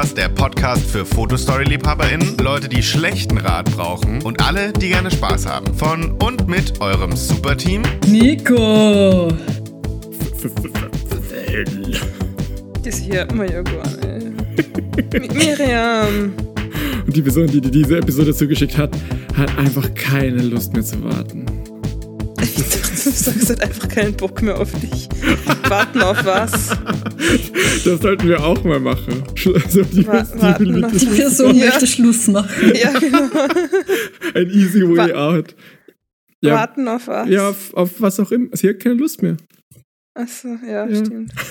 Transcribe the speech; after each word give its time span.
Podcast, 0.00 0.16
der 0.16 0.28
Podcast 0.30 0.90
für 0.90 1.04
Fotostory-LiebhaberInnen, 1.04 2.38
Leute, 2.38 2.70
die 2.70 2.82
schlechten 2.82 3.36
Rat 3.36 3.70
brauchen 3.76 4.22
und 4.22 4.42
alle, 4.42 4.72
die 4.72 4.88
gerne 4.88 5.10
Spaß 5.10 5.44
haben. 5.44 5.74
Von 5.74 6.12
und 6.12 6.48
mit 6.48 6.80
eurem 6.80 7.14
Superteam 7.14 7.82
Nico! 8.06 9.28
Das 12.82 13.06
hört 13.08 13.34
man 13.34 13.52
ja 13.52 13.60
gar 13.60 13.86
nicht. 15.18 15.34
Miriam. 15.34 16.32
Und 17.06 17.14
die 17.14 17.20
Person, 17.20 17.48
die 17.48 17.60
dir 17.60 17.70
diese 17.70 17.98
Episode 17.98 18.34
zugeschickt 18.34 18.78
hat, 18.78 18.96
hat 19.36 19.58
einfach 19.58 19.92
keine 19.94 20.40
Lust 20.40 20.72
mehr 20.72 20.82
zu 20.82 21.04
warten. 21.04 21.44
Du 23.10 23.16
sagst 23.16 23.48
halt 23.48 23.60
einfach 23.62 23.88
keinen 23.88 24.14
Bock 24.16 24.40
mehr 24.42 24.58
auf 24.58 24.70
dich. 24.72 25.08
Warten 25.68 26.00
auf 26.00 26.24
was? 26.24 26.68
Das 27.84 28.00
sollten 28.00 28.28
wir 28.28 28.42
auch 28.44 28.62
mal 28.64 28.80
machen. 28.80 29.22
Also 29.52 29.82
die, 29.82 30.06
Wa- 30.06 30.22
die 30.22 30.40
warten 30.42 30.74
wirklich 30.74 31.00
Die 31.02 31.06
Person 31.06 31.56
Ja. 31.56 31.66
möchte 31.66 31.86
Schluss 31.86 32.28
machen. 32.28 32.72
Ja, 32.80 32.98
genau. 32.98 33.22
ein 34.34 34.50
easy 34.50 34.82
way 34.88 35.12
Wa- 35.12 35.36
out. 35.36 35.54
Ja, 36.42 36.54
Warten 36.54 36.88
auf 36.88 37.06
was? 37.08 37.28
ja 37.28 37.48
auf, 37.50 37.74
auf 37.74 37.90
was 38.00 38.18
auch 38.20 38.30
immer. 38.30 38.48
Sie 38.52 38.68
hat 38.68 38.80
keine 38.80 38.94
Lust 38.94 39.22
mehr. 39.22 39.36
Achso, 40.14 40.48
ja, 40.66 40.86
Ja. 40.86 41.04
stimmt. 41.04 41.32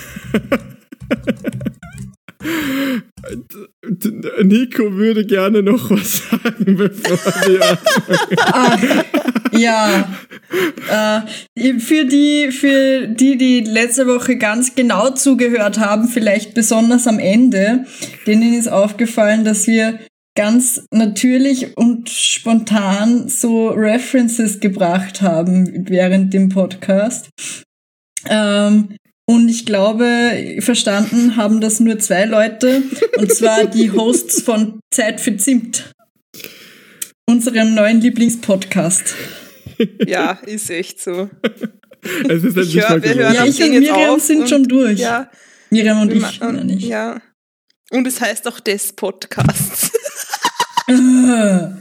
Nico 4.42 4.94
würde 4.96 5.26
gerne 5.26 5.62
noch 5.62 5.90
was 5.90 6.22
sagen, 6.30 6.76
bevor 6.76 7.18
wir. 7.46 7.78
Ja. 9.60 10.08
Äh, 10.90 11.78
für 11.78 12.04
die, 12.04 12.50
für 12.50 13.06
die, 13.06 13.36
die 13.36 13.60
letzte 13.60 14.08
Woche 14.08 14.36
ganz 14.36 14.74
genau 14.74 15.10
zugehört 15.10 15.78
haben, 15.78 16.08
vielleicht 16.08 16.54
besonders 16.54 17.06
am 17.06 17.20
Ende, 17.20 17.84
denen 18.26 18.54
ist 18.54 18.66
aufgefallen, 18.66 19.44
dass 19.44 19.68
wir 19.68 20.00
ganz 20.34 20.84
natürlich 20.90 21.76
und 21.76 22.08
spontan 22.08 23.28
so 23.28 23.68
References 23.68 24.58
gebracht 24.58 25.22
haben 25.22 25.86
während 25.88 26.34
dem 26.34 26.48
Podcast. 26.48 27.28
Ähm, 28.28 28.96
und 29.26 29.48
ich 29.48 29.64
glaube, 29.64 30.56
verstanden 30.58 31.36
haben 31.36 31.60
das 31.60 31.78
nur 31.78 31.98
zwei 32.00 32.24
Leute, 32.24 32.82
und 33.16 33.32
zwar 33.32 33.66
die 33.70 33.92
Hosts 33.92 34.42
von 34.42 34.80
Zeit 34.92 35.20
für 35.20 35.36
Zimt, 35.36 35.92
unserem 37.28 37.74
neuen 37.74 38.00
Lieblingspodcast. 38.00 39.14
Ja, 40.06 40.32
ist 40.46 40.70
echt 40.70 41.00
so. 41.00 41.28
Es 42.28 42.44
ist 42.44 42.56
Ich 42.56 42.76
hör- 42.80 43.02
wir 43.02 43.14
hören 43.14 43.34
Ja, 43.34 43.44
ich 43.44 43.62
und 43.62 43.72
jetzt 43.72 43.80
Miriam 43.92 44.10
auf 44.10 44.20
sind 44.22 44.40
und- 44.42 44.48
schon 44.48 44.64
durch. 44.64 44.98
Ja, 44.98 45.30
Miriam 45.70 46.00
und 46.02 46.12
ich 46.12 46.40
noch 46.40 46.52
nicht. 46.64 46.86
ja. 46.86 47.20
Und 47.90 48.06
es 48.06 48.20
heißt 48.20 48.46
auch 48.48 48.60
des 48.60 48.92
Podcasts. 48.92 49.90
Ah. 50.88 51.72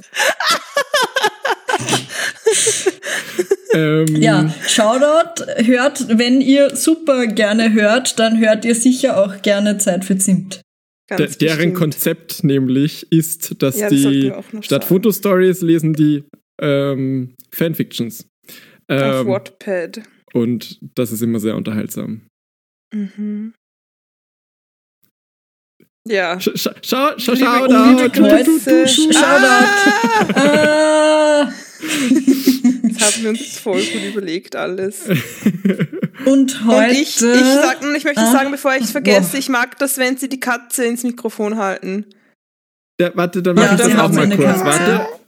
Ähm, 3.74 4.08
Ja, 4.16 4.52
Shoutout, 4.68 5.46
hört, 5.66 6.18
wenn 6.18 6.42
ihr 6.42 6.76
super 6.76 7.28
gerne 7.28 7.72
hört, 7.74 8.18
dann 8.20 8.40
hört 8.40 8.66
ihr 8.66 8.74
sicher 8.76 9.24
auch 9.24 9.42
gerne 9.44 9.78
Zeit 9.78 10.06
für 10.06 10.18
Zimt. 10.18 10.62
de- 11.10 11.18
deren 11.18 11.58
bestimmt. 11.58 11.76
Konzept 11.76 12.44
nämlich 12.44 13.12
ist, 13.12 13.62
dass 13.62 13.78
Ja, 13.80 13.90
das 13.90 14.00
die 14.00 14.34
statt 14.62 14.82
sagen. 14.84 14.86
Fotostories 14.88 15.62
lesen 15.62 15.94
die 15.94 16.24
ähm, 16.60 17.36
Fanfictions. 17.52 18.28
Auf 18.88 19.02
Ähm, 19.02 19.28
Wattpad. 19.28 20.02
und 20.34 20.80
das 20.96 21.12
ist 21.12 21.22
immer 21.22 21.40
sehr 21.40 21.56
unterhaltsam. 21.56 22.22
Mhm. 22.94 23.54
Ja. 26.08 26.40
Sch 26.40 26.50
sch 26.56 26.70
schau, 26.82 27.12
schau. 27.18 27.36
Shoutout. 27.36 27.74
Ah, 30.36 31.50
Das 32.84 33.16
haben 33.16 33.24
wir 33.24 33.30
uns 33.30 33.60
voll 33.60 33.82
gut 33.82 34.04
überlegt, 34.12 34.56
alles. 34.56 35.08
und 36.26 36.26
Und 36.26 36.66
heute. 36.66 36.92
ich, 36.94 37.00
ich, 37.02 37.20
sag, 37.22 37.78
ich 37.96 38.04
möchte 38.04 38.22
Ah. 38.22 38.32
sagen, 38.32 38.52
bevor 38.52 38.76
ich 38.76 38.84
es 38.84 38.92
vergesse, 38.92 39.32
Boah. 39.32 39.38
ich 39.40 39.50
mag 39.50 39.78
das, 39.78 39.98
wenn 39.98 40.18
sie 40.18 40.28
die 40.30 40.40
Katze 40.40 40.86
ins 40.86 41.04
Mikrofon 41.04 41.58
halten. 41.58 42.06
Ja, 43.00 43.12
warte, 43.16 43.42
dann 43.42 43.56
Ja, 43.56 43.64
mach 43.64 43.72
ich 43.74 43.78
das 43.78 43.96
auch 44.00 44.12
mal 44.12 44.24
eine 44.24 44.36
kurz. 44.36 44.48
Katze. 44.48 44.66
Warte. 44.66 45.19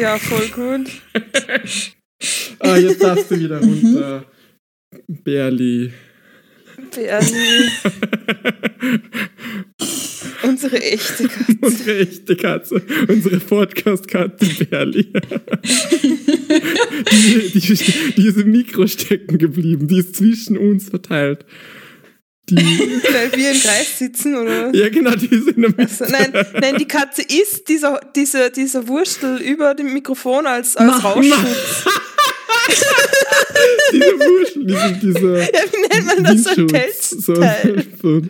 Ja, 0.00 0.18
voll 0.18 0.48
gut. 0.48 0.90
Ah, 2.60 2.76
jetzt 2.76 3.02
darfst 3.02 3.32
du 3.32 3.40
wieder 3.40 3.60
Mhm. 3.60 3.72
runter. 3.96 4.24
Berli. 5.08 5.92
Bernie, 6.94 7.68
unsere 10.44 10.80
echte 10.80 11.26
Katze. 11.26 11.58
Unsere 11.60 11.98
echte 11.98 12.36
Katze. 12.36 12.82
Unsere 13.08 13.38
Podcast-Katze 13.40 14.64
Berli. 14.66 15.02
die, 17.12 17.60
die, 17.60 18.14
die 18.16 18.26
ist 18.28 18.38
im 18.38 18.52
Mikro 18.52 18.86
stecken 18.86 19.38
geblieben. 19.38 19.88
Die 19.88 19.98
ist 19.98 20.14
zwischen 20.14 20.56
uns 20.56 20.88
verteilt. 20.88 21.44
Die, 22.50 22.56
Weil 23.12 23.32
wir 23.36 23.52
im 23.52 23.60
Kreis 23.60 23.98
sitzen, 23.98 24.34
oder? 24.36 24.74
ja, 24.74 24.88
genau, 24.88 25.12
die 25.12 25.26
ist 25.26 25.48
in 25.48 25.62
der 25.62 25.70
Mitte. 25.70 25.82
Also, 25.82 26.04
nein, 26.06 26.32
nein, 26.60 26.76
die 26.78 26.86
Katze 26.88 27.22
isst 27.22 27.68
dieser, 27.68 28.00
dieser, 28.16 28.50
dieser 28.50 28.88
Wurstel 28.88 29.40
über 29.40 29.74
dem 29.74 29.92
Mikrofon 29.92 30.46
als, 30.46 30.76
als 30.76 31.04
Rauschschutz. 31.04 31.84
Diese 33.92 34.14
Muschel, 34.16 34.66
diese, 34.66 34.92
diese 35.02 35.38
Ja, 35.52 35.62
wie 35.72 35.88
nennt 35.94 36.06
man 36.06 36.24
das? 36.24 36.42
So 36.44 36.50
ein 36.50 36.70
Windschutz. 36.70 37.10
So, 37.10 37.34
so, 38.02 38.22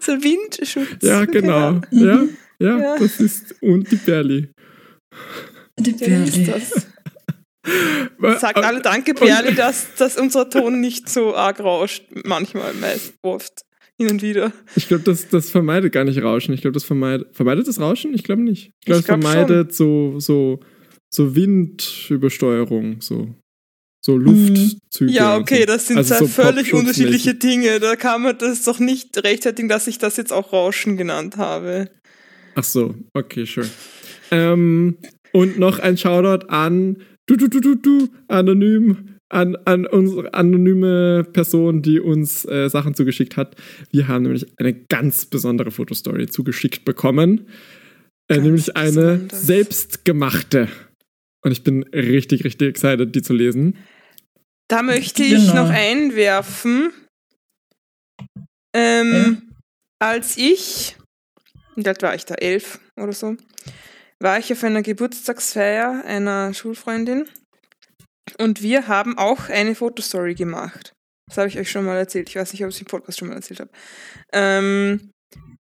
So 0.00 0.12
ein 0.12 0.22
Windschutz. 0.22 1.02
ja, 1.02 1.24
genau. 1.24 1.72
Mhm. 1.90 2.04
Ja, 2.04 2.24
ja, 2.60 2.78
Ja. 2.78 2.98
das 2.98 3.20
ist. 3.20 3.54
Und 3.60 3.90
die 3.90 3.96
Berli. 3.96 4.48
Die 5.78 5.92
wie 6.00 6.04
ist 6.04 6.34
Berli. 6.34 6.44
das? 6.46 6.86
Sagt 8.38 8.58
alle 8.58 8.82
Danke, 8.82 9.14
Berli, 9.14 9.54
dass, 9.54 9.94
dass 9.96 10.16
unser 10.16 10.50
Ton 10.50 10.80
nicht 10.80 11.08
so 11.08 11.34
arg 11.34 11.60
rauscht. 11.60 12.04
Manchmal, 12.24 12.74
meist, 12.74 13.14
oft. 13.22 13.62
Hin 13.96 14.10
und 14.10 14.22
wieder. 14.22 14.52
Ich 14.74 14.88
glaube, 14.88 15.04
das, 15.04 15.28
das 15.28 15.50
vermeidet 15.50 15.92
gar 15.92 16.02
nicht 16.02 16.20
Rauschen. 16.20 16.52
Ich 16.52 16.62
glaube, 16.62 16.74
das 16.74 16.82
vermeidet. 16.82 17.28
Vermeidet 17.34 17.68
das 17.68 17.78
Rauschen? 17.78 18.12
Ich 18.12 18.24
glaube 18.24 18.42
nicht. 18.42 18.72
Ich 18.80 18.86
glaube, 18.86 19.00
es 19.00 19.06
glaub 19.06 19.22
vermeidet 19.22 19.72
so, 19.72 20.18
so, 20.18 20.58
so 21.10 21.36
Windübersteuerung, 21.36 23.00
so, 23.00 23.28
so 24.04 24.16
Luftzüge. 24.16 25.12
Ja, 25.12 25.36
okay, 25.36 25.60
so. 25.60 25.66
das 25.66 25.86
sind 25.86 25.98
Also 25.98 26.14
zwei 26.14 26.18
so 26.18 26.26
völlig 26.26 26.74
unterschiedliche 26.74 27.34
Dinge. 27.36 27.78
Da 27.78 27.94
kann 27.94 28.22
man 28.22 28.36
das 28.36 28.64
doch 28.64 28.80
nicht 28.80 29.16
rechtfertigen, 29.22 29.68
dass 29.68 29.86
ich 29.86 29.98
das 29.98 30.16
jetzt 30.16 30.32
auch 30.32 30.52
Rauschen 30.52 30.96
genannt 30.96 31.36
habe. 31.36 31.88
Ach 32.56 32.64
so, 32.64 32.96
okay, 33.14 33.44
sure. 33.44 33.68
ähm, 34.32 34.98
und 35.32 35.58
noch 35.58 35.78
ein 35.78 35.96
Shoutout 35.96 36.46
an 36.48 36.96
du, 37.26 37.36
du, 37.36 37.48
du, 37.48 37.60
du, 37.60 37.74
du, 37.76 38.08
anonym, 38.28 39.16
an, 39.30 39.56
an 39.64 39.86
unsere 39.86 40.32
anonyme 40.34 41.24
Person, 41.32 41.82
die 41.82 41.98
uns 42.00 42.44
äh, 42.44 42.68
Sachen 42.68 42.94
zugeschickt 42.94 43.36
hat. 43.36 43.56
Wir 43.90 44.06
haben 44.08 44.22
nämlich 44.24 44.46
eine 44.58 44.74
ganz 44.74 45.26
besondere 45.26 45.70
Fotostory 45.70 46.26
zugeschickt 46.26 46.84
bekommen. 46.84 47.48
Äh, 48.28 48.38
nämlich 48.38 48.76
eine 48.76 49.14
besonders. 49.16 49.46
selbstgemachte. 49.46 50.68
Und 51.44 51.52
ich 51.52 51.62
bin 51.62 51.82
richtig, 51.82 52.44
richtig 52.44 52.68
excited, 52.68 53.14
die 53.14 53.22
zu 53.22 53.34
lesen. 53.34 53.76
Da 54.68 54.82
möchte 54.82 55.22
ich 55.22 55.48
Genau. 55.48 55.64
noch 55.64 55.70
einwerfen, 55.70 56.90
ähm, 58.74 59.42
als 59.98 60.36
ich, 60.38 60.96
wie 61.76 61.86
alt 61.86 62.02
war 62.02 62.14
ich 62.14 62.24
da, 62.24 62.34
elf 62.34 62.80
oder 62.96 63.12
so, 63.12 63.36
war 64.22 64.38
ich 64.38 64.52
auf 64.52 64.64
einer 64.64 64.82
Geburtstagsfeier 64.82 66.04
einer 66.04 66.54
Schulfreundin 66.54 67.28
und 68.38 68.62
wir 68.62 68.88
haben 68.88 69.18
auch 69.18 69.48
eine 69.48 69.74
Fotostory 69.74 70.34
gemacht. 70.34 70.92
Das 71.28 71.38
habe 71.38 71.48
ich 71.48 71.58
euch 71.58 71.70
schon 71.70 71.84
mal 71.84 71.96
erzählt. 71.96 72.28
Ich 72.28 72.36
weiß 72.36 72.52
nicht, 72.52 72.62
ob 72.64 72.70
ich 72.70 72.76
es 72.76 72.80
im 72.80 72.86
Podcast 72.86 73.18
schon 73.18 73.28
mal 73.28 73.34
erzählt 73.34 73.60
habe. 73.60 73.70
Ähm, 74.32 75.10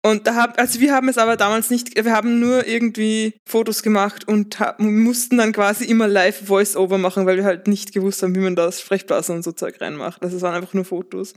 und 0.05 0.27
da 0.27 0.35
hab, 0.35 0.57
also 0.57 0.79
wir 0.79 0.93
haben 0.93 1.09
es 1.09 1.17
aber 1.17 1.35
damals 1.35 1.69
nicht, 1.69 1.93
wir 2.01 2.13
haben 2.13 2.39
nur 2.39 2.65
irgendwie 2.65 3.37
Fotos 3.49 3.83
gemacht 3.83 4.27
und 4.27 4.59
ha- 4.59 4.75
mussten 4.77 5.37
dann 5.37 5.51
quasi 5.51 5.85
immer 5.85 6.07
live 6.07 6.47
Voice-Over 6.47 6.97
machen, 6.97 7.25
weil 7.25 7.35
wir 7.35 7.43
halt 7.43 7.67
nicht 7.67 7.91
gewusst 7.91 8.23
haben, 8.23 8.33
wie 8.35 8.39
man 8.39 8.55
das 8.55 8.79
Sprechblasen 8.79 9.35
und 9.35 9.43
so 9.43 9.51
Zeug 9.51 9.81
reinmacht. 9.81 10.21
Also 10.23 10.37
es 10.37 10.41
waren 10.41 10.55
einfach 10.55 10.73
nur 10.73 10.85
Fotos. 10.85 11.33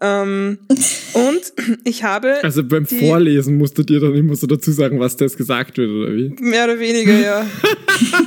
Ähm, 0.00 0.58
und 1.14 1.52
ich 1.84 2.04
habe 2.04 2.42
Also 2.44 2.62
beim 2.64 2.84
Die- 2.86 2.98
Vorlesen 2.98 3.56
musstet 3.56 3.90
ihr 3.90 4.00
dann 4.00 4.14
immer 4.14 4.36
so 4.36 4.46
dazu 4.46 4.70
sagen, 4.72 5.00
was 5.00 5.16
das 5.16 5.36
gesagt 5.36 5.78
wird, 5.78 5.90
oder 5.90 6.14
wie? 6.14 6.34
Mehr 6.40 6.64
oder 6.64 6.78
weniger, 6.78 7.14
ja. 7.18 7.46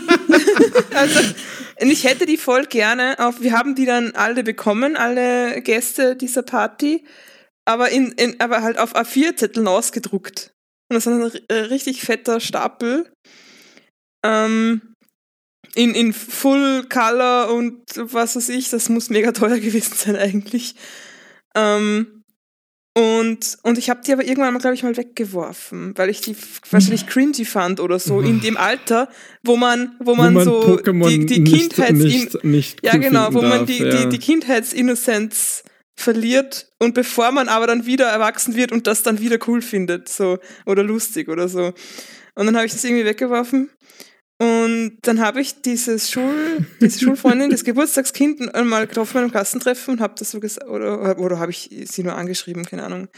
also, 0.95 1.19
ich 1.79 2.03
hätte 2.05 2.25
die 2.25 2.37
voll 2.37 2.65
gerne 2.65 3.19
auf, 3.19 3.41
wir 3.41 3.53
haben 3.53 3.75
die 3.75 3.85
dann 3.85 4.11
alle 4.11 4.43
bekommen, 4.43 4.95
alle 4.95 5.61
Gäste 5.61 6.15
dieser 6.15 6.41
Party, 6.41 7.05
aber, 7.65 7.89
in, 7.89 8.13
in, 8.13 8.39
aber 8.39 8.63
halt 8.63 8.79
auf 8.79 8.95
A4-Zetteln 8.95 9.67
ausgedruckt. 9.67 10.51
Und 10.91 10.95
das 10.95 11.05
ist 11.05 11.13
ein 11.13 11.31
äh, 11.49 11.53
richtig 11.65 12.01
fetter 12.01 12.39
Stapel. 12.39 13.11
Ähm, 14.25 14.81
in, 15.75 15.93
in 15.93 16.13
Full 16.13 16.85
Color 16.89 17.53
und 17.53 17.83
was 17.95 18.35
weiß 18.35 18.49
ich, 18.49 18.71
das 18.71 18.89
muss 18.89 19.11
mega 19.11 19.31
teuer 19.33 19.59
gewesen 19.59 19.93
sein 19.95 20.15
eigentlich. 20.15 20.73
Ähm, 21.55 22.23
und, 22.97 23.57
und 23.63 23.77
ich 23.77 23.89
habe 23.89 24.01
die 24.05 24.11
aber 24.11 24.25
irgendwann 24.25 24.53
mal, 24.53 24.59
glaube 24.59 24.73
ich, 24.75 24.83
mal 24.83 24.97
weggeworfen, 24.97 25.93
weil 25.95 26.09
ich 26.09 26.21
die 26.21 26.35
wahrscheinlich 26.69 27.07
cringy 27.07 27.45
fand 27.45 27.79
oder 27.79 27.99
so, 27.99 28.19
in 28.19 28.41
dem 28.41 28.57
Alter, 28.57 29.09
wo 29.43 29.55
man, 29.55 29.95
wo 29.99 30.15
man, 30.15 30.33
man 30.33 30.43
so 30.43 30.59
Pokémon 30.61 31.07
die, 31.07 31.25
die 31.25 31.39
nicht- 31.39 31.53
Kindheits 31.75 31.91
nicht- 31.99 32.43
nicht 32.43 32.83
ja 32.85 32.97
genau, 32.97 33.27
wo 33.27 33.39
finden 33.39 33.49
man 33.49 33.59
darf, 33.59 33.67
die, 33.67 33.77
ja. 33.83 33.89
die, 34.05 34.09
die 34.09 34.17
Kindheitsinnozenz 34.19 35.63
verliert 35.95 36.67
und 36.79 36.93
bevor 36.93 37.31
man 37.31 37.47
aber 37.47 37.67
dann 37.67 37.85
wieder 37.85 38.07
erwachsen 38.07 38.55
wird 38.55 38.71
und 38.71 38.87
das 38.87 39.03
dann 39.03 39.19
wieder 39.19 39.37
cool 39.47 39.61
findet, 39.61 40.09
so 40.09 40.39
oder 40.65 40.83
lustig 40.83 41.29
oder 41.29 41.47
so. 41.47 41.73
Und 42.35 42.45
dann 42.45 42.55
habe 42.55 42.65
ich 42.65 42.71
das 42.71 42.83
irgendwie 42.83 43.05
weggeworfen. 43.05 43.69
Und 44.41 44.99
dann 45.01 45.19
habe 45.19 45.41
ich 45.41 45.61
dieses 45.61 46.09
Schul, 46.09 46.65
diese 46.79 47.01
Schulfreundin, 47.01 47.49
das 47.49 47.63
Geburtstagskind 47.65 48.53
mal 48.63 48.87
getroffen 48.87 49.13
bei 49.15 49.19
einem 49.19 49.31
Klassentreffen 49.31 49.95
und 49.95 50.01
habe 50.01 50.15
das 50.17 50.31
so 50.31 50.39
gesagt, 50.39 50.69
oder, 50.69 51.19
oder 51.19 51.39
habe 51.39 51.51
ich 51.51 51.69
sie 51.85 52.03
nur 52.03 52.15
angeschrieben, 52.15 52.65
keine 52.65 52.83
Ahnung. 52.83 53.09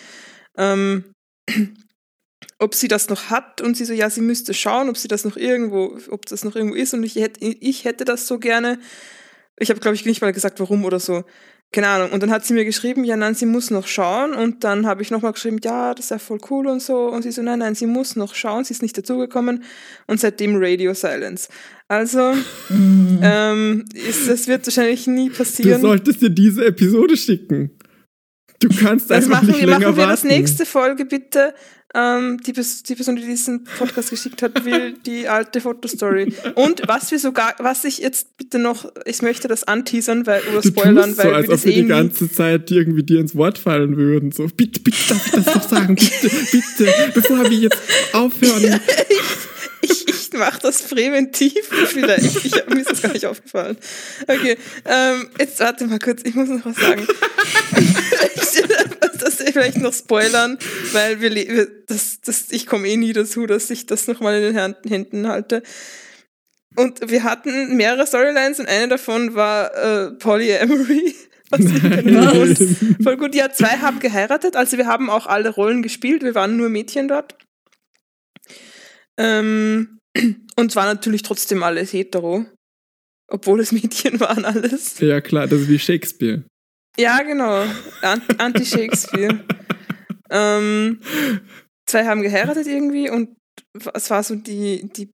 Ähm, 0.57 1.13
ob 2.57 2.73
sie 2.73 2.87
das 2.87 3.07
noch 3.09 3.29
hat 3.29 3.61
und 3.61 3.77
sie 3.77 3.85
so, 3.85 3.93
ja, 3.93 4.09
sie 4.09 4.21
müsste 4.21 4.55
schauen, 4.55 4.89
ob 4.89 4.97
sie 4.97 5.07
das 5.07 5.23
noch 5.23 5.37
irgendwo, 5.37 5.99
ob 6.09 6.25
das 6.25 6.43
noch 6.43 6.55
irgendwo 6.55 6.75
ist 6.75 6.95
und 6.95 7.03
ich 7.03 7.15
hätte, 7.15 7.39
ich 7.45 7.85
hätte 7.85 8.03
das 8.03 8.25
so 8.25 8.39
gerne. 8.39 8.79
Ich 9.57 9.69
habe, 9.69 9.79
glaube 9.79 9.93
ich, 9.93 10.05
nicht 10.05 10.21
mal 10.21 10.33
gesagt, 10.33 10.59
warum 10.59 10.85
oder 10.85 10.99
so. 10.99 11.23
Keine 11.73 11.87
Ahnung. 11.87 12.11
Und 12.11 12.21
dann 12.21 12.31
hat 12.31 12.45
sie 12.45 12.53
mir 12.53 12.65
geschrieben, 12.65 13.05
ja, 13.05 13.15
nein, 13.15 13.33
sie 13.33 13.45
muss 13.45 13.71
noch 13.71 13.87
schauen. 13.87 14.33
Und 14.33 14.65
dann 14.65 14.85
habe 14.85 15.01
ich 15.01 15.09
nochmal 15.09 15.31
geschrieben, 15.31 15.59
ja, 15.63 15.93
das 15.93 16.05
ist 16.05 16.11
ja 16.11 16.19
voll 16.19 16.39
cool 16.49 16.67
und 16.67 16.81
so. 16.81 17.07
Und 17.07 17.21
sie 17.21 17.31
so, 17.31 17.41
nein, 17.41 17.59
nein, 17.59 17.75
sie 17.75 17.85
muss 17.85 18.17
noch 18.17 18.35
schauen. 18.35 18.65
Sie 18.65 18.73
ist 18.73 18.81
nicht 18.81 18.97
dazugekommen. 18.97 19.63
Und 20.05 20.19
seitdem 20.19 20.55
Radio 20.57 20.93
Silence. 20.93 21.47
Also, 21.87 22.33
ähm, 22.69 23.85
ist, 23.93 24.27
das 24.27 24.47
wird 24.47 24.67
wahrscheinlich 24.67 25.07
nie 25.07 25.29
Du 25.29 25.35
passieren. 25.35 25.79
solltest 25.81 26.21
dir 26.21 26.29
diese 26.29 26.65
Episode 26.65 27.15
schicken. 27.15 27.71
Du 28.61 28.69
kannst 28.69 29.09
Das 29.09 29.25
einfach 29.25 29.41
machen 29.41 29.47
nicht 29.47 29.59
wir, 29.59 29.67
länger 29.67 29.79
machen 29.79 29.97
wir 29.97 30.03
warten. 30.03 30.11
das 30.11 30.23
nächste 30.23 30.65
Folge 30.65 31.05
bitte. 31.05 31.53
Ähm, 31.93 32.39
die, 32.47 32.53
die 32.53 32.95
Person, 32.95 33.17
die 33.17 33.25
diesen 33.25 33.65
Podcast 33.65 34.11
geschickt 34.11 34.41
hat, 34.41 34.63
will 34.63 34.93
die 35.05 35.27
alte 35.27 35.59
Fotostory. 35.59 36.33
Und 36.55 36.81
was 36.87 37.11
wir 37.11 37.19
sogar, 37.19 37.53
was 37.57 37.83
ich 37.83 37.97
jetzt 37.97 38.37
bitte 38.37 38.59
noch, 38.59 38.89
ich 39.03 39.21
möchte 39.21 39.49
das 39.49 39.65
anteasern, 39.65 40.25
weil, 40.25 40.41
oder 40.53 40.63
spoilern, 40.63 41.17
weil 41.17 41.29
so, 41.29 41.33
als 41.33 41.33
wir 41.33 41.39
ob 41.39 41.47
das 41.47 41.65
wir 41.65 41.73
eh 41.73 41.81
die 41.81 41.87
ganze 41.87 42.31
Zeit 42.31 42.71
irgendwie 42.71 43.03
dir 43.03 43.19
ins 43.19 43.35
Wort 43.35 43.57
fallen 43.57 43.97
würden. 43.97 44.31
So, 44.31 44.47
bitte, 44.55 44.79
bitte, 44.79 44.99
darf 45.09 45.25
ich 45.25 45.31
das 45.33 45.53
noch 45.53 45.67
sagen? 45.67 45.95
Bitte, 45.95 46.29
bitte, 46.29 46.93
bevor 47.13 47.49
wir 47.49 47.57
jetzt 47.57 47.79
aufhören. 48.13 48.79
ich, 49.81 50.07
ich 50.07 50.33
mache 50.33 50.59
das 50.61 50.83
präventiv 50.83 51.67
vielleicht. 51.87 52.45
Ich, 52.45 52.53
mir 52.67 52.79
ist 52.79 52.91
das 52.91 53.01
gar 53.01 53.13
nicht 53.13 53.25
aufgefallen. 53.25 53.77
Okay, 54.23 54.57
ähm, 54.85 55.29
jetzt 55.39 55.59
warte 55.59 55.85
mal 55.87 55.99
kurz, 55.99 56.21
ich 56.23 56.35
muss 56.35 56.49
noch 56.49 56.65
was 56.65 56.77
sagen. 56.77 57.07
das 59.21 59.35
vielleicht 59.51 59.77
noch 59.77 59.93
spoilern, 59.93 60.57
weil 60.91 61.21
wir, 61.21 61.67
das, 61.87 62.21
das, 62.21 62.45
ich 62.51 62.65
komme 62.65 62.87
eh 62.87 62.97
nie 62.97 63.13
dazu, 63.13 63.45
dass 63.45 63.69
ich 63.69 63.85
das 63.85 64.07
nochmal 64.07 64.41
in 64.41 64.53
den 64.53 64.75
Händen, 64.87 65.27
halte. 65.27 65.63
Und 66.75 67.09
wir 67.09 67.23
hatten 67.23 67.75
mehrere 67.75 68.07
Storylines 68.07 68.59
und 68.59 68.67
eine 68.67 68.87
davon 68.87 69.35
war 69.35 69.73
äh, 69.75 70.11
Polyamory. 70.11 71.15
Voll 73.03 73.17
gut. 73.17 73.35
Ja, 73.35 73.51
zwei 73.51 73.77
haben 73.79 73.99
geheiratet, 73.99 74.55
also 74.55 74.77
wir 74.77 74.87
haben 74.87 75.09
auch 75.09 75.27
alle 75.27 75.49
Rollen 75.49 75.81
gespielt, 75.83 76.23
wir 76.23 76.33
waren 76.33 76.55
nur 76.55 76.69
Mädchen 76.69 77.09
dort. 77.09 77.35
Ähm, 79.21 79.99
und 80.55 80.71
es 80.71 80.75
war 80.75 80.85
natürlich 80.85 81.21
trotzdem 81.21 81.63
alles 81.63 81.93
hetero. 81.93 82.45
Obwohl 83.31 83.61
es 83.61 83.71
Mädchen 83.71 84.19
waren 84.19 84.45
alles. 84.45 84.99
Ja, 84.99 85.21
klar, 85.21 85.47
das 85.47 85.61
ist 85.61 85.69
wie 85.69 85.79
Shakespeare. 85.79 86.43
Ja, 86.97 87.21
genau. 87.21 87.63
An- 88.01 88.23
Anti-Shakespeare. 88.37 89.39
ähm, 90.29 90.99
zwei 91.85 92.05
haben 92.05 92.21
geheiratet 92.21 92.67
irgendwie 92.67 93.09
und 93.09 93.37
es 93.93 94.09
war 94.09 94.23
so 94.23 94.35
die, 94.35 94.89
die 94.93 95.09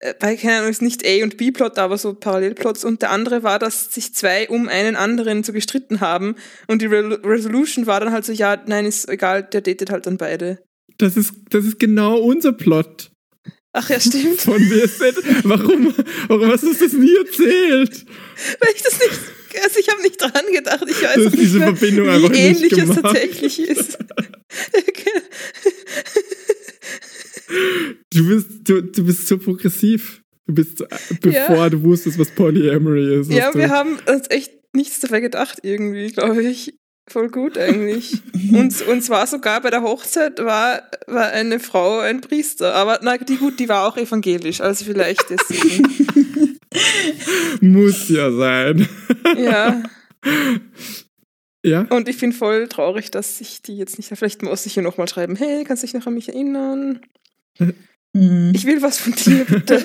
äh, 0.00 0.14
weil, 0.20 0.36
keine 0.36 0.58
Ahnung, 0.58 0.70
ist 0.70 0.82
nicht 0.82 1.04
A- 1.04 1.24
und 1.24 1.36
B-Plot, 1.36 1.78
aber 1.78 1.98
so 1.98 2.14
Parallelplots. 2.14 2.84
Und 2.84 3.02
der 3.02 3.10
andere 3.10 3.42
war, 3.42 3.58
dass 3.58 3.92
sich 3.92 4.14
zwei 4.14 4.48
um 4.48 4.68
einen 4.68 4.94
anderen 4.94 5.42
so 5.42 5.52
gestritten 5.52 6.00
haben. 6.00 6.36
Und 6.68 6.82
die 6.82 6.86
Re 6.86 7.20
Resolution 7.24 7.86
war 7.86 7.98
dann 7.98 8.12
halt 8.12 8.24
so, 8.24 8.32
ja, 8.32 8.62
nein, 8.66 8.84
ist 8.86 9.08
egal, 9.08 9.42
der 9.42 9.62
datet 9.62 9.90
halt 9.90 10.06
dann 10.06 10.18
beide. 10.18 10.62
Das 10.98 11.16
ist, 11.16 11.32
das 11.50 11.64
ist 11.64 11.78
genau 11.78 12.18
unser 12.18 12.52
Plot 12.52 13.10
Ach 13.72 13.88
ja, 13.90 14.00
stimmt. 14.00 14.40
von 14.40 14.60
WSZ. 14.60 15.44
Warum, 15.44 15.94
warum 16.26 16.46
hast 16.50 16.64
du 16.64 16.72
das 16.74 16.92
nie 16.92 17.14
erzählt? 17.16 18.04
Weil 18.60 18.74
ich 18.74 18.82
das 18.82 18.98
nicht, 18.98 19.20
also 19.62 19.78
ich 19.78 19.88
habe 19.88 20.02
nicht 20.02 20.16
dran 20.20 20.52
gedacht. 20.52 20.84
Ich 20.88 21.02
weiß 21.02 21.18
auch 21.18 21.30
nicht 21.30 21.38
diese 21.38 21.58
mehr, 21.60 21.80
wie 21.80 22.38
ähnlich 22.38 22.72
es 22.72 22.88
tatsächlich 22.90 23.60
ist. 23.60 23.98
Du 28.12 28.28
bist, 28.28 28.46
du, 28.64 28.82
du 28.82 29.04
bist 29.04 29.26
so 29.26 29.38
progressiv. 29.38 30.22
Du 30.46 30.54
bist, 30.54 30.78
so- 30.78 30.86
bevor 31.20 31.32
Ja. 31.56 31.70
du 31.70 31.82
wusstest, 31.82 32.18
was 32.18 32.30
Polyamory 32.30 33.20
ist. 33.20 33.30
Ja, 33.32 33.54
wir 33.54 33.70
haben 33.70 33.98
uns 34.06 34.28
echt 34.30 34.52
nichts 34.74 35.00
dabei 35.00 35.20
gedacht 35.20 35.58
irgendwie, 35.62 36.08
glaube 36.08 36.42
ich. 36.42 36.74
Voll 37.10 37.28
gut 37.28 37.56
eigentlich. 37.56 38.22
Und, 38.52 38.86
und 38.86 39.02
zwar 39.02 39.26
sogar 39.26 39.60
bei 39.62 39.70
der 39.70 39.82
Hochzeit 39.82 40.38
war, 40.44 40.82
war 41.06 41.28
eine 41.30 41.58
Frau 41.58 42.00
ein 42.00 42.20
Priester. 42.20 42.74
Aber 42.74 43.00
na, 43.02 43.16
die 43.16 43.36
gut, 43.36 43.58
die 43.58 43.68
war 43.68 43.88
auch 43.88 43.96
evangelisch, 43.96 44.60
also 44.60 44.84
vielleicht 44.84 45.24
deswegen. 45.30 46.58
Muss 47.60 48.08
ja 48.08 48.30
sein. 48.30 48.88
ja. 49.36 49.82
Ja? 51.64 51.82
Und 51.90 52.08
ich 52.08 52.18
bin 52.18 52.32
voll 52.32 52.68
traurig, 52.68 53.10
dass 53.10 53.40
ich 53.40 53.62
die 53.62 53.76
jetzt 53.76 53.98
nicht. 53.98 54.08
Vielleicht 54.08 54.42
muss 54.42 54.66
ich 54.66 54.76
ihr 54.76 54.82
nochmal 54.82 55.08
schreiben, 55.08 55.36
hey, 55.36 55.64
kannst 55.64 55.82
du 55.82 55.86
dich 55.86 55.94
noch 55.94 56.06
an 56.06 56.14
mich 56.14 56.28
erinnern? 56.28 57.00
Mhm. 58.12 58.52
Ich 58.54 58.64
will 58.64 58.80
was 58.82 58.98
von 58.98 59.12
dir, 59.12 59.44
bitte. 59.44 59.84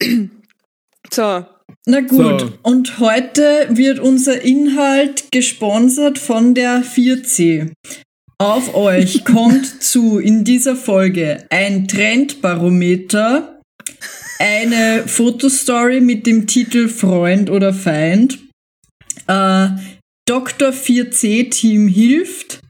so, 1.12 1.46
Na 1.86 2.00
gut, 2.00 2.40
So. 2.40 2.52
und 2.62 2.98
heute 2.98 3.68
wird 3.70 4.00
unser 4.00 4.42
Inhalt 4.42 5.32
gesponsert 5.32 6.18
von 6.18 6.54
der 6.54 6.84
4C. 6.84 7.72
Auf 8.38 8.74
euch 8.74 9.24
kommt 9.24 9.82
zu 9.82 10.18
in 10.18 10.44
dieser 10.44 10.76
Folge 10.76 11.46
ein 11.50 11.88
Trendbarometer, 11.88 13.60
eine 14.38 15.08
Fotostory 15.08 16.00
mit 16.00 16.26
dem 16.26 16.46
Titel 16.46 16.88
Freund 16.88 17.48
oder 17.50 17.72
Feind, 17.72 18.38
äh, 19.26 19.68
Dr. 20.28 20.70
4C 20.72 21.50
Team 21.50 21.88
hilft 21.88 22.60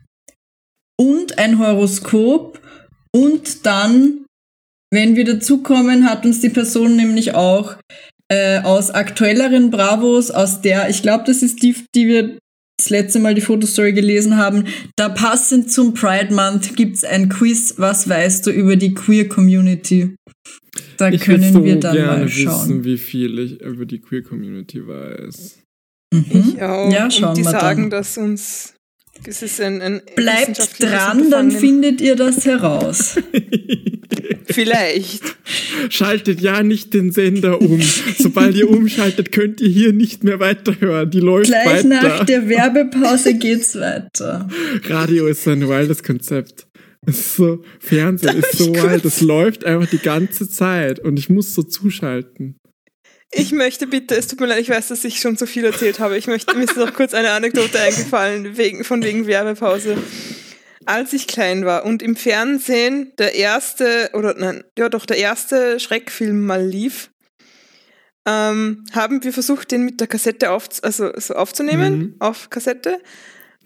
und 0.98 1.36
ein 1.38 1.58
Horoskop 1.58 2.60
und 3.14 3.66
dann, 3.66 4.24
wenn 4.92 5.16
wir 5.16 5.24
dazukommen, 5.24 6.08
hat 6.08 6.24
uns 6.24 6.40
die 6.40 6.48
Person 6.48 6.96
nämlich 6.96 7.34
auch 7.34 7.76
äh, 8.30 8.60
aus 8.60 8.90
aktuelleren 8.90 9.70
Bravos, 9.70 10.30
aus 10.30 10.60
der, 10.62 10.88
ich 10.88 11.02
glaube, 11.02 11.24
das 11.26 11.42
ist 11.42 11.62
die, 11.62 11.74
die 11.94 12.06
wir 12.06 12.38
das 12.78 12.88
letzte 12.88 13.18
Mal 13.18 13.34
die 13.34 13.40
Fotostory 13.42 13.92
gelesen 13.92 14.36
haben. 14.38 14.64
Da 14.96 15.08
passend 15.10 15.70
zum 15.70 15.92
Pride 15.92 16.32
Month 16.32 16.76
gibt's 16.76 17.04
ein 17.04 17.28
Quiz. 17.28 17.74
Was 17.76 18.08
weißt 18.08 18.46
du 18.46 18.50
über 18.50 18.76
die 18.76 18.94
Queer 18.94 19.28
Community? 19.28 20.14
Da 20.96 21.10
Ich 21.10 21.20
können 21.20 21.52
so 21.52 21.62
wir 21.64 21.78
dann 21.78 21.94
gerne 21.94 22.18
mal 22.20 22.28
schauen. 22.28 22.46
wissen, 22.62 22.84
wie 22.84 22.96
viel 22.98 23.38
ich 23.38 23.60
über 23.60 23.84
die 23.84 24.00
Queer 24.00 24.22
Community 24.22 24.86
weiß. 24.86 25.58
Mhm. 26.14 26.54
ich 26.54 26.62
auch. 26.62 26.90
Ja, 26.90 27.10
schauen 27.10 27.30
und 27.30 27.36
die 27.38 27.44
wir 27.44 27.50
sagen, 27.50 27.82
dann. 27.82 27.90
dass 27.90 28.16
uns. 28.16 28.74
Es 29.26 29.42
ist 29.42 29.60
ein, 29.60 29.82
ein 29.82 30.00
Bleibt 30.16 30.80
dran, 30.80 31.30
dann 31.30 31.50
findet 31.50 32.00
ihr 32.00 32.16
das 32.16 32.46
heraus. 32.46 33.16
Vielleicht. 34.52 35.22
Schaltet 35.88 36.40
ja 36.40 36.62
nicht 36.62 36.94
den 36.94 37.12
Sender 37.12 37.60
um. 37.60 37.80
Sobald 38.18 38.56
ihr 38.56 38.68
umschaltet, 38.68 39.32
könnt 39.32 39.60
ihr 39.60 39.68
hier 39.68 39.92
nicht 39.92 40.24
mehr 40.24 40.40
weiterhören. 40.40 41.10
Die 41.10 41.20
läuft 41.20 41.46
Gleich 41.46 41.84
weiter. 41.84 41.88
nach 41.88 42.24
der 42.24 42.48
Werbepause 42.48 43.34
geht's 43.34 43.74
weiter. 43.76 44.48
Radio 44.84 45.26
ist 45.26 45.44
so 45.44 45.50
ein 45.50 45.68
wildes 45.68 46.02
Konzept. 46.02 46.66
Es 47.06 47.18
ist 47.18 47.36
so, 47.36 47.62
Fernsehen 47.78 48.36
ist 48.36 48.58
so 48.58 48.74
wild. 48.74 49.04
Das 49.04 49.20
läuft 49.20 49.64
einfach 49.64 49.88
die 49.88 49.98
ganze 49.98 50.48
Zeit 50.48 51.00
und 51.00 51.18
ich 51.18 51.30
muss 51.30 51.54
so 51.54 51.62
zuschalten. 51.62 52.56
Ich 53.32 53.52
möchte 53.52 53.86
bitte, 53.86 54.16
es 54.16 54.26
tut 54.26 54.40
mir 54.40 54.46
leid, 54.46 54.60
ich 54.60 54.70
weiß, 54.70 54.88
dass 54.88 55.04
ich 55.04 55.20
schon 55.20 55.36
so 55.36 55.46
viel 55.46 55.64
erzählt 55.64 56.00
habe. 56.00 56.18
Ich 56.18 56.26
möchte, 56.26 56.56
mir 56.56 56.64
ist 56.64 56.76
noch 56.76 56.92
kurz 56.92 57.14
eine 57.14 57.30
Anekdote 57.30 57.78
eingefallen, 57.78 58.56
wegen, 58.58 58.82
von 58.82 59.04
wegen 59.04 59.26
Werbepause. 59.28 59.96
Als 60.86 61.12
ich 61.12 61.26
klein 61.26 61.66
war 61.66 61.84
und 61.84 62.02
im 62.02 62.16
Fernsehen 62.16 63.12
der 63.18 63.34
erste, 63.34 64.10
oder 64.14 64.34
nein, 64.34 64.64
ja 64.78 64.88
doch, 64.88 65.04
der 65.04 65.18
erste 65.18 65.78
Schreckfilm 65.78 66.44
mal 66.46 66.64
lief, 66.64 67.10
ähm, 68.26 68.84
haben 68.92 69.22
wir 69.24 69.32
versucht, 69.32 69.70
den 69.72 69.84
mit 69.84 70.00
der 70.00 70.06
Kassette 70.06 70.50
auf, 70.50 70.68
also, 70.82 71.10
so 71.16 71.34
aufzunehmen, 71.34 71.98
Mhm. 71.98 72.14
auf 72.18 72.50
Kassette. 72.50 73.00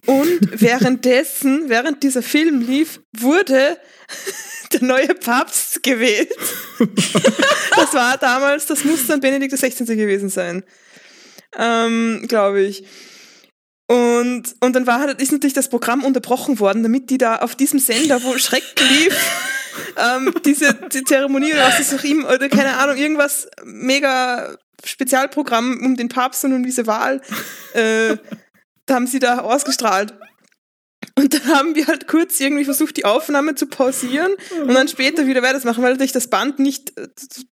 Und 0.07 0.61
währenddessen, 0.61 1.69
während 1.69 2.03
dieser 2.03 2.23
Film 2.23 2.61
lief, 2.61 3.01
wurde 3.17 3.79
der 4.73 4.83
neue 4.83 5.15
Papst 5.15 5.83
gewählt. 5.83 6.31
das 7.77 7.95
war 7.95 8.19
damals, 8.19 8.67
das 8.67 8.85
muss 8.85 9.07
dann 9.07 9.21
Benedikt 9.21 9.55
XVI. 9.55 9.85
gewesen 9.97 10.29
sein. 10.29 10.63
Ähm, 11.57 12.25
Glaube 12.29 12.63
ich. 12.63 12.85
Und, 13.87 14.55
und 14.61 14.73
dann 14.75 14.87
war 14.87 15.09
ist 15.21 15.33
natürlich 15.33 15.53
das 15.53 15.69
Programm 15.69 16.05
unterbrochen 16.05 16.59
worden, 16.59 16.83
damit 16.83 17.11
die 17.11 17.19
da 17.19 17.37
auf 17.37 17.55
diesem 17.55 17.79
Sender, 17.79 18.23
wo 18.23 18.39
Schreck 18.39 18.75
lief, 18.81 19.17
ähm, 19.99 20.35
diese 20.45 20.73
die 20.75 21.05
Zeremonie 21.05 21.53
oder 21.53 21.67
was 21.67 21.81
ist 21.81 21.95
auch 21.95 22.05
ihm, 22.05 22.25
oder 22.25 22.49
keine 22.49 22.79
Ahnung, 22.79 22.97
irgendwas 22.97 23.47
mega 23.65 24.57
Spezialprogramm 24.83 25.81
um 25.85 25.97
den 25.97 26.09
Papst 26.09 26.45
und 26.45 26.55
um 26.55 26.63
diese 26.63 26.87
Wahl, 26.87 27.21
äh, 27.75 28.17
da 28.87 28.95
haben 28.95 29.07
sie 29.07 29.19
da 29.19 29.41
ausgestrahlt. 29.41 30.15
Und 31.17 31.33
dann 31.33 31.47
haben 31.47 31.77
wir 31.77 31.87
halt 31.87 32.09
kurz 32.09 32.41
irgendwie 32.41 32.65
versucht, 32.65 32.97
die 32.97 33.05
Aufnahme 33.05 33.55
zu 33.55 33.67
pausieren 33.67 34.33
und 34.63 34.75
dann 34.75 34.89
später 34.89 35.29
wieder 35.29 35.43
weiter 35.43 35.65
machen, 35.65 35.83
weil 35.83 35.93
natürlich 35.93 36.11
das 36.11 36.27
Band 36.27 36.59
nicht 36.59 36.93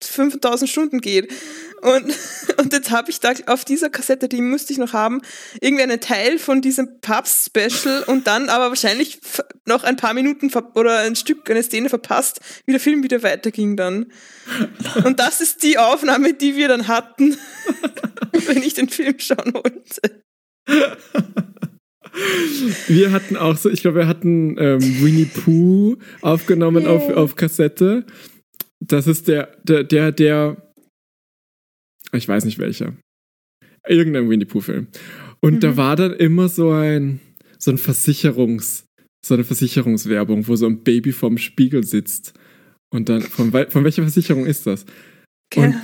5000 0.02 0.69
Stunden 0.69 1.00
geht. 1.00 1.33
Und, 1.81 2.12
und 2.59 2.73
jetzt 2.73 2.90
habe 2.90 3.11
ich 3.11 3.21
da 3.21 3.33
auf 3.47 3.64
dieser 3.64 3.88
Kassette, 3.88 4.28
die 4.28 4.40
müsste 4.40 4.73
ich 4.73 4.81
noch 4.81 4.92
haben, 4.92 5.23
irgendwie 5.61 5.85
einen 5.85 6.00
Teil 6.00 6.40
von 6.40 6.61
diesem 6.61 7.00
Papst-Special 7.00 8.02
und 8.09 8.26
dann 8.26 8.49
aber 8.49 8.71
wahrscheinlich 8.71 9.21
noch 9.64 9.85
ein 9.85 9.97
paar 9.97 10.14
Minuten 10.14 10.50
oder 10.75 10.99
ein 10.99 11.14
Stück, 11.14 11.49
eine 11.49 11.62
Szene 11.62 11.88
verpasst, 11.88 12.40
wie 12.66 12.73
der 12.73 12.81
Film 12.81 13.04
wieder 13.04 13.23
weiterging 13.23 13.76
dann. 13.76 14.12
Und 15.04 15.21
das 15.21 15.40
ist 15.40 15.62
die 15.62 15.78
Aufnahme, 15.78 16.35
die 16.35 16.57
wir 16.57 16.66
dann 16.66 16.88
hatten, 16.88 17.38
wenn 18.33 18.62
ich 18.62 18.75
den 18.75 18.88
Film 18.88 19.21
schauen 19.21 19.54
wollte. 19.54 20.23
Wir 22.88 23.12
hatten 23.12 23.37
auch 23.37 23.57
so, 23.57 23.71
ich 23.71 23.81
glaube, 23.83 24.00
wir 24.00 24.07
hatten 24.07 24.57
ähm, 24.59 24.81
Winnie 25.02 25.25
Pooh 25.25 25.97
aufgenommen 26.21 26.85
yeah. 26.85 26.92
auf, 26.92 27.09
auf 27.11 27.37
Kassette. 27.37 28.04
Das 28.81 29.07
ist 29.07 29.28
der, 29.28 29.57
der, 29.64 29.85
der, 29.85 30.12
der, 30.12 30.75
ich 32.12 32.28
weiß 32.28 32.45
nicht 32.45 32.59
welcher. 32.59 32.95
Irgendein 33.88 34.28
Winnie 34.28 34.45
Pooh-Film. 34.45 34.88
Und 35.40 35.54
mhm. 35.54 35.61
da 35.61 35.76
war 35.76 35.97
dann 35.97 36.12
immer 36.12 36.49
so 36.49 36.71
ein, 36.71 37.21
so 37.59 37.71
ein 37.71 37.78
Versicherungs, 37.78 38.85
so 39.25 39.35
eine 39.35 39.45
Versicherungswerbung, 39.45 40.47
wo 40.49 40.57
so 40.57 40.66
ein 40.66 40.83
Baby 40.83 41.12
vorm 41.12 41.38
Spiegel 41.38 41.85
sitzt. 41.85 42.35
Und 42.92 43.09
dann, 43.09 43.23
von, 43.23 43.50
von 43.50 43.85
welcher 43.85 44.02
Versicherung 44.02 44.47
ist 44.47 44.66
das? 44.66 44.85
Und, 45.57 45.75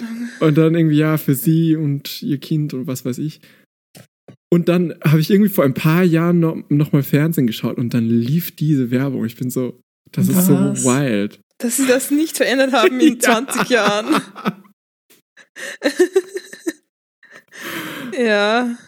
und 0.41 0.59
dann 0.59 0.75
irgendwie, 0.75 0.99
ja, 0.99 1.17
für 1.17 1.35
sie 1.35 1.77
und 1.77 2.23
ihr 2.23 2.39
Kind 2.39 2.75
und 2.75 2.87
was 2.87 3.05
weiß 3.05 3.19
ich. 3.19 3.41
Und 4.51 4.69
dann 4.69 4.95
habe 5.05 5.21
ich 5.21 5.31
irgendwie 5.31 5.51
vor 5.51 5.65
ein 5.65 5.75
paar 5.75 6.03
Jahren 6.03 6.41
noch, 6.41 6.57
noch 6.69 6.93
mal 6.93 7.03
Fernsehen 7.03 7.47
geschaut 7.47 7.77
und 7.77 7.93
dann 7.93 8.09
lief 8.09 8.57
diese 8.57 8.91
Werbung. 8.91 9.27
Ich 9.27 9.37
bin 9.37 9.51
so, 9.51 9.81
das 10.13 10.29
Was? 10.29 10.39
ist 10.39 10.47
so 10.47 10.55
wild. 10.89 11.41
Dass 11.59 11.77
sie 11.77 11.87
das 11.87 12.11
nicht 12.11 12.37
verändert 12.37 12.73
haben 12.73 12.99
in 13.01 13.19
ja. 13.21 13.47
20 13.47 13.69
Jahren. 13.69 14.23
ja. 18.19 18.79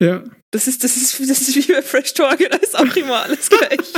Ja. 0.00 0.24
Das 0.52 0.66
ist, 0.66 0.82
das 0.82 0.96
ist, 0.96 1.20
das 1.20 1.42
ist 1.42 1.54
wie 1.54 1.72
bei 1.72 1.82
Fresh 1.82 2.14
Talk, 2.14 2.38
da 2.38 2.56
ist 2.56 2.76
auch 2.76 2.96
immer 2.96 3.22
alles 3.22 3.48
gleich. 3.50 3.92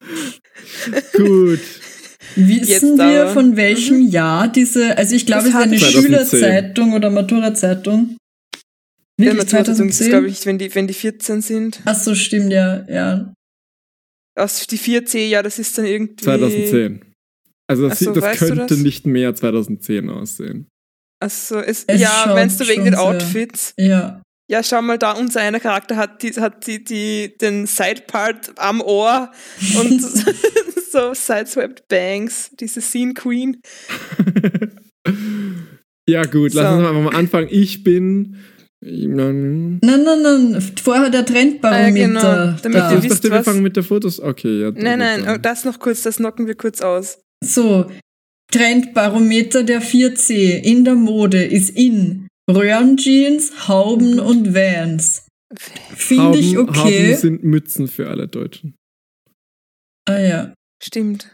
Gut. 1.12 1.60
Wissen 2.36 2.98
wir, 2.98 3.28
von 3.28 3.56
welchem 3.56 4.04
mhm. 4.04 4.08
Jahr 4.08 4.48
diese, 4.48 4.96
also 4.96 5.14
ich 5.14 5.26
glaube, 5.26 5.48
es 5.48 5.48
ist 5.48 5.56
eine 5.56 5.76
2010. 5.76 6.02
Schülerzeitung 6.02 6.92
oder 6.92 7.10
Matura-Zeitung. 7.10 8.17
Wirklich 9.18 9.48
2010? 9.48 10.08
glaube 10.08 10.28
ich, 10.28 10.46
wenn 10.46 10.58
die, 10.58 10.74
wenn 10.74 10.86
die 10.86 10.94
14 10.94 11.42
sind. 11.42 11.80
Ach 11.84 11.98
so, 11.98 12.14
stimmt, 12.14 12.52
ja, 12.52 12.88
ja. 12.88 13.34
Aus 14.36 14.66
die 14.66 14.78
4C, 14.78 15.26
ja, 15.26 15.42
das 15.42 15.58
ist 15.58 15.76
dann 15.76 15.84
irgendwie. 15.84 16.24
2010. 16.24 17.04
Also 17.66 17.88
das, 17.88 17.98
so, 17.98 18.12
das 18.12 18.38
könnte 18.38 18.66
das? 18.66 18.78
nicht 18.78 19.06
mehr 19.06 19.34
2010 19.34 20.08
aussehen. 20.08 20.68
Achso, 21.20 21.58
es, 21.58 21.84
es 21.86 22.00
ja, 22.00 22.26
meinst 22.28 22.60
du 22.60 22.68
wegen 22.68 22.84
den 22.84 22.94
Outfits? 22.94 23.74
Ja. 23.76 24.22
Ja, 24.50 24.62
schau 24.62 24.80
mal 24.80 24.96
da, 24.96 25.12
unser 25.12 25.40
einer 25.40 25.60
Charakter 25.60 25.96
hat, 25.96 26.22
die, 26.22 26.32
hat 26.40 26.66
die, 26.66 26.82
die, 26.82 27.36
den 27.38 27.66
Sidepart 27.66 28.58
am 28.58 28.80
Ohr 28.80 29.30
und 29.78 30.00
so 30.90 31.12
Sideswept 31.12 31.86
Bangs, 31.88 32.50
diese 32.58 32.80
Scene 32.80 33.12
Queen. 33.12 33.60
ja, 36.08 36.22
gut, 36.22 36.52
so. 36.52 36.60
lass 36.60 36.72
uns 36.72 36.82
mal 36.82 37.14
anfangen. 37.14 37.48
Ich 37.50 37.84
bin 37.84 38.38
Nein, 38.80 39.80
nein, 39.82 40.22
nein. 40.22 40.62
Vorher 40.82 41.10
der 41.10 41.26
Trendbarometer. 41.26 42.20
Ah, 42.20 42.52
genau. 42.52 42.60
Damit 42.62 42.78
da. 42.78 42.92
ihr 42.92 43.02
wisst, 43.02 43.24
wir 43.24 43.42
fangen 43.42 43.62
mit 43.62 43.76
der 43.76 43.82
Fotos. 43.82 44.20
Okay, 44.20 44.60
ja. 44.60 44.70
Nein, 44.70 45.00
nein, 45.00 45.24
oh, 45.28 45.36
das 45.36 45.64
noch 45.64 45.80
kurz, 45.80 46.02
das 46.02 46.16
knocken 46.16 46.46
wir 46.46 46.54
kurz 46.54 46.80
aus. 46.80 47.18
So, 47.44 47.90
Trendbarometer 48.52 49.64
der 49.64 49.82
4C 49.82 50.60
in 50.62 50.84
der 50.84 50.94
Mode 50.94 51.44
ist 51.44 51.70
in 51.70 52.28
Röhrenjeans, 52.48 53.68
Hauben 53.68 54.14
mhm. 54.14 54.20
und 54.20 54.54
Vans. 54.54 55.26
Finde 55.94 56.38
ich 56.38 56.56
okay. 56.56 56.78
Hauben 56.78 57.16
sind 57.16 57.44
Mützen 57.44 57.88
für 57.88 58.08
alle 58.08 58.28
Deutschen. 58.28 58.74
Ah 60.08 60.18
ja. 60.18 60.54
Stimmt. 60.82 61.30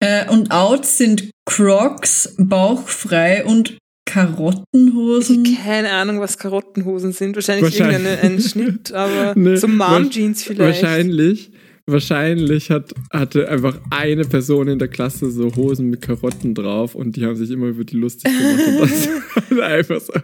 Äh, 0.00 0.28
und 0.30 0.50
out 0.50 0.86
sind 0.86 1.30
Crocs, 1.46 2.34
bauchfrei 2.38 3.44
und 3.44 3.78
Karottenhosen? 4.04 5.44
Keine 5.64 5.92
Ahnung, 5.92 6.20
was 6.20 6.38
Karottenhosen 6.38 7.12
sind. 7.12 7.36
Wahrscheinlich, 7.36 7.78
Wahrscheinlich. 7.78 8.12
irgendein 8.12 8.40
Schnitt, 8.40 8.92
aber 8.92 9.32
nee, 9.36 9.56
so 9.56 9.66
Mom-Jeans 9.68 10.44
vielleicht. 10.44 10.82
Wahrscheinlich. 10.82 11.50
Wahrscheinlich 11.86 12.70
hat, 12.70 12.94
hatte 13.12 13.46
einfach 13.46 13.78
eine 13.90 14.24
Person 14.24 14.68
in 14.68 14.78
der 14.78 14.88
Klasse 14.88 15.30
so 15.30 15.54
Hosen 15.54 15.90
mit 15.90 16.00
Karotten 16.00 16.54
drauf 16.54 16.94
und 16.94 17.14
die 17.14 17.26
haben 17.26 17.36
sich 17.36 17.50
immer 17.50 17.66
über 17.66 17.84
die 17.84 17.96
lustig 17.96 18.32
gemacht. 18.32 18.66
und 18.68 18.80
das 18.80 19.08
war 19.50 19.66
einfach 19.66 20.00
so, 20.00 20.14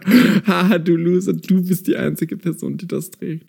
haha, 0.47 0.79
du 0.79 0.95
Loser, 0.95 1.33
du 1.33 1.61
bist 1.61 1.85
die 1.85 1.95
einzige 1.95 2.35
Person, 2.35 2.77
die 2.77 2.87
das 2.87 3.11
trägt. 3.11 3.47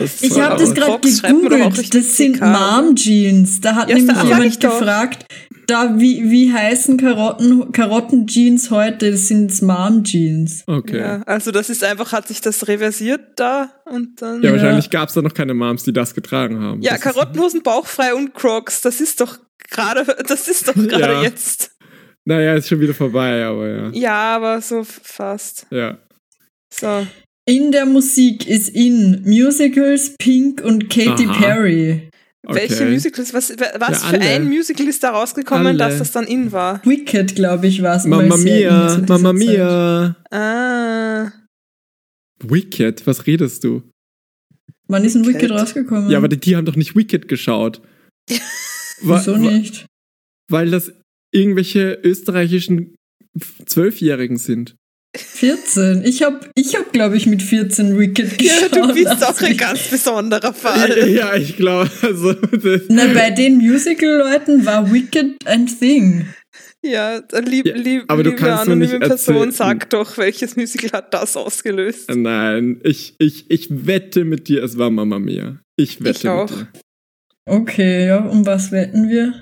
Das 0.00 0.20
ich 0.20 0.36
habe 0.40 0.58
das 0.58 0.74
gerade 0.74 0.98
gegoogelt. 1.08 1.94
Das 1.94 2.16
sind 2.16 2.40
Mom-Jeans. 2.40 3.60
Da 3.60 3.76
hat 3.76 3.88
ja, 3.88 3.96
nämlich 3.96 4.24
jemand 4.24 4.60
gefragt, 4.60 5.26
da, 5.66 5.98
wie, 5.98 6.30
wie 6.30 6.52
heißen 6.52 6.96
Karotten, 6.96 7.72
Karotten-Jeans 7.72 8.70
heute? 8.70 9.12
Das 9.12 9.28
sind 9.28 9.62
Mom-Jeans. 9.62 10.64
Okay. 10.66 10.98
Ja, 10.98 11.22
also 11.22 11.52
das 11.52 11.70
ist 11.70 11.84
einfach, 11.84 12.12
hat 12.12 12.28
sich 12.28 12.40
das 12.40 12.66
reversiert 12.68 13.20
da 13.36 13.70
und 13.84 14.20
dann. 14.20 14.42
Ja, 14.42 14.52
wahrscheinlich 14.52 14.90
gab 14.90 15.08
es 15.08 15.14
da 15.14 15.22
noch 15.22 15.34
keine 15.34 15.54
Moms, 15.54 15.84
die 15.84 15.92
das 15.92 16.14
getragen 16.14 16.60
haben. 16.60 16.82
Ja, 16.82 16.92
das 16.92 17.02
Karottenhosen, 17.44 17.62
bauchfrei 17.62 18.14
und 18.14 18.34
Crocs, 18.34 18.80
das 18.80 19.00
ist 19.00 19.20
doch 19.20 19.38
gerade, 19.70 20.04
das 20.26 20.48
ist 20.48 20.68
doch 20.68 20.74
gerade 20.74 21.14
ja. 21.14 21.22
jetzt. 21.22 21.72
Naja, 22.24 22.54
ist 22.54 22.68
schon 22.68 22.80
wieder 22.80 22.94
vorbei, 22.94 23.44
aber 23.44 23.68
ja. 23.68 23.90
Ja, 23.90 24.36
aber 24.36 24.60
so 24.60 24.82
fast. 24.84 25.66
Ja. 25.70 25.98
So. 26.72 27.06
In 27.46 27.70
der 27.70 27.84
Musik 27.84 28.46
ist 28.46 28.70
in 28.70 29.22
Musicals, 29.24 30.14
Pink 30.18 30.62
und 30.62 30.88
Katy 30.88 31.26
Aha. 31.26 31.40
Perry. 31.40 32.08
Okay. 32.46 32.68
Welche 32.68 32.86
Musicals? 32.86 33.34
Was, 33.34 33.50
was 33.50 34.02
ja, 34.02 34.08
für 34.08 34.20
ein 34.20 34.48
Musical 34.48 34.88
ist 34.88 35.02
da 35.02 35.10
rausgekommen, 35.10 35.66
alle. 35.66 35.78
dass 35.78 35.98
das 35.98 36.12
dann 36.12 36.26
in 36.26 36.52
war? 36.52 36.80
Wicked, 36.84 37.34
glaube 37.34 37.66
ich, 37.66 37.82
war 37.82 37.96
es. 37.96 38.04
Mama 38.04 38.36
Mia, 38.36 39.02
Mama 39.06 39.32
Mia. 39.32 40.16
Ah. 40.30 41.30
Wicked, 42.42 43.06
was 43.06 43.26
redest 43.26 43.64
du? 43.64 43.82
Wann 44.88 45.04
ist 45.04 45.14
ein 45.14 45.26
Wicked, 45.26 45.50
rausgekommen? 45.50 46.10
Ja, 46.10 46.18
aber 46.18 46.28
die, 46.28 46.38
die 46.38 46.56
haben 46.56 46.64
doch 46.66 46.76
nicht 46.76 46.94
Wicked 46.94 47.28
geschaut. 47.28 47.80
Wieso 49.00 49.36
nicht? 49.36 49.86
Weil 50.50 50.70
das 50.70 50.92
irgendwelche 51.32 51.98
österreichischen 52.02 52.94
Zwölfjährigen 53.66 54.36
sind. 54.36 54.76
14. 55.16 56.02
Ich 56.04 56.22
habe, 56.22 56.40
ich 56.56 56.74
hab, 56.74 56.92
glaube 56.92 57.16
ich, 57.16 57.26
mit 57.26 57.42
14 57.42 57.98
Wicked 57.98 58.36
geschaut. 58.38 58.74
Ja, 58.74 58.86
du 58.86 58.94
bist 58.94 59.24
auch 59.24 59.40
ein 59.40 59.56
ganz 59.56 59.88
besonderer 59.88 60.52
Fall. 60.52 61.08
Ja, 61.08 61.34
ich 61.36 61.56
glaube. 61.56 61.90
Also, 62.02 62.34
Na, 62.88 63.06
bei 63.12 63.30
den 63.30 63.58
Musical-Leuten 63.58 64.66
war 64.66 64.92
Wicked 64.92 65.46
ein 65.46 65.66
Thing. 65.66 66.26
Ja, 66.84 67.22
lieb, 67.46 67.66
ja, 67.66 67.76
lieb, 67.76 68.04
aber 68.08 68.22
du 68.22 68.30
liebe 68.30 68.42
kannst 68.42 68.64
anonyme 68.64 69.00
Person, 69.00 69.50
sag 69.52 69.88
doch, 69.88 70.18
welches 70.18 70.54
Musical 70.54 70.92
hat 70.92 71.14
das 71.14 71.34
ausgelöst? 71.34 72.10
Nein, 72.14 72.78
ich, 72.84 73.14
ich, 73.18 73.50
ich 73.50 73.68
wette 73.70 74.26
mit 74.26 74.48
dir, 74.48 74.62
es 74.62 74.76
war 74.76 74.90
Mama 74.90 75.18
Mia. 75.18 75.60
Ich 75.76 76.04
wette 76.04 76.18
ich 76.18 76.28
auch. 76.28 76.50
mit 76.50 76.60
dir. 76.60 76.68
Okay, 77.46 78.06
ja, 78.08 78.18
um 78.18 78.44
was 78.44 78.70
wetten 78.70 79.08
wir? 79.08 79.32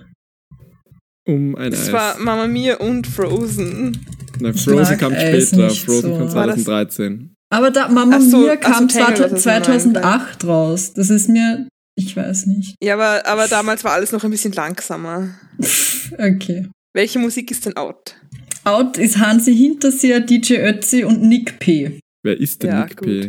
Um 1.27 1.57
ein 1.57 1.73
es 1.73 1.81
Eis. 1.81 1.87
Es 1.89 1.93
war 1.93 2.19
Mama 2.19 2.47
Mia 2.47 2.77
und 2.77 3.09
Frozen. 3.09 3.99
Na, 4.39 4.53
Frozen 4.53 4.99
kam 4.99 5.13
später. 5.13 5.71
Frozen 5.71 6.13
so. 6.13 6.19
kam 6.19 6.29
2013. 6.29 7.35
Aber 7.53 7.73
da, 7.73 7.89
Mama 7.89 8.21
so, 8.21 8.39
Mia 8.39 8.57
kam 8.57 8.89
so, 8.89 8.99
2008 9.37 10.45
raus. 10.45 10.95
Das 10.95 11.11
ist 11.11 11.29
mir, 11.29 11.67
ich 11.97 12.17
weiß 12.17 12.47
nicht. 12.47 12.77
Ja, 12.81 12.95
aber, 12.95 13.27
aber 13.27 13.49
damals 13.49 13.83
war 13.83 13.93
alles 13.93 14.13
noch 14.13 14.23
ein 14.23 14.31
bisschen 14.31 14.53
langsamer. 14.53 15.29
okay. 16.19 16.69
Welche 16.95 17.19
Musik 17.19 17.51
ist 17.51 17.67
denn 17.67 17.77
out? 17.77 18.17
Out 18.65 18.99
ist 18.99 19.19
Hansi 19.19 19.55
Hinterseher, 19.57 20.21
DJ 20.21 20.57
Ötzi 20.59 21.05
und 21.05 21.23
Nick 21.23 21.59
P. 21.59 22.01
Wer 22.23 22.39
ist 22.39 22.63
denn 22.63 22.71
ja, 22.71 22.85
Nick 22.85 22.97
gut. 22.97 23.07
P? 23.09 23.21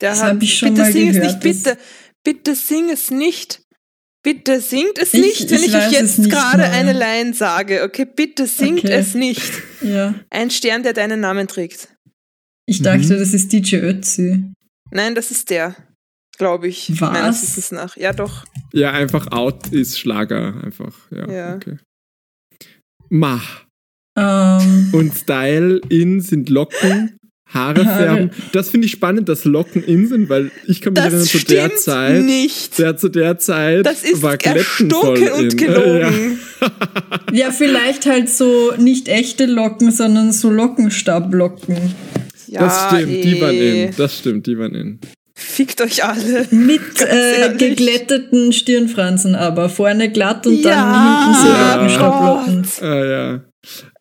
Der 0.00 0.10
Das 0.10 0.22
hat, 0.22 0.34
hab 0.34 0.42
ich 0.42 0.56
schon 0.58 0.70
bitte 0.70 0.80
mal 0.82 0.92
sing 0.92 1.08
es 1.08 1.16
gehört, 1.16 1.44
nicht, 1.44 1.66
das- 1.66 1.74
bitte, 1.74 1.80
bitte 2.24 2.54
sing 2.54 2.90
es 2.90 3.10
nicht. 3.10 3.62
Bitte 4.22 4.60
singt 4.60 4.98
es 4.98 5.14
Ich- 5.14 5.20
nicht, 5.22 5.50
wenn 5.50 5.58
ich 5.62 5.68
ich, 5.68 5.74
euch 5.76 5.86
es 5.86 5.92
jetzt 5.92 6.18
nicht 6.18 6.30
gerade 6.30 6.64
eine 6.64 6.92
Line 6.92 7.32
sage. 7.32 7.82
Okay, 7.84 8.04
bitte 8.04 8.46
singt 8.46 8.80
Okay. 8.80 8.92
es 8.92 9.14
nicht. 9.14 9.42
Ja. 9.82 10.14
Ein 10.28 10.50
Stern, 10.50 10.82
der 10.82 10.92
deinen 10.92 11.20
Namen 11.20 11.48
trägt. 11.48 11.88
Ich 12.66 12.82
dachte, 12.82 13.14
Mhm. 13.14 13.18
das 13.18 13.32
ist 13.32 13.50
DJ 13.50 13.76
Ötzi. 13.76 14.44
Nein, 14.90 15.14
das 15.14 15.30
ist 15.30 15.48
der, 15.48 15.74
glaube 16.36 16.68
ich. 16.68 17.00
Was? 17.00 17.12
Meines 17.12 17.42
Wissens 17.42 17.72
nach. 17.72 17.96
Ja, 17.96 18.12
doch. 18.12 18.44
Ja, 18.74 18.92
einfach 18.92 19.32
out 19.32 19.68
ist 19.68 19.98
Schlager. 19.98 20.62
Einfach, 20.62 20.94
ja. 21.10 21.30
Ja. 21.32 21.54
Okay. 21.56 21.78
Ma. 23.10 23.40
Ähm, 24.16 24.88
Und 24.92 25.14
Style 25.14 25.80
in 25.88 26.20
sind 26.20 26.48
Locken, 26.48 27.16
Haare 27.46 27.84
färben. 27.84 28.30
Das 28.52 28.70
finde 28.70 28.86
ich 28.86 28.92
spannend, 28.92 29.28
dass 29.28 29.44
Locken 29.44 29.82
in 29.82 30.06
sind, 30.06 30.28
weil 30.28 30.52
ich 30.66 30.80
kann 30.80 30.92
mich 30.92 31.02
erinnern, 31.02 31.20
Das 31.22 31.30
zu 31.30 31.44
der 31.44 31.74
Zeit. 31.74 32.24
nicht. 32.24 32.78
Der 32.78 32.96
zu 32.96 33.08
der 33.08 33.38
Zeit 33.38 33.84
Das 33.84 34.04
ist 34.04 34.22
war 34.22 34.34
erstunken 34.40 35.28
und 35.32 35.52
in. 35.52 35.56
gelogen. 35.56 36.38
ja, 37.32 37.50
vielleicht 37.50 38.06
halt 38.06 38.28
so 38.28 38.72
nicht 38.78 39.08
echte 39.08 39.46
Locken, 39.46 39.90
sondern 39.90 40.32
so 40.32 40.50
Lockenstablocken. 40.50 41.76
Ja, 42.46 42.60
das 42.60 42.86
stimmt, 42.86 43.24
die 43.24 43.40
waren 43.40 43.54
eh. 43.54 43.84
in. 43.86 43.94
Das 43.96 44.18
stimmt, 44.18 44.46
die 44.46 44.58
waren 44.58 44.74
in. 44.74 45.00
Fickt 45.40 45.80
euch 45.80 46.04
alle. 46.04 46.46
Mit 46.50 47.00
äh, 47.00 47.54
geglätteten 47.56 48.52
Stirnfransen 48.52 49.34
aber. 49.34 49.68
Vorne 49.68 50.10
glatt 50.12 50.46
und 50.46 50.60
Ja, 50.62 50.70
dann 50.70 51.24
hinten 51.24 51.42
so 51.42 51.48
Ja. 51.48 51.74
Lockenstablocken. 51.76 52.66
Ah 52.82 53.04
ja. 53.04 53.44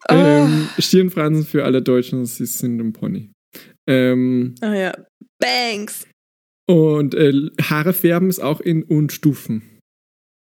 Oh. 0.10 0.14
Ähm, 0.14 0.70
Stirnfransen 0.78 1.46
für 1.46 1.64
alle 1.66 1.82
Deutschen, 1.82 2.26
sie 2.26 2.46
sind 2.46 2.80
ein 2.80 2.94
Pony. 2.94 3.32
Ähm, 3.88 4.56
Ah 4.62 4.74
ja. 4.74 4.94
Bangs. 5.40 6.06
und 6.68 7.16
äh, 7.16 7.34
Haare 7.62 7.94
färben 7.94 8.30
ist 8.30 8.40
auch 8.40 8.60
in 8.60 8.84
und 8.84 9.12
Stufen. 9.12 9.64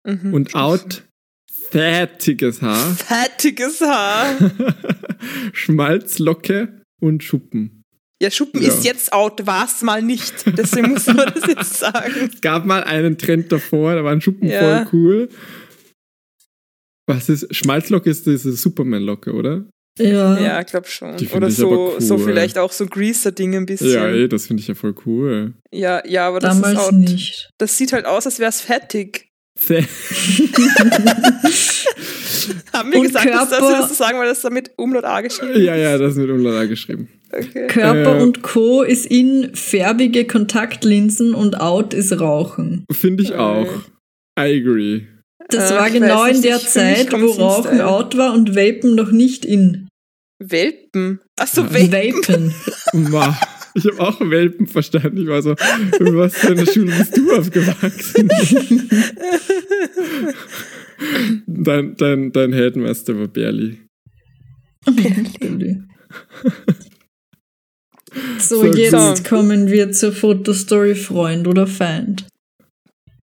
Mhm. 0.07 0.35
Und 0.35 0.55
out 0.55 1.05
fertiges 1.71 2.63
Haar, 2.63 2.95
Fettiges 2.97 3.81
Haar. 3.81 4.37
Schmalzlocke 5.53 6.83
und 7.01 7.23
Schuppen. 7.23 7.80
Ja, 8.23 8.31
Schuppen 8.31 8.61
Ja. 8.61 8.69
ist 8.69 8.85
jetzt 8.85 9.13
out, 9.13 9.47
war's 9.47 9.81
mal 9.83 10.03
nicht. 10.03 10.45
Deswegen 10.59 10.91
muss 10.91 11.07
man 11.07 11.33
das 11.35 11.47
jetzt 11.47 11.75
sagen. 11.79 12.31
Es 12.35 12.41
gab 12.41 12.67
mal 12.67 12.85
einen 12.85 13.17
Trend 13.17 13.51
davor, 13.51 13.95
da 13.95 14.05
waren 14.05 14.21
Schuppen 14.21 14.49
Ja. 14.49 14.85
voll 14.85 14.89
cool. 14.93 15.29
Was 17.07 17.29
ist, 17.29 17.55
Schmalzlocke 17.55 18.11
ist 18.11 18.27
diese 18.27 18.53
Superman-Locke, 18.53 19.33
oder? 19.33 19.65
Ja. 19.99 20.39
Ja, 20.39 20.63
glaub 20.63 20.87
schon. 20.87 21.15
Oder 21.35 21.49
ich 21.49 21.57
so, 21.57 21.67
aber 21.73 21.95
cool. 21.95 22.01
so 22.01 22.19
vielleicht 22.19 22.57
auch 22.59 22.73
so 22.73 22.87
Greaser-Ding 22.87 23.57
ein 23.57 23.67
bisschen. 23.67 23.91
Ja, 23.91 24.07
ey, 24.07 24.29
das 24.29 24.47
finde 24.47 24.61
ich 24.61 24.69
ja 24.69 24.75
voll 24.75 24.95
cool. 25.07 25.55
ja, 25.73 26.07
ja, 26.07 26.29
aber 26.29 26.41
das 26.41 26.57
ist 26.57 26.63
Damals 26.63 26.79
out. 26.79 26.95
nicht. 26.95 27.51
Das 27.59 27.77
sieht 27.77 27.93
halt 27.93 28.05
aus, 28.07 28.27
als 28.27 28.39
wär's 28.39 28.61
fettig. 28.61 29.29
Haben 32.73 32.93
wir 32.93 32.99
Und 33.01 33.07
gesagt, 33.07 33.27
dass, 33.27 33.51
dass 33.51 33.59
Körper- 33.59 33.69
wir 33.75 33.79
das 33.81 33.89
so 33.89 33.95
sagen, 33.95 34.19
weil 34.19 34.29
das 34.29 34.41
da 34.43 34.51
mit 34.51 34.71
Umlaut 34.77 35.05
A 35.05 35.21
geschrieben 35.21 35.63
ja, 35.63 35.77
ja, 35.77 35.99
das 35.99 36.13
ist 36.13 36.19
mit 36.19 36.31
Umlala 36.31 36.65
geschrieben. 36.67 37.09
Okay. 37.33 37.67
Körper 37.69 38.19
Äh. 38.19 38.23
und 38.23 38.43
Co. 38.43 38.83
ist 38.83 39.07
in 39.07 39.55
färbige 39.55 40.27
Kontaktlinsen 40.27 41.35
und 41.35 41.61
out 41.61 41.95
ist 41.95 42.19
Rauchen. 42.21 42.85
Finde 42.91 43.23
ich 43.23 43.35
auch. 43.35 43.69
I 44.39 44.61
agree. 44.61 45.03
Das 45.49 45.71
Äh, 45.71 45.75
war 45.75 45.91
genau 45.91 46.25
in 46.25 46.43
der 46.43 46.59
Zeit, 46.61 47.13
wo 47.13 47.27
Rauchen 47.33 47.65
Style. 47.75 47.87
out 47.89 48.17
war 48.17 48.35
und 48.35 48.55
Vapen 48.57 48.95
noch 48.95 49.11
nicht 49.11 49.45
in. 49.45 49.89
Welpen. 50.43 51.21
Achso. 51.39 51.65
Vapen. 51.73 52.55
Ma, 52.93 53.39
Ich 53.75 53.85
habe 53.87 54.01
auch 54.01 54.21
Welpen 54.21 54.67
verstanden. 54.67 55.19
Ich 55.19 55.29
war 55.29 55.43
so, 55.43 55.51
in 56.01 56.17
was 56.17 56.35
für 56.35 56.49
einer 56.49 56.67
Schule 56.67 56.93
bist 56.97 57.17
du 57.17 57.33
aufgewachsen? 57.37 58.29
dein, 61.47 61.97
dein, 61.97 62.33
dein 62.33 62.53
Headmaster 62.53 63.19
war 63.19 63.29
Berli. 63.29 63.79
So, 68.41 68.57
So 68.63 68.65
jetzt 68.75 69.23
gut. 69.23 69.29
kommen 69.29 69.69
wir 69.71 69.93
zur 69.93 70.13
Fotostory 70.13 70.95
Freund 70.97 71.47
oder 71.47 71.67
Feind. 71.69 72.27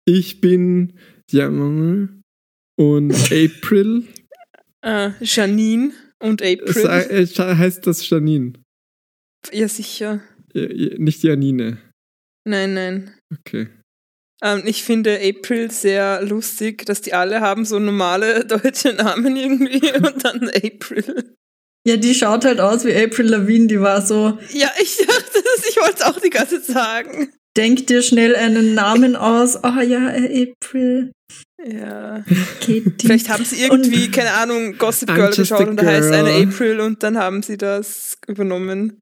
Ich 0.06 0.40
bin 0.40 0.94
Janine 1.30 2.22
und 2.80 3.12
April. 3.32 4.04
Äh, 4.82 5.12
Janine 5.20 5.92
und 6.20 6.42
April. 6.42 6.72
Sa- 6.74 7.02
äh, 7.02 7.26
heißt 7.28 7.86
das 7.86 8.10
Janine? 8.10 8.54
ja, 9.52 9.68
sicher. 9.68 10.22
Ja, 10.54 10.68
Nicht 10.98 11.22
Janine. 11.24 11.80
Nein, 12.48 12.74
nein. 12.74 13.12
Okay. 13.40 13.68
Ähm, 14.44 14.62
ich 14.66 14.84
finde 14.84 15.20
April 15.22 15.72
sehr 15.72 16.22
lustig, 16.22 16.86
dass 16.86 17.02
die 17.02 17.14
alle 17.14 17.42
haben 17.42 17.66
so 17.66 17.80
normale 17.80 18.46
deutsche 18.46 18.94
Namen 18.94 19.36
irgendwie 19.36 19.92
und 19.98 20.24
dann 20.24 20.50
April. 20.50 21.36
Ja, 21.88 21.96
die 21.98 22.14
schaut 22.14 22.44
halt 22.46 22.60
aus 22.60 22.84
wie 22.86 22.94
April 22.96 23.28
Lavigne, 23.28 23.68
die 23.68 23.80
war 23.80 24.02
so, 24.02 24.38
Ja, 24.52 24.70
ich 24.82 24.98
dachte 24.98 25.24
das, 25.34 25.70
ich 25.70 25.78
wollte 25.78 25.96
es 25.98 26.02
auch 26.02 26.20
die 26.20 26.30
ganze 26.30 26.62
Zeit 26.62 26.76
sagen. 26.76 27.30
denk 27.56 27.88
dir 27.88 28.02
schnell 28.02 28.36
einen 28.36 28.74
Namen 28.76 29.16
aus. 29.16 29.64
Ah 29.64 29.82
ja, 29.82 30.08
April, 30.10 31.12
Ja. 31.66 32.24
Katie. 32.60 32.94
Vielleicht 33.02 33.30
haben 33.30 33.46
sie 33.46 33.64
irgendwie, 33.64 34.12
keine 34.12 34.34
Ahnung, 34.34 34.78
Gossip 34.78 35.16
Girl 35.16 35.34
geschaut 35.34 35.68
und 35.68 35.78
da 35.82 35.86
heißt 35.86 36.12
eine. 36.12 36.30
April 36.46 36.82
und 36.82 37.02
dann 37.04 37.18
haben 37.18 37.42
sie 37.42 37.58
das 37.58 38.18
übernommen. 38.28 39.00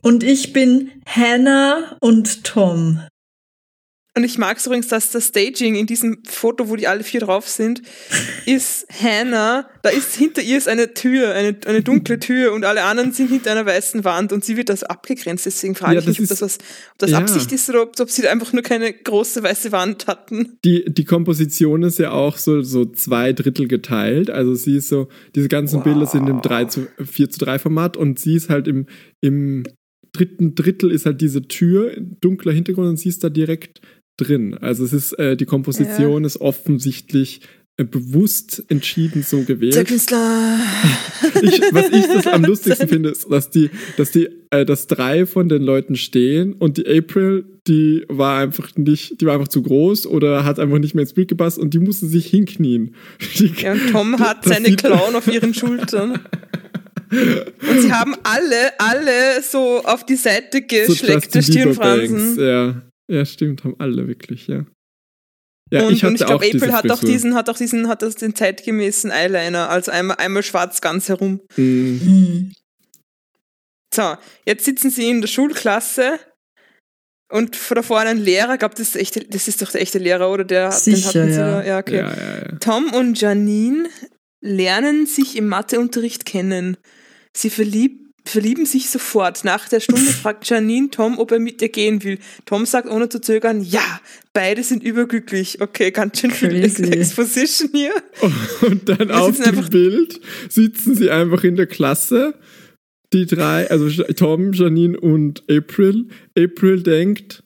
Und 0.00 0.22
ich 0.22 0.52
bin 0.52 1.02
Hannah 1.06 1.96
und 2.00 2.44
Tom. 2.44 3.02
Und 4.16 4.24
ich 4.24 4.38
mag 4.38 4.56
es 4.56 4.64
übrigens, 4.64 4.88
dass 4.88 5.10
das 5.10 5.26
Staging 5.26 5.74
in 5.74 5.86
diesem 5.86 6.22
Foto, 6.24 6.70
wo 6.70 6.76
die 6.76 6.88
alle 6.88 7.04
vier 7.04 7.20
drauf 7.20 7.46
sind, 7.46 7.82
ist 8.46 8.86
Hannah. 8.90 9.68
Da 9.82 9.90
ist 9.90 10.16
hinter 10.16 10.40
ihr 10.40 10.56
ist 10.56 10.68
eine 10.68 10.94
Tür, 10.94 11.34
eine, 11.34 11.54
eine 11.66 11.82
dunkle 11.82 12.18
Tür 12.20 12.54
und 12.54 12.64
alle 12.64 12.84
anderen 12.84 13.12
sind 13.12 13.28
hinter 13.28 13.52
einer 13.52 13.66
weißen 13.66 14.04
Wand 14.04 14.32
und 14.32 14.42
sie 14.42 14.56
wird 14.56 14.70
das 14.70 14.84
abgegrenzt. 14.84 15.44
Deswegen 15.44 15.74
frage 15.74 15.96
Ja, 15.96 16.00
ich 16.00 16.06
mich, 16.06 16.20
ob 16.22 16.28
das 16.28 16.40
was, 16.40 16.56
ob 16.56 16.98
das 16.98 17.10
ja. 17.10 17.18
Absicht 17.18 17.52
ist 17.52 17.68
oder 17.68 17.82
ob, 17.82 18.00
ob 18.00 18.10
sie 18.10 18.22
da 18.22 18.30
einfach 18.30 18.54
nur 18.54 18.62
keine 18.62 18.90
große 18.90 19.42
weiße 19.42 19.70
Wand 19.70 20.06
hatten. 20.06 20.56
Die, 20.64 20.86
die 20.88 21.04
Komposition 21.04 21.82
ist 21.82 21.98
ja 21.98 22.12
auch 22.12 22.38
so, 22.38 22.62
so 22.62 22.86
zwei 22.86 23.34
Drittel 23.34 23.68
geteilt. 23.68 24.30
Also 24.30 24.54
sie 24.54 24.78
ist 24.78 24.88
so, 24.88 25.08
diese 25.34 25.48
ganzen 25.48 25.76
Wow. 25.76 25.84
Bilder 25.84 26.06
sind 26.06 26.26
im 26.26 26.40
3 26.40 26.64
zu, 26.64 26.86
4 27.04 27.28
zu 27.28 27.38
3 27.40 27.58
Format 27.58 27.98
und 27.98 28.18
sie 28.18 28.36
ist 28.36 28.48
halt 28.48 28.66
im, 28.66 28.86
im 29.20 29.64
dritten 30.16 30.54
Drittel 30.54 30.90
ist 30.90 31.06
halt 31.06 31.20
diese 31.20 31.42
Tür, 31.42 31.94
dunkler 32.20 32.52
Hintergrund 32.52 32.88
und 32.88 32.96
sie 32.98 33.08
ist 33.08 33.22
da 33.22 33.28
direkt 33.28 33.80
drin. 34.16 34.56
Also 34.58 34.84
es 34.84 34.92
ist, 34.92 35.12
äh, 35.14 35.36
die 35.36 35.46
Komposition 35.46 36.24
ist 36.24 36.40
offensichtlich 36.40 37.40
äh, 37.78 37.84
bewusst 37.84 38.64
entschieden 38.68 39.22
so 39.22 39.42
gewählt. 39.42 39.86
Künstler. 39.86 40.58
ich, 41.42 41.60
was 41.72 41.90
ich 41.92 42.06
das 42.06 42.26
am 42.26 42.44
lustigsten 42.46 42.88
finde, 42.88 43.10
ist, 43.10 43.30
dass 43.30 43.50
die, 43.50 43.68
dass 43.98 44.12
die, 44.12 44.30
äh, 44.50 44.64
dass 44.64 44.86
drei 44.86 45.26
von 45.26 45.50
den 45.50 45.62
Leuten 45.62 45.96
stehen 45.96 46.54
und 46.54 46.78
die 46.78 46.86
April, 46.86 47.44
die 47.66 48.06
war 48.08 48.38
einfach 48.38 48.74
nicht, 48.76 49.20
die 49.20 49.26
war 49.26 49.34
einfach 49.34 49.48
zu 49.48 49.60
groß 49.60 50.06
oder 50.06 50.44
hat 50.44 50.58
einfach 50.58 50.78
nicht 50.78 50.94
mehr 50.94 51.02
ins 51.02 51.12
Bild 51.12 51.28
gepasst 51.28 51.58
und 51.58 51.74
die 51.74 51.78
musste 51.78 52.06
sich 52.06 52.26
hinknien. 52.28 52.94
Die, 53.38 53.52
Ja, 53.58 53.72
und 53.72 53.90
Tom 53.90 54.18
hat 54.20 54.44
seine 54.44 54.74
Klauen 54.76 55.14
auf 55.14 55.26
ihren 55.26 55.52
Schultern. 55.52 56.20
Und 57.10 57.80
sie 57.82 57.92
haben 57.92 58.14
alle, 58.22 58.80
alle 58.80 59.42
so 59.42 59.82
auf 59.84 60.06
die 60.06 60.16
Seite 60.16 60.62
so 60.86 60.92
geschleckte 60.92 61.38
Bangs, 61.40 61.46
Stirnfransen. 61.46 62.40
Ja. 62.40 62.82
Ja, 63.08 63.24
stimmt, 63.24 63.64
haben 63.64 63.76
alle 63.78 64.06
wirklich, 64.08 64.46
ja. 64.46 64.66
Ja, 65.72 65.84
und 65.84 65.94
ich 65.94 66.04
hatte 66.04 66.12
und 66.12 66.20
ich 66.20 66.26
glaube, 66.26 66.44
diese 66.44 66.64
April 66.64 66.72
hat 66.72 66.90
auch 66.92 67.00
diesen, 67.00 67.34
hat 67.34 67.48
auch 67.48 67.56
diesen, 67.56 67.88
hat 67.88 68.02
das 68.02 68.14
den 68.14 68.36
zeitgemäßen 68.36 69.10
Eyeliner, 69.10 69.68
also 69.68 69.90
einmal, 69.90 70.16
einmal 70.18 70.44
schwarz 70.44 70.80
ganz 70.80 71.08
herum. 71.08 71.40
Mm, 71.56 71.98
Hm. 71.98 72.52
So, 73.94 74.16
jetzt 74.44 74.64
sitzen 74.64 74.90
sie 74.90 75.08
in 75.08 75.22
der 75.22 75.28
Schulklasse 75.28 76.18
und 77.32 77.56
vor 77.56 77.74
da 77.74 77.82
vorne 77.82 78.10
ein 78.10 78.18
Lehrer, 78.18 78.58
glaube 78.58 78.74
das 78.76 78.88
ist 78.88 78.96
echte, 78.96 79.20
das 79.24 79.48
ist 79.48 79.62
doch 79.62 79.70
der 79.70 79.80
echte 79.80 79.98
Lehrer, 79.98 80.30
oder 80.30 80.44
der 80.44 80.70
Sicher, 80.70 81.12
den 81.12 81.22
hatten 81.22 81.32
sie 81.32 81.40
ja. 81.40 81.50
da. 81.50 81.64
Ja, 81.64 81.78
okay. 81.78 81.96
Ja, 81.96 82.14
ja, 82.14 82.38
ja. 82.38 82.58
Tom 82.58 82.92
und 82.92 83.20
Janine 83.20 83.88
lernen 84.40 85.06
sich 85.06 85.36
im 85.36 85.48
Matheunterricht 85.48 86.26
kennen. 86.26 86.76
Sie 87.36 87.50
verlieb, 87.50 88.05
verlieben 88.28 88.66
sich 88.66 88.90
sofort. 88.90 89.44
Nach 89.44 89.68
der 89.68 89.80
Stunde 89.80 90.02
fragt 90.22 90.48
Janine 90.48 90.90
Tom, 90.90 91.18
ob 91.18 91.32
er 91.32 91.38
mit 91.38 91.62
ihr 91.62 91.68
gehen 91.68 92.02
will. 92.02 92.18
Tom 92.44 92.66
sagt 92.66 92.88
ohne 92.88 93.08
zu 93.08 93.20
zögern, 93.20 93.62
ja, 93.62 94.00
beide 94.32 94.62
sind 94.62 94.82
überglücklich. 94.82 95.60
Okay, 95.60 95.90
ganz 95.90 96.20
schön 96.20 96.30
viel 96.30 96.60
Crazy. 96.60 96.84
Exposition 96.84 97.70
hier. 97.72 97.94
Und 98.62 98.88
dann 98.88 99.08
Wir 99.08 99.20
auf 99.20 99.38
dem 99.38 99.68
Bild 99.68 100.20
sitzen 100.48 100.94
sie 100.94 101.10
einfach 101.10 101.44
in 101.44 101.56
der 101.56 101.66
Klasse. 101.66 102.34
Die 103.12 103.26
drei, 103.26 103.70
also 103.70 103.88
Tom, 104.14 104.52
Janine 104.52 104.98
und 104.98 105.44
April. 105.48 106.08
April 106.36 106.82
denkt, 106.82 107.44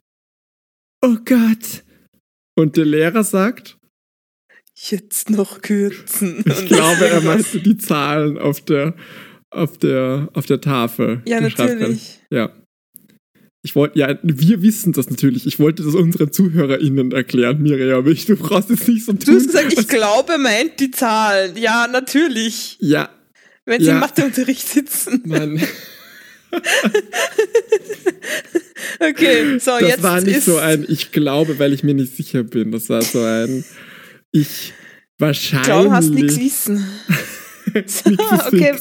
oh 1.03 1.17
Gott. 1.25 1.85
Und 2.57 2.79
der 2.79 2.87
Lehrer 2.87 3.25
sagt, 3.25 3.77
Jetzt 4.89 5.29
noch 5.29 5.61
kürzen. 5.61 6.43
ich 6.47 6.67
glaube, 6.67 7.07
er 7.07 7.21
meinte 7.21 7.61
die 7.61 7.77
Zahlen 7.77 8.39
auf 8.39 8.63
der, 8.63 8.95
auf 9.51 9.79
der, 9.79 10.29
auf 10.33 10.47
der 10.47 10.61
Tafel. 10.61 11.23
Ja, 11.27 11.41
natürlich. 11.41 12.21
Ja. 12.31 12.53
Ich 13.63 13.77
wollte, 13.77 13.99
ja, 13.99 14.19
wir 14.23 14.63
wissen 14.63 14.93
das 14.93 15.11
natürlich. 15.11 15.47
Ich 15.47 15.59
wollte 15.59 15.83
das 15.83 15.95
unseren 15.95 16.33
ZuhörerInnen 16.33 17.13
erklären, 17.13 17.61
Miriam, 17.61 17.99
aber 17.99 18.11
ich, 18.11 18.25
du 18.25 18.37
brauchst 18.37 18.71
es 18.71 18.89
nicht 18.89 19.05
so 19.05 19.13
tun. 19.13 19.21
Du 19.27 19.35
hast 19.35 19.47
gesagt, 19.49 19.73
ich 19.79 19.87
glaube, 19.87 20.39
meint 20.39 20.81
die 20.81 20.91
Zahlen. 20.91 21.57
Ja, 21.59 21.87
natürlich. 21.87 22.79
Ja, 22.81 23.11
Wenn 23.67 23.81
sie 23.83 23.89
Ja. 23.89 23.95
im 23.95 24.01
Matheunterricht 24.01 24.67
sitzen. 24.67 25.23
Mann. 25.27 25.61
Okay, 28.99 29.59
so 29.59 29.71
Das 29.79 29.89
jetzt 29.89 30.03
war 30.03 30.21
nicht 30.21 30.37
ist 30.39 30.45
so 30.47 30.57
ein 30.59 30.85
Ich 30.89 31.13
glaube, 31.13 31.59
weil 31.59 31.73
ich 31.73 31.83
mir 31.83 31.95
nicht 31.95 32.17
sicher 32.17 32.43
bin. 32.43 32.73
Das 32.73 32.89
war 32.89 33.03
so 33.03 33.21
ein 33.23 33.65
Ich 34.33 34.73
wahrscheinlich. 35.19 35.67
Glauben 35.67 35.93
hast 35.93 36.11
nichts 36.11 36.39
wissen. 36.39 36.85
Ist 37.85 38.07
okay, 38.47 38.75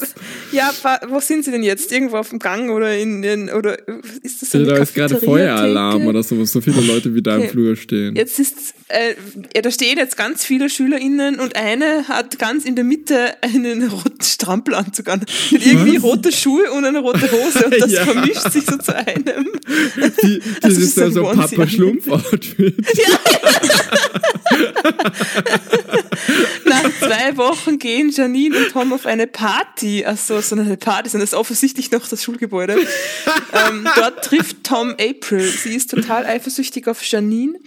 ja, 0.52 0.70
wo 1.08 1.20
sind 1.20 1.44
sie 1.44 1.50
denn 1.50 1.62
jetzt? 1.62 1.90
Irgendwo 1.92 2.16
auf 2.16 2.30
dem 2.30 2.38
Gang 2.38 2.70
oder 2.70 2.96
in 2.96 3.22
den 3.22 3.50
oder 3.50 3.76
ist 4.22 4.42
das 4.42 4.50
so 4.50 4.58
Ja, 4.58 4.64
da 4.64 4.76
ist 4.78 4.94
gerade? 4.94 5.16
Feueralarm 5.20 6.06
oder 6.06 6.22
sowas. 6.22 6.52
So 6.52 6.60
viele 6.60 6.80
Leute 6.80 7.14
wie 7.14 7.22
da 7.22 7.34
im 7.36 7.40
Okay. 7.42 7.48
Flur 7.50 7.76
stehen. 7.76 8.16
Jetzt 8.16 8.38
ist, 8.38 8.74
äh, 8.88 9.14
ja, 9.54 9.62
da 9.62 9.70
stehen 9.70 9.96
jetzt 9.98 10.16
ganz 10.16 10.44
viele 10.44 10.68
SchülerInnen 10.68 11.38
und 11.40 11.56
eine 11.56 12.08
hat 12.08 12.38
ganz 12.38 12.64
in 12.64 12.74
der 12.74 12.84
Mitte 12.84 13.34
einen 13.42 13.88
roten 13.88 14.22
Strampelanzug 14.22 15.08
an. 15.08 15.20
Hat 15.20 15.28
irgendwie 15.52 15.96
Was? 15.96 16.02
rote 16.02 16.32
Schuhe 16.32 16.70
und 16.72 16.84
eine 16.84 16.98
rote 17.00 17.30
Hose 17.30 17.64
und 17.66 17.80
das 17.80 17.92
Ja. 18.00 18.04
vermischt 18.04 18.50
sich 18.52 18.64
so 18.64 18.76
zu 18.76 18.94
einem. 18.96 19.46
Die, 20.22 20.40
das 20.60 20.64
Also 20.64 20.80
ist 20.80 20.94
so 20.94 21.00
ja 21.00 21.06
ein 21.06 21.12
so 21.12 21.20
ein 21.28 21.38
Onesie 21.38 21.56
Papa 21.56 21.62
an. 21.62 21.68
Schlumpf-Outfit. 21.70 22.74
Nach 26.64 26.82
zwei 26.98 27.36
Wochen 27.36 27.78
gehen 27.78 28.10
Janine 28.10 28.56
und 28.56 28.70
Tom 28.70 28.79
auf 28.92 29.06
eine 29.06 29.26
Party. 29.26 30.04
Achso, 30.04 30.40
so 30.40 30.56
eine 30.56 30.76
Party, 30.76 31.08
sondern 31.10 31.24
das 31.24 31.32
ist 31.32 31.38
offensichtlich 31.38 31.90
noch 31.90 32.06
das 32.08 32.22
Schulgebäude. 32.24 32.76
ähm, 33.68 33.88
dort 33.96 34.24
trifft 34.24 34.64
Tom 34.64 34.90
April. 35.00 35.42
Sie 35.48 35.74
ist 35.74 35.90
total 35.90 36.24
eifersüchtig 36.26 36.88
auf 36.88 37.02
Janine, 37.04 37.58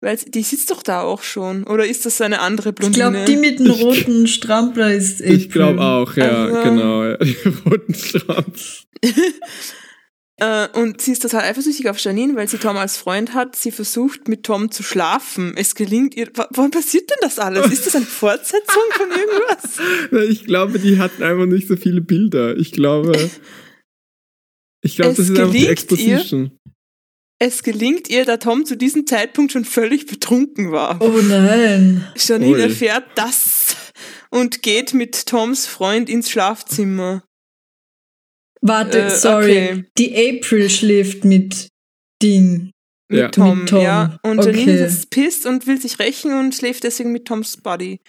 weil 0.00 0.18
sie, 0.18 0.30
die 0.30 0.42
sitzt 0.42 0.70
doch 0.70 0.82
da 0.82 1.02
auch 1.02 1.22
schon. 1.22 1.64
Oder 1.64 1.86
ist 1.86 2.06
das 2.06 2.18
so 2.18 2.24
eine 2.24 2.40
andere 2.40 2.70
Ich 2.70 2.74
Blondine? 2.74 3.10
glaube, 3.10 3.24
die 3.26 3.36
mit 3.36 3.58
dem 3.58 3.70
roten 3.70 4.26
Strampler 4.26 4.92
ist 4.92 5.20
April. 5.20 5.36
Ich 5.36 5.50
glaube 5.50 5.80
auch, 5.84 6.16
ja, 6.16 6.44
Also- 6.44 6.62
genau. 6.62 7.04
ja. 7.04 7.16
Die 7.18 7.36
roten 7.66 7.94
Strapf. 7.94 8.84
Äh, 10.40 10.68
und 10.72 11.02
sie 11.02 11.12
ist 11.12 11.20
total 11.20 11.42
eifersüchtig 11.42 11.88
auf 11.90 11.98
Janine, 11.98 12.34
weil 12.34 12.48
sie 12.48 12.56
Tom 12.56 12.76
als 12.76 12.96
Freund 12.96 13.34
hat. 13.34 13.56
Sie 13.56 13.70
versucht 13.70 14.26
mit 14.26 14.42
Tom 14.44 14.70
zu 14.70 14.82
schlafen. 14.82 15.52
Es 15.56 15.74
gelingt 15.74 16.16
ihr. 16.16 16.28
W 16.28 16.44
wann 16.50 16.70
passiert 16.70 17.10
denn 17.10 17.18
das 17.20 17.38
alles? 17.38 17.70
Ist 17.70 17.86
das 17.86 17.94
eine 17.94 18.06
Fortsetzung 18.06 18.82
von 18.92 19.08
irgendwas? 19.10 20.30
Ich 20.30 20.46
glaube, 20.46 20.78
die 20.78 20.98
hatten 20.98 21.22
einfach 21.22 21.46
nicht 21.46 21.68
so 21.68 21.76
viele 21.76 22.00
Bilder. 22.00 22.56
Ich 22.56 22.72
glaube. 22.72 23.30
Ich 24.82 24.96
glaube, 24.96 25.10
Es 25.10 25.18
das 25.18 25.28
ist 25.28 25.32
einfach 25.32 25.52
die 25.52 25.58
gelingt 25.58 25.72
Exposition. 25.72 26.58
Es 27.38 27.62
gelingt 27.62 28.08
ihr, 28.08 28.24
da 28.24 28.38
Tom 28.38 28.64
zu 28.64 28.78
diesem 28.78 29.06
Zeitpunkt 29.06 29.52
schon 29.52 29.66
völlig 29.66 30.06
betrunken 30.06 30.72
war. 30.72 30.96
Oh 31.02 31.20
nein. 31.20 32.06
Janine 32.16 32.54
Ui. 32.54 32.62
erfährt 32.62 33.04
das 33.14 33.76
und 34.30 34.62
geht 34.62 34.94
mit 34.94 35.26
Toms 35.26 35.66
Freund 35.66 36.08
ins 36.08 36.30
Schlafzimmer. 36.30 37.22
Warte, 38.62 39.00
Äh, 39.02 39.10
sorry. 39.10 39.50
okay. 39.70 39.84
Die 39.98 40.14
April 40.38 40.68
schläft 40.70 41.24
mit 41.24 41.68
Ding. 42.22 42.70
Mit 43.08 43.18
Ja. 43.20 43.28
Tom, 43.28 43.60
Mit 43.60 43.68
Tom. 43.70 43.82
ja. 43.82 44.18
Und 44.22 44.44
Janine 44.44 44.62
Okay. 44.62 44.74
ist 44.74 44.80
jetzt 44.80 45.10
pisst 45.10 45.46
und 45.46 45.66
will 45.66 45.80
sich 45.80 45.98
rächen 45.98 46.32
und 46.38 46.54
schläft 46.54 46.84
deswegen 46.84 47.10
mit 47.12 47.24
Toms 47.26 47.56
Buddy. 47.56 48.00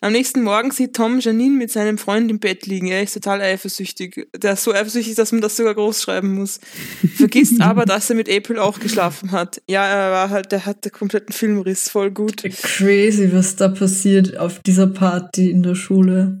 Am 0.00 0.10
nächsten 0.12 0.42
Morgen 0.42 0.72
sieht 0.72 0.96
Tom 0.96 1.20
Janine 1.20 1.56
mit 1.56 1.70
seinem 1.70 1.96
Freund 1.96 2.28
im 2.28 2.40
Bett 2.40 2.66
liegen. 2.66 2.88
Er 2.88 3.04
ist 3.04 3.14
total 3.14 3.40
eifersüchtig. 3.40 4.26
Der 4.36 4.54
ist 4.54 4.64
so 4.64 4.72
eifersüchtig, 4.72 5.14
dass 5.14 5.30
man 5.30 5.40
das 5.40 5.56
sogar 5.56 5.74
groß 5.76 6.02
schreiben 6.02 6.34
muss. 6.34 6.58
Vergisst 7.16 7.60
aber, 7.60 7.84
dass 7.84 8.10
er 8.10 8.16
mit 8.16 8.28
April 8.28 8.58
auch 8.58 8.80
geschlafen 8.80 9.30
hat. 9.30 9.62
Ja, 9.68 9.86
er 9.86 10.10
war 10.10 10.30
halt, 10.30 10.50
der 10.50 10.66
hatte 10.66 10.90
kompletten 10.90 11.32
Filmriss, 11.32 11.88
voll 11.88 12.10
gut. 12.10 12.42
Crazy, 12.62 13.32
was 13.32 13.54
da 13.54 13.68
passiert 13.68 14.36
auf 14.38 14.58
dieser 14.60 14.88
Party 14.88 15.50
in 15.50 15.62
der 15.62 15.76
Schule. 15.76 16.40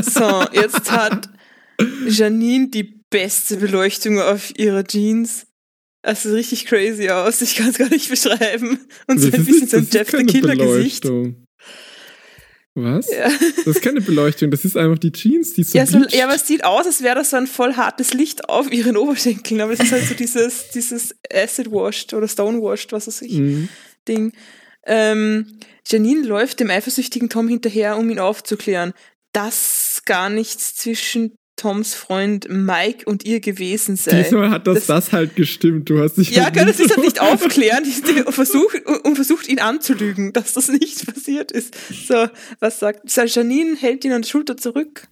So, 0.00 0.44
jetzt 0.52 0.90
hat 0.90 1.28
Janine 2.08 2.68
die 2.68 3.00
beste 3.10 3.56
Beleuchtung 3.56 4.20
auf 4.20 4.52
ihrer 4.58 4.84
Jeans. 4.84 5.46
Es 6.02 6.22
sieht 6.22 6.32
richtig 6.32 6.66
crazy 6.66 7.08
aus. 7.10 7.42
Ich 7.42 7.56
kann 7.56 7.68
es 7.70 7.78
gar 7.78 7.88
nicht 7.88 8.08
beschreiben. 8.08 8.78
Und 9.06 9.18
so 9.20 9.28
Das 9.30 9.40
ein 9.40 9.44
bisschen 9.46 9.68
so 9.68 9.76
ein 9.78 9.88
das 9.90 9.94
Jeff 9.94 10.10
the 10.10 10.24
Killer-Gesicht. 10.24 11.02
Beleuchtung. 11.02 11.42
Was? 12.78 13.10
Ja. 13.10 13.30
Das 13.64 13.76
ist 13.76 13.82
keine 13.82 14.02
Beleuchtung, 14.02 14.50
das 14.50 14.66
ist 14.66 14.76
einfach 14.76 14.98
die 14.98 15.10
Jeans, 15.10 15.54
die 15.54 15.62
so 15.62 15.78
Ja, 15.78 15.86
so, 15.86 15.98
ja, 16.10 16.26
aber 16.26 16.34
es 16.34 16.46
sieht 16.46 16.62
aus, 16.62 16.84
als 16.84 17.02
wäre 17.02 17.14
das 17.14 17.30
so 17.30 17.36
ein 17.38 17.46
voll 17.46 17.74
hartes 17.74 18.12
Licht 18.12 18.50
auf 18.50 18.70
ihren 18.70 18.98
Oberschenkeln. 18.98 19.62
Aber 19.62 19.72
es 19.72 19.80
ist 19.80 19.92
halt 19.92 20.04
so 20.06 20.14
dieses, 20.14 20.68
dieses 20.74 21.14
Acid-Washed 21.32 22.12
oder 22.12 22.28
Stone-Washed, 22.28 22.92
was 22.92 23.06
weiß 23.06 23.22
ich, 23.22 23.32
Mhm. 23.32 23.68
Ding. 24.06 24.32
Ähm, 24.86 25.58
Janine 25.88 26.26
läuft 26.26 26.60
dem 26.60 26.70
eifersüchtigen 26.70 27.30
Tom 27.30 27.48
hinterher, 27.48 27.96
um 27.96 28.10
ihn 28.10 28.18
aufzuklären, 28.18 28.92
dass 29.32 30.02
gar 30.04 30.28
nichts 30.28 30.74
zwischen 30.76 31.34
Toms 31.56 31.94
Freund 31.94 32.46
Mike 32.50 33.04
und 33.06 33.24
ihr 33.24 33.40
gewesen 33.40 33.96
sei. 33.96 34.22
Diesmal 34.22 34.50
hat 34.50 34.66
das, 34.66 34.80
das- 34.80 34.86
das, 34.86 35.12
halt 35.12 35.36
gestimmt. 35.36 35.88
Du 35.88 35.98
hast 36.00 36.14
dich 36.16 36.30
Ja, 36.30 36.44
halt 36.44 36.54
gell, 36.54 36.66
das 36.66 36.78
nicht 36.78 36.86
ist 36.90 36.96
halt 36.96 37.00
so- 37.00 37.04
nicht 37.04 37.20
aufklären 37.20 37.82
die- 37.84 38.12
die- 38.14 38.22
und 38.22 38.32
versucht, 38.32 38.76
und 39.04 39.14
versucht 39.16 39.48
ihn 39.48 39.58
anzulügen, 39.58 40.32
dass 40.34 40.52
das 40.52 40.68
nicht 40.68 41.06
passiert 41.06 41.50
ist. 41.52 41.74
So, 42.06 42.26
was 42.60 42.78
sagt, 42.78 43.08
so, 43.10 43.22
Janine 43.22 43.74
hält 43.76 44.04
ihn 44.04 44.12
an 44.12 44.22
der 44.22 44.28
Schulter 44.28 44.56
zurück. 44.56 45.08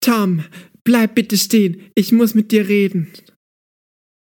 Tom, 0.00 0.44
bleib 0.84 1.14
bitte 1.16 1.36
stehen. 1.36 1.90
Ich 1.94 2.12
muss 2.12 2.34
mit 2.34 2.52
dir 2.52 2.68
reden. 2.68 3.08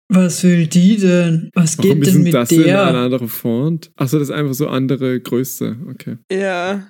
Was 0.08 0.44
will 0.44 0.66
die 0.68 0.98
denn? 0.98 1.50
Was 1.54 1.78
Warum 1.78 1.98
geht 2.00 2.08
ist 2.08 2.14
denn 2.14 2.22
mit 2.22 2.34
das 2.34 2.52
in 2.52 2.58
eine 2.60 2.66
der? 2.66 2.84
andere 2.94 3.28
Font? 3.28 3.90
Achso, 3.96 4.18
das 4.18 4.28
ist 4.28 4.34
einfach 4.34 4.54
so 4.54 4.68
andere 4.68 5.18
Größe. 5.20 5.76
Okay. 5.90 6.18
Ja. 6.30 6.86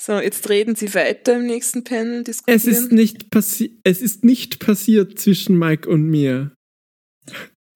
So, 0.00 0.20
jetzt 0.20 0.48
reden 0.48 0.76
sie 0.76 0.94
weiter 0.94 1.36
im 1.36 1.46
nächsten 1.46 1.82
Panel, 1.82 2.22
diskutieren. 2.22 2.56
Es 2.56 2.66
ist 2.66 2.92
nicht 2.92 3.30
passiert. 3.30 3.72
Es 3.82 4.00
ist 4.00 4.24
nicht 4.24 4.60
passiert 4.60 5.18
zwischen 5.18 5.58
Mike 5.58 5.88
und 5.88 6.04
mir. 6.06 6.52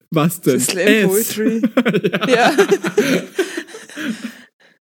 Was 0.09 0.41
denn? 0.41 0.53
Das 0.53 0.67
Slam 0.67 0.87
Es. 0.87 1.07
Poetry. 1.07 1.61
ja. 2.27 2.51
ja. 2.55 2.57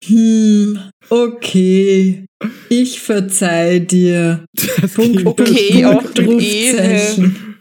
Hm, 0.06 0.80
okay. 1.10 2.26
Ich 2.67 3.00
verzeih 3.00 3.80
dir. 3.80 4.43
Das 4.82 4.93
Punkt, 4.96 5.26
Okay, 5.26 5.86
auch 5.86 6.04
Rufzeichen. 6.04 7.56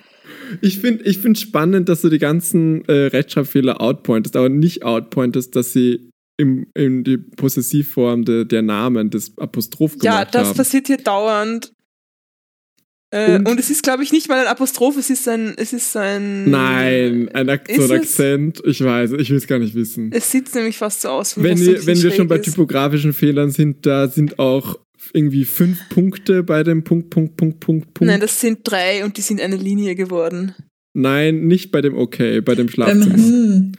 Ich 0.60 0.80
finde 0.80 1.04
ich 1.04 1.18
find 1.18 1.38
spannend, 1.38 1.88
dass 1.88 2.02
du 2.02 2.08
die 2.08 2.18
ganzen 2.18 2.84
äh, 2.86 3.06
Rechtschreibfehler 3.06 3.80
outpointest, 3.80 4.34
aber 4.34 4.48
nicht 4.48 4.82
outpointest, 4.82 5.54
dass 5.54 5.72
sie 5.72 6.10
im, 6.38 6.66
in 6.74 7.04
die 7.04 7.18
Possessivform 7.18 8.24
de, 8.24 8.44
der 8.44 8.62
Namen 8.62 9.10
des 9.10 9.36
Apostroph 9.38 9.96
ja, 10.02 10.12
gemacht 10.22 10.34
das 10.34 10.48
haben. 10.48 10.56
passiert 10.56 10.86
hier 10.86 10.96
dauernd. 10.98 11.72
Äh, 13.14 13.36
Und- 13.36 13.48
und, 13.50 13.60
es 13.60 13.68
ist, 13.68 13.82
glaube 13.82 14.02
ich, 14.02 14.12
nicht 14.12 14.28
mal 14.28 14.40
ein 14.40 14.46
Apostroph, 14.46 14.96
es 14.96 15.10
ist 15.10 15.28
ein, 15.28 15.54
es 15.58 15.74
ist 15.74 15.94
ein. 15.96 16.50
Nein, 16.50 17.28
ein, 17.34 17.50
Ak 17.50 17.68
Ist 17.68 17.86
so 17.86 17.92
ein? 17.92 18.00
Akzent. 18.00 18.62
Ich 18.64 18.82
weiß, 18.82 19.12
ich 19.18 19.28
will 19.28 19.36
es 19.36 19.46
gar 19.46 19.58
nicht 19.58 19.74
wissen. 19.74 20.10
Es 20.12 20.30
sieht 20.30 20.52
nämlich 20.54 20.78
fast 20.78 21.02
so 21.02 21.08
aus, 21.10 21.36
wie 21.36 21.42
Wenn 21.42 21.60
wir, 21.60 21.86
wenn 21.86 22.02
wir 22.02 22.10
schon 22.10 22.26
bei 22.26 22.38
typografischen 22.38 23.12
Fehlern 23.12 23.50
sind, 23.50 23.84
da 23.84 24.08
sind 24.08 24.38
auch 24.38 24.78
irgendwie 25.12 25.44
fünf 25.44 25.88
Punkte 25.90 26.42
bei 26.42 26.62
dem 26.62 26.84
Punkt, 26.84 27.10
Punkt, 27.10 27.36
Punkt, 27.36 27.60
Punkt, 27.60 27.92
Punkt. 27.92 28.10
Nein, 28.10 28.20
das 28.20 28.40
sind 28.40 28.60
drei 28.62 29.04
und 29.04 29.18
die 29.18 29.20
sind 29.22 29.42
eine 29.42 29.56
Linie 29.56 29.94
geworden. 29.94 30.54
Nein, 30.94 31.46
nicht 31.46 31.70
bei 31.70 31.82
dem 31.82 31.94
Okay, 31.96 32.40
bei 32.40 32.54
dem 32.54 32.66
Beim 32.66 32.72
Schlafzimmer. 32.72 33.14
Hm. 33.16 33.72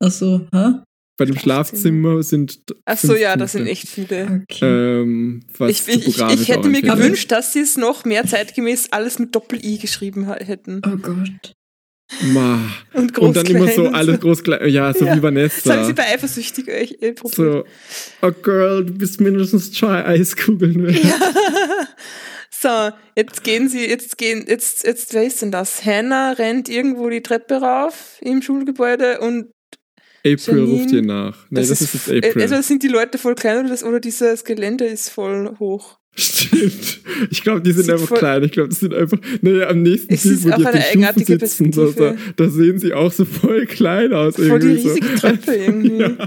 Achso, 0.00 0.48
hä? 0.52 0.80
Bei 1.16 1.24
dem 1.24 1.38
Schlafzimmer 1.38 2.22
sind 2.22 2.58
Ach 2.84 2.98
so, 2.98 3.14
ja, 3.14 3.36
das 3.36 3.52
sind 3.52 3.66
echt 3.66 3.88
viele. 3.88 4.44
Okay. 4.50 5.00
Ähm, 5.00 5.44
Ich, 5.66 5.88
ich, 5.88 6.06
ich, 6.06 6.48
hätte 6.48 6.68
mir 6.68 6.82
gewünscht, 6.82 7.32
dass 7.32 7.52
sie 7.52 7.60
es 7.60 7.76
noch 7.76 8.04
mehr 8.04 8.26
zeitgemäß 8.26 8.92
alles 8.92 9.18
mit 9.18 9.34
Doppel-I 9.34 9.78
geschrieben 9.78 10.30
hätten. 10.32 10.82
oh 10.86 10.96
Gott. 10.96 11.54
Ma. 12.32 12.60
Und 12.92 13.14
groß 13.14 13.28
Und 13.28 13.36
dann 13.36 13.46
immer 13.46 13.66
so 13.66 13.82
klein 13.82 13.94
alles 13.94 14.20
groß 14.20 14.44
klein. 14.44 14.68
Ja, 14.68 14.94
so 14.94 15.06
Ja. 15.06 15.16
wie 15.16 15.22
Vanessa. 15.22 15.60
Sagen 15.70 15.86
Sie 15.86 15.92
bei 15.92 16.04
eifersüchtig 16.04 16.68
euch 16.68 16.98
äh, 17.00 17.14
so, 17.24 17.64
oh 18.22 18.30
Girl, 18.42 18.84
du 18.84 18.92
bist 18.92 19.20
mindestens 19.20 19.72
zwei 19.72 20.04
Eiskugeln 20.04 20.86
wert. 20.86 20.96
So, 22.58 22.90
jetzt 23.14 23.44
gehen 23.44 23.68
sie, 23.68 23.86
jetzt 23.86 24.16
gehen, 24.16 24.46
jetzt, 24.48 24.86
jetzt, 24.86 25.12
wer 25.12 25.24
ist 25.24 25.42
denn 25.42 25.50
das? 25.50 25.84
Hannah 25.84 26.32
rennt 26.32 26.70
irgendwo 26.70 27.10
die 27.10 27.20
Treppe 27.20 27.56
rauf 27.56 28.16
im 28.22 28.40
Schulgebäude 28.40 29.20
und 29.20 29.50
April 30.32 30.58
Janine, 30.58 30.78
ruft 30.78 30.92
ihr 30.92 31.02
nach. 31.02 31.46
Nee, 31.50 31.60
das, 31.60 31.70
ist 31.70 31.94
jetzt 31.94 32.08
äh, 32.08 32.18
April. 32.18 32.42
Entweder 32.42 32.62
sind 32.62 32.82
die 32.82 32.88
Leute 32.88 33.18
voll 33.18 33.34
klein 33.34 33.60
oder, 33.60 33.68
das, 33.68 33.84
oder 33.84 34.00
dieses 34.00 34.44
Gelände 34.44 34.84
ist 34.84 35.10
voll 35.10 35.54
hoch. 35.58 35.98
Stimmt. 36.18 37.00
Ich 37.30 37.42
glaube, 37.42 37.60
die 37.60 37.72
sind 37.72 37.84
Sieht 37.84 37.94
einfach 37.94 38.16
klein. 38.16 38.42
Ich 38.42 38.52
glaube, 38.52 38.70
das 38.70 38.80
sind 38.80 38.94
einfach. 38.94 39.18
Naja, 39.42 39.68
am 39.68 39.82
nächsten 39.82 40.12
Es 40.12 40.24
ist 40.24 40.44
wo 40.44 40.50
auch 40.50 40.56
die 40.56 40.66
auf 40.66 40.72
eine 40.72 40.78
den 40.78 40.82
Stufen 40.82 41.04
eigenartige 41.04 41.38
sitzen, 41.38 41.72
so, 41.72 41.86
so, 41.86 41.92
Perspektive. 41.92 42.34
da 42.36 42.48
sehen 42.48 42.78
sie 42.78 42.94
auch 42.94 43.12
so 43.12 43.24
voll 43.26 43.66
klein 43.66 44.14
aus. 44.14 44.36
Voll 44.36 44.46
die 44.46 44.52
irgendwie 44.52 44.88
riesige 44.88 45.06
so. 45.08 45.16
Treppe 45.16 45.54
irgendwie. 45.54 46.16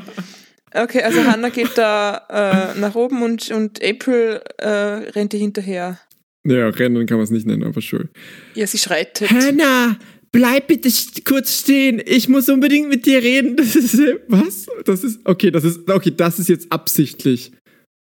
Ja. 0.71 0.83
Okay, 0.83 1.01
also 1.01 1.23
Hannah 1.25 1.49
geht 1.49 1.77
da 1.79 2.73
äh, 2.75 2.79
nach 2.79 2.93
oben 2.93 3.23
und, 3.23 3.49
und 3.49 3.83
April 3.83 4.41
äh, 4.57 4.67
rennt 4.67 5.33
ihr 5.33 5.39
hinterher. 5.39 5.99
ja, 6.43 6.69
Rennen 6.69 7.07
kann 7.07 7.17
man 7.17 7.23
es 7.23 7.31
nicht 7.31 7.47
nennen, 7.47 7.63
aber 7.63 7.81
schön. 7.81 8.09
Ja, 8.53 8.67
sie 8.67 8.77
schreitet. 8.77 9.31
Hannah, 9.31 9.97
bleib 10.31 10.67
bitte 10.67 10.89
kurz 11.23 11.59
stehen. 11.59 12.01
Ich 12.05 12.29
muss 12.29 12.49
unbedingt 12.49 12.89
mit 12.89 13.05
dir 13.05 13.21
reden. 13.21 13.55
Das 13.55 13.75
ist, 13.75 13.99
was? 14.27 14.67
Das 14.85 15.03
ist, 15.03 15.19
okay, 15.25 15.51
das 15.51 15.63
ist, 15.63 15.89
okay, 15.89 16.11
das 16.15 16.39
ist 16.39 16.49
jetzt 16.49 16.71
absichtlich 16.71 17.51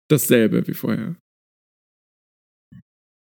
dasselbe 0.08 0.66
wie 0.66 0.74
vorher. 0.74 1.16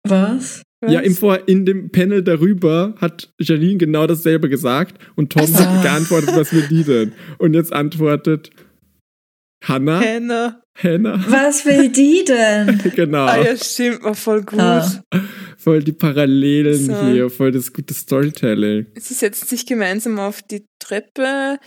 Was? 0.07 0.63
Ja, 0.88 0.99
im 0.99 1.15
Vor 1.15 1.47
in 1.47 1.65
dem 1.65 1.89
Panel 1.89 2.21
darüber 2.21 2.93
hat 2.97 3.33
Janine 3.39 3.77
genau 3.77 4.05
dasselbe 4.05 4.47
gesagt 4.47 5.01
und 5.15 5.31
Tom 5.31 5.47
so. 5.47 5.57
hat 5.57 5.81
geantwortet, 5.81 6.36
was 6.36 6.53
will 6.53 6.67
die 6.69 6.83
denn? 6.83 7.13
Und 7.39 7.55
jetzt 7.55 7.73
antwortet 7.73 8.51
Hannah. 9.63 9.99
Hannah. 10.01 10.62
Hannah. 10.77 11.19
Was 11.29 11.65
will 11.65 11.89
die 11.89 12.23
denn? 12.23 12.79
genau. 12.95 13.25
Ah, 13.25 13.43
ja, 13.43 13.57
stimmt, 13.57 14.03
war 14.03 14.13
voll 14.13 14.43
gut. 14.43 14.60
Ah. 14.60 15.03
Voll 15.67 15.84
die 15.84 15.91
Parallelen 15.91 16.86
So. 16.86 17.08
hier, 17.12 17.30
voll 17.30 17.51
das 17.51 17.73
gute 17.73 17.93
Storytelling. 17.93 18.86
Sie 18.97 19.13
setzen 19.13 19.45
sich 19.49 19.65
gemeinsam 19.65 20.17
auf 20.17 20.41
die 20.41 20.65
Treppe. 20.80 21.60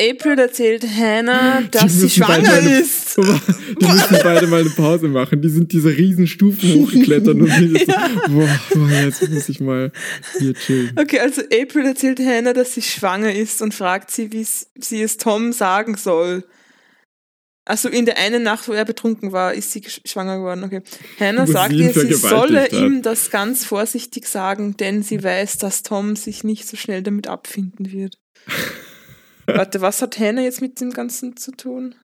April 0.00 0.38
erzählt 0.38 0.86
Hannah, 0.88 1.60
dass 1.70 2.00
sie 2.00 2.08
schwanger 2.08 2.50
eine- 2.50 2.78
ist. 2.80 3.14
Die 3.18 3.84
müssen 3.84 4.16
beide 4.22 4.46
mal 4.46 4.60
eine 4.62 4.70
Pause 4.70 5.06
machen. 5.06 5.42
Die 5.42 5.50
sind 5.50 5.70
diese 5.70 5.90
riesen 5.90 6.26
Stufen 6.26 6.74
hochgeklettert 6.86 7.34
und 7.36 7.46
sind 7.52 7.76
jetzt 7.76 7.90
so, 7.90 8.32
boah, 8.32 8.60
boah, 8.72 8.90
jetzt 9.04 9.28
muss 9.28 9.50
ich 9.50 9.60
mal 9.60 9.92
hier 10.38 10.54
chillen. 10.54 10.92
Okay, 10.96 11.18
also 11.20 11.42
April 11.42 11.84
erzählt 11.84 12.20
Hannah, 12.20 12.54
dass 12.54 12.72
sie 12.72 12.80
schwanger 12.82 13.34
ist 13.34 13.60
und 13.60 13.74
fragt 13.74 14.10
sie, 14.10 14.32
wie 14.32 14.46
sie 14.80 15.02
es 15.02 15.18
Tom 15.18 15.52
sagen 15.52 15.94
soll. 15.98 16.42
Also 17.68 17.90
in 17.90 18.06
der 18.06 18.16
einen 18.16 18.42
Nacht, 18.42 18.66
wo 18.66 18.72
er 18.72 18.86
betrunken 18.86 19.30
war, 19.32 19.52
ist 19.52 19.72
sie 19.72 19.82
schwanger 20.06 20.38
geworden. 20.38 20.64
Okay. 20.64 20.80
Hannah 21.20 21.46
sagt 21.46 21.74
ihr, 21.74 21.92
sie 21.92 22.14
solle 22.14 22.62
hat. 22.62 22.72
ihm 22.72 23.02
das 23.02 23.30
ganz 23.30 23.66
vorsichtig 23.66 24.26
sagen, 24.26 24.76
denn 24.78 25.02
sie 25.02 25.22
weiß, 25.22 25.58
dass 25.58 25.82
Tom 25.82 26.16
sich 26.16 26.44
nicht 26.44 26.66
so 26.66 26.78
schnell 26.78 27.02
damit 27.02 27.26
abfinden 27.26 27.92
wird. 27.92 28.16
Warte, 29.46 29.82
was 29.82 30.00
hat 30.00 30.18
Hannah 30.18 30.42
jetzt 30.42 30.62
mit 30.62 30.80
dem 30.80 30.92
Ganzen 30.92 31.36
zu 31.36 31.52
tun? 31.52 31.94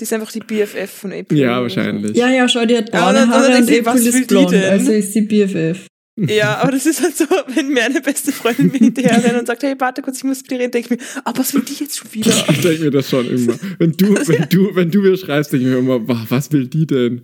Die 0.00 0.04
ist 0.04 0.12
einfach 0.12 0.32
die 0.32 0.40
BFF 0.40 0.90
von 0.90 1.12
April. 1.12 1.38
Ja, 1.38 1.56
so. 1.56 1.62
wahrscheinlich. 1.62 2.16
Ja, 2.16 2.28
ja, 2.28 2.46
schau, 2.48 2.66
die 2.66 2.76
hat 2.76 2.92
Ja, 2.92 3.00
braune 3.00 3.18
dann- 3.20 3.30
Haare 3.30 3.56
und 3.56 3.70
April 3.86 4.06
ist 4.06 4.18
die 4.18 4.24
blond, 4.24 4.52
also 4.54 4.92
ist 4.92 5.12
sie 5.14 5.22
BFF. 5.22 5.86
Ja, 6.16 6.58
aber 6.58 6.72
das 6.72 6.84
ist 6.84 7.02
halt 7.02 7.16
so, 7.16 7.24
wenn 7.54 7.68
mir 7.68 7.84
eine 7.84 8.02
beste 8.02 8.32
Freundin 8.32 8.70
mir 8.70 8.76
hinterher 8.76 9.24
rennt 9.24 9.40
und 9.40 9.46
sagt, 9.46 9.62
hey, 9.62 9.74
warte 9.78 10.02
kurz, 10.02 10.18
ich 10.18 10.24
muss 10.24 10.42
mit 10.42 10.50
dir 10.50 10.58
reden, 10.58 10.72
denke 10.72 10.94
ich 10.94 11.00
mir, 11.00 11.06
aber 11.24 11.38
was 11.38 11.54
will 11.54 11.62
die 11.62 11.72
jetzt 11.72 11.96
schon 11.96 12.12
wieder? 12.12 12.30
Ich 12.50 12.60
denke 12.60 12.84
mir 12.84 12.90
das 12.90 13.08
schon 13.08 13.26
immer. 13.30 13.54
Wenn 13.78 13.92
du, 13.92 14.14
wenn 14.14 14.46
du, 14.50 14.76
wenn 14.76 14.90
du 14.90 15.00
mir 15.00 15.16
schreibst, 15.16 15.54
denke 15.54 15.66
ich 15.66 15.72
mir 15.72 15.78
immer, 15.78 16.00
boah, 16.00 16.22
was 16.28 16.52
will 16.52 16.66
die 16.66 16.86
denn? 16.86 17.22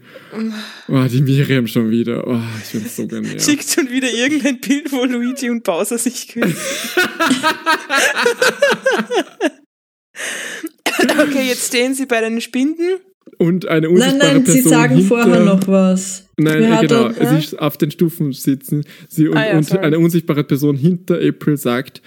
Oh, 0.89 1.05
die 1.05 1.21
Miriam 1.21 1.67
schon 1.67 1.91
wieder. 1.91 2.27
Oh, 2.27 2.41
ich 2.65 2.73
bin 2.73 2.89
so 2.89 3.07
genervt. 3.07 3.43
Schickt 3.43 3.69
schon 3.69 3.91
wieder 3.91 4.11
irgendein 4.11 4.59
Bild, 4.59 4.91
wo 4.91 5.05
Luigi 5.05 5.51
und 5.51 5.65
Bowser 5.65 5.99
sich 5.99 6.29
küssen. 6.29 6.57
okay, 11.21 11.47
jetzt 11.47 11.67
stehen 11.67 11.95
sie 11.95 12.07
bei 12.07 12.23
den 12.23 12.41
Spinden. 12.41 13.01
Und 13.37 13.69
eine 13.69 13.89
Nein, 13.89 13.97
unsichtbare 13.97 14.33
nein, 14.33 14.45
Person 14.45 14.63
sie 14.63 14.69
sagen 14.69 14.97
hinter, 14.97 15.09
vorher 15.09 15.41
noch 15.41 15.69
was. 15.69 16.28
Nein, 16.39 16.63
äh, 16.63 16.87
genau. 16.87 17.09
da- 17.11 17.31
Sie 17.33 17.39
ist 17.39 17.59
auf 17.59 17.77
den 17.77 17.91
Stufen 17.91 18.33
sitzen. 18.33 18.85
Sie 19.09 19.29
und, 19.29 19.37
Ah 19.37 19.47
ja, 19.53 19.57
und 19.59 19.71
eine 19.79 19.99
unsichtbare 19.99 20.45
Person 20.45 20.77
hinter 20.77 21.19
April 21.21 21.57
sagt, 21.57 22.01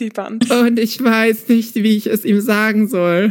Die 0.00 0.08
Band. 0.08 0.50
und 0.50 0.78
ich 0.78 1.02
weiß 1.02 1.48
nicht, 1.48 1.74
wie 1.76 1.96
ich 1.96 2.06
es 2.06 2.24
ihm 2.24 2.40
sagen 2.40 2.88
soll. 2.88 3.30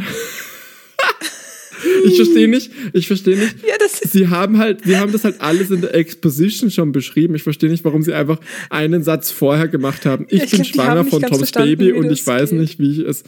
ich 2.04 2.16
verstehe 2.16 2.48
nicht, 2.48 2.70
ich 2.92 3.06
verstehe 3.06 3.36
nicht. 3.36 3.56
Ja. 3.66 3.74
Sie 4.02 4.28
haben 4.28 4.58
halt, 4.58 4.84
sie 4.84 4.96
haben 4.96 5.12
das 5.12 5.24
halt 5.24 5.40
alles 5.40 5.70
in 5.70 5.80
der 5.80 5.94
Exposition 5.94 6.70
schon 6.70 6.92
beschrieben. 6.92 7.34
Ich 7.34 7.42
verstehe 7.42 7.70
nicht, 7.70 7.84
warum 7.84 8.02
sie 8.02 8.12
einfach 8.12 8.38
einen 8.70 9.02
Satz 9.02 9.30
vorher 9.30 9.68
gemacht 9.68 10.06
haben. 10.06 10.26
Ich, 10.28 10.44
ich 10.44 10.50
bin 10.50 10.62
glaub, 10.62 10.86
schwanger 10.86 11.04
von 11.04 11.22
Toms 11.22 11.52
Baby 11.52 11.92
und 11.92 12.10
ich 12.10 12.26
weiß 12.26 12.50
geht. 12.50 12.58
nicht, 12.58 12.78
wie 12.78 12.92
ich 12.92 12.98
es 13.00 13.24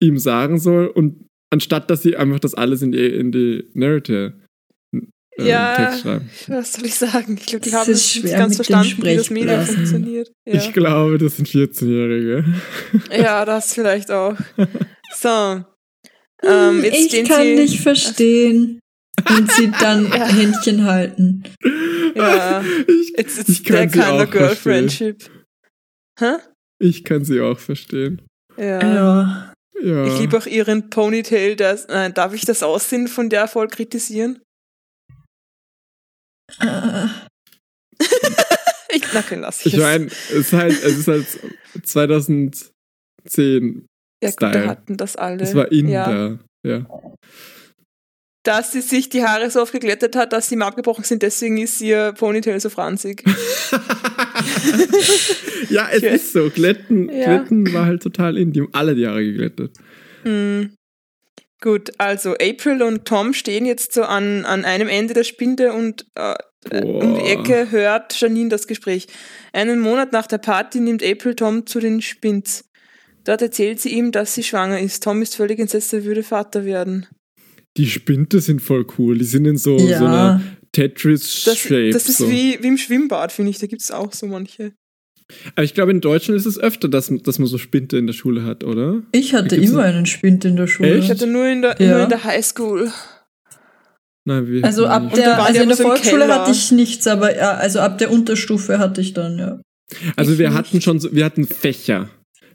ihm 0.00 0.18
sagen 0.18 0.58
soll. 0.58 0.86
Und 0.86 1.26
anstatt, 1.50 1.90
dass 1.90 2.02
sie 2.02 2.16
einfach 2.16 2.38
das 2.40 2.54
alles 2.54 2.82
in 2.82 2.92
die, 2.92 3.06
in 3.06 3.32
die 3.32 3.64
Narrative 3.74 4.34
äh, 5.38 5.48
Ja. 5.48 5.76
Text 5.76 6.00
schreiben. 6.02 6.30
Was 6.48 6.72
soll 6.72 6.86
ich 6.86 6.94
sagen? 6.94 7.36
Ich 7.38 7.46
glaube, 7.46 7.64
die 7.64 7.74
haben 7.74 7.90
nicht 7.90 8.22
ganz 8.24 8.56
verstanden, 8.56 9.02
wie 9.02 9.16
das 9.16 9.30
Medium 9.30 9.64
funktioniert. 9.64 10.30
Ja. 10.46 10.54
Ich 10.54 10.72
glaube, 10.72 11.18
das 11.18 11.36
sind 11.36 11.48
14-Jährige. 11.48 12.44
ja, 13.10 13.44
das 13.44 13.74
vielleicht 13.74 14.10
auch. 14.10 14.36
So. 15.16 15.64
Ähm, 16.42 16.84
jetzt 16.84 17.14
ich 17.14 17.24
kann 17.28 17.42
sie, 17.42 17.56
dich 17.56 17.80
verstehen. 17.80 18.80
Und 19.28 19.50
sie 19.52 19.70
dann 19.80 20.06
Ja. 20.12 20.26
Händchen 20.26 20.84
halten. 20.84 21.44
Ja. 22.14 22.62
Ich, 22.86 23.18
It's, 23.18 23.38
it's 23.38 23.48
ich 23.48 23.64
kann 23.64 23.88
sie 23.88 24.02
auch 24.02 24.28
verstehen. 24.28 25.16
Hä? 26.18 26.32
Ich 26.78 27.04
kann 27.04 27.24
sie 27.24 27.40
auch 27.40 27.58
verstehen. 27.58 28.20
Ja. 28.58 28.82
Ja. 28.94 29.52
Ja. 29.82 30.06
Ich 30.06 30.18
liebe 30.20 30.36
auch 30.38 30.46
ihren 30.46 30.90
Ponytail. 30.90 31.56
Das, 31.56 31.88
nein, 31.88 32.12
darf 32.14 32.34
ich 32.34 32.44
das 32.44 32.62
Aussehen 32.62 33.08
von 33.08 33.28
der 33.30 33.48
voll 33.48 33.68
kritisieren? 33.68 34.40
Äh, 36.60 37.06
Ich, 38.94 39.02
na, 39.12 39.20
okay, 39.20 39.36
lass 39.36 39.66
ich 39.66 39.76
meine, 39.76 40.06
es 40.06 40.30
ist 40.30 40.52
halt, 40.52 40.72
es 40.72 40.98
ist 40.98 41.08
halt 41.08 41.26
2010. 41.82 42.72
ja, 44.22 44.30
gut, 44.30 44.42
da 44.42 44.50
Style. 44.50 44.68
hatten 44.68 44.96
das 44.96 45.16
alle. 45.16 45.42
Es 45.42 45.54
war 45.54 45.72
in 45.72 45.88
ja. 45.88 46.06
da. 46.06 46.38
Ja. 46.64 46.86
Dass 48.44 48.72
sie 48.72 48.82
sich 48.82 49.08
die 49.08 49.24
Haare 49.24 49.50
so 49.50 49.62
aufgeglättet 49.62 50.14
hat, 50.16 50.32
dass 50.32 50.48
sie 50.48 50.54
ihm 50.54 50.62
abgebrochen 50.62 51.02
sind, 51.02 51.22
deswegen 51.22 51.58
ist 51.58 51.80
ihr 51.80 52.12
Ponytail 52.12 52.60
so 52.60 52.68
franzig. 52.70 53.24
ja, 55.70 55.88
es 55.90 56.02
ist 56.02 56.32
so. 56.32 56.50
Glätten, 56.50 57.08
Ja. 57.08 57.24
Glätten 57.24 57.72
war 57.72 57.86
halt 57.86 58.02
total 58.02 58.36
in. 58.38 58.52
Die 58.52 58.60
haben 58.60 58.68
alle 58.72 58.94
die 58.94 59.06
Haare 59.06 59.24
geglättet. 59.24 59.76
Hm. 60.22 60.74
Gut, 61.64 61.92
also 61.96 62.34
April 62.34 62.82
und 62.82 63.06
Tom 63.06 63.32
stehen 63.32 63.64
jetzt 63.64 63.94
so 63.94 64.02
an, 64.02 64.44
an 64.44 64.66
einem 64.66 64.86
Ende 64.86 65.14
der 65.14 65.24
Spinde 65.24 65.72
und 65.72 66.04
äh, 66.14 66.34
um 66.70 67.14
die. 67.14 67.22
Ecke 67.22 67.70
hört 67.70 68.20
Janine 68.20 68.50
das 68.50 68.66
Gespräch. 68.66 69.06
Einen 69.54 69.80
Monat 69.80 70.12
nach 70.12 70.26
der 70.26 70.36
Party 70.36 70.80
nimmt 70.80 71.02
April 71.02 71.34
Tom 71.34 71.64
zu 71.64 71.80
den 71.80 72.02
Spins. 72.02 72.66
Dort 73.24 73.40
erzählt 73.40 73.80
sie 73.80 73.94
ihm, 73.94 74.12
dass 74.12 74.34
sie 74.34 74.42
schwanger 74.42 74.78
ist. 74.78 75.04
Tom 75.04 75.22
ist 75.22 75.36
völlig 75.36 75.58
entsetzt, 75.58 75.94
er 75.94 76.04
würde 76.04 76.22
Vater 76.22 76.66
werden. 76.66 77.06
Die 77.78 77.88
Spinte 77.88 78.40
sind 78.40 78.60
voll 78.60 78.86
cool. 78.98 79.16
Die 79.16 79.24
sind 79.24 79.46
in 79.46 79.56
so, 79.56 79.78
so 79.78 79.86
ja. 79.86 80.00
einer 80.00 80.42
Das, 80.70 80.72
Tetris-Shape. 80.72 81.90
das 81.92 82.10
ist 82.10 82.18
so. 82.18 82.30
wie, 82.30 82.62
wie 82.62 82.68
im 82.68 82.76
Schwimmbad, 82.76 83.32
finde 83.32 83.50
ich. 83.50 83.58
Da 83.58 83.66
gibt 83.68 83.80
es 83.80 83.90
auch 83.90 84.12
so 84.12 84.26
manche. 84.26 84.74
Aber 85.54 85.64
ich 85.64 85.74
glaube, 85.74 85.90
in 85.90 86.00
Deutschland 86.00 86.38
ist 86.38 86.46
es 86.46 86.58
öfter, 86.58 86.88
dass, 86.88 87.12
dass 87.22 87.38
man 87.38 87.46
so 87.46 87.58
Spinte 87.58 87.96
in 87.98 88.06
der 88.06 88.14
Schule 88.14 88.44
hat, 88.44 88.64
oder? 88.64 89.02
Ich 89.12 89.34
hatte 89.34 89.56
immer 89.56 89.82
ein- 89.82 89.94
einen 89.96 90.06
Spind 90.06 90.44
in 90.44 90.56
der 90.56 90.66
Schule. 90.66 90.96
Ich 90.98 91.10
hatte 91.10 91.26
nur 91.26 91.46
in 91.46 91.62
der, 91.62 91.76
Ja. 91.80 91.94
nur 91.94 92.02
in 92.04 92.08
der 92.08 92.24
Highschool. 92.24 92.90
Nein, 94.26 94.46
wir 94.48 94.64
Also 94.64 94.86
ab 94.86 95.12
der, 95.14 95.42
also 95.42 95.60
in 95.62 95.68
der 95.68 95.76
Volksschule 95.76 96.28
hatte 96.28 96.50
ich 96.50 96.72
nichts, 96.72 97.06
aber 97.06 97.36
ja, 97.36 97.52
also 97.54 97.80
ab 97.80 97.98
der 97.98 98.10
Unterstufe 98.10 98.78
hatte 98.78 99.00
ich 99.02 99.12
dann, 99.12 99.38
ja. 99.38 99.60
Also 100.16 100.32
Ich 100.32 100.38
wir 100.38 100.48
nicht. 100.48 100.58
hatten 100.58 100.80
schon 100.80 100.98
so, 100.98 101.14
wir 101.14 101.24
hatten 101.26 101.46
Fächer. 101.46 102.08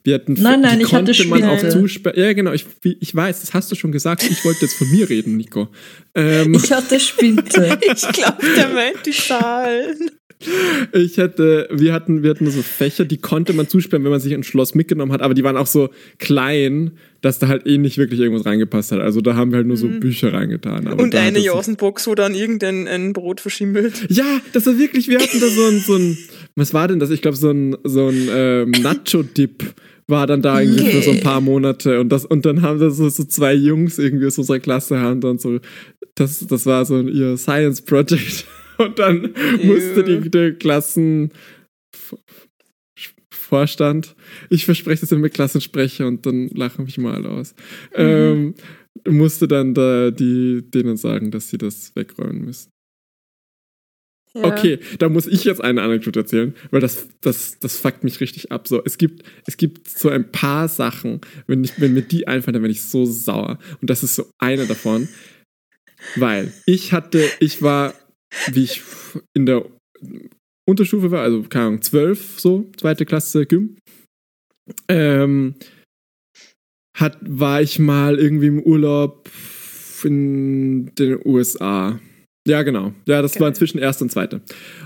Wir 0.04 0.16
hatten 0.16 0.34
Nein, 0.34 0.62
nein, 0.62 0.80
die 0.80 0.86
ich 0.86 0.94
hatte 0.94 1.12
konnte 1.12 1.28
man 1.28 1.44
auch 1.44 1.58
Spinte. 1.60 1.78
zusperren. 1.80 2.20
Ja, 2.20 2.34
genau, 2.34 2.54
ich, 2.54 2.66
wie- 2.82 2.98
ich 3.02 3.14
weiß, 3.14 3.42
das 3.42 3.54
hast 3.54 3.70
du 3.72 3.76
schon 3.76 3.92
gesagt. 3.92 4.24
Ich 4.24 4.44
wollte 4.46 4.62
jetzt 4.62 4.76
von 4.76 4.90
mir 4.90 5.08
reden, 5.10 5.38
Nico. 5.38 5.68
Ähm, 6.16 6.54
Ich 6.56 6.72
hatte 6.72 7.00
Spinte. 7.00 7.78
Ich 7.82 8.08
glaube, 8.14 8.38
der 8.56 8.70
meint 8.70 9.06
die 9.06 9.12
Zahlen. 9.12 10.10
Ich 10.94 11.18
hätte, 11.18 11.68
wir 11.72 11.94
hatten, 11.94 12.24
wir 12.24 12.30
hatten 12.30 12.50
so 12.50 12.62
Fächer, 12.62 13.04
die 13.04 13.18
konnte 13.18 13.52
man 13.54 13.68
zusperren, 13.68 14.04
wenn 14.06 14.12
man 14.12 14.22
sich 14.22 14.34
ein 14.34 14.44
Schloss 14.44 14.74
mitgenommen 14.74 15.12
hat, 15.12 15.22
aber 15.22 15.34
die 15.34 15.44
waren 15.44 15.58
auch 15.58 15.68
so 15.68 15.90
klein, 16.18 16.92
dass 17.22 17.40
da 17.40 17.50
halt 17.50 17.68
eh 17.68 17.78
nicht 17.78 17.98
wirklich 17.98 18.22
irgendwas 18.22 18.46
reingepasst 18.46 18.94
hat. 18.94 19.02
Also 19.02 19.20
da 19.20 19.36
haben 19.36 19.52
wir 19.52 19.58
halt 19.58 19.68
nur 19.68 19.76
so 19.76 19.88
Bücher 19.88 20.32
reingetan. 20.32 20.88
Aber 20.88 20.96
Mhm. 20.96 21.02
Und 21.02 21.16
eine 21.16 21.40
Josenbox, 21.40 22.08
wo 22.08 22.16
dann 22.16 22.36
irgendein 22.36 22.88
ein 22.88 23.12
Brot 23.12 23.42
verschimmelt. 23.42 24.08
Ja, 24.10 24.40
das 24.54 24.66
war 24.66 24.78
wirklich, 24.78 25.10
wir 25.10 25.20
hatten 25.20 25.40
da 25.42 25.48
so 25.48 25.66
ein, 25.66 25.80
so 25.80 25.96
ein 25.96 26.18
was 26.56 26.74
war 26.74 26.88
denn 26.88 27.00
das? 27.00 27.10
Ich 27.10 27.22
glaube, 27.22 27.38
so 27.38 27.52
ein, 27.52 27.76
so 27.84 28.08
ein 28.08 28.28
ähm, 28.32 28.72
Nacho-Dip 28.72 29.64
war 30.08 30.26
dann 30.26 30.42
da 30.42 30.62
irgendwie 30.62 30.90
für 30.90 31.02
so 31.02 31.12
ein 31.12 31.20
paar 31.20 31.42
Monate 31.42 32.00
und 32.00 32.10
das 32.10 32.26
und 32.26 32.46
dann 32.46 32.62
haben 32.62 32.80
das 32.80 32.98
so, 32.98 33.08
so 33.10 33.24
zwei 33.26 33.54
Jungs 33.54 34.00
irgendwie 34.00 34.26
aus 34.26 34.38
unserer 34.38 34.60
Klasse 34.60 35.00
haben 35.00 35.22
dann 35.22 35.38
so 35.38 35.60
das 36.16 36.46
das 36.48 36.66
war 36.66 36.84
so 36.86 36.96
ein, 36.96 37.08
ihr 37.08 37.38
Science 37.38 37.82
Project 37.82 38.46
und 38.80 38.98
dann 38.98 39.34
musste 39.64 40.04
die, 40.04 40.30
der 40.30 40.54
Klassen 40.54 41.32
Vorstand, 43.32 44.16
ich 44.52 44.66
verspreche 44.66 45.02
das 45.02 45.12
immer 45.12 45.22
mit 45.22 45.34
Klassensprecher 45.34 46.06
und 46.06 46.26
dann 46.26 46.50
lachen 46.50 46.86
mich 46.86 47.00
mal 47.00 47.26
aus. 47.26 47.56
Ähm, 47.96 48.54
musste 49.08 49.48
dann 49.48 49.74
da 49.74 50.12
die 50.12 50.62
denen 50.64 50.98
sagen, 50.98 51.32
dass 51.32 51.50
sie 51.50 51.58
das 51.58 51.96
wegräumen 51.96 52.46
müssen. 52.46 52.70
Ja. 54.36 54.44
Okay, 54.44 54.80
da 55.00 55.10
muss 55.10 55.26
ich 55.26 55.44
jetzt 55.44 55.64
eine 55.64 55.82
Anekdote 55.82 56.20
erzählen, 56.20 56.54
weil 56.70 56.82
das, 56.82 57.08
das, 57.22 57.58
das 57.58 57.80
fuckt 57.80 58.04
mich 58.04 58.20
richtig 58.20 58.52
ab. 58.52 58.68
So, 58.68 58.84
es 58.86 59.00
gibt, 59.00 59.24
es 59.48 59.58
gibt 59.58 59.88
so 59.88 60.10
ein 60.10 60.32
paar 60.32 60.68
Sachen, 60.68 61.22
wenn, 61.48 61.64
ich, 61.64 61.82
wenn 61.82 61.96
mir 61.96 62.04
die 62.04 62.28
einfallen, 62.28 62.54
dann 62.54 62.62
bin 62.62 62.72
ich 62.72 62.84
so 62.84 63.06
sauer. 63.06 63.58
Und 63.82 63.90
das 63.90 64.04
ist 64.04 64.16
so 64.16 64.28
eine 64.38 64.68
davon. 64.68 65.10
Weil 66.16 66.54
ich 66.68 66.94
hatte, 66.94 67.28
ich 67.40 67.64
war, 67.64 67.96
wie 68.52 68.64
ich 68.64 68.82
in 69.36 69.46
der 69.46 69.66
Unterstufe 70.68 71.12
war, 71.12 71.24
also 71.24 71.44
keine 71.44 71.66
Ahnung, 71.66 71.82
zwölf, 71.82 72.40
so, 72.40 72.70
zweite 72.78 73.06
Klasse 73.06 73.46
Gym, 73.46 73.78
ähm, 74.88 75.56
hat, 76.96 77.18
war 77.22 77.62
ich 77.62 77.80
mal 77.80 78.20
irgendwie 78.20 78.48
im 78.48 78.62
Urlaub 78.62 79.30
in 80.04 80.94
den 80.96 81.20
USA. 81.26 82.00
Ja, 82.48 82.64
genau. 82.64 82.94
Ja, 83.06 83.22
das 83.22 83.34
Geil. 83.34 83.42
war 83.42 83.48
inzwischen 83.50 83.80
erste 83.80 84.04
und 84.04 84.12
zweite. 84.12 84.42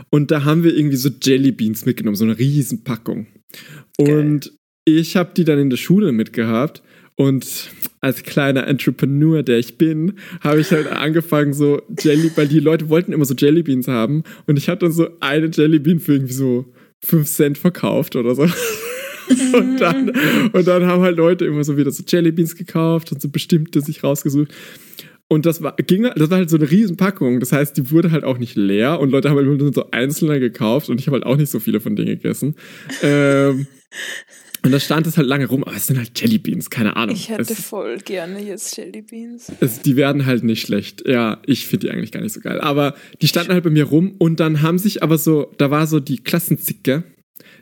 Und 0.09 0.31
da 0.31 0.43
haben 0.43 0.63
wir 0.63 0.75
irgendwie 0.75 0.97
so 0.97 1.09
Jellybeans 1.09 1.85
mitgenommen, 1.85 2.15
so 2.15 2.23
eine 2.23 2.37
riesen 2.37 2.83
Packung. 2.83 3.27
Und 3.97 4.53
ich 4.85 5.15
habe 5.15 5.33
die 5.35 5.43
dann 5.43 5.59
in 5.59 5.69
der 5.69 5.77
Schule 5.77 6.11
mitgehabt. 6.11 6.83
Und 7.15 7.69
als 8.03 8.23
kleiner 8.23 8.67
Entrepreneur, 8.67 9.43
der 9.43 9.59
ich 9.59 9.77
bin, 9.77 10.15
habe 10.41 10.59
ich 10.59 10.71
halt 10.71 10.87
angefangen, 10.87 11.53
so 11.53 11.81
Jelly, 11.97 12.29
weil 12.35 12.49
die 12.49 12.59
Leute 12.59 12.89
wollten 12.89 13.13
immer 13.13 13.23
so 13.23 13.33
Jellybeans 13.33 13.87
haben. 13.87 14.23
Und 14.45 14.57
ich 14.57 14.67
habe 14.67 14.79
dann 14.79 14.91
so 14.91 15.07
eine 15.21 15.47
Jellybean 15.47 15.99
für 15.99 16.13
irgendwie 16.13 16.33
so 16.33 16.65
5 17.05 17.29
Cent 17.29 17.57
verkauft 17.57 18.17
oder 18.17 18.35
so. 18.35 18.41
und, 19.53 19.79
dann, 19.79 20.11
und 20.51 20.67
dann 20.67 20.85
haben 20.85 21.01
halt 21.01 21.15
Leute 21.15 21.45
immer 21.45 21.63
so 21.63 21.77
wieder 21.77 21.91
so 21.91 22.03
Jellybeans 22.05 22.57
gekauft 22.57 23.13
und 23.13 23.21
so 23.21 23.29
bestimmte 23.29 23.79
sich 23.79 24.03
rausgesucht. 24.03 24.53
Und 25.29 25.45
das 25.45 25.63
war, 25.63 25.77
ging, 25.77 26.03
das 26.03 26.29
war 26.29 26.39
halt 26.39 26.49
so 26.49 26.57
eine 26.57 26.69
Riesenpackung. 26.69 27.39
Das 27.39 27.53
heißt, 27.53 27.77
die 27.77 27.89
wurde 27.89 28.11
halt 28.11 28.25
auch 28.25 28.37
nicht 28.37 28.57
leer 28.57 28.99
und 28.99 29.11
Leute 29.11 29.29
haben 29.29 29.37
halt 29.37 29.47
immer 29.47 29.71
so 29.71 29.89
einzelne 29.91 30.41
gekauft 30.41 30.89
und 30.89 30.99
ich 30.99 31.07
habe 31.07 31.15
halt 31.15 31.25
auch 31.25 31.37
nicht 31.37 31.49
so 31.49 31.61
viele 31.61 31.79
von 31.79 31.95
denen 31.95 32.09
gegessen. 32.09 32.55
Ähm, 33.01 33.65
und 34.65 34.71
da 34.71 34.79
stand 34.79 35.07
es 35.07 35.17
halt 35.17 35.27
lange 35.27 35.47
rum, 35.47 35.63
aber 35.65 35.75
es 35.75 35.87
sind 35.87 35.97
halt 35.97 36.19
Jellybeans, 36.19 36.69
keine 36.69 36.95
Ahnung. 36.95 37.15
Ich 37.15 37.27
hätte 37.27 37.41
es, 37.53 37.61
voll 37.61 37.97
gerne 37.97 38.41
jetzt 38.41 38.77
Jellybeans. 38.77 39.51
es, 39.59 39.81
die 39.81 39.97
werden 39.97 40.25
halt 40.25 40.43
nicht 40.43 40.61
schlecht. 40.61 41.05
Ja, 41.05 41.41
ich 41.45 41.67
finde 41.67 41.87
die 41.87 41.93
eigentlich 41.93 42.13
gar 42.13 42.21
nicht 42.21 42.33
so 42.33 42.39
geil. 42.39 42.61
Aber 42.61 42.95
die 43.21 43.27
standen 43.27 43.51
halt 43.51 43.65
bei 43.65 43.69
mir 43.69 43.83
rum 43.83 44.15
und 44.19 44.39
dann 44.39 44.61
haben 44.61 44.79
sich 44.79 45.03
aber 45.03 45.17
so, 45.17 45.51
da 45.57 45.69
war 45.69 45.85
so 45.85 45.99
die 45.99 46.17
Klassenzicke. 46.17 47.03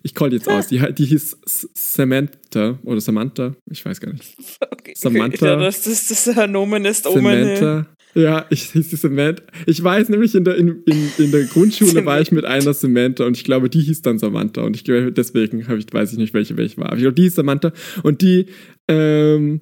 Ich 0.03 0.13
call 0.13 0.29
die 0.29 0.37
jetzt 0.37 0.47
aus. 0.47 0.67
Die, 0.67 0.79
die 0.93 1.05
hieß 1.05 1.37
Samantha 1.73 2.77
oder 2.83 3.01
Samantha. 3.01 3.55
Ich 3.69 3.83
weiß 3.83 3.99
gar 3.99 4.13
nicht. 4.13 4.35
Okay. 4.69 4.93
Samantha. 4.95 5.45
Ja, 5.45 5.55
das, 5.55 5.83
das, 5.83 6.07
das 6.07 6.47
Nomen 6.49 6.85
ist 6.85 7.07
Omen. 7.07 7.23
Samantha. 7.23 7.87
Ja, 8.13 8.45
ich 8.49 8.71
hieß 8.71 8.89
die 8.89 8.95
Samantha. 8.97 9.43
Ich 9.65 9.81
weiß 9.81 10.09
nämlich, 10.09 10.35
in 10.35 10.43
der, 10.43 10.55
in, 10.57 10.83
in, 10.85 11.09
in 11.17 11.31
der 11.31 11.45
Grundschule 11.45 12.05
war 12.05 12.19
ich 12.19 12.31
mit 12.31 12.45
einer 12.45 12.73
Samantha 12.73 13.25
und 13.25 13.37
ich 13.37 13.43
glaube, 13.43 13.69
die 13.69 13.81
hieß 13.81 14.01
dann 14.01 14.19
Samantha. 14.19 14.61
Und 14.61 14.75
ich 14.75 14.83
glaube, 14.83 15.11
deswegen 15.11 15.67
habe 15.67 15.79
ich, 15.79 15.85
weiß 15.91 16.11
ich 16.11 16.17
nicht, 16.17 16.33
welche 16.33 16.57
welche 16.57 16.77
war. 16.77 16.87
Aber 16.87 16.97
ich 16.97 17.03
glaube, 17.03 17.15
die 17.15 17.23
hieß 17.23 17.35
Samantha. 17.35 17.71
Und 18.03 18.21
die, 18.21 18.47
ähm, 18.89 19.61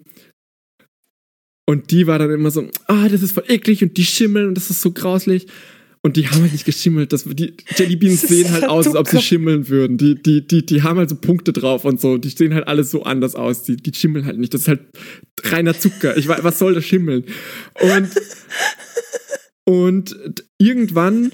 und 1.68 1.92
die 1.92 2.08
war 2.08 2.18
dann 2.18 2.32
immer 2.32 2.50
so, 2.50 2.68
ah, 2.88 3.08
das 3.08 3.22
ist 3.22 3.34
voll 3.34 3.44
eklig 3.48 3.84
und 3.84 3.96
die 3.98 4.06
schimmeln 4.06 4.48
und 4.48 4.56
das 4.56 4.72
ist 4.72 4.82
so 4.82 4.92
grauslich. 4.92 5.46
Und 6.02 6.16
die 6.16 6.30
haben 6.30 6.42
halt 6.42 6.54
nicht 6.54 6.66
geschimmelt. 6.66 7.12
Das, 7.12 7.26
die 7.26 7.54
Jellybeans 7.76 8.22
Das 8.22 8.30
sehen 8.30 8.52
halt 8.52 8.64
aus, 8.70 8.88
als 8.88 8.96
ob 8.96 9.08
sie 9.10 9.22
schimmeln 9.22 9.68
würden. 9.68 9.98
Die, 9.98 10.16
die, 10.16 10.48
die, 10.48 10.66
die 10.66 10.82
haben 10.82 10.98
halt 10.98 11.10
so 11.10 11.18
Punkte 11.18 11.52
drauf 11.52 11.84
und 11.84 12.00
so. 12.00 12.18
Die 12.18 12.30
sehen 12.30 12.54
halt 12.54 12.68
alles 12.68 12.90
so 12.90 13.04
anders 13.04 13.36
aus. 13.36 13.64
Die, 13.64 13.76
die 13.76 13.94
schimmeln 13.94 14.26
halt 14.26 14.38
nicht. 14.38 14.54
Das 14.54 14.62
ist 14.62 14.68
halt 14.70 14.82
reiner 15.44 15.78
Zucker. 15.78 16.16
Ich 16.16 16.28
weiß, 16.28 16.44
was 16.44 16.58
soll 16.58 16.74
das 16.74 16.86
schimmeln? 16.86 17.26
Und, 17.82 18.10
und 19.66 20.16
irgendwann, 20.58 21.34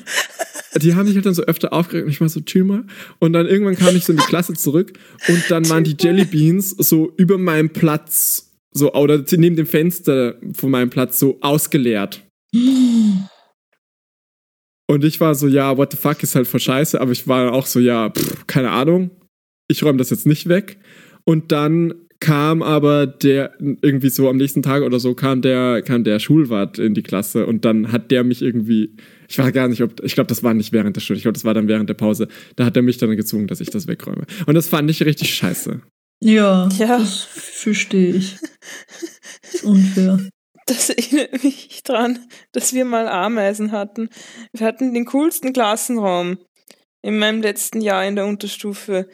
die 0.82 0.96
haben 0.96 1.06
sich 1.06 1.16
halt 1.16 1.28
dann 1.28 1.36
so 1.36 1.44
öfter 1.44 1.72
aufgeregt 1.72 2.08
und 2.08 2.12
ich 2.12 2.22
war 2.22 2.30
so, 2.30 2.42
mal. 2.64 2.86
Und 3.20 3.34
dann 3.34 3.46
irgendwann 3.46 3.76
kam 3.76 3.96
ich 3.96 4.06
so 4.06 4.14
in 4.14 4.18
die 4.18 4.26
Klasse 4.26 4.54
zurück 4.54 4.94
und 5.28 5.44
dann 5.50 5.70
waren 5.70 5.84
die 5.84 5.96
Jellybeans 6.00 6.72
so 6.72 7.14
über 7.18 7.38
meinem 7.38 7.70
Platz, 7.70 8.52
so, 8.72 8.92
oder 8.94 9.24
neben 9.38 9.56
dem 9.56 9.68
Fenster 9.68 10.40
von 10.54 10.72
meinem 10.72 10.90
Platz 10.90 11.20
so 11.20 11.38
ausgeleert. 11.42 12.24
Und 14.88 15.04
ich 15.04 15.20
war 15.20 15.34
so, 15.36 15.48
ja, 15.48 15.78
what 15.78 15.92
the 15.92 15.98
fuck 15.98 16.22
ist 16.24 16.36
halt 16.36 16.48
voll 16.48 16.60
scheiße, 16.60 17.00
aber 17.02 17.12
ich 17.12 17.28
war 17.28 17.54
auch 17.54 17.66
so, 17.66 17.80
ja, 17.80 18.10
pff, 18.12 18.46
keine 18.48 18.72
Ahnung, 18.72 19.10
ich 19.68 19.84
räume 19.84 19.98
das 19.98 20.12
jetzt 20.12 20.28
nicht 20.28 20.48
weg. 20.48 20.78
Und 21.24 21.52
dann 21.52 21.94
kam 22.20 22.62
aber 22.62 23.08
der, 23.08 23.54
irgendwie 23.60 24.10
so 24.10 24.30
am 24.30 24.38
nächsten 24.38 24.62
Tag 24.62 24.84
oder 24.84 25.00
so, 25.00 25.16
kam 25.16 25.42
der, 25.42 25.82
kam 25.82 26.04
der 26.04 26.20
Schulwart 26.20 26.80
in 26.80 26.94
die 26.94 27.04
Klasse 27.04 27.46
und 27.46 27.66
dann 27.66 27.92
hat 27.92 28.10
der 28.12 28.24
mich 28.24 28.42
irgendwie, 28.42 28.96
ich 29.28 29.38
weiß 29.38 29.52
gar 29.54 29.68
nicht, 29.68 29.82
ob, 29.82 30.02
ich 30.04 30.14
glaube, 30.16 30.28
das 30.28 30.44
war 30.44 30.54
nicht 30.54 30.72
während 30.72 30.96
der 30.96 31.02
Stunde, 31.02 31.18
ich 31.18 31.24
glaube, 31.24 31.34
das 31.34 31.46
war 31.46 31.54
dann 31.54 31.68
während 31.68 31.90
der 31.90 31.94
Pause, 31.96 32.28
da 32.56 32.66
hat 32.66 32.78
er 32.78 32.84
mich 32.84 32.98
dann 32.98 33.16
gezwungen, 33.18 33.48
dass 33.48 33.60
ich 33.62 33.70
das 33.70 33.88
wegräume. 33.88 34.26
Und 34.46 34.56
das 34.56 34.70
fand 34.70 34.90
ich 34.90 35.04
richtig 35.04 35.34
scheiße. 35.36 35.82
Ja, 36.24 36.70
Ja. 36.78 37.00
das 37.00 37.22
verstehe 37.24 38.16
ich. 38.16 38.38
Ist 39.54 39.64
unfair. 39.64 40.20
Das 40.66 40.90
erinnert 40.90 41.44
mich 41.44 41.84
dran, 41.84 42.28
dass 42.52 42.74
wir 42.74 42.86
mal 42.86 43.08
Ameisen 43.08 43.72
hatten. 43.72 44.10
Wir 44.52 44.66
hatten 44.66 44.94
den 44.94 45.06
coolsten 45.06 45.54
Klassenraum 45.54 46.38
in 47.02 47.20
meinem 47.20 47.42
letzten 47.42 47.82
Jahr 47.82 48.06
in 48.06 48.16
der 48.16 48.26
Unterstufe. 48.26 49.08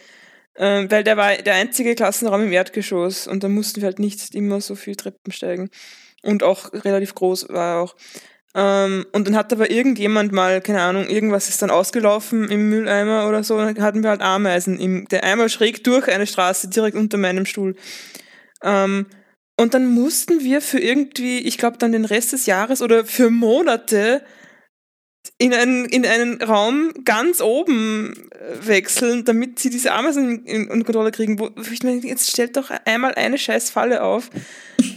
Ähm, 0.58 0.92
weil 0.92 1.04
der 1.04 1.16
war 1.18 1.36
der 1.36 1.56
einzige 1.56 1.96
Klassenraum 1.96 2.44
im 2.44 2.52
Erdgeschoss 2.52 3.26
und 3.26 3.44
da 3.44 3.48
mussten 3.48 3.82
wir 3.82 3.86
halt 3.86 4.00
nicht 4.00 4.36
immer 4.36 4.60
so 4.60 4.76
viel 4.76 4.96
Treppen 4.96 5.32
steigen. 5.32 5.70
Und 6.24 6.44
auch 6.44 6.72
relativ 6.74 7.16
groß 7.16 7.50
war 7.50 7.76
er 7.76 7.82
auch. 7.82 7.96
Ähm, 8.54 9.06
und 9.14 9.28
dann 9.28 9.36
hat 9.36 9.54
aber 9.54 9.72
irgendjemand 9.72 10.34
mal, 10.34 10.62
keine 10.62 10.82
Ahnung, 10.82 11.08
irgendwas 11.08 11.48
ist 11.48 11.62
dann 11.62 11.70
ausgelaufen 11.70 12.50
im 12.50 12.70
Mülleimer 12.70 13.28
oder 13.30 13.44
so, 13.44 13.56
und 13.56 13.78
dann 13.78 13.84
hatten 13.84 14.04
wir 14.04 14.10
halt 14.10 14.22
Ameisen 14.22 14.78
im, 14.78 15.08
der 15.08 15.24
einmal 15.24 15.50
schräg 15.50 15.84
durch 15.86 16.10
eine 16.10 16.28
Straße, 16.28 16.70
direkt 16.70 16.98
unter 16.98 17.18
meinem 17.18 17.46
Stuhl. 17.46 17.76
Ähm, 18.62 19.06
und 19.60 19.74
dann 19.74 19.88
mussten 19.88 20.44
wir 20.44 20.62
für 20.62 20.80
irgendwie, 20.80 21.40
ich 21.40 21.58
glaube 21.58 21.78
dann 21.78 21.92
den 21.92 22.06
Rest 22.06 22.34
des 22.34 22.46
Jahres 22.46 22.82
oder 22.82 23.06
für 23.06 23.30
Monate 23.30 24.24
in 25.38 25.54
einen, 25.54 25.86
in 25.86 26.06
einen 26.06 26.42
Raum 26.42 26.92
ganz 27.04 27.42
oben 27.42 28.14
äh, 28.32 28.68
wechseln, 28.68 29.24
damit 29.26 29.60
sie 29.60 29.70
diese 29.70 29.92
Ameisen 29.92 30.46
in, 30.46 30.68
in 30.68 30.84
Kontrolle 30.84 31.12
kriegen. 31.12 31.40
Wo, 31.40 31.50
ich 31.72 31.80
denke, 31.80 32.08
jetzt 32.08 32.32
stellt 32.32 32.58
doch 32.58 32.72
einmal 32.86 33.14
eine 33.16 33.38
scheiß 33.38 33.70
Falle 33.70 34.04
auf. 34.04 34.30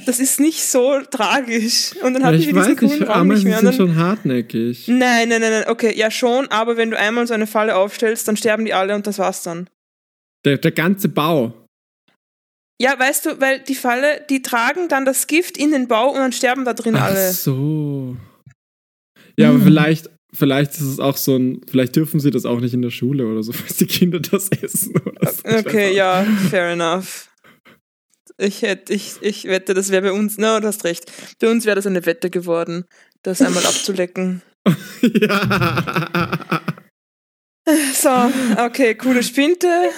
Das 0.06 0.20
ist 0.20 0.40
nicht 0.40 0.64
so 0.64 1.00
tragisch. 1.10 1.92
Und 2.02 2.14
dann 2.14 2.24
hatten 2.24 2.38
ich 2.38 2.46
wir 2.46 2.54
diesen 2.54 2.76
coolen 2.76 2.98
nicht, 2.98 3.08
Raum 3.08 3.28
nicht 3.28 3.44
Ameisen 3.44 3.48
mehr. 3.48 3.58
Und 3.58 3.66
sind 3.66 3.76
schon 3.76 3.96
hartnäckig. 3.96 4.88
nein, 4.88 5.28
nein, 5.28 5.40
nein, 5.40 5.50
nein, 5.50 5.64
okay, 5.68 5.94
ja 5.94 6.10
schon, 6.10 6.48
aber 6.48 6.76
wenn 6.76 6.90
du 6.90 6.98
einmal 6.98 7.26
so 7.26 7.34
eine 7.34 7.46
Falle 7.46 7.76
aufstellst, 7.76 8.26
dann 8.28 8.36
sterben 8.36 8.64
die 8.64 8.74
alle 8.74 8.94
und 8.94 9.06
das 9.06 9.18
war's 9.18 9.42
dann. 9.42 9.68
Der, 10.44 10.58
der 10.58 10.72
ganze 10.72 11.08
Bau. 11.08 11.63
Ja, 12.80 12.98
weißt 12.98 13.26
du, 13.26 13.40
weil 13.40 13.60
die 13.60 13.74
Falle, 13.76 14.24
die 14.28 14.42
tragen 14.42 14.88
dann 14.88 15.04
das 15.04 15.26
Gift 15.26 15.56
in 15.56 15.70
den 15.70 15.86
Bau 15.88 16.08
und 16.10 16.16
dann 16.18 16.32
sterben 16.32 16.64
da 16.64 16.74
drin 16.74 16.96
Ach 16.96 17.04
alle. 17.04 17.32
so. 17.32 18.16
Ja, 19.38 19.48
aber 19.50 19.58
Hm. 19.58 19.64
vielleicht, 19.64 20.10
vielleicht 20.32 20.72
ist 20.72 20.80
es 20.82 20.98
auch 21.00 21.16
so 21.16 21.36
ein, 21.36 21.60
vielleicht 21.68 21.94
dürfen 21.96 22.18
sie 22.20 22.30
das 22.32 22.44
auch 22.46 22.58
nicht 22.60 22.74
in 22.74 22.82
der 22.82 22.90
Schule 22.90 23.26
oder 23.26 23.42
so, 23.42 23.52
falls 23.52 23.76
die 23.76 23.86
Kinder 23.86 24.18
das 24.20 24.48
essen 24.50 24.96
oder 24.96 25.30
so. 25.32 25.42
Okay, 25.44 25.94
ja, 25.94 26.24
fair 26.50 26.70
enough. 26.72 27.30
Ich 28.38 28.62
hätte, 28.62 28.92
ich, 28.92 29.14
ich 29.20 29.44
wette, 29.44 29.74
das 29.74 29.90
wäre 29.92 30.02
bei 30.02 30.12
uns, 30.12 30.38
na, 30.38 30.58
du 30.58 30.66
hast 30.66 30.82
recht. 30.82 31.04
Bei 31.38 31.48
uns 31.48 31.66
wäre 31.66 31.76
das 31.76 31.86
eine 31.86 32.04
Wette 32.04 32.30
geworden, 32.30 32.84
das 33.22 33.40
einmal 33.40 33.64
abzulecken. 33.64 34.42
Ja. 35.20 36.62
So, 37.94 38.08
okay, 38.58 38.94
coole 38.94 39.22
Spinte. 39.22 39.90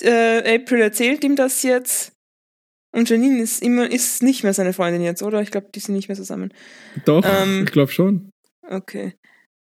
Äh, 0.00 0.56
April 0.56 0.80
erzählt 0.82 1.22
ihm 1.24 1.36
das 1.36 1.62
jetzt. 1.62 2.12
Und 2.92 3.08
Janine 3.08 3.40
ist 3.42 3.62
immer, 3.62 3.90
ist 3.90 4.22
nicht 4.22 4.42
mehr 4.42 4.52
seine 4.54 4.72
Freundin 4.72 5.02
jetzt, 5.02 5.22
oder? 5.22 5.40
Ich 5.42 5.50
glaube, 5.50 5.68
die 5.74 5.80
sind 5.80 5.94
nicht 5.94 6.08
mehr 6.08 6.16
zusammen. 6.16 6.52
Doch, 7.04 7.24
Ähm, 7.24 7.64
ich 7.64 7.72
glaube 7.72 7.92
schon. 7.92 8.30
Okay. 8.68 9.14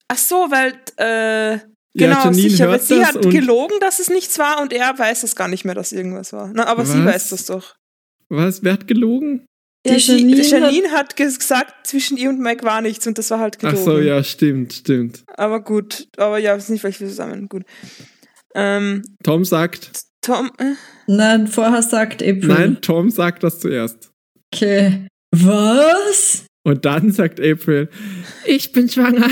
Ach 0.10 0.18
so, 0.18 0.36
weil, 0.52 0.74
äh, 0.98 1.54
Ja, 1.54 1.62
genau, 1.94 2.24
Janine 2.26 2.50
sicher, 2.50 2.70
weil 2.70 2.82
sie 2.82 3.06
hat 3.06 3.22
gelogen, 3.22 3.80
dass 3.80 4.00
es 4.00 4.10
nichts 4.10 4.38
war 4.38 4.62
und 4.62 4.74
er 4.74 4.98
weiß 5.00 5.24
es 5.24 5.36
gar 5.36 5.48
nicht 5.48 5.64
mehr, 5.66 5.76
dass 5.76 5.94
irgendwas 5.94 6.34
war. 6.34 6.52
Na, 6.54 6.68
aber 6.68 6.86
sie 6.86 7.00
Was? 7.06 7.14
weiß 7.14 7.30
das 7.30 7.46
doch. 7.46 7.76
Was? 8.30 8.64
Wer 8.64 8.74
hat 8.74 8.88
gelogen? 8.88 9.46
Die 9.88 9.92
Ja, 9.92 10.00
sie, 10.00 10.18
Janine 10.18 10.42
Janine, 10.42 10.92
hat, 10.92 11.16
gesagt, 11.16 11.88
zwischen 11.88 12.18
ihr 12.18 12.30
und 12.30 12.40
Mike 12.40 12.66
war 12.66 12.82
nichts 12.82 13.08
und 13.08 13.18
das 13.18 13.30
war 13.32 13.40
halt 13.40 13.58
Ach 13.58 13.70
gelogen. 13.72 13.84
so, 13.86 14.00
ja, 14.00 14.24
stimmt, 14.24 14.74
stimmt. 14.74 15.24
Aber 15.28 15.64
gut, 15.64 16.08
aber 16.18 16.38
ja, 16.40 16.54
ist 16.56 16.70
nicht 16.70 16.82
vielleicht 16.82 16.98
zusammen. 17.00 17.48
Gut. 17.48 17.64
Ähm, 18.56 19.04
Tom 19.24 19.46
sagt, 19.46 19.92
Tom, 20.26 20.50
äh, 20.58 20.74
Nein, 21.08 21.48
vorher 21.48 21.84
sagt 21.84 22.24
April. 22.24 22.48
nein, 22.48 22.78
Tom 22.82 23.12
sagt 23.12 23.44
das 23.44 23.60
zuerst. 23.60 24.10
Okay. 24.52 25.08
Was? 25.32 26.46
Und 26.64 26.84
dann 26.86 27.12
sagt 27.12 27.40
April, 27.40 27.90
ich 28.46 28.72
bin 28.72 28.90
schwanger. 28.90 29.28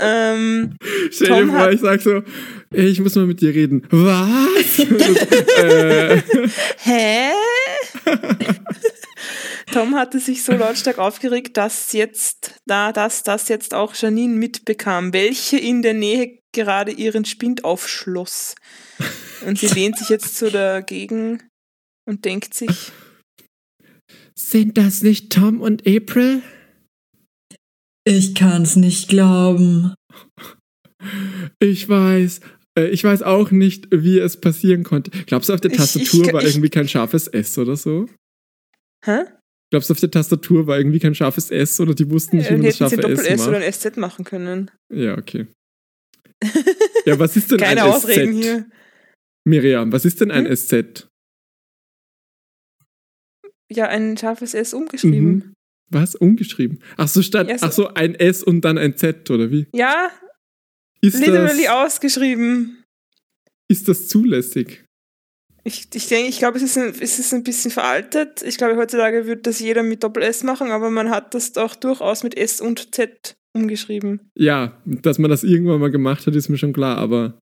ähm, 0.00 0.74
Stell 1.10 1.28
Tom 1.28 1.38
dir 1.38 1.46
vor, 1.52 1.58
hat- 1.58 1.74
ich 1.74 1.80
sag 1.80 2.00
so, 2.00 2.22
ich 2.72 3.00
muss 3.00 3.14
mal 3.14 3.26
mit 3.26 3.40
dir 3.42 3.54
reden. 3.54 3.86
Was? 3.90 4.78
äh, 5.58 6.22
hä? 6.78 7.30
Tom 9.72 9.94
hatte 9.96 10.18
sich 10.18 10.42
so 10.44 10.52
lautstark 10.52 10.98
aufgeregt, 10.98 11.56
dass 11.58 11.92
jetzt, 11.92 12.54
da, 12.66 12.92
dass 12.92 13.22
das 13.22 13.48
jetzt 13.48 13.74
auch 13.74 13.94
Janine 13.94 14.34
mitbekam, 14.34 15.12
welche 15.12 15.58
in 15.58 15.82
der 15.82 15.92
Nähe 15.94 16.38
gerade 16.54 16.92
ihren 16.92 17.24
Spind 17.24 17.64
aufschloss. 17.64 18.54
Und 19.46 19.58
sie 19.58 19.66
lehnt 19.68 19.96
sich 19.98 20.08
jetzt 20.08 20.36
so 20.36 20.50
dagegen 20.50 21.42
und 22.08 22.24
denkt 22.24 22.54
sich, 22.54 22.92
sind 24.38 24.76
das 24.78 25.02
nicht 25.02 25.32
Tom 25.32 25.60
und 25.60 25.86
April? 25.86 26.42
Ich 28.06 28.34
kann's 28.34 28.76
nicht 28.76 29.08
glauben. 29.08 29.94
Ich 31.60 31.88
weiß. 31.88 32.40
Äh, 32.78 32.88
ich 32.88 33.04
weiß 33.04 33.22
auch 33.22 33.50
nicht, 33.50 33.88
wie 33.90 34.18
es 34.18 34.40
passieren 34.40 34.82
konnte. 34.84 35.10
Glaubst 35.26 35.48
du, 35.48 35.54
auf 35.54 35.60
der 35.60 35.70
Ich- 35.70 35.76
Tastatur 35.76 36.26
ich- 36.26 36.32
war 36.32 36.42
ich- 36.42 36.48
irgendwie 36.48 36.70
kein 36.70 36.88
scharfes 36.88 37.26
S 37.28 37.58
oder 37.58 37.76
so? 37.76 38.08
Hä? 39.04 39.24
Glaubst 39.70 39.90
du, 39.90 39.94
auf 39.94 40.00
der 40.00 40.10
Tastatur 40.10 40.66
war 40.66 40.78
irgendwie 40.78 40.98
kein 40.98 41.14
scharfes 41.14 41.50
S 41.50 41.78
oder 41.80 41.94
die 41.94 42.10
wussten 42.10 42.38
nicht, 42.38 42.46
wie 42.46 42.54
Dann 42.54 42.60
man 42.62 42.66
das 42.70 42.80
hätten 42.80 42.88
sie 42.90 42.96
scharfe 42.96 43.12
S 43.12 43.18
Doppel-S 43.20 43.42
oder 43.42 43.58
macht? 43.58 43.66
ein 43.66 43.72
SZ 43.72 43.96
machen 43.98 44.24
können. 44.24 44.70
Ja, 44.92 45.18
okay. 45.18 45.46
Ja, 47.04 47.18
was 47.18 47.36
ist 47.36 47.50
denn 47.50 47.58
Keine 47.58 47.82
ein 47.84 47.90
Ausreden 47.90 48.34
SZ? 48.36 48.42
hier. 48.44 48.70
Miriam, 49.44 49.92
was 49.92 50.04
ist 50.04 50.20
denn 50.20 50.30
ein 50.30 50.46
Hm? 50.46 50.56
SZ? 50.56 51.08
Ja, 53.70 53.88
ein 53.88 54.16
scharfes 54.16 54.54
S 54.54 54.72
umgeschrieben. 54.74 55.30
Mhm. 55.34 55.54
Was? 55.90 56.14
Umgeschrieben? 56.14 56.82
Ach 56.96 57.08
so, 57.08 57.22
statt, 57.22 57.48
Ja, 57.48 57.58
so- 57.58 57.66
ach 57.66 57.72
so, 57.72 57.88
ein 57.94 58.14
S 58.14 58.42
und 58.42 58.60
dann 58.62 58.76
ein 58.78 58.96
Z, 58.96 59.30
oder 59.30 59.50
wie? 59.50 59.66
Ja, 59.74 60.10
Ist 61.00 61.18
literally 61.18 61.64
das, 61.64 61.70
ausgeschrieben. 61.72 62.84
ist 63.68 63.88
das 63.88 64.08
zulässig? 64.08 64.84
Ich, 65.64 65.88
ich 65.94 66.06
denke, 66.08 66.28
ich 66.28 66.38
glaube, 66.38 66.56
es 66.58 66.62
ist, 66.62 66.78
ein, 66.78 66.94
es 67.00 67.18
ist 67.18 67.32
ein 67.34 67.42
bisschen 67.42 67.70
veraltet. 67.70 68.42
Ich 68.42 68.56
glaube, 68.58 68.76
heutzutage 68.76 69.26
würde 69.26 69.42
das 69.42 69.60
jeder 69.60 69.82
mit 69.82 70.02
Doppel-S 70.02 70.42
machen, 70.42 70.70
aber 70.70 70.90
man 70.90 71.10
hat 71.10 71.34
das 71.34 71.56
auch 71.56 71.74
durchaus 71.74 72.22
mit 72.22 72.36
S 72.36 72.60
und 72.60 72.94
Z 72.94 73.34
umgeschrieben. 73.54 74.30
Ja, 74.36 74.80
dass 74.84 75.18
man 75.18 75.30
das 75.30 75.44
irgendwann 75.44 75.80
mal 75.80 75.90
gemacht 75.90 76.26
hat, 76.26 76.34
ist 76.34 76.48
mir 76.48 76.58
schon 76.58 76.72
klar, 76.72 76.98
aber 76.98 77.38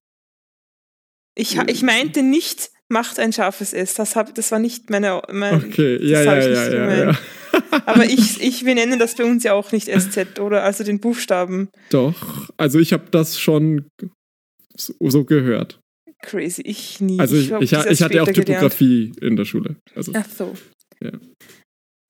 Ich, 1.35 1.57
ich 1.67 1.83
meinte 1.83 2.23
nicht, 2.23 2.71
macht 2.89 3.19
ein 3.19 3.33
scharfes 3.33 3.73
S. 3.73 3.93
Das, 3.93 4.15
hab, 4.15 4.33
das 4.35 4.51
war 4.51 4.59
nicht 4.59 4.89
meine. 4.89 5.21
Mein, 5.31 5.55
okay, 5.55 5.97
ja, 6.03 6.23
ja, 6.23 6.37
ich 6.39 6.45
ja, 6.45 6.73
ja, 6.73 7.03
ja. 7.11 7.19
Aber 7.85 8.05
ich, 8.05 8.41
ich, 8.41 8.65
wir 8.65 8.75
nennen 8.75 8.99
das 8.99 9.15
bei 9.15 9.25
uns 9.25 9.43
ja 9.43 9.53
auch 9.53 9.71
nicht 9.71 9.87
SZ, 9.87 10.39
oder? 10.39 10.63
Also 10.63 10.83
den 10.83 10.99
Buchstaben. 10.99 11.69
Doch, 11.89 12.49
also 12.57 12.79
ich 12.79 12.93
habe 12.93 13.05
das 13.11 13.39
schon 13.39 13.85
so, 14.75 14.93
so 14.99 15.25
gehört. 15.25 15.79
Crazy, 16.23 16.61
ich 16.63 16.99
nie. 16.99 17.19
Also 17.19 17.35
ich, 17.35 17.51
ich, 17.51 17.61
ich, 17.61 17.73
erst 17.73 18.01
hatte 18.01 18.21
auch 18.21 18.25
später 18.25 18.43
gelernt. 18.43 18.73
Typografie 18.73 19.11
in 19.21 19.35
der 19.35 19.45
Schule. 19.45 19.75
Also, 19.95 20.11
Ach 20.15 20.25
so. 20.27 20.55
Ja. 20.99 21.11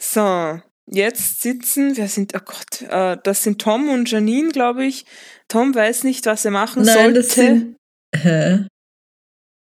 So, 0.01 0.61
jetzt 0.89 1.41
sitzen, 1.41 1.97
wer 1.97 2.07
sind, 2.07 2.33
oh 2.35 2.39
Gott, 2.43 2.81
äh, 2.81 3.17
das 3.23 3.43
sind 3.43 3.61
Tom 3.61 3.89
und 3.89 4.09
Janine, 4.09 4.49
glaube 4.51 4.85
ich. 4.85 5.05
Tom 5.47 5.73
weiß 5.75 6.03
nicht, 6.03 6.25
was 6.25 6.45
er 6.45 6.51
machen 6.51 6.83
Nein, 6.83 6.95
sollte. 6.95 7.13
das 7.13 7.29
sind. 7.33 7.75
Hä? 8.15 8.67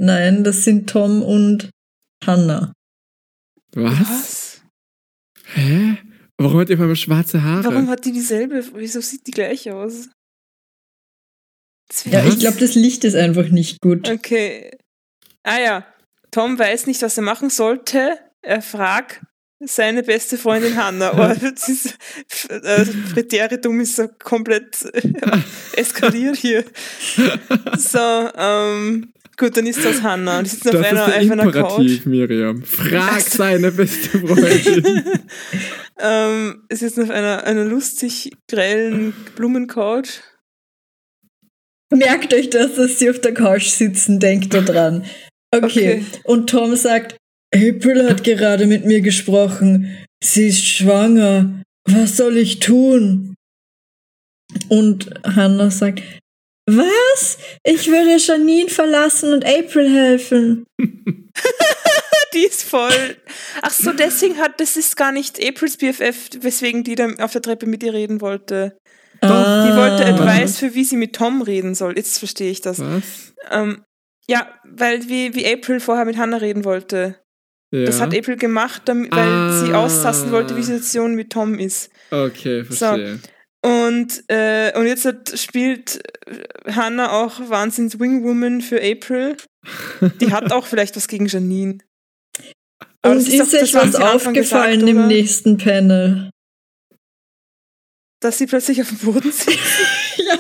Nein, 0.01 0.45
das 0.45 0.65
sind 0.65 0.89
Tom 0.89 1.23
und 1.23 1.71
Hannah. 2.25 2.73
was? 3.75 4.01
was? 4.01 4.63
Hä? 5.55 5.99
Warum 6.41 6.61
hat 6.61 6.69
ihr 6.69 6.77
auf 6.77 6.83
einmal 6.83 6.97
schwarze 6.97 7.43
Haare? 7.43 7.65
Warum 7.65 7.89
hat 7.89 8.05
die 8.05 8.13
dieselbe? 8.13 8.65
Wieso 8.75 9.01
sieht 9.01 9.27
die 9.27 9.33
gleich 9.33 9.71
aus? 9.71 10.09
Ja, 12.05 12.25
ich 12.25 12.39
glaube, 12.39 12.59
das 12.59 12.75
Licht 12.75 13.05
ist 13.05 13.17
einfach 13.17 13.49
nicht 13.49 13.81
gut. 13.81 14.09
Okay. 14.09 14.71
Ah 15.43 15.59
ja, 15.59 15.87
Tom 16.31 16.59
weiß 16.59 16.87
nicht, 16.87 17.03
was 17.03 17.17
er 17.17 17.23
machen 17.25 17.51
sollte. 17.51 18.19
Er 18.43 18.63
fragt 18.63 19.23
seine 19.61 20.03
beste 20.03 20.39
Freundin 20.39 20.77
Hannah. 20.77 21.13
Oh, 21.19 21.35
das 21.41 21.69
ist, 21.69 21.99
äh, 22.49 22.85
Präteritum 23.13 23.81
ist 23.81 23.97
so 23.97 24.09
komplett 24.19 24.85
äh, 24.93 25.13
eskaliert 25.77 26.37
hier. 26.37 26.65
So, 27.77 27.99
ähm, 27.99 29.13
gut, 29.37 29.57
dann 29.57 29.67
ist 29.67 29.85
das 29.85 30.03
Hannah. 30.03 30.43
Die 30.43 30.49
sitzen 30.49 30.69
auf 30.69 30.75
das 30.75 30.87
einer, 30.87 31.07
ist 31.07 31.09
der 31.09 31.23
auf 31.23 31.31
einer 31.31 31.43
Imperativ, 31.45 31.99
Couch. 31.99 32.07
Miriam. 32.07 32.63
Frag 32.63 33.21
seine 33.21 33.73
beste 33.73 34.19
Freundin. 34.21 35.05
ähm, 36.01 36.63
es 36.69 36.83
ist 36.83 36.99
auf 36.99 37.11
einer, 37.11 37.45
einer 37.45 37.65
lustig 37.65 38.33
grellen 38.49 39.13
Blumencouch. 39.37 40.23
Merkt 41.91 42.35
euch 42.35 42.51
das, 42.51 42.75
dass 42.75 42.99
sie 42.99 43.11
auf 43.11 43.21
der 43.21 43.35
Couch 43.35 43.69
sitzen, 43.69 44.21
denkt 44.21 44.53
da 44.53 44.61
dran. 44.61 45.05
Okay. 45.51 45.65
Okay. 45.65 46.05
Und 46.25 46.51
Tom 46.51 46.77
sagt, 46.77 47.17
April 47.55 48.09
hat 48.09 48.25
gerade 48.25 48.67
mit 48.67 48.85
mir 48.85 49.01
gesprochen. 49.01 49.97
Sie 50.23 50.49
ist 50.49 50.65
schwanger. 50.67 51.63
Was 51.87 52.17
soll 52.17 52.37
ich 52.37 52.59
tun? 52.61 53.35
Und 54.69 55.11
Hannah 55.25 55.71
sagt, 55.71 56.03
was? 56.67 57.39
Ich 57.65 57.89
würde 57.89 58.17
Janine 58.19 58.69
verlassen 58.69 59.33
und 59.33 59.45
April 59.45 59.91
helfen. 59.91 60.65
Die 62.35 62.45
ist 62.45 62.63
voll. 62.65 63.17
Ach 63.63 63.71
so, 63.71 63.93
deswegen 63.93 64.37
hat, 64.37 64.61
das 64.61 64.77
ist 64.77 64.97
gar 64.99 65.13
nicht 65.13 65.43
Aprils 65.43 65.79
BFF, 65.79 66.29
weswegen 66.41 66.85
die 66.85 66.95
dann 66.95 67.19
auf 67.21 67.33
der 67.33 67.41
Treppe 67.41 67.65
mit 67.65 67.83
ihr 67.83 67.95
reden 67.95 68.21
wollte. 68.21 68.77
Die 69.23 69.29
wollte 69.29 70.05
Ah. 70.05 70.15
Advice 70.15 70.59
für 70.59 70.75
wie 70.75 70.85
sie 70.85 70.97
mit 70.99 71.17
Tom 71.17 71.41
reden 71.41 71.75
soll. 71.75 71.97
Jetzt 71.97 72.19
verstehe 72.19 72.51
ich 72.51 72.61
das. 72.61 72.81
Was? 72.81 73.33
Ähm, 73.51 73.83
ja, 74.29 74.47
weil 74.65 75.09
wie, 75.09 75.35
wie 75.35 75.51
April 75.51 75.81
vorher 75.81 76.05
mit 76.05 76.19
Hannah 76.19 76.37
reden 76.37 76.65
wollte. 76.67 77.19
Ja. 77.71 77.85
Das 77.85 78.01
hat 78.01 78.17
April 78.17 78.37
gemacht, 78.37 78.83
damit, 78.87 79.13
weil 79.15 79.53
sie 79.65 79.73
Ah. 79.75 79.81
austasten 79.85 80.31
wollte, 80.31 80.55
wie 80.57 80.61
die 80.61 80.67
Situation 80.67 81.15
mit 81.15 81.31
Tom 81.31 81.59
ist. 81.59 81.91
Okay, 82.11 82.65
verstehe. 82.65 83.19
Und, 83.63 84.25
äh, 84.29 84.73
und 84.79 84.87
jetzt 84.87 85.05
hat, 85.05 85.39
spielt 85.39 86.01
äh, 86.27 86.73
Hannah 86.73 87.11
auch 87.13 87.41
Wahnsinns 87.51 87.99
Wingwoman 88.01 88.61
für 88.63 88.81
April. 88.81 89.37
Die 90.21 90.33
hat 90.33 90.51
auch 90.53 90.65
vielleicht 90.67 90.97
was 90.97 91.09
gegen 91.09 91.27
Janine. 91.27 91.79
Aber 93.03 93.15
Und 93.15 93.21
ist, 93.29 93.55
euch 93.55 93.75
was 93.75 93.93
sie 93.93 93.99
aufgefallen 94.03 94.35
gesagt, 94.35 94.89
im 94.89 94.97
oder? 94.99 95.07
nächsten 95.09 95.59
Panel? 95.59 96.31
Dass 98.21 98.39
sie 98.39 98.47
plötzlich 98.47 98.81
auf 98.81 98.89
dem 98.89 98.99
Boden 98.99 99.31
sitzt. 99.33 99.59
Ja. 100.17 100.39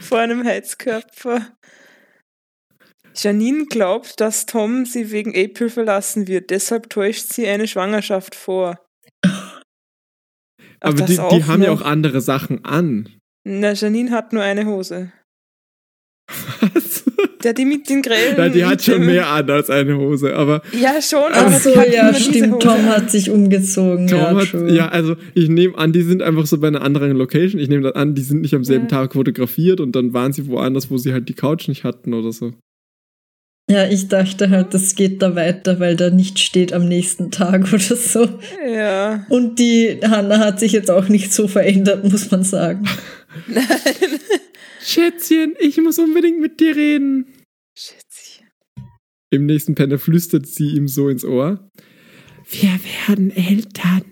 Vor 0.00 0.18
einem 0.18 0.44
Heizkörper. 0.44 1.46
Janine 3.14 3.66
glaubt, 3.66 4.20
dass 4.20 4.46
Tom 4.46 4.84
sie 4.86 5.10
wegen 5.10 5.30
April 5.36 5.68
verlassen 5.70 6.26
wird. 6.28 6.50
Deshalb 6.50 6.88
täuscht 6.90 7.32
sie 7.32 7.46
eine 7.46 7.66
Schwangerschaft 7.68 8.34
vor. 8.34 8.78
Ach, 9.24 9.60
Aber 10.80 11.02
die, 11.04 11.14
die 11.16 11.44
haben 11.44 11.62
ja 11.62 11.70
auch 11.72 11.82
andere 11.82 12.20
Sachen 12.20 12.64
an. 12.64 13.08
Na, 13.44 13.72
Janine 13.72 14.10
hat 14.10 14.32
nur 14.32 14.42
eine 14.42 14.66
Hose. 14.66 15.12
Was? 16.60 17.04
Der, 17.42 17.54
die 17.54 17.64
mit 17.64 17.88
den 17.90 18.02
grellen. 18.02 18.36
Ja, 18.38 18.48
die 18.48 18.64
hat 18.64 18.82
schon 18.82 19.00
dem- 19.00 19.06
mehr 19.06 19.26
an 19.26 19.50
als 19.50 19.68
eine 19.68 19.96
Hose, 19.98 20.34
aber 20.36 20.62
Ja, 20.80 21.02
schon, 21.02 21.32
aber 21.32 21.48
Ach 21.48 21.58
so, 21.58 21.70
ja, 21.70 22.14
stimmt. 22.14 22.62
Tom 22.62 22.86
hat 22.86 23.10
sich 23.10 23.30
umgezogen. 23.30 24.06
Tom 24.06 24.18
ja, 24.18 24.36
hat, 24.36 24.48
true. 24.50 24.72
ja, 24.72 24.88
also 24.88 25.16
ich 25.34 25.48
nehme 25.48 25.76
an, 25.76 25.92
die 25.92 26.02
sind 26.02 26.22
einfach 26.22 26.46
so 26.46 26.58
bei 26.58 26.68
einer 26.68 26.82
anderen 26.82 27.10
Location. 27.16 27.60
Ich 27.60 27.68
nehme 27.68 27.96
an, 27.96 28.14
die 28.14 28.22
sind 28.22 28.42
nicht 28.42 28.54
am 28.54 28.62
selben 28.62 28.84
Ja. 28.84 28.90
Tag 29.00 29.14
fotografiert 29.14 29.80
und 29.80 29.96
dann 29.96 30.12
waren 30.12 30.32
sie 30.32 30.46
woanders, 30.46 30.88
wo 30.88 30.98
sie 30.98 31.12
halt 31.12 31.28
die 31.28 31.34
Couch 31.34 31.66
nicht 31.66 31.82
hatten 31.82 32.14
oder 32.14 32.30
so. 32.32 32.52
Ja, 33.72 33.88
ich 33.88 34.08
dachte 34.08 34.50
halt, 34.50 34.74
das 34.74 34.94
geht 34.96 35.22
da 35.22 35.34
weiter, 35.34 35.80
weil 35.80 35.96
da 35.96 36.10
nicht 36.10 36.38
steht 36.38 36.74
am 36.74 36.86
nächsten 36.86 37.30
Tag 37.30 37.62
oder 37.72 37.96
so. 37.96 38.38
Ja. 38.68 39.24
Und 39.30 39.58
die 39.58 39.98
Hanna 40.02 40.38
hat 40.40 40.60
sich 40.60 40.72
jetzt 40.72 40.90
auch 40.90 41.08
nicht 41.08 41.32
so 41.32 41.48
verändert, 41.48 42.04
muss 42.04 42.30
man 42.30 42.44
sagen. 42.44 42.86
Nein. 43.48 43.64
Schätzchen, 44.84 45.54
ich 45.58 45.78
muss 45.78 45.98
unbedingt 45.98 46.38
mit 46.38 46.60
dir 46.60 46.76
reden. 46.76 47.32
Schätzchen. 47.74 48.48
Im 49.30 49.46
nächsten 49.46 49.74
Panel 49.74 49.96
flüstert 49.96 50.46
sie 50.46 50.74
ihm 50.74 50.86
so 50.86 51.08
ins 51.08 51.24
Ohr. 51.24 51.70
Wir 52.50 52.78
werden 53.06 53.30
Eltern. 53.30 54.04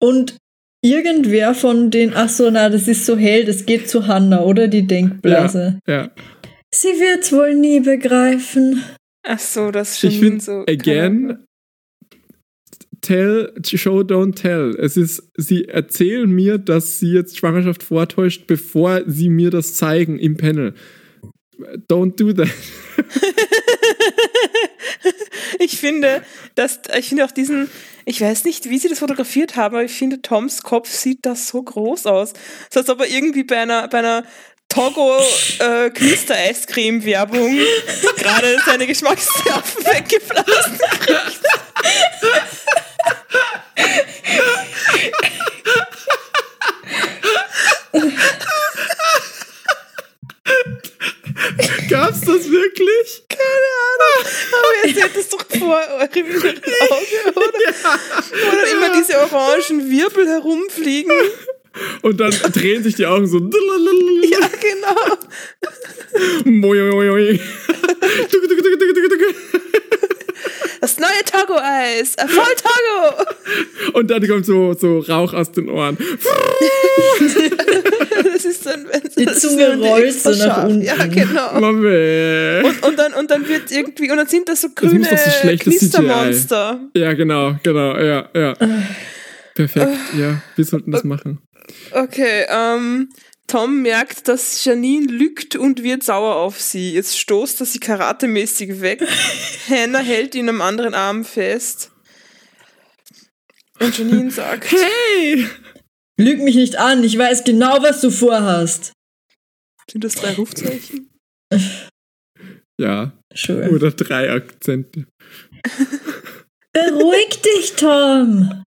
Und 0.00 0.36
irgendwer 0.84 1.52
von 1.54 1.90
den, 1.90 2.14
ach 2.14 2.28
so, 2.28 2.48
na, 2.48 2.68
das 2.68 2.86
ist 2.86 3.06
so 3.06 3.16
hell, 3.16 3.44
das 3.44 3.66
geht 3.66 3.90
zu 3.90 4.06
Hanna, 4.06 4.44
oder? 4.44 4.68
Die 4.68 4.86
Denkblase. 4.86 5.80
Ja. 5.88 6.12
Sie 6.70 6.88
wird's 6.88 7.32
wohl 7.32 7.54
nie 7.54 7.80
begreifen. 7.80 8.84
Ach 9.22 9.38
so, 9.38 9.70
das 9.70 9.92
ist 9.92 10.04
Ich 10.04 10.14
schon 10.14 10.22
finde, 10.22 10.44
so. 10.44 10.64
again, 10.68 11.44
tell, 13.00 13.52
show, 13.64 14.00
don't 14.00 14.34
tell. 14.34 14.76
Es 14.78 14.96
ist, 14.96 15.22
sie 15.36 15.66
erzählen 15.66 16.30
mir, 16.30 16.58
dass 16.58 16.98
sie 16.98 17.12
jetzt 17.12 17.38
Schwangerschaft 17.38 17.82
vortäuscht, 17.82 18.46
bevor 18.46 19.02
sie 19.06 19.28
mir 19.28 19.50
das 19.50 19.74
zeigen 19.74 20.18
im 20.18 20.36
Panel. 20.36 20.74
Don't 21.88 22.16
do 22.16 22.32
that. 22.32 22.48
ich 25.58 25.78
finde, 25.78 26.22
dass, 26.54 26.80
ich 26.96 27.08
finde 27.08 27.24
auch 27.24 27.32
diesen, 27.32 27.68
ich 28.04 28.20
weiß 28.20 28.44
nicht, 28.44 28.70
wie 28.70 28.78
sie 28.78 28.88
das 28.88 29.00
fotografiert 29.00 29.56
haben, 29.56 29.74
aber 29.74 29.84
ich 29.84 29.92
finde, 29.92 30.22
Toms 30.22 30.62
Kopf 30.62 30.88
sieht 30.88 31.18
das 31.22 31.48
so 31.48 31.62
groß 31.62 32.06
aus. 32.06 32.32
So 32.70 32.80
als 32.80 32.88
ob 32.88 33.00
er 33.00 33.08
irgendwie 33.08 33.44
bei 33.44 33.58
einer, 33.58 33.88
bei 33.88 33.98
einer 33.98 34.24
Togo 34.68 35.18
äh, 35.60 35.90
Künstler-Eiscreme-Werbung 35.90 37.58
gerade 38.16 38.58
seine 38.66 38.86
Geschmacksnerven 38.86 39.84
kriegt. 39.84 40.28
Gab's 51.88 52.20
das 52.20 52.50
wirklich? 52.50 53.22
Keine 53.28 53.68
Aber 54.52 54.88
ihr 54.88 54.94
seht 54.94 55.16
es 55.16 55.28
doch 55.30 55.44
vor 55.58 55.76
eurem 55.76 56.02
Auge, 56.02 57.34
oder? 57.34 57.58
Wo 58.30 58.56
dann 58.56 58.68
immer 58.70 58.92
diese 58.92 59.18
orangen 59.18 59.90
Wirbel 59.90 60.28
herumfliegen. 60.28 61.12
Und 62.02 62.20
dann 62.20 62.30
drehen 62.30 62.82
sich 62.82 62.94
die 62.96 63.06
Augen 63.06 63.26
so. 63.26 63.38
Ja, 64.30 64.38
genau. 64.60 65.16
Moi. 66.44 67.38
Das 70.80 70.98
neue 70.98 71.24
Togo-Eis. 71.24 72.14
Voll 72.28 72.54
Togo. 72.56 73.98
Und 73.98 74.10
dann 74.10 74.26
kommt 74.28 74.46
so, 74.46 74.74
so 74.74 75.00
Rauch 75.00 75.34
aus 75.34 75.52
den 75.52 75.68
Ohren. 75.68 75.98
Das 77.18 78.44
ist 78.44 78.66
dann, 78.66 78.86
wenn 78.90 79.02
Die 79.16 79.24
das 79.24 79.36
ist 79.36 79.42
Zunge 79.42 79.76
rollt 79.78 80.12
so 80.12 80.30
nach 80.30 80.64
unten. 80.64 80.82
Ja, 80.82 80.94
genau. 81.06 81.56
Und, 81.56 82.82
und, 82.84 82.98
dann, 82.98 83.14
und 83.14 83.30
dann 83.30 83.48
wird 83.48 83.70
irgendwie, 83.70 84.10
und 84.10 84.16
dann 84.16 84.28
sind 84.28 84.48
das 84.48 84.60
so 84.60 84.68
grüne 84.74 85.08
doch 85.08 85.18
so 85.18 85.56
Knistermonster. 85.56 86.80
Ja, 86.96 87.12
genau, 87.12 87.56
genau, 87.62 87.98
ja, 87.98 88.28
ja. 88.34 88.54
Perfekt, 89.54 89.98
ja. 90.16 90.40
Wir 90.54 90.64
sollten 90.64 90.90
das 90.92 91.04
machen. 91.04 91.40
Okay, 91.92 92.44
ähm, 92.48 93.10
Tom 93.46 93.82
merkt, 93.82 94.28
dass 94.28 94.64
Janine 94.64 95.06
lügt 95.06 95.56
und 95.56 95.82
wird 95.82 96.02
sauer 96.02 96.36
auf 96.36 96.60
sie. 96.60 96.92
Jetzt 96.92 97.18
stoßt 97.18 97.60
er 97.60 97.66
sie 97.66 97.80
karatemäßig 97.80 98.80
weg. 98.80 99.02
Hannah 99.68 100.00
hält 100.00 100.34
ihn 100.34 100.48
am 100.48 100.60
anderen 100.60 100.94
Arm 100.94 101.24
fest. 101.24 101.90
Und 103.80 103.96
Janine 103.96 104.30
sagt, 104.30 104.70
Hey! 104.72 105.46
Lüg 106.20 106.40
mich 106.40 106.56
nicht 106.56 106.76
an, 106.76 107.04
ich 107.04 107.16
weiß 107.16 107.44
genau, 107.44 107.80
was 107.82 108.00
du 108.00 108.10
vorhast. 108.10 108.92
sind 109.90 110.02
das 110.04 110.14
drei 110.16 110.34
Rufzeichen? 110.34 111.08
Ja, 112.80 113.12
Sure. 113.34 113.70
oder 113.70 113.90
drei 113.90 114.30
Akzente. 114.30 115.06
Beruhig 116.72 117.40
dich, 117.42 117.72
Tom. 117.74 118.62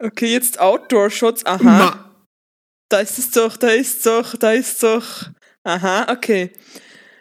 Okay, 0.00 0.32
jetzt 0.32 0.60
Outdoor-Shots. 0.60 1.44
Aha, 1.46 1.62
Ma 1.62 2.04
da 2.90 3.00
ist 3.00 3.18
es 3.18 3.30
doch, 3.32 3.56
da 3.58 3.68
ist 3.68 3.96
es 3.98 4.02
doch, 4.02 4.34
da 4.36 4.52
ist 4.52 4.72
es 4.74 4.78
doch. 4.78 5.04
Aha, 5.64 6.06
okay. 6.10 6.50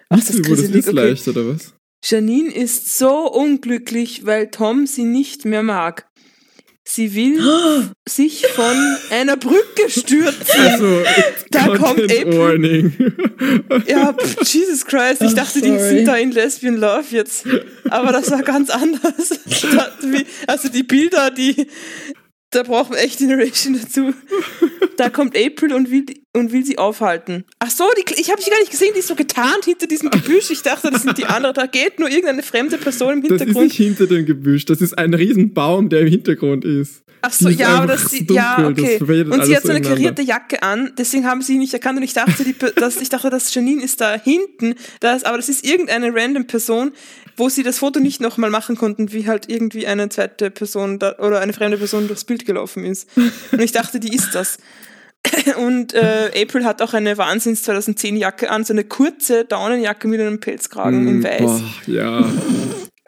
Ach, 0.09 0.17
das 0.17 0.27
das 0.27 0.41
gruselig, 0.41 0.75
ist 0.75 0.87
okay. 0.87 0.95
leicht, 1.09 1.27
oder 1.27 1.47
was? 1.47 1.73
Janine 2.05 2.53
ist 2.53 2.97
so 2.97 3.29
unglücklich, 3.29 4.25
weil 4.25 4.49
Tom 4.49 4.87
sie 4.87 5.03
nicht 5.03 5.43
mehr 5.43 5.63
mag. 5.63 6.07
Sie 6.87 7.13
will 7.15 7.43
sich 8.07 8.47
von 8.47 8.77
einer 9.09 9.35
Brücke 9.35 9.89
stürzen. 9.89 10.61
Also, 10.61 11.03
Da 11.51 11.65
kommt 11.75 11.99
April. 12.03 12.37
Warning. 12.37 12.93
Ja, 13.87 14.13
pff, 14.13 14.37
Jesus 14.53 14.85
Christ, 14.85 15.21
ich 15.21 15.31
Oh, 15.31 15.35
dachte, 15.35 15.59
die 15.61 15.67
sorry. 15.77 15.89
sind 15.89 16.05
da 16.05 16.15
in 16.15 16.31
Lesbian 16.31 16.77
Love 16.77 17.07
jetzt. 17.09 17.45
Aber 17.89 18.13
das 18.13 18.31
war 18.31 18.43
ganz 18.43 18.69
anders. 18.69 19.31
Also 20.47 20.69
die 20.69 20.83
Bilder, 20.83 21.29
die, 21.31 21.67
da 22.51 22.63
brauchen 22.63 22.93
wir 22.95 22.99
echt 23.01 23.19
Generation 23.19 23.79
dazu. 23.81 24.13
Da 24.97 25.09
kommt 25.09 25.37
April 25.37 25.73
und 25.73 25.91
will, 25.91 26.05
und 26.33 26.51
will 26.51 26.65
sie 26.65 26.77
aufhalten. 26.77 27.43
Ach 27.59 27.69
so, 27.69 27.83
die, 27.97 28.19
ich 28.19 28.31
habe 28.31 28.41
sie 28.41 28.49
gar 28.49 28.59
nicht 28.59 28.71
gesehen, 28.71 28.91
die 28.95 28.99
ist 28.99 29.07
so 29.07 29.15
getarnt 29.15 29.65
hinter 29.65 29.85
diesem 29.85 30.09
Gebüsch. 30.09 30.49
Ich 30.49 30.63
dachte, 30.63 30.89
das 30.89 31.03
sind 31.03 31.17
die 31.17 31.25
anderen. 31.25 31.53
Da 31.53 31.67
geht 31.67 31.99
nur 31.99 32.09
irgendeine 32.09 32.41
fremde 32.41 32.77
Person 32.77 33.13
im 33.13 33.21
Das 33.21 33.31
ist 33.31 33.39
Hintergrund. 33.39 33.65
nicht 33.67 33.77
hinter 33.77 34.07
dem 34.07 34.25
Gebüsch, 34.25 34.65
das 34.65 34.81
ist 34.81 34.97
ein 34.97 35.13
Riesenbaum, 35.13 35.89
der 35.89 36.01
im 36.01 36.07
Hintergrund 36.07 36.65
ist. 36.65 37.03
Ach 37.27 37.33
so, 37.33 37.49
ja, 37.49 37.69
aber 37.69 37.87
das, 37.87 38.05
sie, 38.09 38.25
dunkel, 38.25 38.35
ja, 38.35 38.67
okay. 38.67 38.99
Und 39.23 39.45
sie 39.45 39.55
hat 39.55 39.63
so 39.63 39.69
eine 39.69 39.81
karierte 39.81 40.21
Jacke 40.21 40.63
an, 40.63 40.93
deswegen 40.97 41.25
haben 41.25 41.41
sie 41.41 41.53
ihn 41.53 41.59
nicht 41.59 41.73
erkannt 41.73 41.97
und 41.97 42.03
ich 42.03 42.13
dachte, 42.13 42.43
die, 42.43 42.55
dass, 42.75 43.01
ich 43.01 43.09
dachte, 43.09 43.29
das 43.29 43.53
Janine 43.53 43.83
ist 43.83 43.99
da 43.99 44.15
hinten, 44.15 44.75
das, 45.01 45.23
aber 45.25 45.37
das 45.37 45.49
ist 45.49 45.65
irgendeine 45.65 46.13
random 46.13 46.47
Person, 46.47 46.93
wo 47.35 47.49
sie 47.49 47.63
das 47.63 47.79
Foto 47.79 47.99
nicht 47.99 48.21
nochmal 48.21 48.49
machen 48.49 48.77
konnten, 48.77 49.11
wie 49.11 49.27
halt 49.27 49.49
irgendwie 49.49 49.87
eine 49.87 50.07
zweite 50.09 50.49
Person 50.51 50.99
da, 50.99 51.17
oder 51.19 51.41
eine 51.41 51.53
fremde 51.53 51.77
Person 51.77 52.07
durchs 52.07 52.23
Bild 52.23 52.45
gelaufen 52.45 52.85
ist. 52.85 53.07
Und 53.51 53.61
ich 53.61 53.71
dachte, 53.71 53.99
die 53.99 54.15
ist 54.15 54.33
das. 54.33 54.57
Und 55.57 55.93
äh, 55.93 56.31
April 56.41 56.65
hat 56.65 56.81
auch 56.81 56.93
eine 56.93 57.17
Wahnsinns 57.17 57.63
2010 57.63 58.15
Jacke 58.15 58.49
an, 58.49 58.63
so 58.63 58.73
eine 58.73 58.85
kurze 58.85 59.45
Daunenjacke 59.45 60.07
mit 60.07 60.21
einem 60.21 60.39
Pelzkragen 60.39 61.07
in 61.07 61.19
Mm, 61.19 61.23
weiß. 61.23 61.41
Boah, 61.41 61.61
ja. 61.87 62.31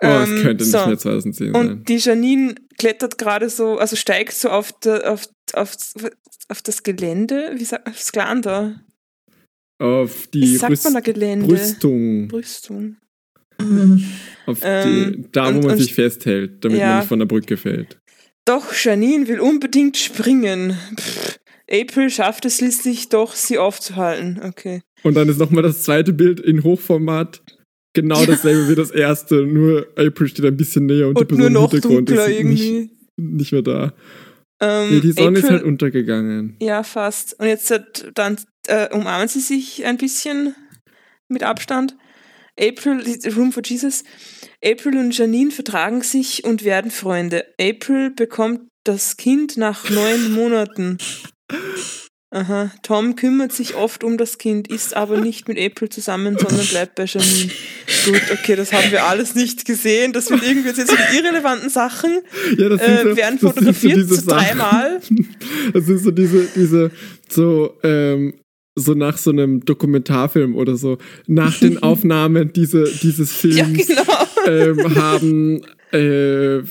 Oh, 0.02 0.08
es 0.08 0.30
Ähm, 0.30 0.42
könnte 0.42 0.64
nicht 0.64 0.72
so. 0.72 0.86
mehr 0.88 0.98
2010 0.98 1.54
sein. 1.54 1.56
Und 1.70 1.90
die 1.90 1.98
Janine 1.98 2.56
klettert 2.78 3.18
gerade 3.18 3.50
so, 3.50 3.78
also 3.78 3.96
steigt 3.96 4.34
so 4.34 4.50
auf, 4.50 4.72
der, 4.80 5.12
auf, 5.12 5.28
auf, 5.54 5.76
auf 6.48 6.62
das 6.62 6.84
Gelände, 6.84 7.52
wie 7.56 7.66
sagt 7.66 7.86
man, 7.86 7.94
aufs 7.94 8.12
Glan 8.12 8.42
da? 8.42 8.80
Auf 9.82 10.28
die 10.28 10.58
Brüst 10.58 11.04
Gelände? 11.04 11.48
Brüstung. 11.48 12.28
Brüstung. 12.28 12.98
Auf 14.46 14.60
Ähm, 14.62 15.12
die, 15.18 15.32
da, 15.32 15.46
wo 15.46 15.50
und- 15.58 15.64
man 15.64 15.72
und- 15.74 15.78
sich 15.78 15.94
festhält, 15.94 16.64
damit 16.64 16.80
Ja. 16.80 16.88
man 16.88 16.98
nicht 17.00 17.08
von 17.08 17.20
der 17.20 17.26
Brücke 17.26 17.58
fällt. 17.58 18.00
Doch 18.46 18.74
Janine 18.74 19.28
will 19.28 19.40
unbedingt 19.40 19.98
springen. 19.98 20.78
Pff, 20.98 21.40
April 21.72 22.10
schafft 22.10 22.46
es 22.46 22.58
schließlich 22.58 23.10
doch, 23.10 23.36
sie 23.36 23.58
aufzuhalten. 23.58 24.42
Okay. 24.44 24.82
Und 25.04 25.14
dann 25.16 25.30
ist 25.30 25.38
nochmal 25.38 25.62
das 25.64 25.84
zweite 25.84 26.14
Bild 26.14 26.40
in 26.40 26.64
Hochformat. 26.64 27.42
Genau 28.02 28.26
dasselbe 28.26 28.70
wie 28.70 28.76
das 28.76 28.92
erste, 28.92 29.36
nur 29.46 29.88
April 29.98 30.28
steht 30.28 30.46
ein 30.46 30.58
bisschen 30.58 30.86
näher 30.86 31.08
und, 31.08 31.18
die 31.18 31.22
Und 31.22 31.28
Person 31.28 31.54
nur 31.54 31.64
im 31.66 31.70
Hintergrund 31.70 32.10
ist 32.10 32.28
irgendwie. 32.28 32.72
nicht, 32.72 32.92
nicht 33.18 33.52
mehr 33.52 33.62
da. 33.62 33.94
Ähm, 34.62 34.90
Nee, 34.92 35.00
die 35.00 35.12
Sonne 35.14 35.38
ist 35.40 35.46
April- 35.46 35.58
halt 35.58 35.66
untergegangen. 35.66 36.56
Ja, 36.62 36.84
fast. 36.84 37.40
Und 37.40 37.48
jetzt 37.48 37.72
hat- 37.72 38.12
dann 38.16 38.38
äh, 38.68 38.94
umarmen 38.94 39.28
sie 39.28 39.40
sich 39.40 39.86
ein 39.86 39.98
bisschen 39.98 40.54
mit 41.28 41.44
Abstand. 41.44 41.96
April, 42.60 43.02
Room 43.38 43.54
for 43.54 43.64
Jesus. 43.66 44.04
April 44.64 44.98
und 44.98 45.18
Janine 45.18 45.52
vertragen 45.52 46.02
sich 46.02 46.44
und 46.44 46.66
werden 46.66 46.92
Freunde. 46.92 47.46
April 47.60 48.10
bekommt 48.12 48.62
das 48.84 49.16
Kind 49.16 49.56
nach 49.56 49.90
neun 49.90 50.32
Monaten. 50.34 50.98
Aha. 52.32 52.72
Tom 52.84 53.16
kümmert 53.16 53.52
sich 53.54 53.74
oft 53.76 54.04
um 54.04 54.18
das 54.20 54.38
Kind, 54.38 54.68
ist 54.68 54.96
aber 54.96 55.20
nicht 55.20 55.48
mit 55.48 55.58
April 55.60 55.90
zusammen, 55.90 56.38
sondern 56.38 56.64
bleibt 56.68 56.94
bei 56.94 57.06
Janine. 57.06 57.50
Gut, 58.06 58.22
okay, 58.32 58.56
das 58.56 58.72
haben 58.72 58.92
wir 58.92 59.06
alles 59.06 59.34
nicht 59.34 59.66
gesehen. 59.66 60.14
Das 60.14 60.28
sind 60.28 60.44
irgendwie 60.44 60.68
jetzt 60.68 60.78
so 60.88 60.96
die 60.96 61.18
irrelevanten 61.18 61.70
Sachen. 61.72 62.20
Ja, 62.56 62.70
das 62.70 62.82
sind 62.86 62.92
Äh, 62.98 63.04
so, 63.04 63.18
werden 63.18 63.18
das 63.18 63.18
sind 63.18 63.40
so 63.42 63.48
fotografiert 63.50 63.96
diese 63.98 64.16
so 64.16 64.22
Sachen. 64.30 64.46
dreimal. 64.60 65.00
Das 65.74 65.86
sind 65.86 65.98
so 66.04 66.12
diese, 66.12 66.48
diese, 66.56 66.92
so, 67.30 67.74
ähm, 67.84 68.36
so 68.76 68.94
nach 68.94 69.18
so 69.18 69.32
einem 69.32 69.66
Dokumentarfilm 69.66 70.56
oder 70.56 70.78
so, 70.78 71.00
nach 71.26 71.58
den 71.60 71.78
Aufnahmen 71.84 72.54
diese, 72.54 72.84
dieses 73.02 73.32
Films 73.34 73.58
Ja, 73.58 73.66
genau. 73.66 74.28
ähm, 74.82 74.96
haben, 74.96 75.62
äh, 75.92 76.62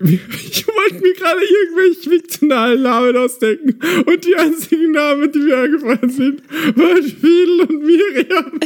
ich 0.00 0.66
wollte 0.66 1.00
mir 1.00 1.14
gerade 1.14 1.40
irgendwelche 1.40 2.10
fiktionalen 2.10 2.82
Namen 2.82 3.16
ausdenken 3.16 3.78
und 4.04 4.24
die 4.24 4.34
einzigen 4.34 4.90
Namen, 4.90 5.30
die 5.30 5.38
mir 5.38 5.56
eingefallen 5.56 6.10
sind, 6.10 6.42
waren 6.76 7.04
Phil 7.04 7.60
und 7.60 7.84
Miriam. 7.84 8.58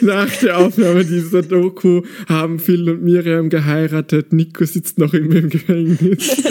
Nach 0.00 0.34
der 0.36 0.58
Aufnahme 0.58 1.04
dieser 1.04 1.42
Doku 1.42 2.02
haben 2.28 2.58
Phil 2.58 2.88
und 2.88 3.02
Miriam 3.02 3.50
geheiratet. 3.50 4.32
Nico 4.32 4.64
sitzt 4.64 4.98
noch 4.98 5.12
immer 5.12 5.36
im 5.36 5.50
Gefängnis. 5.50 6.42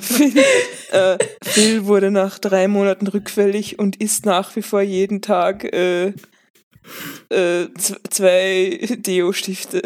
Phil, 0.00 0.32
äh, 0.92 1.18
Phil 1.42 1.86
wurde 1.86 2.12
nach 2.12 2.38
drei 2.38 2.68
Monaten 2.68 3.08
rückfällig 3.08 3.78
und 3.78 3.96
isst 3.96 4.24
nach 4.24 4.54
wie 4.54 4.62
vor 4.62 4.82
jeden 4.82 5.20
Tag 5.20 5.64
äh, 5.64 6.12
äh, 7.30 7.66
zwei 8.10 8.80
Deo-Stifte. 8.98 9.82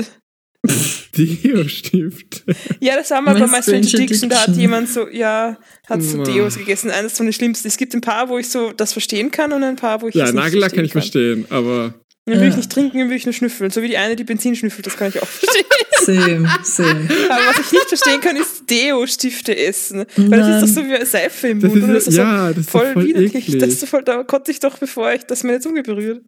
Deo-Stift. 1.17 2.45
Ja, 2.81 2.97
das 2.97 3.11
haben 3.11 3.27
wir 3.27 3.35
bei 3.35 3.47
My 3.47 3.63
Strange 3.63 3.85
Strange 3.85 4.05
Addiction, 4.05 4.31
da 4.31 4.47
hat 4.47 4.57
jemand 4.57 4.89
so, 4.89 5.09
ja, 5.09 5.57
hat 5.89 6.03
so. 6.03 6.23
Deos 6.23 6.57
gegessen. 6.57 6.91
Eines 6.91 7.17
von 7.17 7.27
den 7.27 7.33
schlimmsten. 7.33 7.69
Es 7.69 7.77
gibt 7.77 7.95
ein 7.95 8.01
paar, 8.01 8.29
wo 8.29 8.39
ich 8.39 8.49
so 8.49 8.73
das 8.73 8.93
verstehen 8.93 9.31
kann 9.31 9.53
und 9.53 9.63
ein 9.63 9.77
paar, 9.77 10.03
wo 10.03 10.09
ich 10.09 10.15
Ja, 10.15 10.25
das 10.25 10.35
nicht 10.35 10.43
Nagellack 10.43 10.75
kann 10.75 10.85
ich 10.85 10.93
verstehen 10.93 11.47
verstehen, 11.47 11.47
aber 11.51 11.95
Dann 12.31 12.41
will 12.41 12.49
ich 12.49 12.55
Ja. 12.55 12.57
nicht 12.59 12.71
trinken, 12.73 12.99
dann 12.99 13.11
will 13.11 13.17
ich 13.17 13.25
nur 13.27 13.33
schnüffeln. 13.33 13.71
So 13.71 13.83
wie 13.83 13.89
die 13.89 13.97
eine, 13.97 14.17
die 14.17 14.25
Benzin 14.25 14.55
schnüffelt, 14.57 14.87
das 14.87 14.97
kann 14.97 15.09
ich 15.09 15.21
auch 15.23 15.27
verstehen. 15.27 15.65
Same, 16.01 16.49
same. 16.63 17.09
Aber 17.29 17.41
was 17.49 17.59
ich 17.67 17.73
nicht 17.73 17.89
verstehen 17.89 18.21
kann, 18.21 18.37
ist 18.37 18.69
Deo-Stifte 18.71 19.57
essen. 19.57 20.05
Weil 20.17 20.39
das 20.41 20.63
ist 20.63 20.77
doch 20.77 20.83
so 20.83 20.89
wie 20.89 21.05
Seife 21.05 21.49
im 21.49 21.61
das 21.61 21.71
Mund. 21.71 21.83
ist? 21.85 21.93
Das 21.95 22.07
ist 22.09 22.17
ja, 22.17 22.49
das 22.49 22.59
ist 22.59 22.71
voll, 22.71 22.95
widerlich. 22.97 23.35
eklig. 23.35 23.59
Das 23.59 23.69
ist 23.71 23.81
so 23.81 23.87
voll, 23.87 24.03
da 24.05 24.23
konnte 24.23 24.51
ich 24.51 24.61
doch, 24.61 24.79
bevor 24.79 25.13
ich 25.13 25.23
das 25.25 25.43
meine 25.45 25.61
Zunge 25.61 25.83
berührt. 25.83 26.23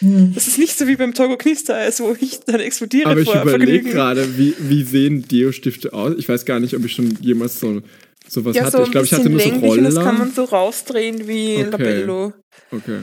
Hm. 0.00 0.32
Das 0.34 0.46
ist 0.46 0.58
nicht 0.58 0.76
so 0.78 0.86
wie 0.86 0.96
beim 0.96 1.14
Togo 1.14 1.36
Knistereis, 1.36 2.00
wo 2.00 2.14
ich 2.20 2.40
dann 2.46 2.60
explodiere 2.60 3.10
aber 3.10 3.20
ich 3.20 3.26
vor 3.30 3.42
überlege 3.42 3.64
Vergnügen. 3.66 3.90
gerade, 3.90 4.38
wie, 4.38 4.54
wie 4.58 4.82
sehen 4.84 5.22
Deo-Stifte 5.26 5.92
aus? 5.92 6.14
Ich 6.18 6.28
weiß 6.28 6.44
gar 6.44 6.60
nicht, 6.60 6.74
ob 6.76 6.84
ich 6.84 6.92
schon 6.92 7.16
jemals 7.20 7.58
so 7.60 7.80
sowas 8.28 8.56
Ja, 8.56 8.64
hatte. 8.64 8.78
so 8.78 8.82
ich 8.84 8.90
glaube, 8.90 9.06
ich 9.06 9.12
hatte 9.12 9.28
nur 9.28 9.40
so 9.40 9.48
und 9.50 9.84
das 9.84 9.94
kann 9.96 10.04
Roller. 10.06 10.12
man 10.18 10.32
so 10.32 10.44
rausdrehen 10.44 11.26
wie 11.28 11.56
Okay. 11.58 11.70
Labello. 11.70 12.32
Okay. 12.70 13.00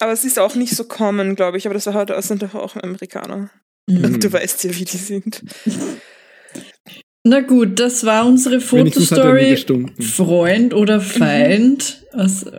Aber 0.00 0.12
es 0.12 0.24
ist 0.24 0.38
auch 0.38 0.54
nicht 0.54 0.74
so 0.74 0.84
common, 0.84 1.34
glaube 1.34 1.58
ich. 1.58 1.66
Aber 1.66 1.74
das 1.74 1.86
war 1.86 1.94
halt, 1.94 2.12
sind 2.24 2.42
doch 2.42 2.54
auch 2.54 2.76
Amerikaner. 2.76 3.50
Mhm. 3.88 4.02
Mhm. 4.02 4.20
Du 4.20 4.32
weißt 4.32 4.64
ja, 4.64 4.76
wie 4.76 4.84
die 4.84 4.96
sind. 4.96 5.42
Na 7.24 7.40
gut, 7.40 7.78
das 7.78 8.04
war 8.04 8.26
unsere 8.26 8.56
er 8.56 8.60
Fotostory. 8.60 9.56
Freund 10.00 10.72
oder 10.72 11.00
Feind? 11.00 12.06
Also, 12.12 12.50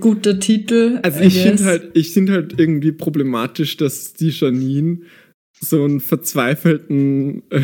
guter 0.00 0.38
Titel. 0.38 0.98
Also 1.02 1.20
ich 1.20 1.40
finde 1.40 1.64
halt, 1.64 1.90
ich 1.94 2.12
finde 2.12 2.32
halt 2.32 2.58
irgendwie 2.58 2.92
problematisch, 2.92 3.76
dass 3.76 4.12
die 4.12 4.30
Janine 4.30 5.00
so 5.60 5.82
einen 5.82 6.00
verzweifelten 6.00 7.42
äh, 7.50 7.62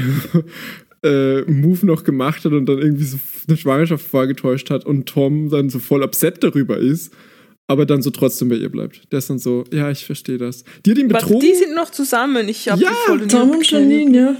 äh, 1.05 1.43
Move 1.51 1.85
noch 1.87 2.05
gemacht 2.05 2.45
hat 2.45 2.53
und 2.53 2.66
dann 2.66 2.78
irgendwie 2.78 3.05
so 3.05 3.18
eine 3.47 3.57
Schwangerschaft 3.57 4.07
vorgetäuscht 4.07 4.70
hat 4.70 4.87
und 4.87 5.07
Tom 5.07 5.51
dann 5.51 5.68
so 5.68 5.78
voll 5.78 6.03
upset 6.03 6.43
darüber 6.43 6.78
ist, 6.78 7.12
aber 7.69 7.87
dann 7.87 8.03
so 8.03 8.11
trotzdem 8.11 8.49
bei 8.49 8.57
ihr 8.57 8.69
bleibt. 8.71 9.11
Der 9.12 9.19
ist 9.21 9.31
dann 9.31 9.39
so, 9.39 9.65
ja, 9.73 9.91
ich 9.91 10.05
verstehe 10.05 10.39
das. 10.39 10.65
Die 10.85 10.91
hat 10.91 10.99
ihn 10.99 11.09
betrogen. 11.09 11.41
die 11.41 11.55
sind 11.55 11.75
noch 11.75 11.91
zusammen. 11.91 12.49
Ich 12.49 12.69
habe 12.69 12.83
Ja, 12.83 12.91
die 12.91 13.07
voll 13.07 13.27
Tom 13.29 13.51
und 13.51 13.71
Janine, 13.71 14.37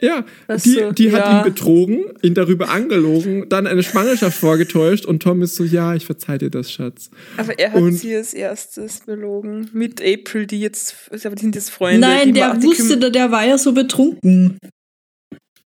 ja. 0.00 0.06
ja, 0.18 0.24
Ach 0.48 0.60
die, 0.60 0.68
so, 0.70 0.92
die 0.92 1.04
ja. 1.06 1.12
hat 1.18 1.46
ihn 1.46 1.52
betrogen, 1.52 2.04
ihn 2.22 2.34
darüber 2.34 2.68
angelogen, 2.68 3.48
dann 3.48 3.66
eine 3.66 3.82
Schwangerschaft 3.82 4.38
vorgetäuscht 4.40 5.06
und 5.06 5.22
Tom 5.22 5.40
ist 5.42 5.56
so, 5.56 5.64
ja, 5.64 5.94
ich 5.94 6.04
verzeih 6.04 6.36
dir 6.38 6.50
das, 6.50 6.70
Schatz. 6.70 7.10
Aber 7.38 7.58
er 7.58 7.72
hat 7.72 7.80
Und- 7.80 7.94
sie 7.94 8.14
als 8.14 8.34
erstes 8.34 9.00
belogen. 9.00 9.70
Mit 9.72 10.02
April, 10.02 10.46
die 10.46 10.60
jetzt, 10.60 10.94
aber 11.24 11.34
die 11.36 11.42
sind 11.42 11.54
jetzt 11.54 11.70
Freunde. 11.70 12.00
Nein, 12.00 12.28
die 12.28 12.32
der 12.34 12.54
die 12.54 12.66
wusste, 12.66 12.98
der, 12.98 13.10
der 13.10 13.30
war 13.30 13.46
ja 13.46 13.56
so 13.56 13.72
betrunken. 13.72 14.58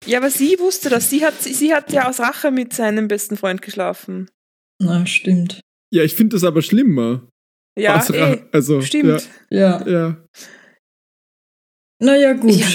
Ja, 0.06 0.20
aber 0.20 0.30
sie 0.30 0.58
wusste 0.60 0.90
das. 0.90 1.10
Sie 1.10 1.26
hat, 1.26 1.42
sie 1.42 1.74
hat 1.74 1.92
ja 1.92 2.08
aus 2.10 2.20
Rache 2.20 2.52
mit 2.52 2.74
seinem 2.74 3.08
besten 3.10 3.36
Freund 3.38 3.62
geschlafen. 3.62 4.30
Na, 4.82 5.06
stimmt. 5.06 5.60
Ja, 5.92 6.04
ich 6.04 6.16
finde 6.16 6.36
das 6.36 6.44
aber 6.44 6.62
schlimmer. 6.62 7.28
Ja, 7.78 7.98
Aus 7.98 8.12
Ra- 8.12 8.34
eh, 8.34 8.42
also, 8.52 8.82
stimmt. 8.82 9.28
Ja. 9.50 9.86
Ja, 9.86 9.88
ja. 9.90 10.24
Naja, 12.02 12.34
gut. 12.34 12.56
Ja. 12.56 12.68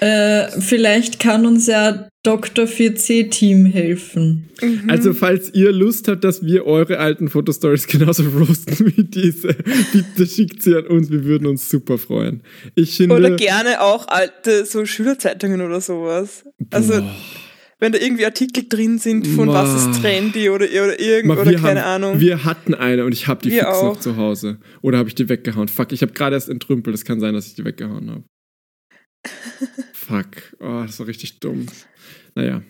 Äh, 0.00 0.60
vielleicht 0.60 1.18
kann 1.20 1.44
uns 1.44 1.66
ja 1.66 2.08
Dr. 2.22 2.66
4C-Team 2.66 3.66
helfen. 3.66 4.48
Mhm. 4.62 4.88
Also, 4.88 5.12
falls 5.12 5.52
ihr 5.52 5.72
Lust 5.72 6.08
habt, 6.08 6.22
dass 6.24 6.42
wir 6.44 6.64
eure 6.66 6.98
alten 6.98 7.28
Fotostories 7.28 7.86
genauso 7.86 8.22
roasten 8.38 8.94
wie 8.96 9.04
diese, 9.04 9.54
bitte 9.92 10.26
schickt 10.26 10.62
sie 10.62 10.74
an 10.76 10.86
uns. 10.86 11.10
Wir 11.10 11.24
würden 11.24 11.46
uns 11.46 11.68
super 11.68 11.98
freuen. 11.98 12.42
Ich 12.76 12.96
finde. 12.96 13.16
Oder 13.16 13.36
gerne 13.36 13.80
auch 13.82 14.08
alte 14.08 14.64
so 14.64 14.86
Schülerzeitungen 14.86 15.60
oder 15.60 15.80
sowas. 15.80 16.44
Also, 16.70 17.00
Boah. 17.00 17.16
Wenn 17.80 17.92
da 17.92 17.98
irgendwie 17.98 18.26
Artikel 18.26 18.68
drin 18.68 18.98
sind 18.98 19.26
von 19.26 19.46
Ma. 19.46 19.54
was 19.54 19.86
ist 19.86 20.00
trendy 20.00 20.50
oder, 20.50 20.66
oder 20.66 21.00
irgend 21.00 21.28
Ma, 21.28 21.34
oder 21.34 21.50
wir 21.50 21.58
keine 21.58 21.84
haben, 21.84 22.04
Ahnung. 22.04 22.20
Wir 22.20 22.44
hatten 22.44 22.74
eine 22.74 23.04
und 23.04 23.12
ich 23.12 23.26
habe 23.26 23.42
die 23.42 23.50
Wir 23.50 23.64
fix 23.64 23.74
auch. 23.74 23.94
noch 23.94 24.00
zu 24.00 24.16
Hause. 24.16 24.60
Oder 24.82 24.98
habe 24.98 25.08
ich 25.08 25.14
die 25.14 25.28
weggehauen? 25.28 25.68
Fuck, 25.68 25.92
ich 25.92 26.02
habe 26.02 26.12
gerade 26.12 26.36
erst 26.36 26.48
entrümpelt. 26.48 26.94
Es 26.94 27.04
kann 27.04 27.20
sein, 27.20 27.34
dass 27.34 27.46
ich 27.46 27.54
die 27.54 27.64
weggehauen 27.64 28.10
habe. 28.10 28.24
Fuck. 29.92 30.54
Oh, 30.60 30.82
das 30.86 30.98
war 30.98 31.06
richtig 31.06 31.40
dumm. 31.40 31.66
Naja, 32.34 32.62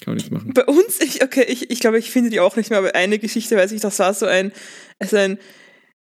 kann 0.00 0.12
man 0.12 0.14
nichts 0.14 0.30
machen. 0.30 0.52
Bei 0.54 0.64
uns, 0.64 1.00
ich, 1.00 1.22
okay, 1.22 1.44
ich, 1.48 1.70
ich 1.70 1.80
glaube, 1.80 1.98
ich 1.98 2.10
finde 2.10 2.30
die 2.30 2.40
auch 2.40 2.56
nicht 2.56 2.70
mehr, 2.70 2.78
aber 2.78 2.94
eine 2.94 3.18
Geschichte 3.18 3.56
weiß 3.56 3.72
ich, 3.72 3.80
das 3.80 3.98
war 3.98 4.14
so 4.14 4.26
ein, 4.26 4.52
also 4.98 5.16
ein 5.16 5.38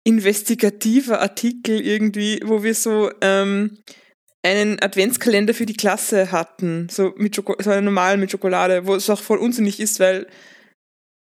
investigativer 0.04 1.22
Artikel 1.22 1.80
irgendwie, 1.80 2.40
wo 2.44 2.64
wir 2.64 2.74
so 2.74 3.12
ähm, 3.22 3.78
einen 4.44 4.82
Adventskalender 4.82 5.54
für 5.54 5.66
die 5.66 5.76
Klasse 5.76 6.32
hatten, 6.32 6.90
so 6.90 7.14
mit 7.18 7.36
Schoko 7.36 7.56
so 7.62 7.70
einen 7.70 7.86
normalen 7.86 8.20
mit 8.20 8.32
Schokolade, 8.32 8.88
wo 8.88 8.96
es 8.96 9.10
auch 9.10 9.22
voll 9.22 9.38
unsinnig 9.38 9.80
ist, 9.80 10.00
weil 10.00 10.28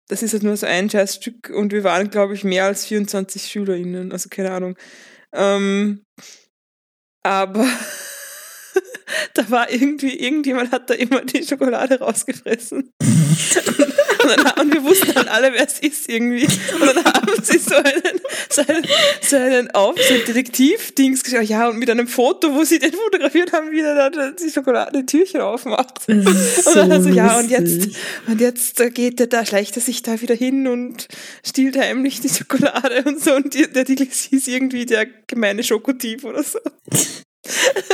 das 0.08 0.22
ist 0.22 0.32
halt 0.32 0.42
nur 0.42 0.56
so 0.56 0.66
ein 0.66 0.90
scheiß 0.90 1.16
Stück 1.16 1.50
und 1.50 1.72
wir 1.72 1.84
waren, 1.84 2.10
glaube 2.10 2.34
ich, 2.34 2.44
mehr 2.44 2.64
als 2.64 2.86
24 2.86 3.42
SchülerInnen, 3.42 4.10
also 4.10 4.28
keine 4.28 4.50
Ahnung. 4.50 4.76
Ähm, 5.32 6.02
aber 7.22 7.64
da 9.34 9.50
war 9.50 9.70
irgendwie, 9.70 10.18
irgendjemand 10.18 10.72
hat 10.72 10.90
da 10.90 10.94
immer 10.94 11.24
die 11.24 11.44
Schokolade 11.44 12.00
rausgefressen. 12.00 12.90
und, 14.22 14.36
dann, 14.44 14.60
und 14.60 14.72
wir 14.72 14.82
wussten 14.82 15.12
dann 15.14 15.28
alle, 15.28 15.52
wer 15.52 15.66
es 15.66 15.78
ist 15.80 16.08
irgendwie. 16.08 16.44
Und 16.44 16.96
dann 16.96 17.04
haben 17.04 17.32
sie 17.42 17.58
so 17.58 17.74
einen, 17.74 18.20
so 18.48 18.62
einen, 18.62 18.86
so 19.20 19.36
einen 19.36 19.70
Auf, 19.72 19.96
so 19.96 20.14
ein 20.14 20.20
Detektiv-Dings 20.26 21.24
geschaut, 21.24 21.44
ja, 21.44 21.68
und 21.68 21.78
mit 21.78 21.90
einem 21.90 22.08
Foto, 22.08 22.54
wo 22.54 22.64
sie 22.64 22.78
den 22.78 22.92
fotografiert 22.92 23.52
haben, 23.52 23.70
wie 23.70 23.80
er 23.80 24.10
da 24.10 24.30
die 24.30 24.50
Schokolade 24.50 25.04
Türchen 25.04 25.40
aufmacht. 25.40 25.98
Das 26.06 26.16
ist 26.58 26.66
Und 26.66 26.76
dann 26.76 27.02
so 27.02 27.10
so, 27.10 27.16
ja, 27.16 27.38
und 27.38 27.50
jetzt, 27.50 27.88
und 28.26 28.40
jetzt 28.40 28.94
geht 28.94 29.20
er 29.20 29.26
da, 29.26 29.44
schleicht 29.44 29.76
er 29.76 29.82
sich 29.82 30.02
da 30.02 30.20
wieder 30.20 30.34
hin 30.34 30.66
und 30.66 31.08
stiehlt 31.44 31.76
heimlich 31.76 32.20
die 32.20 32.28
Schokolade 32.28 33.02
und 33.04 33.22
so. 33.22 33.34
Und 33.34 33.54
die, 33.54 33.70
der 33.70 33.82
Artikel 33.82 34.06
hieß 34.06 34.48
irgendwie 34.48 34.86
der 34.86 35.06
gemeine 35.26 35.62
Schokotief 35.62 36.24
oder 36.24 36.42
so. 36.42 36.58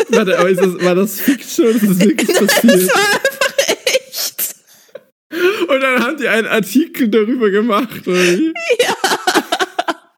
Warte, 0.09 0.39
aber 0.39 0.51
ist 0.51 0.61
das, 0.61 0.85
war 0.85 0.95
das 0.95 1.21
Fiction 1.21 1.67
oder 1.67 1.77
ist 1.77 1.89
das 1.89 2.01
wirklich 2.01 2.29
Das 2.39 2.47
passiert? 2.47 2.65
war 2.65 3.01
einfach 3.01 3.15
echt. 3.15 3.26
Und 5.69 5.81
dann 5.81 6.03
haben 6.03 6.17
die 6.17 6.29
einen 6.29 6.47
Artikel 6.47 7.09
darüber 7.09 7.51
gemacht, 7.51 8.07
oder 8.07 8.23
wie? 8.23 8.53
Ja. 8.81 8.95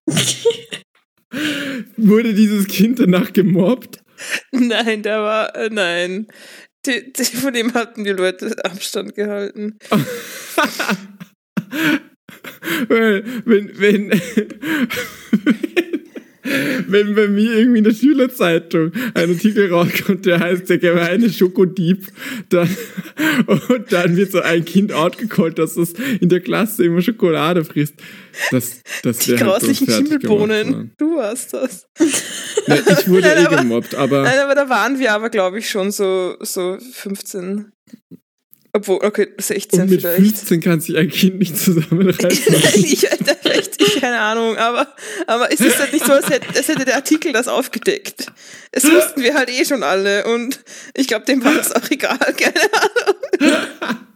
Wurde 1.96 2.34
dieses 2.34 2.66
Kind 2.66 2.98
danach 3.00 3.32
gemobbt? 3.32 4.00
Nein, 4.52 5.02
der 5.02 5.22
war, 5.22 5.54
äh, 5.56 5.70
nein. 5.70 6.26
Die, 6.86 7.12
die, 7.12 7.24
von 7.24 7.52
dem 7.52 7.74
hatten 7.74 8.04
die 8.04 8.10
Leute 8.10 8.54
Abstand 8.64 9.14
gehalten. 9.14 9.78
Weil, 12.88 13.24
wenn, 13.44 13.78
wenn, 13.78 14.10
wenn 15.30 15.97
bei 16.88 17.28
mir 17.28 17.52
irgendwie 17.54 17.78
in 17.78 17.84
der 17.84 17.94
Schülerzeitung 17.94 18.92
ein 19.14 19.30
Artikel 19.30 19.72
rauskommt, 19.72 20.26
der 20.26 20.40
heißt 20.40 20.68
der 20.68 20.78
gemeine 20.78 21.30
Schokodieb, 21.30 22.06
dann, 22.48 22.68
und 23.46 23.92
dann 23.92 24.16
wird 24.16 24.32
so 24.32 24.40
ein 24.40 24.64
Kind 24.64 24.92
outgecallt, 24.92 25.58
dass 25.58 25.76
es 25.76 25.92
in 26.20 26.28
der 26.28 26.40
Klasse 26.40 26.84
immer 26.84 27.02
Schokolade 27.02 27.64
frisst. 27.64 27.94
Das, 28.50 28.82
das 29.02 29.18
Die 29.18 29.32
halt 29.32 29.40
grauslichen 29.40 29.88
worden. 29.88 30.06
Schimmelbohnen. 30.06 30.92
Du 30.96 31.16
warst 31.16 31.52
das. 31.52 31.88
Nein, 32.66 32.82
ich 32.86 33.08
wurde 33.08 33.28
Nein, 33.34 33.46
eh 33.46 33.56
gemobbt, 33.56 33.94
aber 33.94 34.22
Nein, 34.22 34.38
aber 34.38 34.54
da 34.54 34.68
waren 34.68 34.98
wir 34.98 35.12
aber, 35.12 35.30
glaube 35.30 35.58
ich, 35.58 35.68
schon 35.68 35.90
so, 35.90 36.36
so 36.40 36.78
15. 36.78 37.72
Obwohl, 38.72 38.98
okay, 39.02 39.28
16 39.38 39.80
und 39.80 39.90
mit 39.90 40.00
vielleicht. 40.02 40.36
15 40.36 40.60
kann 40.60 40.80
sich 40.80 40.96
ein 40.96 41.08
Kind 41.08 41.38
nicht 41.38 41.56
zusammenreißen. 41.56 42.54
Ich, 42.74 43.00
da 43.00 43.34
vielleicht, 43.40 43.80
ich, 43.80 44.00
keine 44.00 44.20
Ahnung, 44.20 44.56
aber, 44.56 44.94
aber 45.26 45.52
es 45.52 45.60
ist 45.60 45.78
halt 45.78 45.92
nicht 45.92 46.04
so, 46.04 46.12
als 46.12 46.28
hätte, 46.28 46.46
als 46.54 46.68
hätte 46.68 46.84
der 46.84 46.96
Artikel 46.96 47.32
das 47.32 47.48
aufgedeckt. 47.48 48.26
Das 48.72 48.84
wussten 48.84 49.22
wir 49.22 49.34
halt 49.34 49.48
eh 49.48 49.64
schon 49.64 49.82
alle 49.82 50.24
und 50.26 50.60
ich 50.94 51.08
glaube, 51.08 51.24
dem 51.24 51.42
war 51.42 51.54
das 51.54 51.72
auch 51.72 51.90
egal, 51.90 52.18
keine 52.18 52.72
Ahnung. 52.72 53.98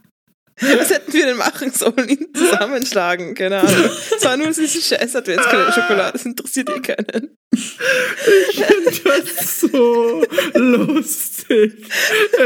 Was 0.78 0.90
hätten 0.90 1.12
wir 1.12 1.26
denn 1.26 1.36
machen 1.36 1.72
sollen? 1.72 2.08
Ihn 2.08 2.28
zusammenschlagen, 2.34 3.34
keine 3.34 3.58
Ahnung. 3.60 3.90
Es 4.16 4.24
war 4.24 4.36
nur 4.36 4.48
diese 4.48 4.80
scheiß 4.80 5.16
Adventskalender-Schokolade, 5.16 6.12
das 6.12 6.24
interessiert 6.24 6.70
eh 6.70 6.80
keinen. 6.80 7.36
Ich 7.54 8.64
finde 8.64 8.90
das 9.04 9.60
so 9.60 10.24
lustig. 10.54 11.74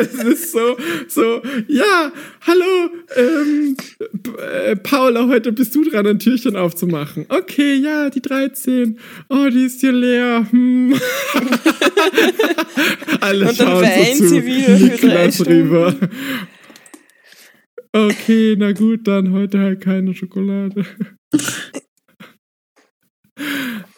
Es 0.01 0.14
ist 0.25 0.53
so, 0.53 0.77
so, 1.09 1.43
ja, 1.69 2.11
hallo, 2.47 2.91
ähm, 3.14 3.77
äh, 4.39 4.75
Paula, 4.77 5.29
heute 5.29 5.53
bist 5.53 5.75
du 5.75 5.85
dran, 5.85 6.07
ein 6.07 6.19
Türchen 6.19 6.57
aufzumachen. 6.57 7.27
Okay, 7.29 7.75
ja, 7.75 8.11
die 8.11 8.23
13. 8.23 8.99
Oh, 9.29 9.47
die 9.49 9.67
ist 9.67 9.81
hier 9.81 9.93
leer. 9.93 10.47
Hm. 10.51 10.95
Alle 13.21 13.49
Und 13.49 13.61
dann 13.61 13.67
schauen 13.69 14.14
so 14.14 14.25
zu 14.25 14.29
sie 14.29 14.45
wieder 14.45 14.77
für 14.77 15.07
drei 15.07 15.29
rüber. 15.51 15.95
Okay, 17.97 18.57
na 18.59 18.72
gut, 18.72 19.09
dann 19.09 19.32
heute 19.32 19.59
halt 19.59 19.80
keine 19.80 20.14
Schokolade. 20.14 20.84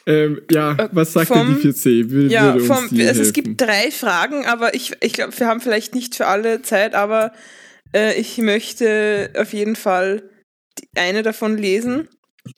ähm, 0.07 0.41
ja, 0.53 0.89
was 0.93 1.13
sagt 1.13 1.27
Vom- 1.29 1.49
denn 1.49 1.61
die 1.61 1.69
4C? 1.69 2.11
Würde, 2.11 2.33
Ja, 2.33 2.55
würde 2.55 2.65
vom, 2.65 2.89
also 3.01 3.23
es 3.23 3.33
gibt 3.33 3.61
drei 3.61 3.91
Fragen, 3.91 4.47
aber 4.47 4.75
ich, 4.75 4.93
ich 5.01 5.15
glaube, 5.15 5.37
wir 5.37 5.49
haben 5.49 5.61
vielleicht 5.61 5.97
nicht 5.97 6.15
für 6.15 6.27
alle 6.27 6.63
Zeit, 6.63 6.95
aber 6.95 7.33
äh, 7.93 8.19
ich 8.21 8.39
möchte 8.39 9.33
auf 9.37 9.53
jeden 9.53 9.75
Fall 9.75 10.31
die, 10.79 10.87
eine 10.97 11.25
davon 11.25 11.59
lesen. 11.59 12.09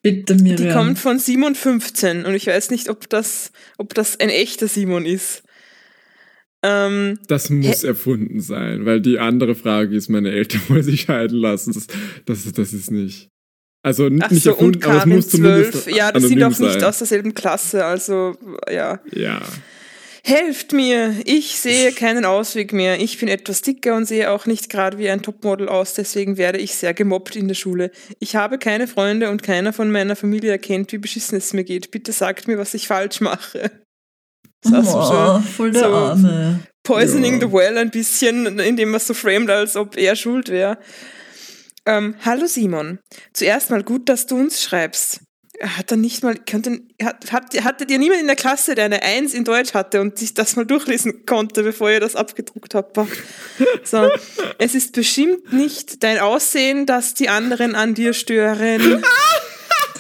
Bitte, 0.03 0.35
Miriam. 0.35 0.57
Die 0.57 0.73
kommt 0.75 0.99
von 0.99 1.19
Simon 1.19 1.55
15 1.55 2.27
und 2.27 2.35
ich 2.35 2.47
weiß 2.47 2.71
nicht, 2.71 2.91
ob 2.91 3.09
das, 3.09 3.51
ob 3.79 3.95
das 3.95 4.21
ein 4.21 4.29
echter 4.29 4.69
Simon 4.69 5.07
ist. 5.07 5.43
Ähm, 6.63 7.19
Das 7.29 7.49
muss 7.51 7.85
erfunden 7.85 8.41
sein, 8.41 8.85
weil 8.85 9.01
die 9.01 9.19
andere 9.19 9.55
Frage 9.55 9.97
ist, 9.97 10.09
meine 10.09 10.31
Eltern 10.31 10.61
wollen 10.69 10.83
sich 10.83 11.03
scheiden 11.03 11.39
lassen. 11.39 11.73
Das, 11.73 11.87
das, 12.27 12.53
das 12.53 12.73
ist 12.73 12.91
nicht. 12.91 13.29
Also 13.83 14.07
n- 14.07 14.21
ach 14.23 14.31
nicht 14.31 14.43
so, 14.43 14.51
erfunden, 14.51 14.77
und 14.77 14.85
aber 14.85 14.93
es 14.95 14.99
Karin 15.01 15.17
muss 15.17 15.29
zumindest 15.31 15.73
12. 15.85 15.97
Ja, 15.97 16.13
das 16.13 16.25
sind 16.25 16.43
auch 16.43 16.49
nicht 16.51 16.59
sein. 16.73 16.85
aus 16.85 16.99
derselben 16.99 17.33
Klasse, 17.35 17.85
also 17.85 18.37
ja. 18.71 19.01
Ja. 19.13 19.41
Helft 20.23 20.75
mir, 20.75 21.15
ich 21.25 21.59
sehe 21.59 21.93
keinen 21.93 22.27
Ausweg 22.27 22.75
mehr. 22.75 23.01
Ich 23.01 23.19
bin 23.19 23.29
etwas 23.29 23.63
dicker 23.63 23.97
und 23.97 24.05
sehe 24.05 24.31
auch 24.31 24.45
nicht 24.45 24.69
gerade 24.69 24.99
wie 24.99 25.09
ein 25.09 25.23
Topmodel 25.23 25.67
aus, 25.71 25.95
deswegen 25.95 26.37
werde 26.37 26.59
ich 26.59 26.75
sehr 26.75 26.93
gemobbt 26.93 27.37
in 27.37 27.49
der 27.49 27.55
Schule. 27.55 27.91
Ich 28.19 28.37
habe 28.37 28.59
keine 28.59 28.87
Freunde 28.87 29.31
und 29.31 29.43
keiner 29.43 29.73
von 29.73 29.91
meiner 29.91 30.17
Familie 30.17 30.51
erkennt, 30.51 30.93
wie 30.93 30.99
beschissen 30.99 31.39
es 31.39 31.55
mir 31.55 31.65
geht. 31.65 31.91
Bitte 31.91 32.13
sagt 32.13 32.49
mir, 32.49 32.59
was 32.59 32.75
ich 32.75 32.87
falsch 32.87 33.23
mache. 33.23 33.71
Das 34.63 34.73
war 34.73 34.83
so 34.85 34.99
oh, 34.99 35.41
schön. 35.43 35.53
voll 35.53 35.71
der 35.73 35.83
so- 35.85 35.95
Arme. 35.95 36.61
poisoning 36.83 37.41
Ja. 37.41 37.47
the 37.47 37.53
well 37.53 37.79
ein 37.79 37.91
bisschen, 37.91 38.59
indem 38.59 38.91
man 38.91 39.01
so 39.01 39.15
framed, 39.15 39.51
als 39.51 39.77
ob 39.77 39.97
er 39.97 40.17
schuld 40.17 40.49
wäre. 40.49 40.79
Ähm, 41.87 42.15
hallo 42.25 42.47
Simon. 42.47 42.99
Zuerst 43.33 43.71
mal 43.71 43.83
gut, 43.83 44.09
dass 44.09 44.27
du 44.27 44.37
uns 44.37 44.63
schreibst. 44.63 45.21
Hat 45.63 45.91
er 45.91 45.99
nicht 45.99 46.23
mal, 46.23 46.37
könnte, 46.37 46.81
hat, 47.03 47.33
hat, 47.33 47.65
hattet 47.65 47.91
ihr 47.91 47.99
niemand 47.99 48.21
in 48.23 48.27
der 48.27 48.37
Klasse, 48.37 48.75
der 48.75 48.87
eine 48.87 49.03
Eins 49.03 49.35
in 49.35 49.45
Deutsch 49.45 49.75
hatte 49.75 50.01
und 50.01 50.19
sich 50.19 50.33
das 50.33 50.57
mal 50.57 50.65
durchlesen 50.65 51.27
konnte, 51.27 51.63
bevor 51.63 51.91
ihr 51.91 52.01
das 52.01 52.17
abgedruckt 52.17 52.75
habt? 52.75 52.97
So. 53.85 54.09
Es 54.59 54.75
ist 54.75 54.93
bestimmt 54.95 55.53
nicht 55.53 56.03
dein 56.03 56.19
Aussehen, 56.19 56.87
das 56.87 57.13
die 57.13 57.29
anderen 57.29 57.75
an 57.75 57.93
dir 57.95 58.15
stören. 58.15 59.05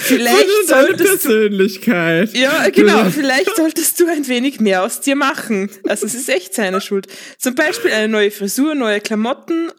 Vielleicht 0.02 0.36
Sondern 0.66 0.66
deine 0.66 0.96
solltest 0.98 1.24
du 1.24 1.28
Persönlichkeit. 1.28 2.36
ja, 2.36 2.68
genau. 2.70 3.04
Vielleicht 3.10 3.54
solltest 3.56 4.00
du 4.00 4.06
ein 4.08 4.26
wenig 4.28 4.60
mehr 4.60 4.82
aus 4.82 5.00
dir 5.00 5.14
machen. 5.16 5.70
Also 5.86 6.06
es 6.06 6.14
ist 6.14 6.28
echt 6.28 6.54
seine 6.54 6.80
Schuld. 6.80 7.06
Zum 7.38 7.54
Beispiel 7.54 7.90
eine 7.92 8.08
neue 8.08 8.30
Frisur, 8.30 8.74
neue 8.74 9.00
Klamotten, 9.00 9.70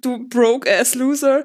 du 0.00 0.26
broke 0.28 0.70
ass 0.70 0.94
loser 0.94 1.44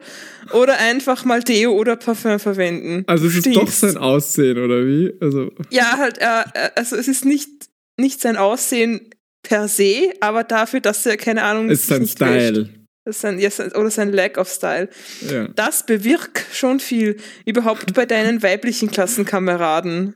oder 0.54 0.78
einfach 0.80 1.26
mal 1.26 1.42
Deo 1.44 1.72
oder 1.74 1.96
Parfum 1.96 2.40
verwenden. 2.40 3.04
Also 3.08 3.28
es 3.28 3.34
Du 3.34 3.40
ist 3.40 3.46
doch 3.48 3.54
stinkst. 3.70 3.80
sein 3.82 3.98
Aussehen, 3.98 4.58
oder 4.58 4.86
wie? 4.86 5.14
Also, 5.20 5.52
Ja, 5.70 5.98
halt, 5.98 6.18
äh, 6.20 6.26
äh, 6.54 6.70
also 6.76 6.96
es 6.96 7.08
ist 7.08 7.26
nicht, 7.26 7.50
nicht 7.98 8.22
sein 8.22 8.38
Aussehen 8.38 9.10
per 9.44 9.68
se, 9.68 10.12
aber 10.20 10.44
dafür, 10.44 10.82
dass 10.82 11.06
er, 11.06 11.18
keine 11.18 11.44
Ahnung, 11.44 11.70
ist 11.70 11.88
sein 11.88 12.02
nicht 12.02 12.20
wäscht. 12.20 12.70
Sein, 13.10 13.40
ja, 13.40 13.50
oder 13.76 13.90
sein 13.90 14.12
Lack 14.14 14.38
of 14.38 14.48
Style. 14.50 14.88
Ja. 15.30 15.48
Das 15.56 15.86
bewirkt 15.86 16.46
schon 16.54 16.80
viel. 16.80 17.18
Überhaupt 17.46 17.94
bei 17.96 18.06
deinen 18.06 18.44
weiblichen 18.44 18.92
Klassenkameraden. 18.92 20.16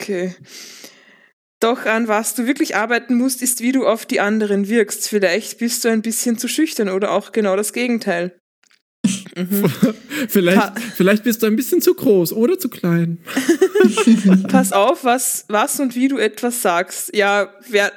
Okay. 0.00 0.34
Doch 1.60 1.86
an 1.86 2.06
was 2.08 2.34
du 2.34 2.46
wirklich 2.46 2.76
arbeiten 2.76 3.14
musst, 3.14 3.42
ist, 3.42 3.60
wie 3.60 3.72
du 3.72 3.86
auf 3.86 4.06
die 4.06 4.20
anderen 4.20 4.68
wirkst. 4.68 5.08
Vielleicht 5.08 5.58
bist 5.58 5.84
du 5.84 5.88
ein 5.88 6.02
bisschen 6.02 6.38
zu 6.38 6.48
schüchtern 6.48 6.88
oder 6.88 7.12
auch 7.12 7.32
genau 7.32 7.56
das 7.56 7.72
Gegenteil. 7.72 8.38
Mhm. 9.36 9.70
Vielleicht, 10.28 10.58
Pa- 10.58 10.74
vielleicht 10.96 11.22
bist 11.22 11.42
du 11.42 11.46
ein 11.46 11.54
bisschen 11.54 11.80
zu 11.80 11.94
groß 11.94 12.32
oder 12.32 12.58
zu 12.58 12.68
klein. 12.68 13.18
Pass 14.48 14.72
auf, 14.72 15.04
was, 15.04 15.44
was 15.48 15.78
und 15.78 15.94
wie 15.94 16.08
du 16.08 16.18
etwas 16.18 16.60
sagst. 16.60 17.14
Ja, 17.14 17.54
wer, 17.68 17.92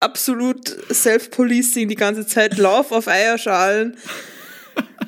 absolut 0.00 0.76
Self-Policing 0.92 1.88
die 1.88 1.94
ganze 1.94 2.26
Zeit. 2.26 2.58
Lauf 2.58 2.92
auf 2.92 3.08
Eierschalen. 3.08 3.96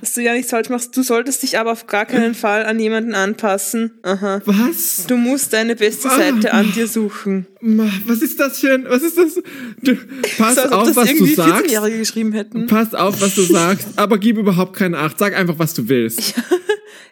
Dass 0.00 0.14
du 0.14 0.22
ja 0.22 0.32
nichts 0.32 0.50
falsch 0.50 0.68
machst. 0.68 0.96
Du 0.96 1.02
solltest 1.04 1.42
dich 1.44 1.58
aber 1.58 1.70
auf 1.70 1.86
gar 1.86 2.04
keinen 2.06 2.34
Fall 2.34 2.64
an 2.66 2.80
jemanden 2.80 3.14
anpassen. 3.14 4.00
Aha. 4.02 4.42
Was? 4.44 5.04
Du 5.06 5.16
musst 5.16 5.52
deine 5.52 5.76
beste 5.76 6.08
Ah. 6.10 6.16
Seite 6.16 6.52
an 6.52 6.72
dir 6.72 6.88
suchen. 6.88 7.46
Was 7.60 8.20
ist 8.20 8.40
das 8.40 8.58
für 8.58 8.74
ein, 8.74 8.84
was 8.88 9.02
ist 9.02 9.16
das? 9.16 9.34
Du, 9.80 9.96
pass 10.38 10.56
So, 10.56 10.62
auf, 10.62 10.96
was 10.96 11.08
du 11.14 11.26
sagst. 11.26 11.66
14-Jährige 11.66 11.98
geschrieben 11.98 12.32
hätten. 12.32 12.66
Pass 12.66 12.92
auf, 12.94 13.20
was 13.20 13.36
du 13.36 13.42
sagst, 13.42 13.86
aber 13.96 14.18
gib 14.18 14.38
überhaupt 14.38 14.76
keine 14.76 14.98
Acht. 14.98 15.18
Sag 15.18 15.36
einfach, 15.36 15.58
was 15.60 15.72
du 15.74 15.88
willst. 15.88 16.34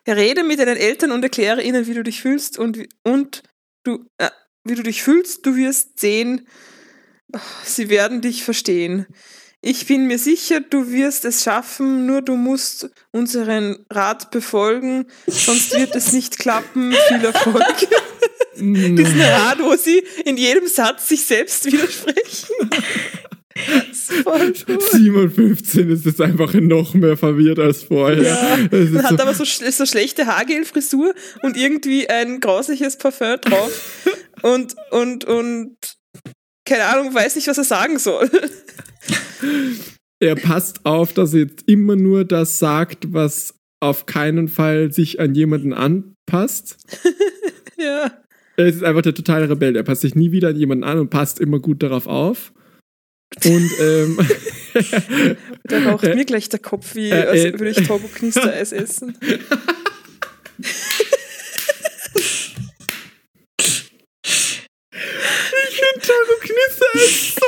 Rede 0.08 0.42
mit 0.42 0.58
deinen 0.58 0.76
Eltern 0.76 1.12
und 1.12 1.22
erkläre 1.22 1.62
ihnen, 1.62 1.86
wie 1.86 1.94
du 1.94 2.02
dich 2.02 2.20
fühlst 2.20 2.58
und, 2.58 2.76
wie- 2.78 2.88
und 3.04 3.44
du, 3.84 4.04
äh, 4.18 4.30
wie 4.64 4.74
du 4.74 4.82
dich 4.82 5.02
fühlst. 5.04 5.46
Du 5.46 5.54
wirst 5.54 6.00
sehen, 6.00 6.48
sie 7.64 7.88
werden 7.88 8.20
dich 8.20 8.44
verstehen. 8.44 9.06
Ich 9.62 9.86
bin 9.86 10.06
mir 10.06 10.18
sicher, 10.18 10.60
du 10.60 10.90
wirst 10.90 11.26
es 11.26 11.44
schaffen, 11.44 12.06
nur 12.06 12.22
du 12.22 12.34
musst 12.34 12.88
unseren 13.10 13.84
Rat 13.90 14.30
befolgen, 14.30 15.04
sonst 15.26 15.78
wird 15.78 15.94
es 15.94 16.12
nicht 16.12 16.38
klappen. 16.38 16.94
Viel 17.08 17.24
Erfolg. 17.24 17.88
Diesen 18.56 19.20
Rat, 19.20 19.58
wo 19.60 19.76
sie 19.76 20.02
in 20.24 20.38
jedem 20.38 20.66
Satz 20.66 21.08
sich 21.08 21.22
selbst 21.22 21.66
widersprechen. 21.66 22.70
Das 23.54 23.98
ist 23.98 24.12
voll 24.22 24.52
cool. 24.68 24.80
57 24.80 25.88
ist 25.88 26.06
jetzt 26.06 26.20
einfach 26.20 26.52
noch 26.54 26.94
mehr 26.94 27.16
verwirrt 27.16 27.58
als 27.58 27.82
vorher. 27.82 28.22
Ja, 28.22 28.58
Das 28.70 28.80
ist 28.80 29.02
hat 29.02 29.10
so, 29.10 29.18
aber 29.18 29.34
so, 29.34 29.44
so 29.44 29.86
schlechte 29.86 30.26
Haargel-Frisur 30.26 31.14
und 31.42 31.56
irgendwie 31.56 32.08
ein 32.08 32.40
grausliches 32.40 32.96
Parfum 32.96 33.36
drauf 33.40 34.06
und, 34.42 34.76
und, 34.90 35.24
und 35.24 35.76
keine 36.70 36.84
Ahnung, 36.84 37.12
weiß 37.12 37.34
nicht, 37.34 37.48
was 37.48 37.58
er 37.58 37.64
sagen 37.64 37.98
soll. 37.98 38.30
er 40.20 40.36
passt 40.36 40.86
auf, 40.86 41.12
dass 41.12 41.34
er 41.34 41.40
jetzt 41.40 41.64
immer 41.66 41.96
nur 41.96 42.24
das 42.24 42.60
sagt, 42.60 43.12
was 43.12 43.54
auf 43.80 44.06
keinen 44.06 44.46
Fall 44.46 44.92
sich 44.92 45.18
an 45.18 45.34
jemanden 45.34 45.72
anpasst. 45.72 46.76
ja. 47.76 48.12
Er 48.56 48.66
ist 48.66 48.84
einfach 48.84 49.02
der 49.02 49.14
totale 49.14 49.50
Rebell. 49.50 49.74
Er 49.74 49.82
passt 49.82 50.02
sich 50.02 50.14
nie 50.14 50.30
wieder 50.30 50.50
an 50.50 50.56
jemanden 50.56 50.84
an 50.84 51.00
und 51.00 51.10
passt 51.10 51.40
immer 51.40 51.58
gut 51.58 51.82
darauf 51.82 52.06
auf. 52.06 52.52
Und 53.44 53.70
ähm, 53.80 54.18
Da 55.64 55.90
raucht 55.90 56.04
Äh, 56.04 56.14
mir 56.14 56.24
gleich 56.24 56.48
der 56.50 56.60
Kopf, 56.60 56.94
wie 56.94 57.10
äh, 57.10 57.26
als 57.26 57.40
äh, 57.40 57.52
würde 57.58 57.70
ich 57.70 57.86
Turbo-Knister-Eis 57.86 58.72
essen. 58.72 59.16
Taco 66.10 66.34
Knister 66.40 66.94
ist 66.94 67.34
so 67.36 67.46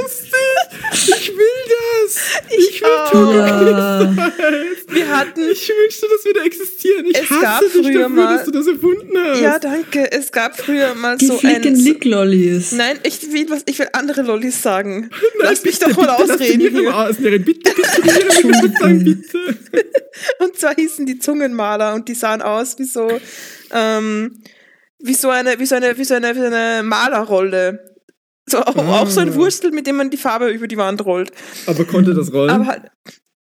lustig. 0.00 1.18
Ich 1.18 1.28
will 1.36 1.62
das. 1.68 2.20
Knister. 3.12 4.32
Wir 4.88 5.08
hatten, 5.16 5.40
Ich 5.50 5.68
wünschte, 5.68 6.06
das 6.14 6.24
würde 6.24 6.40
existieren. 6.44 7.06
Ich 7.06 7.18
Es 7.20 7.30
hasse 7.30 7.40
gab 7.42 7.60
dich 7.60 7.72
früher 7.72 7.92
dafür, 8.02 8.08
mal- 8.08 8.36
dass 8.36 8.44
du 8.46 8.50
das 8.50 8.66
erfunden 8.66 9.10
hast. 9.18 9.40
ja 9.40 9.58
danke, 9.58 10.10
es 10.12 10.32
gab 10.32 10.58
früher 10.58 10.94
mal 10.94 11.16
Die 11.16 11.26
so 11.26 11.38
ein... 11.42 11.62
Lick-Lollis. 11.62 12.72
Nein, 12.72 12.98
ich 13.04 13.32
will, 13.32 13.48
was, 13.50 13.62
ich 13.66 13.78
will 13.78 13.88
andere 13.92 14.22
Lollis 14.22 14.60
sagen. 14.62 15.10
Nein, 15.38 15.48
Lass 15.50 15.64
mich 15.64 15.78
bitte, 15.78 15.90
doch 15.94 16.04
mal 16.06 16.16
bitte, 16.18 16.34
ausreden 16.34 16.60
hier. 16.76 16.96
ausreden. 16.96 17.44
Bitte, 17.44 17.72
bitte, 17.74 18.02
bitte, 18.48 18.94
bitte. 19.04 19.58
Und 20.40 20.56
zwar 20.58 20.74
hießen 20.74 21.06
die 21.06 21.18
Zungenmaler 21.18 21.94
und 21.94 22.06
die 22.08 22.14
sahen 22.14 22.42
aus 22.42 22.78
wie 22.78 22.84
so, 22.84 23.08
ähm, 23.72 24.42
wie 24.98 25.14
so 25.14 25.30
eine, 25.30 25.58
wie 25.58 25.64
so 25.66 25.74
eine, 25.74 25.96
wie 25.96 26.04
so 26.04 26.14
eine, 26.14 26.34
wie 26.36 26.40
so 26.40 26.46
eine 26.46 26.82
Malerrolle. 26.82 27.91
So, 28.48 28.58
auch, 28.58 28.76
auch 28.76 29.08
so 29.08 29.20
ein 29.20 29.30
Ah. 29.30 29.34
Wurstel, 29.34 29.70
mit 29.70 29.86
dem 29.86 29.96
man 29.96 30.10
die 30.10 30.16
Farbe 30.16 30.48
über 30.50 30.66
die 30.66 30.76
Wand 30.76 31.04
rollt. 31.04 31.30
Aber 31.66 31.84
konnte 31.84 32.12
das 32.14 32.32
rollen? 32.32 32.50
Aber 32.50 32.66
halt, 32.66 32.82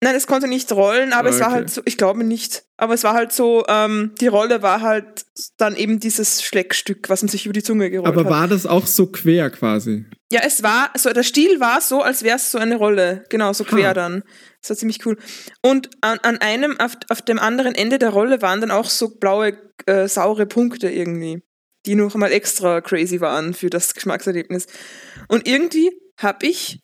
nein, 0.01 0.15
es 0.15 0.25
konnte 0.25 0.47
nicht 0.47 0.71
rollen, 0.71 1.11
aber 1.11 1.29
Ah, 1.29 1.31
es 1.31 1.39
war 1.41 1.47
okay. 1.47 1.55
halt 1.55 1.69
so, 1.69 1.81
ich 1.85 1.97
glaube 1.97 2.23
nicht. 2.23 2.63
Aber 2.77 2.93
es 2.93 3.03
war 3.03 3.13
halt 3.13 3.31
so, 3.33 3.65
ähm, 3.67 4.13
die 4.21 4.27
Rolle 4.27 4.61
war 4.61 4.81
halt 4.81 5.25
dann 5.57 5.75
eben 5.75 5.99
dieses 5.99 6.43
Schleckstück, 6.43 7.09
was 7.09 7.21
man 7.23 7.29
sich 7.29 7.45
über 7.45 7.53
die 7.53 7.63
Zunge 7.63 7.89
gerollt 7.89 8.07
Aber 8.07 8.23
hat. 8.23 8.29
war 8.29 8.47
das 8.47 8.65
auch 8.65 8.87
so 8.87 9.07
quer 9.07 9.49
quasi? 9.49 10.05
Ja, 10.31 10.41
es 10.45 10.63
war, 10.63 10.91
so 10.97 11.11
der 11.11 11.23
Stil 11.23 11.59
war 11.59 11.81
so, 11.81 12.01
als 12.01 12.23
wäre 12.23 12.37
es 12.37 12.51
so 12.51 12.57
eine 12.57 12.77
Rolle. 12.77 13.23
Genau, 13.29 13.51
so 13.53 13.63
quer 13.65 13.89
Ah. 13.91 13.93
dann. 13.93 14.23
Das 14.61 14.69
war 14.71 14.77
ziemlich 14.77 15.05
cool. 15.05 15.17
Und 15.61 15.89
an, 16.01 16.17
an 16.23 16.37
einem, 16.39 16.79
auf, 16.79 16.97
auf 17.09 17.21
dem 17.21 17.37
anderen 17.37 17.75
Ende 17.75 17.99
der 17.99 18.09
Rolle 18.09 18.41
waren 18.41 18.61
dann 18.61 18.71
auch 18.71 18.89
so 18.89 19.09
blaue, 19.17 19.57
äh, 19.85 20.07
saure 20.07 20.45
Punkte 20.45 20.89
irgendwie, 20.89 21.43
die 21.85 21.95
noch 21.95 22.15
mal 22.15 22.31
extra 22.31 22.81
crazy 22.81 23.21
waren 23.21 23.53
für 23.53 23.69
das 23.69 23.93
Geschmackserlebnis. 23.93 24.67
Und 25.27 25.47
irgendwie 25.47 25.91
habe 26.19 26.45
ich, 26.47 26.79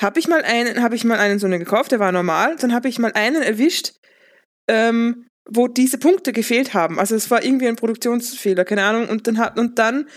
habe 0.00 0.18
ich 0.18 0.28
mal 0.28 0.42
einen, 0.42 0.82
habe 0.82 0.94
ich 0.94 1.04
mal 1.04 1.18
einen 1.18 1.38
so 1.38 1.46
einen 1.46 1.58
gekauft, 1.58 1.92
der 1.92 2.00
war 2.00 2.12
normal. 2.12 2.56
Dann 2.56 2.72
habe 2.72 2.88
ich 2.88 2.98
mal 2.98 3.12
einen 3.12 3.42
erwischt, 3.42 3.92
ähm, 4.68 5.26
wo 5.48 5.66
diese 5.66 5.98
Punkte 5.98 6.32
gefehlt 6.32 6.74
haben. 6.74 6.98
Also 6.98 7.14
es 7.14 7.30
war 7.30 7.44
irgendwie 7.44 7.68
ein 7.68 7.76
Produktionsfehler, 7.76 8.64
keine 8.64 8.84
Ahnung. 8.84 9.08
Und 9.08 9.26
dann 9.26 9.38
hat 9.38 9.58
und 9.58 9.78
dann 9.78 10.08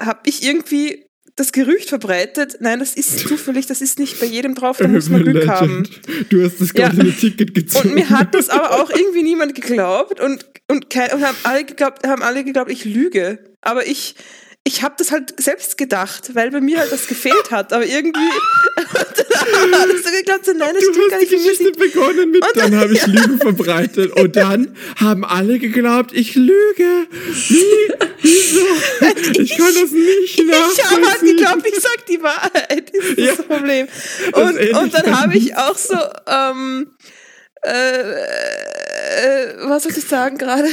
habe 0.00 0.20
ich 0.24 0.42
irgendwie 0.42 1.06
das 1.36 1.52
Gerücht 1.52 1.88
verbreitet. 1.88 2.56
Nein, 2.60 2.78
das 2.78 2.94
ist 2.94 3.18
zufällig, 3.28 3.66
das 3.66 3.80
ist 3.80 3.98
nicht 3.98 4.20
bei 4.20 4.26
jedem 4.26 4.54
drauf, 4.54 4.78
da 4.78 4.88
muss 4.88 5.08
man 5.08 5.22
Glück 5.24 5.46
haben. 5.48 5.88
Du 6.28 6.42
hast 6.44 6.60
das 6.60 6.72
Ja. 6.74 6.88
goldene 6.88 7.12
Ticket 7.12 7.54
gezogen. 7.54 7.88
Und 7.90 7.94
mir 7.94 8.10
hat 8.10 8.34
das 8.34 8.48
aber 8.48 8.80
auch 8.82 8.90
irgendwie 8.94 9.22
niemand 9.22 9.54
geglaubt 9.54 10.20
und, 10.20 10.46
und, 10.68 10.90
kein, 10.90 11.12
und 11.12 11.22
haben, 11.24 11.36
alle 11.44 11.64
geglaubt, 11.64 12.06
haben 12.06 12.22
alle 12.22 12.44
geglaubt, 12.44 12.70
ich 12.70 12.84
lüge. 12.84 13.38
Aber 13.62 13.86
ich, 13.86 14.14
ich 14.72 14.82
habe 14.82 14.94
das 14.98 15.10
halt 15.10 15.34
selbst 15.40 15.76
gedacht, 15.76 16.34
weil 16.34 16.50
bei 16.52 16.60
mir 16.60 16.78
halt 16.78 16.92
das 16.92 17.06
gefehlt 17.08 17.50
hat. 17.50 17.72
Aber 17.72 17.84
irgendwie 17.84 18.20
haben 18.76 19.74
alle 19.74 19.98
so 19.98 20.10
geglaubt, 20.10 20.44
so, 20.46 20.52
nein, 20.52 20.70
das 20.74 20.84
Du 20.84 20.92
stimmt 20.92 21.10
gar 21.10 21.20
hast 21.20 21.30
die 21.30 21.34
nicht. 21.36 21.44
Mir 21.44 21.50
Geschichte 21.52 21.72
begonnen 21.78 22.30
mit, 22.30 22.42
Und 22.46 22.56
dann 22.56 22.70
dann- 22.70 22.80
habe 22.80 22.92
ich 22.92 23.06
Lügen 23.06 23.40
verbreitet. 23.40 24.12
Und 24.12 24.36
dann 24.36 24.76
haben 25.00 25.24
alle 25.24 25.58
geglaubt, 25.58 26.12
ich 26.12 26.34
lüge. 26.36 27.06
Wie? 27.48 27.64
Wieso? 28.22 28.60
Ich 29.40 29.56
kann 29.56 29.74
das 29.74 29.90
nicht 29.90 30.38
Ich 30.38 30.46
habe 30.48 30.52
halt 30.52 31.02
nachvollziehen. 31.02 31.36
geglaubt, 31.36 31.66
ich 31.66 31.80
sag 31.80 32.06
die 32.06 32.22
Wahrheit. 32.22 32.92
Das 32.94 33.04
ist 33.06 33.18
Ja. 33.18 33.34
das 33.34 33.46
Problem. 33.46 33.88
Das 34.32 34.42
Und, 34.42 34.56
ähnlich 34.58 34.76
und 34.76 34.94
dann 34.94 35.20
habe 35.20 35.36
ich 35.36 35.56
auch 35.56 35.76
so, 35.76 35.96
ähm, 36.26 36.92
äh, 37.64 38.00
äh, 38.00 39.54
was 39.68 39.82
soll 39.82 39.92
ich 39.96 40.04
sagen 40.04 40.38
gerade? 40.38 40.68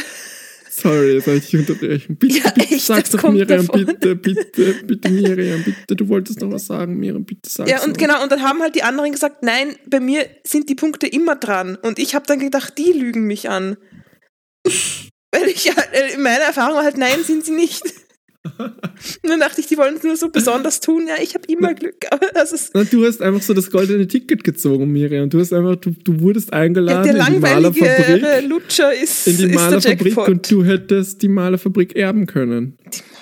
Sorry, 0.79 1.13
jetzt 1.13 1.25
soll 1.25 1.35
ich 1.37 1.49
dich 1.49 1.59
unterbrechen. 1.59 2.15
Bitte, 2.17 2.37
Ja, 2.37 2.51
bitte, 2.51 2.75
echt, 2.75 2.85
sag's 2.85 3.09
doch 3.09 3.23
Miriam, 3.31 3.65
davon. 3.65 3.85
bitte, 3.85 4.15
bitte, 4.15 4.73
bitte, 4.85 5.09
Miriam, 5.09 5.63
bitte, 5.63 5.95
du 5.95 6.07
wolltest 6.07 6.39
noch 6.41 6.51
was 6.51 6.67
sagen, 6.67 6.97
Miriam, 6.97 7.25
bitte 7.25 7.49
sag's 7.49 7.69
Ja, 7.71 7.81
und 7.83 7.91
noch. 7.91 7.97
genau, 7.97 8.21
und 8.21 8.31
dann 8.31 8.43
haben 8.43 8.61
halt 8.61 8.75
die 8.75 8.83
anderen 8.83 9.11
gesagt, 9.11 9.41
nein, 9.43 9.75
bei 9.89 9.99
mir 9.99 10.27
sind 10.43 10.69
die 10.69 10.75
Punkte 10.75 11.07
immer 11.07 11.35
dran. 11.35 11.77
Und 11.77 11.97
ich 11.97 12.13
habe 12.13 12.25
dann 12.27 12.39
gedacht, 12.39 12.77
die 12.77 12.91
lügen 12.91 13.23
mich 13.25 13.49
an. 13.49 13.77
Weil 15.31 15.47
ich 15.49 15.75
halt, 15.75 15.89
äh, 15.93 16.13
in 16.13 16.21
meiner 16.21 16.43
Erfahrung 16.45 16.75
war 16.75 16.83
halt, 16.83 16.97
nein, 16.97 17.23
sind 17.23 17.43
sie 17.45 17.51
nicht. 17.53 17.81
Und 18.57 18.73
dann 19.29 19.39
dachte 19.39 19.61
ich, 19.61 19.67
die 19.67 19.77
wollen 19.77 19.95
es 19.95 20.03
nur 20.03 20.15
so 20.15 20.29
besonders 20.29 20.79
tun. 20.79 21.07
Ja, 21.07 21.15
ich 21.21 21.33
habe 21.33 21.45
immer 21.47 21.73
Glück. 21.73 22.05
Aber 22.11 22.27
das 22.33 22.51
ist, 22.51 22.71
Na, 22.73 22.83
du 22.83 23.05
hast 23.05 23.21
einfach 23.21 23.41
so 23.41 23.53
das 23.53 23.69
goldene 23.69 24.07
Ticket 24.07 24.43
gezogen, 24.43 24.91
Miriam. 24.91 25.29
Du 25.29 25.39
hast 25.39 25.53
einfach, 25.53 25.75
du, 25.77 25.91
du 25.91 26.19
wurdest 26.21 26.51
ja, 26.51 26.59
eingeladen 26.59 27.03
der 27.03 27.11
in 27.11 27.17
die 27.17 27.39
langweilige 27.39 27.81
Malerfabrik. 27.81 28.49
Lutscher 28.49 28.93
ist, 28.93 29.27
In 29.27 29.37
die 29.37 29.47
der 29.47 29.55
Malerfabrik 29.55 30.17
und 30.17 30.51
du 30.51 30.63
hättest 30.63 31.21
die 31.21 31.27
Malerfabrik 31.27 31.95
erben 31.95 32.25
können. 32.25 32.77
Die. 32.93 33.16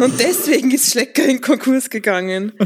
Und 0.00 0.20
deswegen 0.20 0.70
ist 0.70 0.90
Schlecker 0.92 1.24
in 1.26 1.40
Konkurs 1.40 1.90
gegangen. 1.90 2.52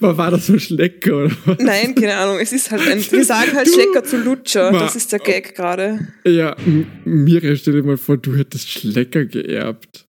Aber 0.00 0.18
war 0.18 0.30
das 0.30 0.46
so 0.46 0.58
Schlecker 0.58 1.24
oder 1.24 1.36
was? 1.46 1.58
Nein, 1.58 1.94
keine 1.94 2.16
Ahnung. 2.16 2.38
Es 2.38 2.52
ist 2.52 2.70
halt 2.70 2.86
ein. 2.86 2.98
Wir 3.10 3.24
sagen 3.24 3.52
halt 3.54 3.66
Du- 3.66 3.72
Schlecker 3.72 4.04
zu 4.04 4.18
Lutscher. 4.18 4.70
Ma- 4.72 4.80
Das 4.80 4.94
ist 4.96 5.10
der 5.12 5.20
Gag 5.20 5.54
gerade. 5.54 6.08
Ja, 6.26 6.54
M- 6.66 6.86
Miriam, 7.04 7.56
stell 7.56 7.74
dir 7.74 7.82
mal 7.82 7.96
vor, 7.96 8.18
du 8.18 8.36
hättest 8.36 8.68
Schlecker 8.70 9.24
geerbt. 9.24 10.06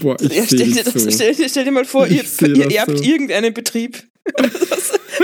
Boah, 0.00 0.16
ich 0.20 0.32
Ja, 0.32 0.44
stell, 0.46 0.58
dir 0.70 0.84
das, 0.84 0.92
so. 0.94 1.10
stell, 1.10 1.34
stell 1.48 1.64
dir 1.64 1.72
mal 1.72 1.84
vor, 1.84 2.06
Ich 2.06 2.40
ihr, 2.42 2.56
ihr 2.56 2.70
erbt 2.76 2.98
so. 2.98 3.02
irgendeinen 3.04 3.52
Betrieb. 3.52 3.98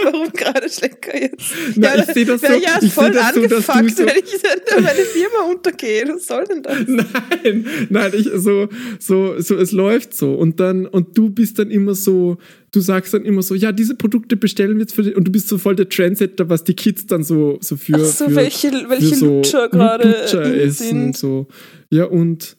Warum 0.04 0.30
gerade 0.32 0.68
Schlecker 0.68 1.18
jetzt? 1.20 1.42
Na, 1.76 1.96
ich 1.96 2.04
seh 2.12 2.24
das 2.24 2.40
so- 2.42 2.46
ja 2.48 2.78
ich 2.82 2.92
voll 2.92 3.10
das 3.10 3.34
so, 3.34 3.46
dass 3.46 3.66
du 3.66 3.72
angefuckt, 3.72 3.96
so- 3.98 4.06
wenn 4.06 4.16
ich 4.18 4.42
wenn 4.74 4.84
meine 4.84 5.00
Firma 5.00 5.50
untergehe. 5.50 6.04
Was 6.08 6.26
soll 6.26 6.44
denn 6.44 6.62
das? 6.62 6.76
Nein, 6.86 7.66
nein, 7.88 8.12
ich 8.16 8.28
so, 8.34 8.68
so, 8.98 9.40
so, 9.40 9.56
es 9.56 9.72
läuft 9.72 10.14
so. 10.14 10.34
Und 10.34 10.60
dann, 10.60 10.86
und 10.86 11.16
du 11.16 11.30
bist 11.30 11.58
dann 11.58 11.70
immer 11.70 11.94
so, 11.94 12.36
du 12.72 12.80
sagst 12.80 13.14
dann 13.14 13.24
immer 13.24 13.42
so, 13.42 13.54
ja, 13.54 13.72
diese 13.72 13.94
Produkte 13.94 14.36
bestellen 14.36 14.74
wir 14.74 14.80
jetzt 14.82 14.94
für 14.94 15.02
dich. 15.02 15.16
Und 15.16 15.24
du 15.28 15.32
bist 15.32 15.48
so 15.48 15.56
voll 15.58 15.76
der 15.76 15.88
Trendsetter, 15.88 16.48
was 16.50 16.64
die 16.64 16.74
Kids 16.74 17.06
dann 17.06 17.24
so, 17.24 17.58
so 17.60 17.76
für, 17.76 17.94
Ach 17.96 18.00
so, 18.04 18.26
für, 18.28 18.34
welche, 18.36 18.70
welche 18.88 19.08
für 19.08 19.14
so 19.14 19.26
Lutscher 19.26 19.68
gerade 19.68 20.70
sind. 20.70 21.16
so. 21.16 21.46
Ja, 21.90 22.04
und, 22.04 22.56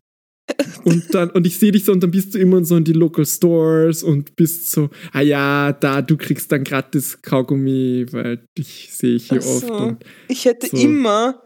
und 0.85 1.13
dann, 1.13 1.29
und 1.31 1.45
ich 1.45 1.57
sehe 1.59 1.71
dich 1.71 1.83
so, 1.85 1.91
und 1.91 2.01
dann 2.01 2.11
bist 2.11 2.33
du 2.33 2.39
immer 2.39 2.63
so 2.63 2.77
in 2.77 2.83
die 2.83 2.93
Local 2.93 3.25
Stores 3.25 4.03
und 4.03 4.35
bist 4.35 4.71
so, 4.71 4.89
ah 5.11 5.21
ja, 5.21 5.73
da, 5.73 6.01
du 6.01 6.15
kriegst 6.17 6.51
dann 6.51 6.63
gratis 6.63 7.21
Kaugummi, 7.21 8.05
weil 8.11 8.43
dich 8.57 8.89
sehe 8.91 9.15
ich 9.15 9.29
hier 9.29 9.41
so. 9.41 9.71
oft. 9.73 10.05
Ich 10.29 10.45
hätte 10.45 10.67
So. 10.67 10.77
immer, 10.77 11.43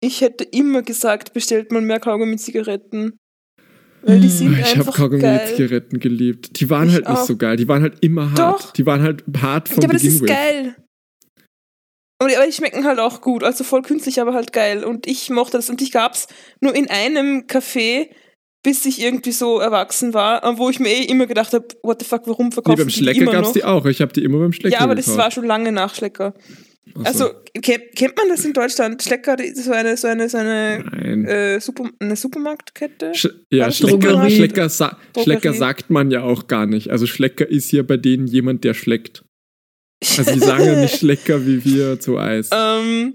ich 0.00 0.20
hätte 0.22 0.44
immer 0.44 0.82
gesagt, 0.82 1.32
bestellt 1.32 1.70
mal 1.72 1.82
mehr 1.82 2.00
Kaugummi-Zigaretten. 2.00 3.16
Weil 4.06 4.20
die 4.20 4.28
sind 4.28 4.52
ich 4.52 4.64
habe 4.66 4.80
einfach 4.80 4.96
Kaugummi 4.96 5.22
geil. 5.22 5.46
mit 5.46 5.56
Zigaretten 5.56 5.98
geliebt. 5.98 6.60
Die 6.60 6.68
waren 6.68 6.88
Ich 6.88 6.94
halt 6.94 7.08
nicht 7.08 7.18
auch. 7.18 7.26
so 7.26 7.36
geil. 7.38 7.56
Die 7.56 7.68
waren 7.68 7.82
halt 7.82 7.96
immer 8.02 8.30
hart. 8.32 8.64
Doch. 8.64 8.72
Die 8.72 8.84
waren 8.84 9.00
halt 9.02 9.24
hart 9.40 9.68
vom 9.70 9.80
Ja, 9.82 9.84
aber 9.88 9.92
das 9.94 10.02
Beginn 10.02 10.16
ist 10.16 10.22
with. 10.22 10.28
geil. 10.28 10.76
Aber 12.18 12.28
die, 12.30 12.36
aber 12.36 12.46
die 12.46 12.52
schmecken 12.52 12.84
halt 12.84 12.98
auch 13.00 13.20
gut, 13.20 13.42
also 13.42 13.64
voll 13.64 13.82
künstlich, 13.82 14.20
aber 14.20 14.34
halt 14.34 14.52
geil. 14.52 14.84
Und 14.84 15.06
ich 15.06 15.30
mochte 15.30 15.56
das. 15.58 15.68
Und 15.68 15.82
ich 15.82 15.90
gab's 15.90 16.26
nur 16.60 16.74
in 16.74 16.88
einem 16.88 17.42
Café, 17.46 18.08
bis 18.62 18.86
ich 18.86 19.00
irgendwie 19.02 19.32
so 19.32 19.58
erwachsen 19.58 20.14
war, 20.14 20.56
wo 20.58 20.70
ich 20.70 20.78
mir 20.80 20.88
eh 20.88 21.02
immer 21.04 21.26
gedacht 21.26 21.52
habe, 21.52 21.66
what 21.82 22.00
the 22.00 22.06
fuck, 22.08 22.22
warum 22.26 22.46
Nee, 22.46 22.52
verkaufen 22.52 22.78
beim 22.78 22.86
die 22.88 22.94
Schlecker 22.94 23.20
immer 23.22 23.32
gab's 23.32 23.48
noch? 23.48 23.52
die 23.54 23.64
auch. 23.64 23.84
Ich 23.86 24.00
habe 24.00 24.12
die 24.12 24.22
immer 24.24 24.38
beim 24.38 24.52
Schlecker 24.52 24.76
ja, 24.76 24.80
aber 24.80 24.94
das 24.94 25.06
gekauft. 25.06 25.22
war 25.24 25.30
schon 25.32 25.44
lange 25.44 25.70
nach 25.72 25.94
Schlecker. 25.94 26.34
So. 26.94 27.02
Also, 27.02 27.30
kennt, 27.62 27.96
kennt 27.96 28.16
man 28.16 28.28
das 28.28 28.44
in 28.44 28.52
Deutschland? 28.52 29.02
Schlecker, 29.02 29.36
die- 29.36 29.52
so 29.54 29.72
eine, 29.72 29.96
so 29.96 30.06
eine, 30.06 30.28
so 30.28 30.36
eine, 30.38 30.84
äh, 31.28 31.58
Super, 31.60 31.90
eine 31.98 32.14
Supermarktkette? 32.14 33.12
Sch 33.14 33.26
ja, 33.50 33.70
Schlecker. 33.72 34.30
Schlecker, 34.30 34.68
sa 34.68 34.96
Schlecker 35.18 35.40
Drogerie. 35.40 35.58
sagt 35.58 35.90
man 35.90 36.10
ja 36.10 36.22
auch 36.22 36.46
gar 36.46 36.66
nicht. 36.66 36.90
Also 36.90 37.06
Schlecker 37.06 37.48
ist 37.48 37.70
hier 37.70 37.86
bei 37.86 37.96
denen 37.96 38.26
jemand, 38.26 38.64
der 38.64 38.74
schleckt. 38.74 39.24
Also 40.02 40.32
die 40.32 40.40
sagen 40.40 40.64
ja 40.64 40.76
nicht 40.76 40.98
Schlecker 40.98 41.46
wie 41.46 41.64
wir 41.64 42.00
zu 42.00 42.18
Eis. 42.18 42.50
Ähm, 42.52 43.14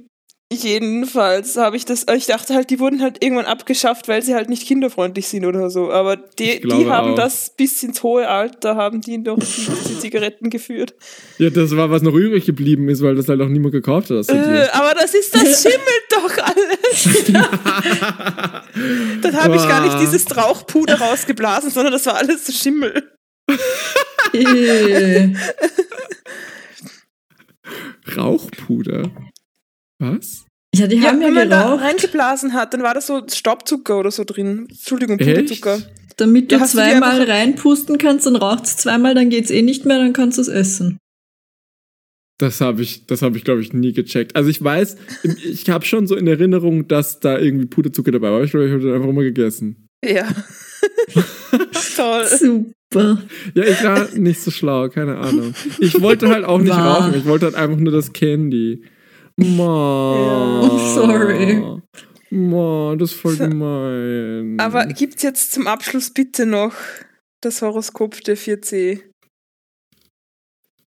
jedenfalls 0.52 1.58
habe 1.58 1.78
ich 1.78 1.86
das, 1.86 2.06
ich 2.16 2.26
dachte 2.26 2.56
halt, 2.56 2.72
die 2.72 2.80
wurden 2.80 3.02
halt 3.02 3.24
irgendwann 3.24 3.46
abgeschafft, 3.46 4.08
weil 4.08 4.24
sie 4.24 4.34
halt 4.34 4.50
nicht 4.50 4.66
kinderfreundlich 4.66 5.28
sind 5.28 5.46
oder 5.46 5.70
so. 5.70 5.92
Aber 5.92 6.16
die, 6.18 6.60
die 6.62 6.88
haben 6.88 7.12
auch. 7.12 7.16
das 7.16 7.52
bis 7.56 7.84
ins 7.84 8.02
hohe 8.02 8.28
Alter, 8.28 8.76
haben 8.76 9.02
die 9.02 9.20
noch 9.20 9.38
die, 9.38 9.46
Zigaretten 10.00 10.50
geführt. 10.50 10.96
Ja, 11.38 11.50
das 11.52 11.76
war, 11.76 11.92
was 11.92 12.02
noch 12.02 12.16
übrig 12.16 12.46
geblieben 12.46 12.90
ist, 12.90 13.04
weil 13.04 13.16
das 13.16 13.30
halt 13.30 13.42
auch 13.42 13.48
niemand 13.48 13.74
gekauft 13.74 14.10
hat. 14.10 14.28
Äh, 14.30 14.68
aber 14.72 14.96
das 14.96 15.14
ist, 15.14 15.36
das 15.36 15.62
schimmelt 15.62 16.06
doch 16.10 16.38
alles. 16.44 17.10
Dann 19.22 19.36
habe 19.38 19.56
ich 19.56 19.68
gar 19.68 19.84
nicht 19.84 20.00
dieses 20.02 20.36
Rauchpuder 20.36 21.00
rausgeblasen, 21.00 21.70
sondern 21.70 21.94
das 21.94 22.06
war 22.08 22.16
alles 22.16 22.48
so 22.48 22.54
Schimmel. 22.54 23.12
Rauchpuder. 28.18 29.12
Was? 30.00 30.46
ja, 30.76 30.88
die 30.88 31.02
haben 31.02 31.20
ja 31.22 31.28
wenn 31.28 31.34
man 31.34 31.50
da 31.50 31.76
reingeblasen 31.76 32.54
hat, 32.54 32.74
dann 32.74 32.84
war 32.84 32.94
da 32.94 33.02
so 33.02 33.22
Staubzucker 33.28 34.00
oder 34.00 34.12
so 34.12 34.24
drin. 34.24 34.68
Entschuldigung? 34.70 35.18
Puderzucker. 35.18 35.80
damit 36.18 36.52
du 36.52 36.56
Ja, 36.56 36.62
du 36.62 36.68
zweimal 36.70 37.20
einfach- 37.22 37.34
reinpusten 37.34 37.98
kannst, 37.98 38.26
dann 38.26 38.36
raucht's 38.36 38.78
zweimal, 38.78 39.16
dann 39.16 39.30
geht's 39.30 39.50
eh 39.52 39.62
nicht 39.62 39.86
mehr, 39.86 39.98
dann 40.00 40.14
kannst 40.14 40.38
du 40.38 40.42
es 40.44 40.48
essen. 40.48 40.98
Das 42.40 42.62
habe 42.62 42.82
ich, 42.82 43.06
das 43.06 43.22
habe 43.22 43.36
ich, 43.38 43.44
glaube 43.44 43.62
ich, 43.62 43.74
nie 43.74 43.92
gecheckt. 43.94 44.36
Also 44.38 44.50
ich 44.50 44.64
weiß, 44.64 44.96
ich 45.44 45.70
habe 45.70 45.84
schon 45.86 46.08
so 46.08 46.16
in 46.16 46.26
Erinnerung, 46.28 46.88
dass 46.88 47.20
da 47.20 47.38
irgendwie 47.38 47.66
Puderzucker 47.66 48.12
dabei 48.12 48.28
war. 48.30 48.36
aber 48.36 48.46
Ich 48.46 48.52
glaube, 48.52 48.68
ich 48.68 48.72
habe 48.72 48.82
den 48.82 48.94
einfach 48.94 49.10
immer 49.10 49.24
gegessen. 49.24 49.88
Ja. 50.06 50.26
Toll. 51.96 52.26
Ja, 52.94 53.18
ich 53.54 53.84
war 53.84 54.10
nicht 54.16 54.42
so 54.42 54.50
schlau, 54.50 54.90
keine 54.90 55.18
Ahnung. 55.18 55.54
Ich 55.80 56.02
wollte 56.02 56.30
halt 56.30 56.44
auch 56.46 56.58
nicht 56.60 56.70
War. 56.72 57.02
rauchen. 57.02 57.14
Ich 57.16 57.26
wollte 57.26 57.46
halt 57.46 57.56
einfach 57.56 57.78
nur 57.78 57.94
das 57.94 58.14
Candy. 58.14 58.84
Ma. 59.38 60.62
Ja. 60.64 60.80
Sorry. 60.96 61.82
Ma, 62.32 62.96
das 62.98 63.12
ist 63.12 63.20
voll 63.20 63.38
gemein. 63.38 64.60
Aber 64.60 64.86
gibt's 64.88 65.24
jetzt 65.24 65.52
zum 65.52 65.68
Abschluss 65.68 66.12
bitte 66.12 66.46
noch 66.46 66.74
das 67.42 67.62
Horoskop 67.62 68.22
der 68.24 68.38
4C? 68.38 69.02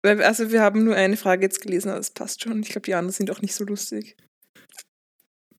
Weil, 0.04 0.22
also 0.22 0.50
wir 0.50 0.60
haben 0.60 0.84
nur 0.84 0.96
eine 0.96 1.16
Frage 1.16 1.42
jetzt 1.42 1.62
gelesen, 1.62 1.88
aber 1.88 1.98
das 1.98 2.10
passt 2.10 2.42
schon. 2.42 2.62
Ich 2.62 2.70
glaube, 2.70 2.86
die 2.86 2.94
anderen 2.94 3.12
sind 3.12 3.30
auch 3.30 3.40
nicht 3.40 3.54
so 3.54 3.64
lustig. 3.64 4.16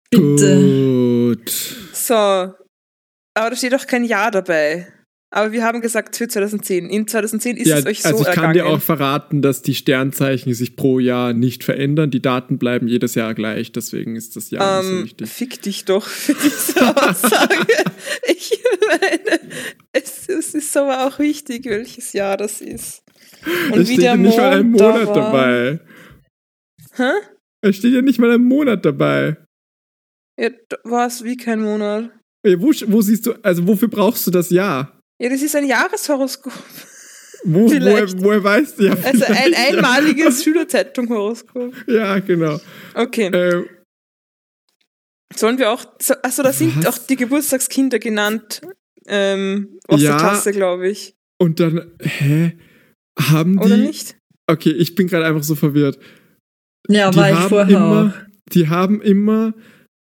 Bitte. 0.10 1.36
Gut. 1.36 1.50
So. 1.94 2.14
Aber 2.16 3.50
da 3.50 3.56
steht 3.56 3.74
auch 3.74 3.88
kein 3.88 4.04
Ja 4.04 4.30
dabei. 4.30 4.93
Aber 5.36 5.52
wir 5.52 5.64
haben 5.64 5.82
gesagt 5.82 6.16
für 6.16 6.28
2010. 6.28 6.92
In 6.92 7.08
2010 7.08 7.58
ist 7.58 7.68
ja, 7.68 7.80
es 7.80 7.88
euch 7.88 8.04
so 8.04 8.10
also 8.10 8.20
ich 8.20 8.26
kann 8.26 8.36
ergangen. 8.36 8.54
dir 8.54 8.66
auch 8.68 8.80
verraten, 8.80 9.42
dass 9.42 9.64
die 9.64 9.74
Sternzeichen 9.74 10.54
sich 10.54 10.76
pro 10.76 11.00
Jahr 11.00 11.34
nicht 11.34 11.64
verändern. 11.64 12.12
Die 12.12 12.22
Daten 12.22 12.60
bleiben 12.60 12.88
jedes 12.88 13.16
Jahr 13.16 13.34
gleich, 13.34 13.72
deswegen 13.72 14.16
ist 14.16 14.36
das 14.36 14.52
Jahr 14.52 14.84
nicht 14.84 14.90
so 14.90 14.96
ähm, 14.96 15.04
wichtig. 15.06 15.30
fick 15.30 15.62
dich 15.64 15.86
doch 15.86 16.06
für 16.06 16.36
diese 16.36 16.86
Aussage. 17.10 17.66
ich 18.28 18.60
meine, 18.88 19.40
es, 19.92 20.30
es 20.30 20.54
ist 20.54 20.78
aber 20.78 21.08
auch 21.08 21.18
wichtig, 21.18 21.66
welches 21.66 22.14
Jahr 22.14 22.38
das 22.38 22.62
ist. 22.62 23.02
Und 23.72 23.80
es 23.80 23.90
wie 23.90 23.94
steht 23.94 24.04
der 24.04 24.12
ja 24.12 24.18
nicht 24.18 24.38
mal 24.38 24.52
ein 24.52 24.68
Mond 24.68 24.82
da 24.82 24.92
Monat 24.92 25.08
war. 25.08 25.16
dabei. 25.16 25.80
Hä? 26.94 27.12
Es 27.62 27.78
steht 27.78 27.94
ja 27.94 28.04
nicht 28.04 28.20
mal 28.20 28.30
ein 28.30 28.44
Monat 28.44 28.86
dabei. 28.86 29.38
Ja, 30.40 30.52
war 30.84 31.08
es 31.08 31.24
wie 31.24 31.38
kein 31.38 31.60
Monat. 31.60 32.12
Wo, 32.46 32.68
wo 32.68 33.02
siehst 33.02 33.26
du, 33.26 33.34
also 33.42 33.68
wofür 33.68 33.88
brauchst 33.88 34.28
du 34.28 34.32
das 34.32 34.52
Jahr? 34.52 35.00
Ja, 35.24 35.30
das 35.30 35.42
ist 35.42 35.56
ein 35.56 35.66
Jahreshoroskop. 35.66 36.52
Wo, 37.46 37.70
woher, 37.70 38.08
woher 38.22 38.44
weißt 38.44 38.80
du 38.80 38.84
ja? 38.88 38.98
Also 39.04 39.24
ein 39.26 39.54
einmaliges 39.54 40.44
Schülerzeitung-Horoskop. 40.44 41.74
Ja, 41.88 41.94
ja 41.94 42.20
genau. 42.20 42.60
Okay. 42.94 43.28
Äh, 43.28 43.64
Sollen 45.34 45.58
wir 45.58 45.72
auch. 45.72 45.86
So, 46.02 46.14
achso, 46.22 46.44
da 46.44 46.52
sind 46.54 46.76
Was? 46.78 46.86
auch 46.86 46.98
die 47.08 47.16
Geburtstagskinder 47.16 48.00
genannt. 48.00 48.62
Ähm, 49.08 49.80
aus 49.88 50.02
Ja. 50.02 50.12
der 50.12 50.20
Klasse, 50.20 50.52
glaube 50.52 50.90
ich. 50.90 51.16
und 51.42 51.60
dann, 51.60 51.92
hä? 52.02 52.58
Haben 53.20 53.58
die. 53.60 53.64
Oder 53.66 53.78
nicht? 53.78 54.18
Okay, 54.48 54.72
ich 54.72 54.96
bin 54.96 55.08
gerade 55.08 55.26
einfach 55.26 55.44
so 55.44 55.56
verwirrt. 55.56 56.00
Ja, 56.90 57.12
die 57.12 57.18
war 57.18 57.32
ich 57.32 57.38
vorher 57.50 57.78
immer, 57.78 58.14
auch. 58.14 58.52
Die 58.54 58.68
haben 58.68 59.02
immer 59.02 59.54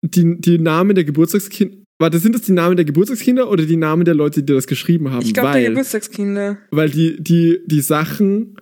die, 0.02 0.40
die 0.40 0.58
Namen 0.58 0.94
der 0.94 1.04
Geburtstagskinder. 1.04 1.83
Warte, 2.00 2.18
sind 2.18 2.34
das 2.34 2.42
die 2.42 2.52
Namen 2.52 2.76
der 2.76 2.84
Geburtstagskinder 2.84 3.48
oder 3.50 3.64
die 3.64 3.76
Namen 3.76 4.04
der 4.04 4.14
Leute, 4.14 4.42
die 4.42 4.52
das 4.52 4.66
geschrieben 4.66 5.10
haben? 5.10 5.24
Ich 5.24 5.32
glaube, 5.32 5.52
der 5.52 5.62
weil, 5.62 5.68
Geburtstagskinder. 5.70 6.58
weil 6.70 6.90
die, 6.90 7.22
die, 7.22 7.60
die 7.66 7.80
Sachen, 7.80 8.56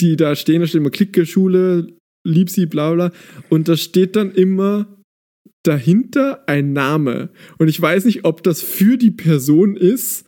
die 0.00 0.16
da 0.16 0.36
stehen, 0.36 0.60
da 0.60 0.66
steht 0.66 0.80
immer 0.80 0.90
Clique, 0.90 1.26
Schule, 1.26 1.88
lieb 2.24 2.50
sie, 2.50 2.66
bla 2.66 2.92
bla. 2.94 3.12
Und 3.48 3.68
da 3.68 3.76
steht 3.76 4.14
dann 4.14 4.30
immer 4.32 4.86
dahinter 5.64 6.44
ein 6.48 6.72
Name. 6.72 7.30
Und 7.58 7.68
ich 7.68 7.80
weiß 7.80 8.04
nicht, 8.04 8.24
ob 8.24 8.42
das 8.42 8.60
für 8.62 8.96
die 8.96 9.10
Person 9.10 9.76
ist, 9.76 10.24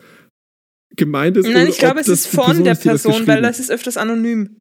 gemeint 0.96 1.36
ist. 1.36 1.48
Nein, 1.48 1.68
ich 1.68 1.78
glaube, 1.78 2.00
es 2.00 2.08
ist 2.08 2.26
von 2.26 2.64
der 2.64 2.72
ist, 2.72 2.84
die 2.84 2.88
das 2.88 3.02
Person, 3.02 3.26
weil 3.26 3.36
geschrieben- 3.36 3.42
das 3.42 3.60
ist 3.60 3.70
öfters 3.70 3.96
anonym. 3.96 4.58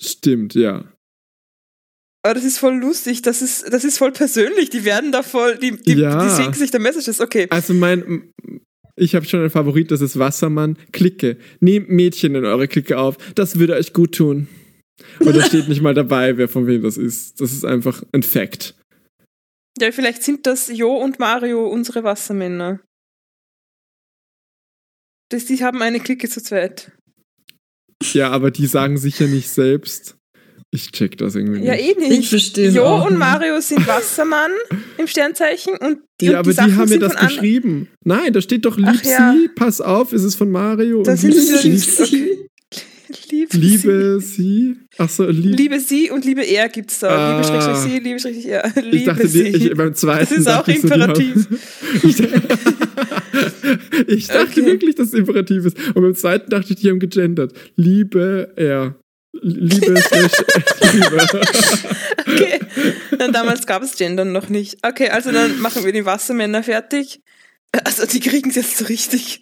Stimmt, 0.00 0.54
ja. 0.54 0.92
Aber 2.24 2.34
das 2.34 2.44
ist 2.44 2.58
voll 2.58 2.76
lustig, 2.76 3.22
das 3.22 3.42
ist, 3.42 3.72
das 3.72 3.84
ist 3.84 3.98
voll 3.98 4.12
persönlich. 4.12 4.70
Die 4.70 4.84
werden 4.84 5.10
da 5.10 5.22
voll, 5.22 5.58
die, 5.58 5.76
die, 5.76 5.94
Ja. 5.94 6.22
die 6.24 6.42
schicken 6.42 6.54
sich 6.54 6.70
da 6.70 6.78
Messages. 6.78 7.20
Okay. 7.20 7.48
Also 7.50 7.74
mein, 7.74 8.30
ich 8.94 9.14
habe 9.16 9.26
schon 9.26 9.40
einen 9.40 9.50
Favorit, 9.50 9.90
das 9.90 10.00
ist 10.00 10.18
Wassermann. 10.18 10.78
Clique. 10.92 11.36
Nehmt 11.60 11.88
Mädchen 11.88 12.34
in 12.36 12.44
eure 12.44 12.68
Clique 12.68 12.96
auf. 12.96 13.16
Das 13.34 13.58
würde 13.58 13.74
euch 13.74 13.92
gut 13.92 14.14
tun. 14.14 14.46
Und 15.18 15.34
da 15.34 15.42
steht 15.44 15.68
nicht 15.68 15.82
mal 15.82 15.94
dabei, 15.94 16.36
wer 16.36 16.48
von 16.48 16.66
wem 16.68 16.82
das 16.82 16.96
ist. 16.96 17.40
Das 17.40 17.52
ist 17.52 17.64
einfach 17.64 18.04
ein 18.12 18.22
Fact. 18.22 18.76
Ja, 19.80 19.90
vielleicht 19.90 20.22
sind 20.22 20.46
das 20.46 20.68
Jo 20.68 20.94
und 20.94 21.18
Mario 21.18 21.66
unsere 21.66 22.04
Wassermänner. 22.04 22.80
Das, 25.30 25.46
die 25.46 25.64
haben 25.64 25.82
eine 25.82 25.98
Clique 25.98 26.28
zu 26.28 26.42
zweit. 26.42 26.92
Ja, 28.12 28.30
aber 28.30 28.50
die 28.50 28.66
sagen 28.66 28.98
sicher 28.98 29.26
nicht 29.26 29.48
selbst. 29.48 30.16
Ich 30.74 30.90
check 30.90 31.18
das 31.18 31.34
irgendwie 31.34 31.60
nicht. 31.60 31.68
Ja, 31.68 31.74
eh 31.74 31.94
nicht. 31.98 32.18
Ich 32.20 32.28
verstehe 32.30 32.70
Jo 32.70 32.84
auch 32.84 33.06
und. 33.10 33.18
Mario 33.18 33.60
sind 33.60 33.86
Wassermann 33.86 34.50
im 34.96 35.06
Sternzeichen 35.06 35.74
und 35.76 35.98
die, 36.20 36.24
Ja, 36.26 36.30
und 36.32 36.36
aber 36.38 36.50
die, 36.50 36.56
Sachen 36.56 36.76
haben 36.78 36.88
mir 36.88 36.98
das 36.98 37.14
geschrieben. 37.14 37.88
Nein, 38.04 38.32
da 38.32 38.40
steht 38.40 38.64
doch 38.64 38.78
lieb 38.78 38.86
Ach 38.88 39.04
ja. 39.04 39.34
sie, 39.36 39.48
pass 39.54 39.82
auf, 39.82 40.14
ist 40.14 40.22
es 40.24 40.34
von 40.34 40.50
Mario. 40.50 41.02
Da 41.02 41.12
und 41.12 41.18
sind 41.18 41.34
lieb, 41.34 41.42
sie 41.42 41.68
lieb, 41.68 41.82
lieb- 41.84 42.00
okay. 42.00 42.38
Liebe, 43.30 43.56
liebe 43.58 44.20
sie. 44.20 44.76
Ach 44.96 45.08
so, 45.10 45.26
sie. 45.26 45.32
lieb. 45.32 45.58
Liebe 45.58 45.80
sie 45.80 46.10
und 46.10 46.24
liebe 46.24 46.42
er 46.42 46.70
gibt's 46.70 47.00
da. 47.00 47.08
Ah. 47.10 47.36
Liebe 47.36 47.46
Schrägstrich 47.48 47.76
sie, 47.92 47.98
liebe 47.98 48.18
Schrägstrich 48.18 48.46
er. 48.48 48.72
Liebe 48.82 48.96
ich 48.96 49.04
dachte, 49.04 49.28
sie. 49.28 49.52
die, 49.52 49.66
ich, 49.68 49.74
beim 49.76 49.92
zweiten 49.94 50.28
Das 50.30 50.38
ist 50.38 50.48
auch 50.48 50.64
dachte 50.64 50.72
ich 50.72 50.80
so, 50.80 50.88
die 50.88 50.94
Imperativ. 50.94 51.46
haben- 52.02 52.32
ich 54.08 54.26
dachte 54.28 54.42
Okay. 54.60 54.64
wirklich, 54.66 54.94
dass 54.94 55.08
es 55.08 55.14
Imperativ 55.14 55.66
ist. 55.66 55.76
Und 55.94 56.02
beim 56.02 56.14
zweiten 56.14 56.48
dachte 56.50 56.72
ich, 56.72 56.80
die 56.80 56.88
haben 56.90 56.98
gegendert. 57.00 57.52
Liebe 57.76 58.52
er. 58.56 58.96
Liebe 59.32 60.00
slash 60.00 60.32
Liebe. 60.92 61.26
Okay. 62.32 62.60
Dann 63.18 63.32
damals 63.32 63.66
gab 63.66 63.82
es 63.82 63.96
Gendern 63.96 64.32
noch 64.32 64.48
nicht. 64.48 64.78
Okay, 64.86 65.08
also 65.10 65.32
dann 65.32 65.60
machen 65.60 65.84
wir 65.84 65.92
die 65.92 66.04
Wassermänner 66.04 66.62
fertig. 66.62 67.20
Also 67.84 68.06
die 68.06 68.20
kriegen 68.20 68.50
es 68.50 68.56
jetzt 68.56 68.76
so 68.78 68.84
richtig. 68.84 69.40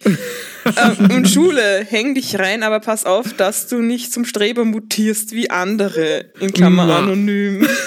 ähm, 0.65 1.11
und 1.11 1.29
Schule, 1.29 1.85
häng 1.87 2.15
dich 2.15 2.39
rein, 2.39 2.63
aber 2.63 2.79
pass 2.79 3.05
auf, 3.05 3.33
dass 3.33 3.67
du 3.67 3.77
nicht 3.81 4.11
zum 4.13 4.23
Streber 4.25 4.63
mutierst 4.65 5.33
wie 5.33 5.49
andere, 5.49 6.31
in 6.39 6.51
Klammer 6.53 6.85
Na. 6.85 6.99
anonym. 6.99 7.67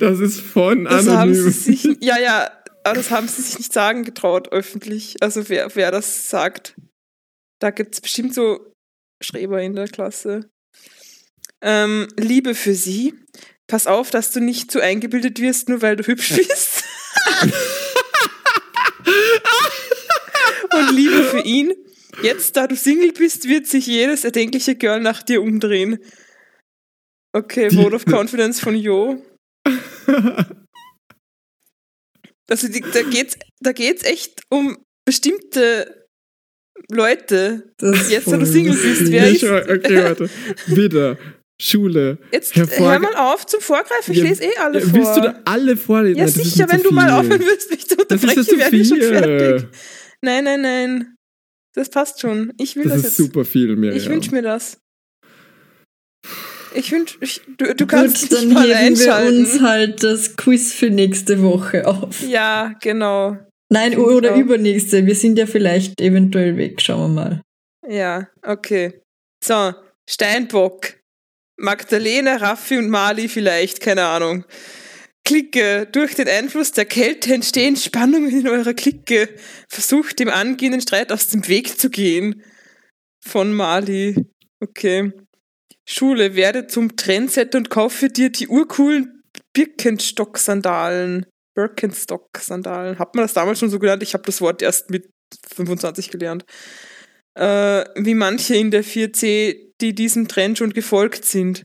Das 0.00 0.18
ist 0.20 0.40
von 0.40 0.84
Das 0.84 1.06
haben 1.08 1.34
sie 1.34 1.40
anonym. 1.40 1.52
sich, 1.52 1.84
ja, 2.00 2.18
ja, 2.18 2.50
aber 2.84 2.94
das 2.96 3.10
haben 3.10 3.28
sie 3.28 3.42
sich 3.42 3.58
nicht 3.58 3.72
sagen 3.72 4.04
getraut 4.04 4.50
öffentlich. 4.52 5.16
Also 5.20 5.48
wer, 5.48 5.74
wer 5.74 5.90
das 5.90 6.28
sagt, 6.28 6.74
da 7.60 7.70
gibt 7.70 7.94
es 7.94 8.00
bestimmt 8.00 8.34
so 8.34 8.71
Schreber 9.22 9.60
in 9.62 9.74
der 9.74 9.88
Klasse. 9.88 10.50
Ähm, 11.62 12.08
Liebe 12.18 12.54
für 12.54 12.74
sie. 12.74 13.14
Pass 13.68 13.86
auf, 13.86 14.10
dass 14.10 14.30
du 14.32 14.40
nicht 14.40 14.70
zu 14.70 14.80
eingebildet 14.80 15.40
wirst, 15.40 15.68
nur 15.68 15.80
weil 15.82 15.96
du 15.96 16.04
hübsch 16.06 16.30
bist. 16.36 16.84
Und 20.74 20.90
Liebe 20.96 21.24
für 21.24 21.40
ihn. 21.40 21.72
Jetzt, 22.22 22.56
da 22.56 22.66
du 22.66 22.76
Single 22.76 23.12
bist, 23.12 23.48
wird 23.48 23.66
sich 23.66 23.86
jedes 23.86 24.24
erdenkliche 24.24 24.76
Girl 24.76 25.00
nach 25.00 25.22
dir 25.22 25.40
umdrehen. 25.42 25.98
Okay, 27.34 27.68
Die- 27.68 27.76
Vote 27.76 27.96
of 27.96 28.04
Confidence 28.06 28.60
von 28.60 28.74
Jo. 28.76 29.22
Also 32.50 32.68
die, 32.68 32.80
da 32.80 33.02
geht's, 33.02 33.38
da 33.60 33.72
geht's 33.72 34.02
echt 34.02 34.42
um 34.50 34.84
bestimmte 35.06 36.01
Leute. 36.90 37.72
Das 37.78 38.00
ist 38.02 38.10
Jetzt, 38.10 38.30
da 38.30 38.36
du 38.36 38.46
Single 38.46 38.74
bist, 38.76 39.10
wer 39.10 39.30
Ich, 39.30 39.42
ist- 39.42 39.50
okay, 39.50 40.04
warte. 40.04 40.30
Wieder. 40.66 41.18
Schule. 41.60 42.18
Jetzt 42.32 42.56
hör 42.56 42.98
mal 42.98 43.14
auf 43.14 43.46
zum 43.46 43.60
Vorgreifen, 43.60 44.12
ich 44.12 44.18
Ja, 44.18 44.24
lese 44.24 44.42
eh 44.44 44.56
alle 44.58 44.80
Ja, 44.80 44.84
vor. 44.86 44.94
Willst 44.94 45.16
du 45.16 45.20
da 45.20 45.40
alle 45.44 45.76
vorlesen? 45.76 46.18
ja, 46.18 46.24
Nein, 46.24 46.34
das 46.34 46.44
ist 46.46 46.54
sicher, 46.54 46.66
wenn 46.70 46.82
du 46.82 46.90
mal 46.90 47.10
aufhören 47.10 47.40
willst, 47.40 47.70
mich 47.70 47.86
zu 47.88 47.94
Das 47.96 48.22
ist 48.22 48.24
unterbrechen, 48.24 48.58
werden 48.58 48.72
wir 48.78 48.84
schon 48.84 48.96
viel. 48.98 49.08
fertig. 49.08 49.68
Nein, 50.22 50.44
nein, 50.44 50.60
nein. 50.62 51.14
Das 51.74 51.88
passt 51.88 52.20
schon. 52.20 52.52
Ich 52.58 52.74
will 52.74 52.84
Das 52.84 52.94
das, 52.94 53.00
ist 53.02 53.04
jetzt. 53.04 53.16
super 53.18 53.44
viel, 53.44 53.76
Miriam. 53.76 53.96
Ich 53.96 54.08
wünsche 54.08 54.32
mir 54.32 54.42
das. 54.42 54.78
Ich 56.74 56.90
wünsch, 56.90 57.18
ich, 57.20 57.42
du, 57.58 57.66
du 57.66 57.74
Gut, 57.84 57.88
kannst 57.88 58.22
dich 58.22 58.28
dann 58.30 58.52
mal 58.52 58.66
heben 58.74 58.98
wir 58.98 59.16
uns 59.40 59.60
halt 59.60 60.02
das 60.02 60.36
Quiz 60.36 60.72
für 60.72 60.90
nächste 60.90 61.42
Woche 61.42 61.86
auf. 61.86 62.22
Ja, 62.26 62.74
genau. 62.80 63.36
Nein, 63.72 63.96
oder 63.98 64.34
auch. 64.34 64.38
übernächste. 64.38 65.06
Wir 65.06 65.14
sind 65.14 65.38
ja 65.38 65.46
vielleicht 65.46 66.00
eventuell 66.00 66.56
weg. 66.56 66.80
Schauen 66.80 67.14
wir 67.14 67.22
mal. 67.22 67.42
Ja, 67.88 68.28
okay. 68.42 69.00
So, 69.42 69.72
Steinbock. 70.08 70.94
Magdalena, 71.58 72.36
Raffi 72.36 72.76
und 72.76 72.88
Mali 72.90 73.28
vielleicht, 73.28 73.80
keine 73.80 74.04
Ahnung. 74.04 74.44
Clique. 75.24 75.86
Durch 75.92 76.14
den 76.14 76.28
Einfluss 76.28 76.72
der 76.72 76.84
Kälte 76.84 77.32
entstehen 77.32 77.76
Spannungen 77.76 78.30
in 78.30 78.48
eurer 78.48 78.74
Clique. 78.74 79.28
Versucht 79.68 80.18
dem 80.18 80.28
angehenden 80.28 80.80
Streit 80.80 81.12
aus 81.12 81.28
dem 81.28 81.46
Weg 81.48 81.78
zu 81.78 81.90
gehen. 81.90 82.42
Von 83.24 83.54
Mali. 83.54 84.16
Okay. 84.60 85.12
Schule. 85.88 86.34
Werde 86.34 86.66
zum 86.66 86.96
Trendsetter 86.96 87.58
und 87.58 87.70
kaufe 87.70 88.08
dir 88.08 88.30
die 88.30 88.48
urcoolen 88.48 89.22
Birkenstock-Sandalen. 89.52 91.26
Birkenstock-Sandalen. 91.54 92.98
Hat 92.98 93.14
man 93.14 93.24
das 93.24 93.34
damals 93.34 93.58
schon 93.58 93.70
so 93.70 93.78
genannt? 93.78 94.02
Ich 94.02 94.14
habe 94.14 94.24
das 94.24 94.40
Wort 94.40 94.62
erst 94.62 94.90
mit 94.90 95.10
25 95.54 96.10
gelernt 96.10 96.44
äh, 97.34 97.84
wie 97.96 98.14
manche 98.14 98.56
in 98.56 98.70
der 98.70 98.84
4C, 98.84 99.56
die 99.80 99.94
diesem 99.94 100.28
Trend 100.28 100.58
schon 100.58 100.72
gefolgt 100.72 101.24
sind, 101.24 101.64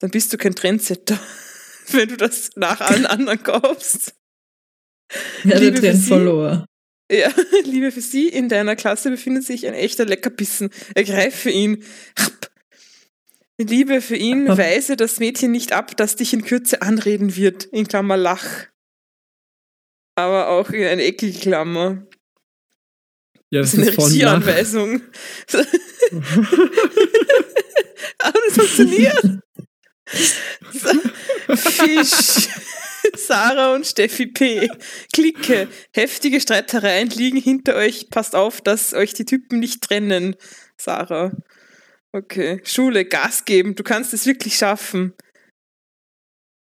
dann 0.00 0.10
bist 0.10 0.32
du 0.32 0.38
kein 0.38 0.54
Trendsetter, 0.54 1.18
wenn 1.90 2.08
du 2.08 2.16
das 2.16 2.50
nach 2.56 2.80
allen 2.80 3.06
anderen 3.06 3.42
kaufst. 3.42 4.14
Wer 5.42 5.58
der 5.58 5.60
Liebe 5.60 5.76
für 5.76 5.82
Trend 5.82 6.00
Sie. 6.00 6.08
verlor. 6.08 6.66
Ja, 7.10 7.32
Liebe 7.64 7.90
für 7.90 8.00
Sie, 8.00 8.28
in 8.28 8.48
deiner 8.48 8.76
Klasse 8.76 9.10
befindet 9.10 9.44
sich 9.44 9.66
ein 9.66 9.74
echter 9.74 10.06
Leckerbissen. 10.06 10.70
Ergreife 10.94 11.50
ihn. 11.50 11.84
Liebe 13.58 14.00
für 14.00 14.16
ihn, 14.16 14.46
weise 14.48 14.96
das 14.96 15.18
Mädchen 15.18 15.50
nicht 15.50 15.72
ab, 15.72 15.96
das 15.96 16.16
dich 16.16 16.32
in 16.32 16.44
Kürze 16.44 16.80
anreden 16.82 17.34
wird. 17.34 17.64
In 17.64 17.86
Klammer 17.86 18.16
Lach. 18.16 18.69
Aber 20.26 20.48
auch 20.48 20.70
in 20.70 20.84
eine 20.84 21.02
eckige 21.02 21.38
Klammer. 21.38 22.06
Ja, 23.50 23.60
Das 23.60 23.72
das 23.72 23.80
ist 23.80 23.98
eine. 23.98 24.06
Regieanweisung. 24.06 25.02
Aber 28.18 28.38
das 28.46 28.54
funktioniert. 28.54 29.24
Fisch. 31.56 32.48
Sarah 33.16 33.74
und 33.74 33.86
Steffi 33.86 34.26
P. 34.26 34.68
Klicke. 35.12 35.68
Heftige 35.92 36.40
Streitereien 36.40 37.08
liegen 37.10 37.38
hinter 37.38 37.74
euch. 37.74 38.10
Passt 38.10 38.34
auf, 38.34 38.60
dass 38.60 38.92
euch 38.94 39.14
die 39.14 39.24
Typen 39.24 39.58
nicht 39.58 39.82
trennen. 39.82 40.36
Sarah. 40.76 41.32
Okay. 42.12 42.60
Schule, 42.64 43.04
Gas 43.04 43.44
geben. 43.44 43.74
Du 43.74 43.82
kannst 43.82 44.12
es 44.14 44.26
wirklich 44.26 44.56
schaffen. 44.56 45.14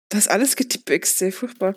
Das 0.08 0.20
ist 0.20 0.28
alles 0.28 0.56
getippext, 0.56 1.18
sehr 1.18 1.32
furchtbar. 1.32 1.76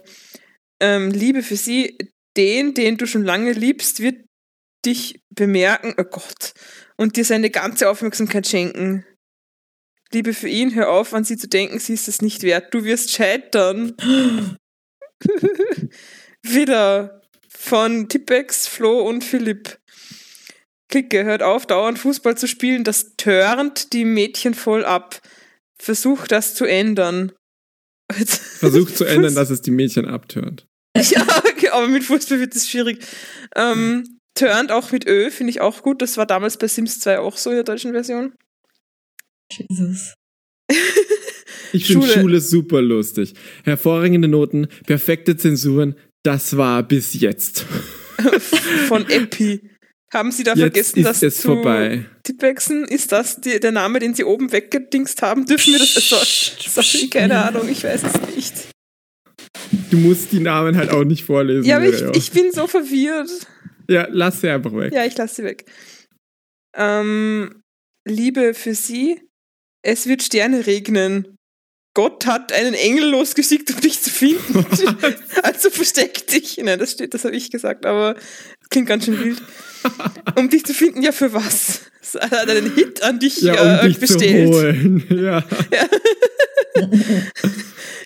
Ähm, 0.80 1.12
Liebe 1.12 1.44
für 1.44 1.58
sie. 1.58 1.98
Den, 2.36 2.76
den 2.76 2.98
du 2.98 3.08
schon 3.08 3.24
lange 3.24 3.52
liebst, 3.52 4.00
wird 4.00 4.24
dich 4.86 5.22
bemerken, 5.32 5.96
oh 5.98 6.04
Gott, 6.04 6.54
und 6.96 7.18
dir 7.18 7.26
seine 7.26 7.50
ganze 7.50 7.90
Aufmerksamkeit 7.90 8.48
schenken. 8.48 9.04
Liebe 10.12 10.34
für 10.34 10.48
ihn, 10.48 10.76
hör 10.76 10.90
auf, 10.90 11.14
an 11.14 11.24
sie 11.24 11.38
zu 11.38 11.48
denken, 11.48 11.80
sie 11.80 11.94
ist 11.94 12.08
es 12.08 12.22
nicht 12.22 12.44
wert. 12.44 12.74
Du 12.74 12.84
wirst 12.84 13.12
scheitern. 13.12 13.96
Wieder 16.44 17.22
von 17.50 18.08
Tippex, 18.08 18.68
Flo 18.68 19.02
und 19.02 19.24
Philipp. 19.24 19.80
Klicke, 20.90 21.26
hört 21.26 21.44
auf, 21.44 21.66
dauernd 21.66 22.00
Fußball 22.00 22.38
zu 22.38 22.48
spielen, 22.48 22.86
das 22.86 23.16
turnt 23.18 23.92
die 23.92 24.06
Mädchen 24.06 24.54
voll 24.54 24.86
ab. 24.86 25.20
Versuch 25.78 26.28
das 26.28 26.56
zu 26.56 26.64
ändern. 26.64 27.34
Versucht 28.26 28.98
zu 28.98 29.06
ändern, 29.06 29.36
dass 29.36 29.50
es 29.50 29.62
die 29.62 29.72
Mädchen 29.72 30.06
abtönt. 30.06 30.68
Ja, 31.00 31.28
okay, 31.46 31.70
aber 31.70 31.88
mit 31.88 32.04
Fußball 32.04 32.40
wird 32.40 32.56
es 32.56 32.68
schwierig. 32.68 33.06
Ähm, 33.56 34.20
turned 34.34 34.72
auch 34.72 34.92
mit 34.92 35.06
Ö, 35.08 35.30
finde 35.30 35.52
ich 35.52 35.62
auch 35.62 35.84
gut. 35.84 36.02
Das 36.02 36.18
war 36.18 36.26
damals 36.26 36.58
bei 36.58 36.68
Sims 36.68 37.00
2 37.02 37.20
auch 37.20 37.38
so 37.38 37.52
in 37.52 37.58
der 37.58 37.64
deutschen 37.64 37.92
Version. 37.92 38.34
Jesus. 39.52 40.16
Ich 41.74 41.86
finde 41.86 42.08
Schule. 42.08 42.22
Schule 42.22 42.42
super 42.42 42.82
lustig. 42.82 43.34
Hervorragende 43.66 44.30
Noten, 44.30 44.68
perfekte 44.86 45.36
Zensuren. 45.36 45.96
Das 46.24 46.56
war 46.56 46.82
bis 46.82 47.14
jetzt. 47.14 47.66
Von 48.88 49.08
Epi. 49.10 49.70
Haben 50.14 50.32
Sie 50.32 50.44
da 50.44 50.52
Jetzt 50.54 50.62
vergessen, 50.62 51.00
ist 51.00 51.06
das 51.06 51.24
es 51.24 51.42
zu 51.42 51.48
vorbei. 51.56 52.06
Tipwechseln? 52.24 52.86
Ist 52.86 53.12
das 53.12 53.42
die, 53.42 53.60
der 53.60 53.74
Name, 53.74 54.00
den 54.00 54.14
Sie 54.14 54.24
oben 54.24 54.52
weggedingst 54.52 55.22
haben? 55.22 55.46
Dürfen 55.46 55.74
wir 55.74 55.80
das? 55.80 55.94
So, 55.96 56.16
sorry, 56.70 57.10
keine 57.10 57.44
Ahnung, 57.44 57.68
ich 57.68 57.84
weiß 57.84 58.04
es 58.04 58.36
nicht. 58.36 58.54
Du 59.92 59.98
musst 59.98 60.32
die 60.32 60.40
Namen 60.40 60.78
halt 60.78 60.92
auch 60.92 61.04
nicht 61.04 61.26
vorlesen. 61.26 61.66
Ja, 61.66 61.78
aber 61.78 61.88
ich, 61.88 62.02
ich 62.16 62.32
bin 62.32 62.52
so 62.54 62.68
verwirrt. 62.68 63.30
ja, 63.90 64.08
lass 64.10 64.40
sie 64.40 64.50
einfach 64.50 64.74
weg. 64.74 64.94
Ja, 64.94 65.06
ich 65.06 65.18
lasse 65.18 65.36
sie 65.36 65.44
weg. 65.44 65.66
Ähm, 66.76 67.62
Liebe 68.08 68.54
für 68.54 68.76
Sie. 68.76 69.22
Es 69.84 70.08
wird 70.08 70.24
Sterne 70.24 70.66
regnen. 70.68 71.38
Gott 71.98 72.28
hat 72.28 72.54
einen 72.54 72.76
Engel 72.76 73.10
losgeschickt, 73.10 73.74
um 73.74 73.82
dich 73.82 74.02
zu 74.02 74.12
finden. 74.12 74.66
also 75.44 75.70
versteck 75.70 76.28
dich. 76.28 76.58
Nein, 76.58 76.78
das 76.78 76.92
steht, 76.92 77.14
das 77.14 77.26
habe 77.26 77.36
ich 77.36 77.50
gesagt, 77.50 77.86
aber 77.86 78.16
klingt 78.70 78.88
ganz 78.88 79.06
schön 79.06 79.20
wild. 79.24 79.42
Um 80.36 80.50
dich 80.50 80.66
zu 80.66 80.74
finden, 80.74 81.02
ja, 81.02 81.12
für 81.12 81.34
was? 81.34 81.82
Er 82.14 82.30
hat 82.32 82.50
einen 82.50 82.74
Hit 82.74 83.04
an 83.04 83.20
dich 83.20 83.42
Ja, 83.42 83.62
um 83.62 83.86
äh, 83.86 83.88
dich 83.90 84.00
bestellt. 84.00 84.54
zu 84.54 84.60
holen. 84.60 85.04
Ja. 85.10 85.44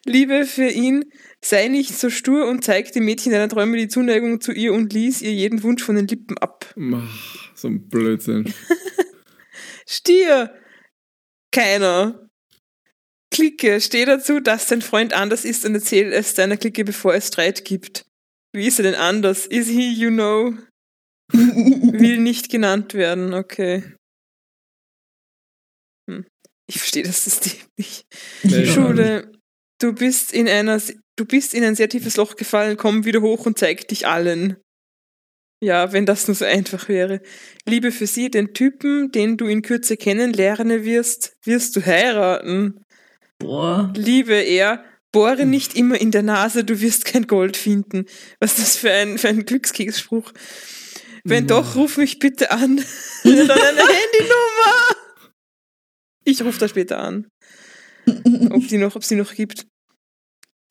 Liebe 0.05 0.45
für 0.45 0.67
ihn. 0.69 1.05
Sei 1.43 1.67
nicht 1.69 1.97
so 1.97 2.11
stur 2.11 2.47
und 2.47 2.63
zeig 2.63 2.91
dem 2.91 3.05
Mädchen 3.05 3.31
deiner 3.31 3.49
Träume 3.49 3.75
die 3.77 3.87
Zuneigung 3.87 4.41
zu 4.41 4.51
ihr 4.51 4.73
und 4.73 4.93
lies 4.93 5.23
ihr 5.23 5.33
jeden 5.33 5.63
Wunsch 5.63 5.81
von 5.81 5.95
den 5.95 6.07
Lippen 6.07 6.37
ab. 6.37 6.71
Ach, 6.93 7.51
so 7.55 7.67
ein 7.67 7.89
Blödsinn. 7.89 8.53
Stier! 9.87 10.53
Keiner. 11.51 12.29
Clique, 13.31 13.81
steh 13.81 14.05
dazu, 14.05 14.39
dass 14.39 14.67
dein 14.67 14.81
Freund 14.83 15.13
anders 15.13 15.43
ist 15.43 15.65
und 15.65 15.73
erzähl 15.73 16.13
es 16.13 16.35
deiner 16.35 16.57
Clique, 16.57 16.83
bevor 16.85 17.15
es 17.15 17.27
Streit 17.29 17.65
gibt. 17.65 18.05
Wie 18.53 18.67
ist 18.67 18.79
er 18.79 18.83
denn 18.83 18.95
anders? 18.95 19.45
Is 19.45 19.67
he, 19.67 19.91
you 19.93 20.09
know? 20.09 20.53
Will 21.31 22.17
nicht 22.19 22.49
genannt 22.49 22.93
werden, 22.93 23.33
okay. 23.33 23.83
Hm. 26.09 26.25
Ich 26.67 26.77
verstehe 26.77 27.03
das 27.03 27.23
System 27.23 27.59
nicht. 27.77 28.05
Nee, 28.43 28.65
Schule, 28.65 29.31
du 29.79 29.93
bist 29.93 30.33
in 30.33 30.47
einer, 30.47 30.81
du 31.15 31.25
bist 31.25 31.53
in 31.53 31.63
ein 31.63 31.75
sehr 31.75 31.89
tiefes 31.89 32.17
Loch 32.17 32.35
gefallen, 32.35 32.77
komm 32.77 33.05
wieder 33.05 33.21
hoch 33.21 33.45
und 33.45 33.57
zeig 33.57 33.87
dich 33.87 34.07
allen. 34.07 34.57
Ja, 35.63 35.93
wenn 35.93 36.07
das 36.07 36.27
nur 36.27 36.35
so 36.35 36.43
einfach 36.43 36.89
wäre. 36.89 37.21
Liebe 37.67 37.91
für 37.91 38.07
sie, 38.07 38.31
den 38.31 38.53
Typen, 38.53 39.11
den 39.11 39.37
du 39.37 39.45
in 39.45 39.61
Kürze 39.61 39.95
kennenlernen 39.95 40.83
wirst, 40.83 41.37
wirst 41.43 41.75
du 41.75 41.85
heiraten. 41.85 42.83
Boah. 43.37 43.93
Liebe 43.95 44.33
er, 44.33 44.83
bohre 45.11 45.45
nicht 45.45 45.75
immer 45.75 45.99
in 45.99 46.11
der 46.11 46.23
Nase, 46.23 46.63
du 46.63 46.79
wirst 46.81 47.05
kein 47.05 47.27
Gold 47.27 47.57
finden. 47.57 48.05
Was 48.39 48.57
ist 48.57 48.61
das 48.61 48.77
für 48.77 48.91
ein, 48.91 49.17
für 49.17 49.29
ein 49.29 49.45
Glückskeksspruch? 49.45 50.31
Wenn 51.23 51.47
doch, 51.47 51.75
ruf 51.75 51.97
mich 51.97 52.19
bitte 52.19 52.51
an. 52.51 52.77
Dann 53.23 53.51
eine 53.51 53.79
Handynummer. 53.79 54.95
Ich 56.23 56.41
rufe 56.43 56.59
da 56.59 56.67
später 56.67 56.99
an. 56.99 57.27
Ob 58.49 58.67
die 58.67 58.77
noch, 58.77 58.95
ob 58.95 59.03
sie 59.03 59.15
noch 59.15 59.33
gibt. 59.33 59.67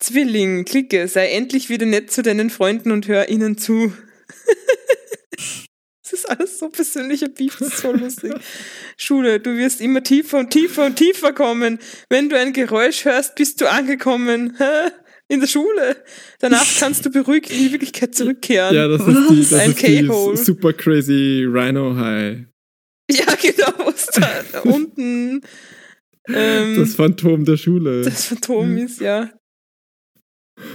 Zwilling, 0.01 0.65
klicke, 0.65 1.07
sei 1.09 1.31
endlich 1.31 1.69
wieder 1.69 1.87
nett 1.87 2.11
zu 2.11 2.23
deinen 2.23 2.51
Freunden 2.51 2.91
und 2.91 3.07
hör 3.07 3.29
ihnen 3.29 3.59
zu. 3.59 3.93
Das 6.11 6.21
ist 6.21 6.31
alles 6.31 6.59
so 6.59 6.69
persönlicher 6.69 7.29
Beef, 7.29 7.57
das 7.59 7.69
ist 7.69 7.79
so 7.79 7.93
lustig. 7.93 8.33
Schule, 8.97 9.39
du 9.41 9.57
wirst 9.57 9.81
immer 9.81 10.03
tiefer 10.03 10.39
und 10.39 10.51
tiefer 10.51 10.87
und 10.87 10.97
tiefer 10.97 11.33
kommen. 11.33 11.79
Wenn 12.09 12.29
du 12.29 12.37
ein 12.39 12.53
Geräusch 12.53 13.05
hörst, 13.05 13.35
bist 13.37 13.61
du 13.61 13.71
angekommen. 13.71 14.55
Hä? 14.59 14.91
In 15.29 15.39
der 15.41 15.47
Schule. 15.47 15.97
Danach 16.41 16.67
kannst 16.81 17.07
du 17.07 17.11
beruhigt 17.11 17.51
in 17.51 17.59
die 17.59 17.73
Wirklichkeit 17.73 18.15
zurückkehren. 18.15 18.75
Ja, 18.75 18.89
das 18.89 19.07
ist 19.07 19.31
die, 19.31 19.41
das 19.41 19.53
Ein 19.53 19.71
ist 19.71 19.83
die 19.87 20.45
super 20.45 20.73
crazy 20.73 21.47
Rhino 21.49 21.95
High. 21.95 22.39
Ja, 23.11 23.27
genau, 23.41 23.85
wo 23.85 23.91
es 23.91 24.07
da, 24.07 24.29
da 24.53 24.61
unten 24.61 25.41
ähm, 26.29 26.77
Das 26.77 26.95
Phantom 26.95 27.45
der 27.45 27.57
Schule. 27.57 28.03
das 28.03 28.27
Phantom 28.27 28.77
ist, 28.77 29.01
ja. 29.01 29.31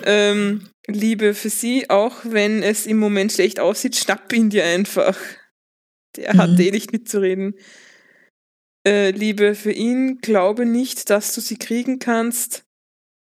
Ähm, 0.04 0.68
Liebe 0.88 1.34
für 1.34 1.50
sie, 1.50 1.90
auch 1.90 2.18
wenn 2.24 2.62
es 2.64 2.86
im 2.86 2.98
Moment 2.98 3.32
schlecht 3.32 3.60
aussieht, 3.60 3.96
schnapp 3.96 4.32
ihn 4.34 4.50
dir 4.50 4.64
einfach. 4.66 5.18
Der 6.16 6.34
hat 6.34 6.52
Mhm. 6.52 6.60
eh 6.60 6.72
nicht 6.72 6.92
mitzureden. 6.92 7.56
Äh, 8.88 9.12
Liebe 9.12 9.56
für 9.56 9.72
ihn, 9.72 10.20
glaube 10.20 10.66
nicht, 10.66 11.10
dass 11.10 11.34
du 11.34 11.42
sie 11.42 11.58
kriegen 11.58 11.98
kannst. 12.00 12.64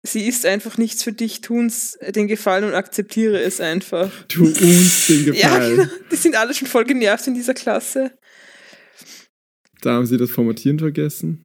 Sie 0.06 0.28
ist 0.28 0.46
einfach 0.46 0.78
nichts 0.78 1.04
für 1.04 1.12
dich, 1.14 1.42
tun's 1.42 1.98
den 2.10 2.28
Gefallen 2.28 2.64
und 2.66 2.74
akzeptiere 2.76 3.40
es 3.42 3.60
einfach. 3.62 4.12
tu 4.28 4.46
uns 4.46 5.08
den 5.08 5.26
Ja, 5.34 5.50
Gefallen. 5.58 5.78
genau. 5.78 5.90
Die 6.12 6.16
sind 6.18 6.36
alle 6.36 6.54
schon 6.54 6.68
voll 6.68 6.86
genervt 6.86 7.28
in 7.28 7.34
dieser 7.34 7.54
Klasse. 7.54 8.18
Da 9.82 9.94
haben 9.94 10.06
sie 10.06 10.18
das 10.18 10.32
Formatieren 10.32 10.80
vergessen. 10.80 11.44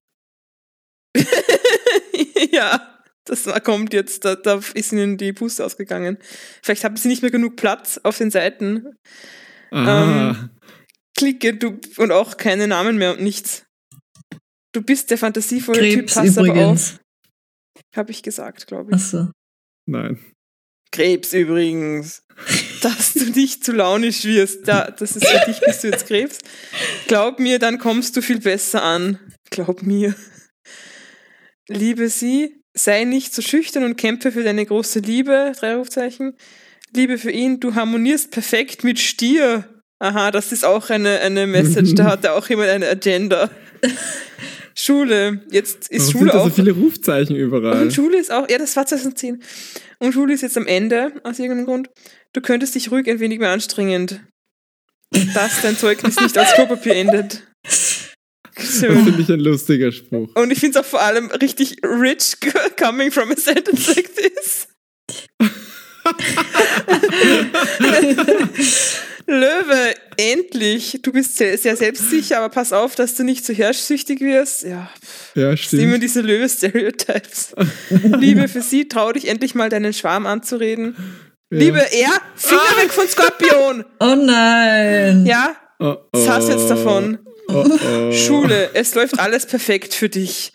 ja, 2.52 3.01
das 3.24 3.44
kommt 3.62 3.92
jetzt, 3.92 4.24
da, 4.24 4.34
da 4.34 4.60
ist 4.74 4.92
ihnen 4.92 5.16
die 5.16 5.32
Puste 5.32 5.64
ausgegangen. 5.64 6.18
Vielleicht 6.62 6.84
haben 6.84 6.96
sie 6.96 7.08
nicht 7.08 7.22
mehr 7.22 7.30
genug 7.30 7.56
Platz 7.56 8.00
auf 8.02 8.18
den 8.18 8.30
Seiten. 8.30 8.86
Ah, 9.70 10.50
Klicke, 11.16 11.54
du 11.54 11.78
und 11.96 12.12
auch 12.12 12.36
keine 12.36 12.66
Namen 12.66 12.98
mehr 12.98 13.12
und 13.12 13.22
nichts. 13.22 13.64
Du 14.72 14.82
bist 14.82 15.10
der 15.10 15.18
fantasievolle 15.18 15.78
Krebs 15.78 16.14
Typ, 16.14 16.24
pass 16.24 16.38
aber 16.38 16.46
übrigens. 16.48 16.94
auf, 16.94 17.00
habe 17.96 18.10
ich 18.10 18.22
gesagt, 18.22 18.66
glaube 18.66 18.90
ich. 18.90 18.96
Achso. 18.96 19.30
nein. 19.86 20.18
Krebs 20.90 21.32
übrigens. 21.32 22.22
Dass 22.82 23.14
du 23.14 23.24
nicht 23.30 23.64
zu 23.64 23.72
launisch 23.72 24.24
wirst. 24.24 24.68
Da, 24.68 24.90
das 24.90 25.16
ist 25.16 25.26
für 25.26 25.46
dich, 25.46 25.60
bist 25.60 25.84
du 25.84 25.88
jetzt 25.88 26.06
Krebs. 26.06 26.38
Glaub 27.06 27.38
mir, 27.38 27.58
dann 27.58 27.78
kommst 27.78 28.16
du 28.16 28.20
viel 28.20 28.40
besser 28.40 28.82
an. 28.82 29.18
Glaub 29.50 29.82
mir. 29.82 30.14
Liebe 31.68 32.08
sie, 32.08 32.61
sei 32.74 33.04
nicht 33.04 33.34
so 33.34 33.42
schüchtern 33.42 33.84
und 33.84 33.96
kämpfe 33.96 34.32
für 34.32 34.42
deine 34.42 34.64
große 34.64 35.00
Liebe. 35.00 35.52
Drei 35.58 35.76
Rufzeichen. 35.76 36.34
Liebe 36.94 37.18
für 37.18 37.30
ihn, 37.30 37.60
du 37.60 37.74
harmonierst 37.74 38.30
perfekt 38.30 38.84
mit 38.84 38.98
Stier. 38.98 39.64
Aha, 39.98 40.30
das 40.30 40.52
ist 40.52 40.64
auch 40.64 40.90
eine, 40.90 41.20
eine 41.20 41.46
Message. 41.46 41.94
Da 41.94 42.04
hat 42.04 42.24
er 42.24 42.34
auch 42.34 42.48
jemand 42.48 42.70
eine 42.70 42.88
Agenda. 42.88 43.50
Schule. 44.74 45.42
Jetzt 45.50 45.88
ist 45.90 46.00
Warum 46.00 46.12
Schule 46.12 46.30
sind 46.30 46.34
da 46.34 46.40
auch. 46.40 46.48
so 46.48 46.54
viele 46.54 46.72
Rufzeichen 46.72 47.36
überall? 47.36 47.82
Und 47.82 47.92
Schule 47.92 48.18
ist 48.18 48.32
auch, 48.32 48.48
ja, 48.48 48.58
das 48.58 48.74
war 48.74 48.86
2010. 48.86 49.42
Und 49.98 50.12
Schule 50.12 50.34
ist 50.34 50.40
jetzt 50.40 50.56
am 50.56 50.66
Ende, 50.66 51.12
aus 51.24 51.38
irgendeinem 51.38 51.66
Grund. 51.66 51.90
Du 52.32 52.40
könntest 52.40 52.74
dich 52.74 52.90
ruhig 52.90 53.08
ein 53.08 53.20
wenig 53.20 53.38
mehr 53.38 53.50
anstrengend. 53.50 54.20
Dass 55.34 55.60
dein 55.60 55.76
Zeugnis 55.76 56.18
nicht 56.18 56.36
als 56.38 56.54
Klopapier 56.54 56.96
endet. 56.96 57.42
Das 58.54 58.80
Schön. 58.80 59.04
finde 59.04 59.22
ich 59.22 59.28
ein 59.30 59.40
lustiger 59.40 59.92
Spruch. 59.92 60.30
Und 60.34 60.50
ich 60.50 60.60
finde 60.60 60.78
es 60.78 60.84
auch 60.84 60.88
vor 60.88 61.02
allem 61.02 61.26
richtig 61.30 61.76
rich 61.84 62.36
coming 62.78 63.10
from 63.10 63.30
a 63.32 63.36
sentence 63.36 63.94
like 63.94 64.10
this. 64.14 64.68
Löwe, 69.26 69.94
endlich. 70.16 70.98
Du 71.02 71.12
bist 71.12 71.36
sehr, 71.36 71.56
sehr 71.56 71.76
selbstsicher, 71.76 72.38
aber 72.38 72.48
pass 72.48 72.72
auf, 72.72 72.94
dass 72.96 73.14
du 73.14 73.22
nicht 73.24 73.46
so 73.46 73.52
herrschsüchtig 73.52 74.20
wirst. 74.20 74.64
Ja, 74.64 74.90
Ja, 75.34 75.52
das 75.52 75.70
sind 75.70 75.78
immer 75.80 75.90
stimmt. 75.92 76.02
diese 76.02 76.20
Löwe-Stereotypes. 76.22 77.54
Liebe 78.18 78.48
für 78.48 78.62
sie, 78.62 78.88
trau 78.88 79.12
dich 79.12 79.28
endlich 79.28 79.54
mal 79.54 79.68
deinen 79.68 79.92
Schwarm 79.92 80.26
anzureden. 80.26 80.96
Ja. 81.50 81.58
Liebe 81.58 81.78
er, 81.78 82.10
Finger 82.34 82.60
Ah! 82.76 82.82
weg 82.82 82.90
von 82.90 83.06
Skorpion. 83.08 83.84
Oh 84.00 84.14
nein. 84.16 85.24
Ja, 85.26 85.56
Oh, 85.84 85.96
was 86.12 86.28
hast 86.28 86.46
du 86.48 86.52
jetzt 86.52 86.70
davon? 86.70 87.18
Oh, 87.54 87.64
oh. 88.08 88.12
Schule, 88.12 88.70
es 88.74 88.94
läuft 88.94 89.18
alles 89.18 89.46
perfekt 89.46 89.94
für 89.94 90.08
dich. 90.08 90.52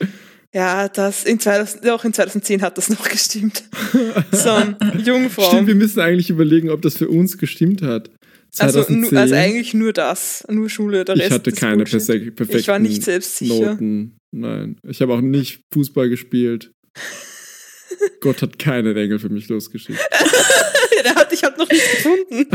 Ja, 0.53 0.87
das 0.87 1.23
in 1.25 1.39
2000, 1.39 1.89
auch 1.89 2.03
in 2.05 2.13
2010 2.13 2.61
hat 2.61 2.77
das 2.77 2.89
noch 2.89 3.07
gestimmt. 3.09 3.63
So, 4.31 4.57
Jungfrau. 5.03 5.49
Stimmt, 5.49 5.67
wir 5.67 5.75
müssen 5.75 5.99
eigentlich 5.99 6.29
überlegen, 6.29 6.69
ob 6.69 6.81
das 6.81 6.97
für 6.97 7.07
uns 7.09 7.37
gestimmt 7.37 7.81
hat. 7.81 8.09
Also, 8.59 8.83
2010, 8.83 9.01
nu- 9.13 9.19
also 9.19 9.35
eigentlich 9.35 9.73
nur 9.73 9.93
das, 9.93 10.43
nur 10.49 10.69
Schule. 10.69 11.03
Der 11.05 11.15
Rest 11.15 11.27
ich 11.27 11.31
hatte 11.33 11.51
keine 11.51 11.83
perfek- 11.83 12.31
perfekten 12.31 12.57
Ich 12.59 12.67
war 12.69 12.79
nicht 12.79 13.03
selbstsicher. 13.03 13.71
Noten. 13.73 14.17
Nein, 14.31 14.77
ich 14.87 15.01
habe 15.01 15.13
auch 15.13 15.21
nicht 15.21 15.61
Fußball 15.73 16.09
gespielt. 16.09 16.71
Gott 18.21 18.41
hat 18.41 18.57
keinen 18.59 18.95
Engel 18.97 19.19
für 19.19 19.29
mich 19.29 19.47
losgeschickt. 19.49 19.99
Der 21.03 21.13
hat 21.15 21.31
dich 21.31 21.43
halt 21.43 21.57
noch 21.57 21.69
nicht 21.69 21.83
gefunden. 21.91 22.47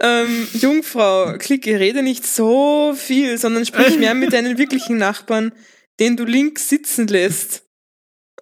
Ähm, 0.00 0.46
Jungfrau, 0.52 1.38
klicke, 1.38 1.78
rede 1.80 2.02
nicht 2.02 2.26
so 2.26 2.94
viel, 2.94 3.38
sondern 3.38 3.64
sprich 3.64 3.98
mehr 3.98 4.14
mit 4.14 4.32
deinen 4.32 4.58
wirklichen 4.58 4.98
Nachbarn, 4.98 5.52
den 6.00 6.16
du 6.16 6.24
links 6.24 6.68
sitzen 6.68 7.06
lässt. 7.06 7.64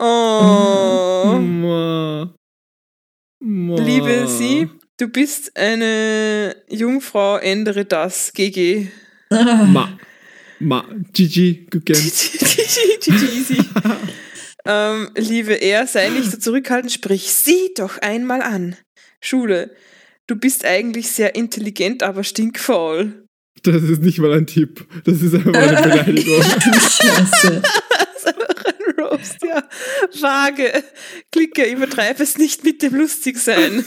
Oh. 0.00 1.38
Ma. 1.40 2.34
Ma. 3.40 3.76
Liebe 3.76 4.26
sie, 4.26 4.68
du 4.98 5.08
bist 5.08 5.56
eine 5.56 6.56
Jungfrau, 6.68 7.36
ändere 7.36 7.84
das. 7.84 8.32
GG. 8.32 8.88
Ma. 9.30 9.96
Ma. 10.58 10.88
Gigi, 11.12 11.66
good 11.70 11.86
game. 11.86 11.96
GG, 13.00 13.10
easy. 13.10 13.58
ähm, 14.64 15.10
liebe 15.14 15.54
er, 15.54 15.86
sei 15.86 16.08
nicht 16.08 16.30
so 16.30 16.38
zurückhaltend, 16.38 16.92
sprich 16.92 17.32
sie 17.32 17.72
doch 17.76 17.98
einmal 17.98 18.42
an. 18.42 18.76
Schule, 19.20 19.74
du 20.26 20.36
bist 20.36 20.64
eigentlich 20.64 21.10
sehr 21.10 21.34
intelligent, 21.34 22.02
aber 22.02 22.24
stinkfaul. 22.24 23.26
Das 23.62 23.82
ist 23.82 24.02
nicht 24.02 24.18
mal 24.18 24.32
ein 24.32 24.46
Tipp. 24.46 24.86
Das 25.04 25.22
ist 25.22 25.34
einfach 25.34 25.54
eine 25.54 25.82
Beleidigung. 25.82 26.42
Scheiße. 26.72 27.62
Das 27.62 28.16
ist 28.16 28.26
einfach 28.26 28.64
ein 28.64 29.04
Roast, 29.04 29.36
ja. 29.42 29.62
Vage. 30.20 30.84
Klicke, 31.32 31.64
übertreib 31.70 32.20
es 32.20 32.36
nicht 32.36 32.64
mit 32.64 32.82
dem 32.82 32.94
Lustigsein. 32.94 33.84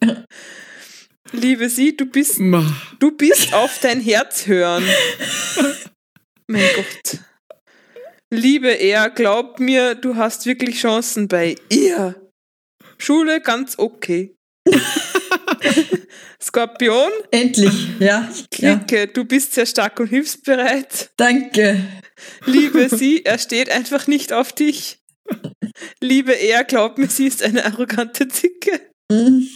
Liebe 1.32 1.68
sie, 1.68 1.96
du 1.96 2.06
bist 2.06 2.38
Ma. 2.38 2.64
Du 3.00 3.10
bist 3.10 3.52
auf 3.52 3.78
dein 3.80 4.00
Herz 4.00 4.46
hören. 4.46 4.84
mein 6.46 6.64
Gott. 6.74 7.20
Liebe 8.30 8.68
er, 8.68 9.10
glaub 9.10 9.58
mir, 9.58 9.94
du 9.94 10.16
hast 10.16 10.46
wirklich 10.46 10.80
Chancen 10.80 11.28
bei 11.28 11.56
ihr. 11.70 12.14
Schule 12.98 13.40
ganz 13.40 13.78
okay. 13.78 14.36
Skorpion, 16.42 17.10
Endlich, 17.30 17.88
ja. 17.98 18.30
ja. 18.58 18.76
klicke, 18.76 19.08
du 19.08 19.24
bist 19.24 19.54
sehr 19.54 19.66
stark 19.66 19.98
und 20.00 20.08
hilfsbereit. 20.08 21.10
Danke. 21.16 21.80
Liebe 22.46 22.88
sie, 22.96 23.24
er 23.24 23.38
steht 23.38 23.70
einfach 23.70 24.06
nicht 24.06 24.32
auf 24.32 24.52
dich. 24.52 24.98
Liebe 26.00 26.32
er, 26.32 26.64
glaub 26.64 26.98
mir, 26.98 27.08
sie 27.08 27.26
ist 27.26 27.42
eine 27.42 27.64
arrogante 27.64 28.28
Zicke. 28.28 28.80
Mhm. 29.10 29.48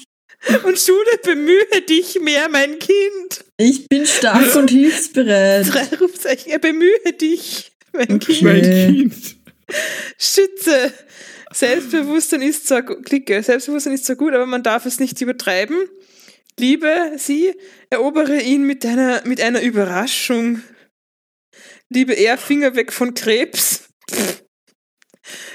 Und 0.64 0.78
Schule, 0.78 1.18
bemühe 1.22 1.82
dich 1.88 2.20
mehr, 2.20 2.48
mein 2.48 2.78
Kind. 2.78 3.44
Ich 3.58 3.88
bin 3.88 4.04
stark 4.06 4.54
und 4.56 4.70
hilfsbereit. 4.70 5.72
Drei 5.72 5.96
Rufzeichen, 6.00 6.50
er 6.50 6.58
bemühe 6.58 7.12
dich, 7.20 7.72
mein 7.92 8.18
Kind. 8.18 8.42
Mein 8.42 8.58
Okay. 8.58 8.86
Kind. 8.86 9.36
Schütze. 10.18 10.92
Selbstbewusstsein 11.52 12.42
ist 12.42 12.66
zwar, 12.66 12.82
klicke, 12.82 13.42
Selbstbewusstsein 13.42 13.92
ist 13.92 14.06
zwar 14.06 14.16
gut, 14.16 14.32
aber 14.32 14.46
man 14.46 14.62
darf 14.62 14.86
es 14.86 14.98
nicht 14.98 15.20
übertreiben. 15.20 15.76
Liebe 16.58 17.12
sie, 17.16 17.54
erobere 17.90 18.40
ihn 18.40 18.66
mit 18.66 18.84
einer, 18.84 19.26
mit 19.26 19.40
einer 19.40 19.62
Überraschung. 19.62 20.62
Liebe 21.92 22.12
er, 22.14 22.38
Finger 22.38 22.74
weg 22.74 22.92
von 22.92 23.14
Krebs. 23.14 23.88
Pff. 24.10 24.42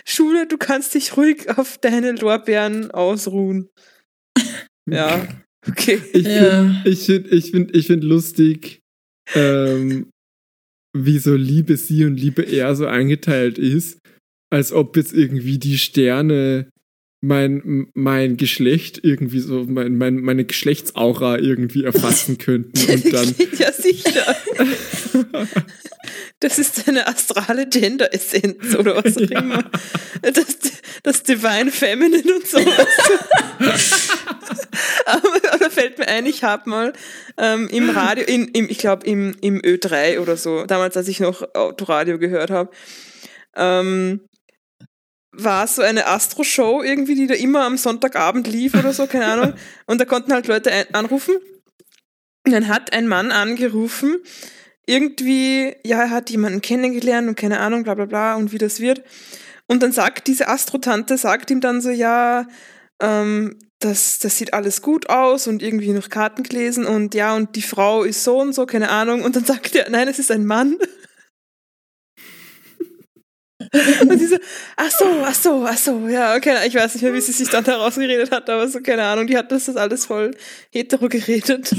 Schule, 0.07 0.47
du 0.47 0.57
kannst 0.57 0.93
dich 0.93 1.17
ruhig 1.17 1.49
auf 1.57 1.77
deine 1.77 2.11
Lorbeeren 2.13 2.91
ausruhen. 2.91 3.69
Ja, 4.89 5.27
okay. 5.67 6.01
Ich 6.13 6.25
Ja. 6.25 6.81
finde 6.83 6.89
ich 6.89 7.05
find, 7.05 7.31
ich 7.31 7.51
find, 7.51 7.75
ich 7.75 7.87
find 7.87 8.03
lustig, 8.03 8.79
ähm, 9.35 10.09
wie 10.95 11.19
so 11.19 11.35
Liebe 11.35 11.75
sie 11.77 12.05
und 12.05 12.15
Liebe 12.15 12.43
er 12.43 12.75
so 12.75 12.85
eingeteilt 12.85 13.57
ist, 13.57 13.99
als 14.49 14.71
ob 14.71 14.95
jetzt 14.95 15.13
irgendwie 15.13 15.59
die 15.59 15.77
Sterne 15.77 16.69
mein, 17.19 17.87
mein 17.93 18.37
Geschlecht 18.37 18.99
irgendwie 19.03 19.39
so, 19.39 19.63
mein, 19.67 19.97
mein, 19.97 20.17
meine 20.17 20.45
Geschlechtsaura 20.45 21.39
irgendwie 21.39 21.83
erfassen 21.83 22.37
könnten 22.39 22.91
und 22.91 23.13
dann 23.13 23.35
ja, 23.57 23.71
sicher. 23.71 24.35
Das 26.39 26.59
ist 26.59 26.87
eine 26.87 27.07
astrale 27.07 27.67
Gender-Essenz 27.67 28.75
oder 28.75 29.03
was 29.03 29.17
auch 29.17 29.21
Ja. 29.29 29.39
immer. 29.39 29.63
Das, 30.21 30.45
das 31.01 31.23
Divine 31.23 31.71
Feminine 31.71 32.35
und 32.35 32.47
sowas. 32.47 32.87
aber, 35.05 35.27
aber 35.51 35.57
da 35.59 35.69
fällt 35.71 35.97
mir 35.97 36.07
ein, 36.07 36.27
ich 36.27 36.43
habe 36.43 36.69
mal 36.69 36.93
ähm, 37.37 37.67
im 37.69 37.89
Radio, 37.89 38.23
in, 38.25 38.49
im, 38.49 38.69
ich 38.69 38.77
glaube 38.77 39.05
im, 39.07 39.35
im 39.41 39.59
Ö3 39.59 40.19
oder 40.19 40.37
so, 40.37 40.65
damals 40.65 40.95
als 40.95 41.07
ich 41.07 41.19
noch 41.19 41.41
Autoradio 41.55 42.19
gehört 42.19 42.51
habe, 42.51 42.69
ähm, 43.55 44.21
war 45.37 45.67
so 45.67 45.81
eine 45.81 46.07
Astro-Show 46.07 46.83
irgendwie, 46.83 47.15
die 47.15 47.27
da 47.27 47.35
immer 47.35 47.65
am 47.65 47.77
Sonntagabend 47.77 48.47
lief 48.47 48.73
oder 48.73 48.93
so, 48.93 49.07
keine 49.07 49.25
Ahnung. 49.25 49.53
Und 49.85 50.01
da 50.01 50.05
konnten 50.05 50.33
halt 50.33 50.47
Leute 50.47 50.71
anrufen. 50.93 51.35
Und 52.45 52.51
dann 52.51 52.67
hat 52.67 52.93
ein 52.93 53.07
Mann 53.07 53.31
angerufen, 53.31 54.17
irgendwie, 54.85 55.75
ja, 55.83 56.03
er 56.03 56.09
hat 56.11 56.29
jemanden 56.29 56.61
kennengelernt 56.61 57.27
und 57.27 57.35
keine 57.35 57.59
Ahnung, 57.59 57.83
bla 57.83 57.93
bla 57.93 58.05
bla 58.05 58.35
und 58.35 58.53
wie 58.53 58.57
das 58.57 58.79
wird. 58.79 59.03
Und 59.67 59.83
dann 59.83 59.91
sagt 59.91 60.27
diese 60.27 60.47
Astrotante, 60.47 61.17
sagt 61.17 61.51
ihm 61.51 61.59
dann 61.59 61.81
so, 61.81 61.89
ja, 61.89 62.47
ähm, 63.01 63.59
das, 63.79 64.19
das 64.19 64.37
sieht 64.37 64.53
alles 64.53 64.81
gut 64.81 65.09
aus 65.09 65.47
und 65.47 65.61
irgendwie 65.61 65.91
noch 65.91 66.09
Karten 66.09 66.43
gelesen 66.43 66.85
und 66.85 67.13
ja, 67.13 67.35
und 67.35 67.57
die 67.57 67.61
Frau 67.61 68.03
ist 68.03 68.23
so 68.23 68.39
und 68.39 68.53
so, 68.53 68.65
keine 68.65 68.89
Ahnung. 68.89 69.23
Und 69.23 69.35
dann 69.35 69.43
sagt 69.43 69.75
er, 69.75 69.89
nein, 69.89 70.07
es 70.07 70.19
ist 70.19 70.31
ein 70.31 70.45
Mann. 70.45 70.77
Und 73.59 74.19
sie 74.19 74.27
so, 74.27 74.37
ach 74.75 74.91
so, 74.91 75.05
ach 75.25 75.33
so, 75.33 75.65
ach 75.65 75.77
so, 75.77 76.07
ja, 76.07 76.35
okay, 76.35 76.67
ich 76.67 76.75
weiß 76.75 76.93
nicht 76.93 77.03
mehr, 77.03 77.13
wie 77.13 77.21
sie 77.21 77.31
sich 77.31 77.49
dann 77.49 77.65
herausgeredet 77.65 78.31
hat, 78.31 78.49
aber 78.49 78.67
so, 78.67 78.81
keine 78.81 79.03
Ahnung, 79.03 79.25
die 79.27 79.37
hat 79.37 79.51
das 79.51 79.67
alles 79.75 80.05
voll 80.05 80.31
hetero 80.71 81.09
geredet. 81.09 81.73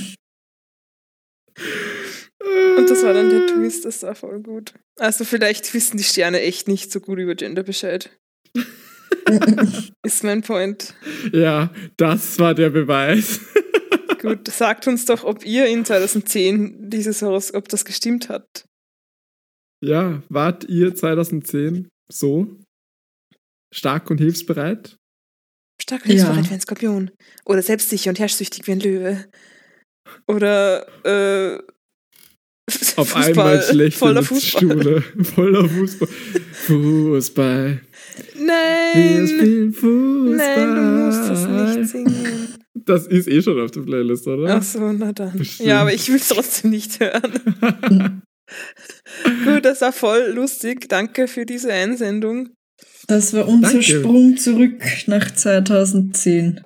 Und 2.76 2.90
das 2.90 3.02
war 3.02 3.14
dann 3.14 3.30
der 3.30 3.46
Twist, 3.46 3.84
das 3.84 4.02
war 4.02 4.14
voll 4.14 4.40
gut. 4.40 4.74
Also 4.98 5.24
vielleicht 5.24 5.72
wissen 5.74 5.96
die 5.96 6.04
Sterne 6.04 6.40
echt 6.40 6.68
nicht 6.68 6.90
so 6.90 7.00
gut 7.00 7.18
über 7.18 7.34
Gender 7.34 7.62
Bescheid. 7.62 8.10
Ist 10.02 10.24
mein 10.24 10.42
Point. 10.42 10.94
Ja, 11.32 11.70
das 11.96 12.38
war 12.38 12.54
der 12.54 12.70
Beweis. 12.70 13.40
Gut, 14.20 14.48
sagt 14.48 14.88
uns 14.88 15.04
doch, 15.04 15.22
ob 15.24 15.44
ihr 15.44 15.66
in 15.66 15.84
2010 15.84 16.90
dieses 16.90 17.22
Horoskop, 17.22 17.64
ob 17.64 17.68
das 17.68 17.84
gestimmt 17.84 18.28
hat. 18.28 18.64
Ja, 19.84 20.22
wart 20.28 20.64
ihr 20.64 20.94
2010 20.94 21.88
so 22.12 22.48
stark 23.74 24.10
und 24.10 24.18
hilfsbereit? 24.18 24.96
Stark 25.80 26.02
und 26.04 26.10
hilfsbereit 26.10 26.44
Ja. 26.44 26.50
wie 26.50 26.54
ein 26.54 26.60
Skorpion. 26.60 27.10
Oder 27.44 27.62
selbstsicher 27.62 28.10
und 28.10 28.18
herrschsüchtig 28.18 28.66
wie 28.66 28.72
ein 28.72 28.80
Löwe. 28.80 29.24
Oder 30.26 30.86
äh, 31.04 31.58
Auf 32.96 33.10
Fußball, 33.10 33.24
einmal 33.24 33.62
schlechte 33.62 33.98
voller 33.98 34.22
Fußball. 34.22 35.02
Voller 35.24 35.68
Fußball. 35.68 36.08
Fußball. 36.52 37.80
Wir 38.34 38.44
Nein! 38.46 39.28
spielen 39.28 39.72
Fußball. 39.72 40.36
Nein, 40.36 40.74
du 40.74 40.82
musst 41.06 41.30
das 41.30 41.76
nicht 41.76 41.88
singen. 41.90 42.54
Das 42.74 43.06
ist 43.06 43.28
eh 43.28 43.42
schon 43.42 43.60
auf 43.60 43.70
der 43.70 43.82
Playlist, 43.82 44.26
oder? 44.26 44.56
Ach 44.56 44.62
so, 44.62 44.92
na 44.92 45.12
dann. 45.12 45.36
Bestimmt. 45.36 45.68
Ja, 45.68 45.82
aber 45.82 45.92
ich 45.92 46.08
will 46.08 46.16
es 46.16 46.28
trotzdem 46.28 46.70
nicht 46.70 46.98
hören. 47.00 48.22
Gut, 49.44 49.64
das 49.64 49.80
war 49.80 49.92
voll 49.92 50.32
lustig. 50.34 50.88
Danke 50.88 51.28
für 51.28 51.46
diese 51.46 51.72
Einsendung. 51.72 52.50
Das 53.06 53.32
war 53.32 53.48
unser 53.48 53.72
Danke. 53.72 53.82
Sprung 53.82 54.36
zurück 54.36 54.82
nach 55.06 55.30
2010. 55.34 56.60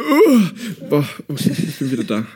Uh, 0.00 0.40
boah, 0.88 1.08
ich 1.36 1.78
bin 1.78 1.90
wieder 1.90 2.04
da. 2.04 2.26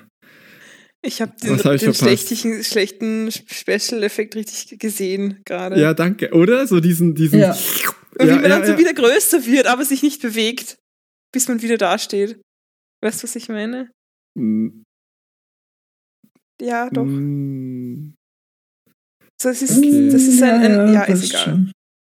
Ich 1.03 1.23
habe 1.23 1.33
den, 1.43 1.59
hab 1.59 1.75
ich 1.75 1.81
den 1.81 1.95
schlechten, 1.95 2.63
schlechten 2.63 3.31
Special-Effekt 3.31 4.37
richtig 4.37 4.79
gesehen 4.79 5.41
gerade. 5.47 5.81
Ja, 5.81 5.95
danke. 5.95 6.33
Oder? 6.33 6.67
So 6.67 6.81
diesen, 6.81 7.15
diesen. 7.15 7.41
Ja. 7.41 7.53
Und 8.19 8.27
wie 8.27 8.27
Ja, 8.27 8.35
man 8.35 8.43
ja, 8.43 8.49
dann 8.51 8.67
so 8.67 8.73
ja. 8.73 8.79
wieder 8.79 8.93
größer 8.93 9.47
wird, 9.47 9.67
aber 9.67 9.85
sich 9.85 10.03
nicht 10.03 10.21
bewegt, 10.21 10.77
bis 11.33 11.49
man 11.49 11.63
wieder 11.63 11.79
dasteht. 11.79 12.41
Weißt 13.03 13.23
du, 13.23 13.25
was 13.25 13.37
ich 13.37 13.49
meine? 13.49 13.91
Ja, 16.61 16.91
doch. 16.91 17.05
mm, 17.05 18.15
So, 19.41 19.49
das 19.49 19.63
ist, 19.63 19.79
Okay. 19.79 20.09
das 20.11 20.23
ist 20.23 20.43
ein, 20.43 20.61
ein 20.61 20.93
ja, 20.95 21.01
passt 21.05 21.25
ist 21.25 21.31
egal. 21.31 21.45
schon. 21.45 21.73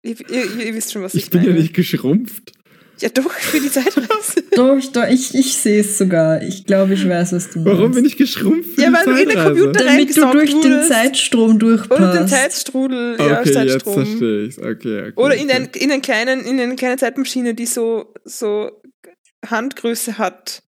Ihr, 0.04 0.16
ihr, 0.30 0.66
ihr 0.66 0.74
wisst 0.74 0.92
schon, 0.92 1.02
was 1.02 1.14
ich, 1.14 1.24
Ich 1.24 1.30
bin 1.30 1.44
ja 1.44 1.52
nicht 1.52 1.74
geschrumpft. 1.74 2.52
Ja, 3.00 3.08
doch, 3.08 3.30
für 3.32 3.58
die 3.60 3.70
Zeitreise. 3.70 4.42
Doch, 4.54 4.78
doch, 4.92 5.08
ich, 5.08 5.34
ich 5.34 5.56
sehe 5.56 5.80
es 5.80 5.96
sogar. 5.96 6.42
Ich 6.42 6.66
glaube, 6.66 6.92
ich 6.92 7.08
weiß, 7.08 7.32
was 7.32 7.48
du 7.50 7.60
meinst. 7.60 7.78
Warum 7.78 7.92
bin 7.92 8.04
ich 8.04 8.16
geschrumpft? 8.18 8.78
Ja, 8.78 8.92
weil 8.92 9.04
du 9.06 9.10
in 9.22 9.28
der 9.28 9.36
Zeitreise? 9.38 9.48
Computer- 9.64 9.84
Damit 9.84 10.16
du 10.16 10.32
durch 10.32 10.60
den. 10.60 10.82
Zeitstrom 10.88 11.58
durchpasst. 11.58 12.00
Oder 12.00 12.12
den 12.18 12.28
Zeitstrudel, 12.28 13.16
ja, 13.18 13.24
Okay, 13.40 13.48
jetzt 13.48 13.54
Zeitstrom. 13.54 13.94
verstehe 13.94 14.44
ich's. 14.44 14.58
Okay, 14.58 15.00
okay. 15.00 15.12
Oder 15.16 15.34
in, 15.36 15.44
okay. 15.46 15.52
ein, 15.56 15.68
in, 15.74 15.90
einen 15.90 16.02
kleinen, 16.02 16.40
in 16.44 16.60
eine 16.60 16.76
kleine 16.76 16.96
Zeitmaschine, 16.98 17.54
die 17.54 17.64
so, 17.66 18.12
so 18.24 18.70
Handgröße 19.48 20.18
hat. 20.18 20.62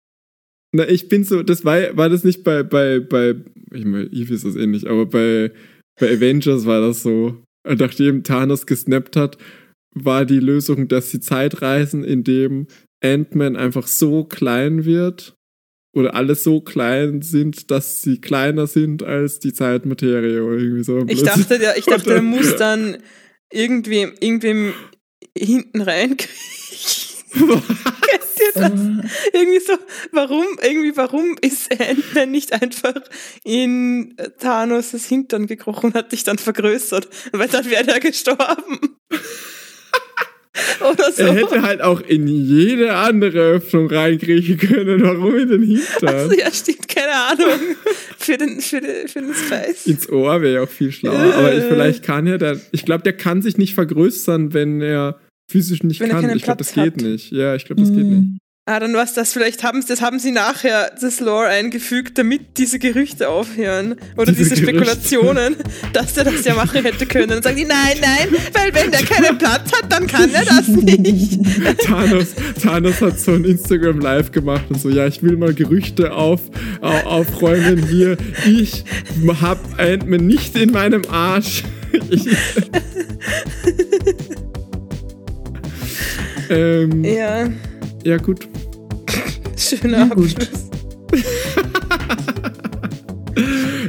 Na, 0.74 0.88
ich 0.88 1.09
bin 1.09 1.22
so, 1.22 1.44
das 1.44 1.64
war, 1.64 1.96
war 1.96 2.09
das 2.09 2.24
nicht 2.24 2.42
bei, 2.42 2.64
bei, 2.64 2.98
bei, 2.98 3.36
ich 3.72 3.84
meine, 3.84 4.06
Eve 4.06 4.34
ist 4.34 4.44
das 4.44 4.56
ähnlich, 4.56 4.90
aber 4.90 5.06
bei, 5.06 5.52
bei 6.01 6.10
Avengers 6.10 6.66
war 6.66 6.80
das 6.80 7.05
so. 7.05 7.40
Und 7.64 7.78
Nachdem 7.78 8.24
Thanos 8.24 8.66
gesnappt 8.66 9.14
hat, 9.14 9.38
war 9.94 10.24
die 10.24 10.40
Lösung, 10.40 10.88
dass 10.88 11.12
sie 11.12 11.20
Zeit 11.20 11.62
reisen, 11.62 12.02
indem 12.02 12.66
Ant-Man 13.05 13.55
einfach 13.55 13.86
so 13.86 14.24
klein 14.24 14.84
wird 14.84 15.36
oder 15.94 16.16
alle 16.16 16.34
so 16.34 16.60
klein 16.60 17.22
sind, 17.22 17.70
dass 17.70 18.02
sie 18.02 18.20
kleiner 18.20 18.66
sind 18.66 19.05
als 19.05 19.38
die 19.38 19.52
Zeitmaterie 19.52 20.40
oder 20.40 20.56
irgendwie 20.56 20.82
so. 20.82 21.05
Ich 21.06 21.22
dachte, 21.22 21.60
der, 21.60 21.78
ich 21.78 21.84
dachte, 21.84 22.10
der 22.10 22.22
muss 22.22 22.56
dann 22.56 22.98
irgendwem, 23.52 24.12
irgendwem 24.18 24.74
hinten 25.38 25.82
reinkriegen. 25.82 26.34
Kennt 27.35 28.24
ihr 28.39 28.52
das? 28.55 28.73
Äh, 28.73 29.39
Irgendwie 29.39 29.61
so, 29.61 29.74
warum, 30.12 30.47
irgendwie, 30.62 30.97
warum 30.97 31.36
ist 31.40 31.70
Ant-Man 31.73 32.31
nicht 32.31 32.52
einfach 32.52 32.94
in 33.44 34.15
Thanos' 34.39 35.06
Hintern 35.06 35.47
gekrochen 35.47 35.86
und 35.86 35.94
hat 35.94 36.12
dich 36.12 36.24
dann 36.24 36.39
vergrößert? 36.39 37.09
Weil 37.32 37.48
dann 37.48 37.69
wäre 37.69 37.89
er 37.89 38.01
gestorben. 38.01 38.78
Oder 40.81 41.11
so. 41.11 41.23
Er 41.23 41.35
hätte 41.35 41.62
halt 41.62 41.82
auch 41.82 42.01
in 42.01 42.28
jede 42.28 42.94
andere 42.94 43.39
Öffnung 43.55 43.89
reinkriechen 43.89 44.56
können. 44.56 45.02
Warum 45.02 45.36
in 45.36 45.48
den 45.48 45.62
Hintern? 45.62 46.09
also, 46.09 46.32
ja, 46.32 46.52
stimmt, 46.52 46.86
keine 46.89 47.12
Ahnung. 47.12 47.61
Für 48.19 48.39
den, 48.39 48.61
für 48.61 48.81
den, 48.81 49.09
für 49.09 49.20
den 49.20 49.35
Spice. 49.35 49.86
Ins 49.86 50.09
Ohr 50.09 50.40
wäre 50.43 50.55
ja 50.55 50.62
auch 50.62 50.69
viel 50.69 50.93
schlauer. 50.93 51.35
Aber 51.35 51.52
ich, 51.52 51.65
vielleicht 51.65 52.05
kann 52.05 52.27
er 52.27 52.39
der. 52.39 52.61
Ich 52.70 52.85
glaube, 52.85 53.02
der 53.02 53.15
kann 53.15 53.43
sich 53.43 53.59
nicht 53.59 53.74
vergrößern, 53.74 54.55
wenn 54.55 54.81
er 54.81 55.19
physisch 55.49 55.83
nicht 55.83 56.01
Wenn 56.01 56.11
kann. 56.11 56.29
Ich 56.37 56.43
glaube, 56.43 56.59
das 56.59 56.73
Platz 56.73 56.85
geht 56.87 56.95
hat. 56.95 57.11
nicht. 57.11 57.31
Ja, 57.33 57.55
ich 57.55 57.65
glaube, 57.65 57.83
das 57.83 57.91
geht 57.91 58.05
nicht. 58.05 58.23
mm. 58.23 58.39
Ah, 58.66 58.81
dann 58.81 58.95
was 58.95 59.12
das, 59.12 59.35
vielleicht 59.35 59.62
haben 59.62 59.83
sie, 59.83 59.89
das 59.89 60.01
haben 60.01 60.19
sie 60.19 60.31
nachher 60.31 60.91
das 60.99 61.21
Lore 61.21 61.49
eingefügt, 61.49 62.16
damit 62.16 62.57
diese 62.57 62.79
Gerüchte 62.79 63.29
aufhören. 63.29 63.97
Oder 64.16 64.33
Diese 64.33 64.55
diese. 64.55 64.62
Spekulationen, 64.62 65.57
dass 65.93 66.15
der 66.15 66.25
das 66.25 66.47
ja 66.47 66.55
machen 66.55 66.83
hätte 66.83 67.05
können. 67.05 67.29
Dann 67.29 67.43
sagen 67.43 67.59
die, 67.59 67.66
nein, 67.66 67.99
nein, 68.01 68.29
weil 68.55 68.73
wenn 68.75 68.91
der 68.91 69.03
keinen 69.03 69.37
Platz 69.37 69.71
hat, 69.71 69.93
dann 69.93 70.07
kann 70.07 70.33
er 70.33 70.47
das 70.47 70.66
nicht. 70.69 71.41
Thanos, 71.85 72.29
Thanos 72.62 73.03
hat 73.03 73.21
so 73.21 73.33
ein 73.33 73.45
Instagram 73.45 74.01
Live 74.01 74.33
gemacht 74.33 74.65
und 74.71 74.81
so, 74.81 74.89
ja, 74.89 75.07
ich 75.07 75.23
will 75.23 75.37
mal 75.37 75.53
Gerüchte 75.53 76.15
auf, 76.15 76.41
au, 76.81 76.89
aufräumen 77.07 77.87
hier. 77.87 78.16
Ich 78.47 78.85
hab 79.43 79.79
Ant-Man 79.79 80.27
nicht 80.27 80.57
in 80.57 80.73
meinem 80.73 81.03
Arsch. 81.11 81.65
Ich, 82.11 82.27
Ähm, 86.51 87.05
Ja, 87.05 87.49
ja, 88.05 88.16
gut. 88.19 88.49
schöner 89.57 90.09
gut. 90.09 90.35
Abschluss. 90.37 90.71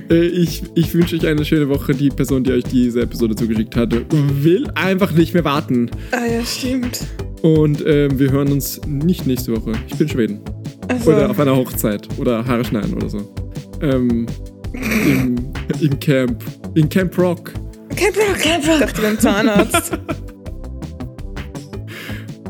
Äh, 0.10 0.26
ich, 0.26 0.64
ich 0.76 0.94
wünsche 0.94 1.16
euch 1.16 1.26
eine 1.26 1.44
schöne 1.46 1.70
Woche. 1.70 1.94
Die 1.94 2.10
Person, 2.10 2.44
die 2.44 2.52
euch 2.52 2.64
diese 2.64 3.02
Episode 3.02 3.36
zugeschickt 3.36 3.76
hatte, 3.76 4.06
will 4.10 4.68
einfach 4.76 5.12
nicht 5.12 5.34
mehr 5.34 5.44
warten. 5.44 5.90
Ah 6.12 6.26
ja, 6.26 6.44
stimmt. 6.46 7.00
Und 7.42 7.84
ähm, 7.86 8.18
wir 8.20 8.32
hören 8.32 8.52
uns 8.52 8.82
nicht 8.88 9.26
nächste 9.28 9.56
Woche. 9.56 9.74
Ich 9.88 9.96
bin 9.96 10.08
in 10.08 10.10
Schweden. 10.14 10.40
Also, 10.88 11.12
Oder 11.12 11.30
auf 11.30 11.40
einer 11.40 11.56
Hochzeit. 11.56 12.08
Oder 12.18 12.46
Haare 12.46 12.64
schneiden 12.66 12.94
oder 12.94 13.10
so. 13.10 13.34
Ähm, 13.82 14.26
im, 14.74 15.36
Im 15.82 16.00
Camp. 16.00 16.44
In 16.76 16.90
Camp 16.90 17.18
Rock. 17.18 17.52
kein 17.96 18.14
Brock, 18.14 18.40
kein 18.40 18.62
Brock. 18.62 18.74
Ich 18.76 18.80
dachte 18.80 19.02
beim 19.02 19.20
Zahnarzt. 19.20 19.98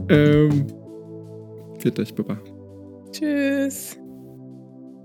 Ähm, 0.10 0.68
Viert 1.80 2.00
euch, 2.00 2.14
Baba. 2.14 2.40
Tschüss. 3.12 3.98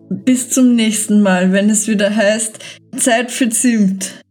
Bis 0.09 0.51
zum 0.51 0.75
nächsten 0.75 1.23
Mal, 1.23 1.53
wenn 1.53 1.71
es 1.71 1.89
wieder 1.89 2.15
heißt 2.15 2.59
Zeit 2.97 3.31
für 3.31 3.49
Zimt. 3.49 4.25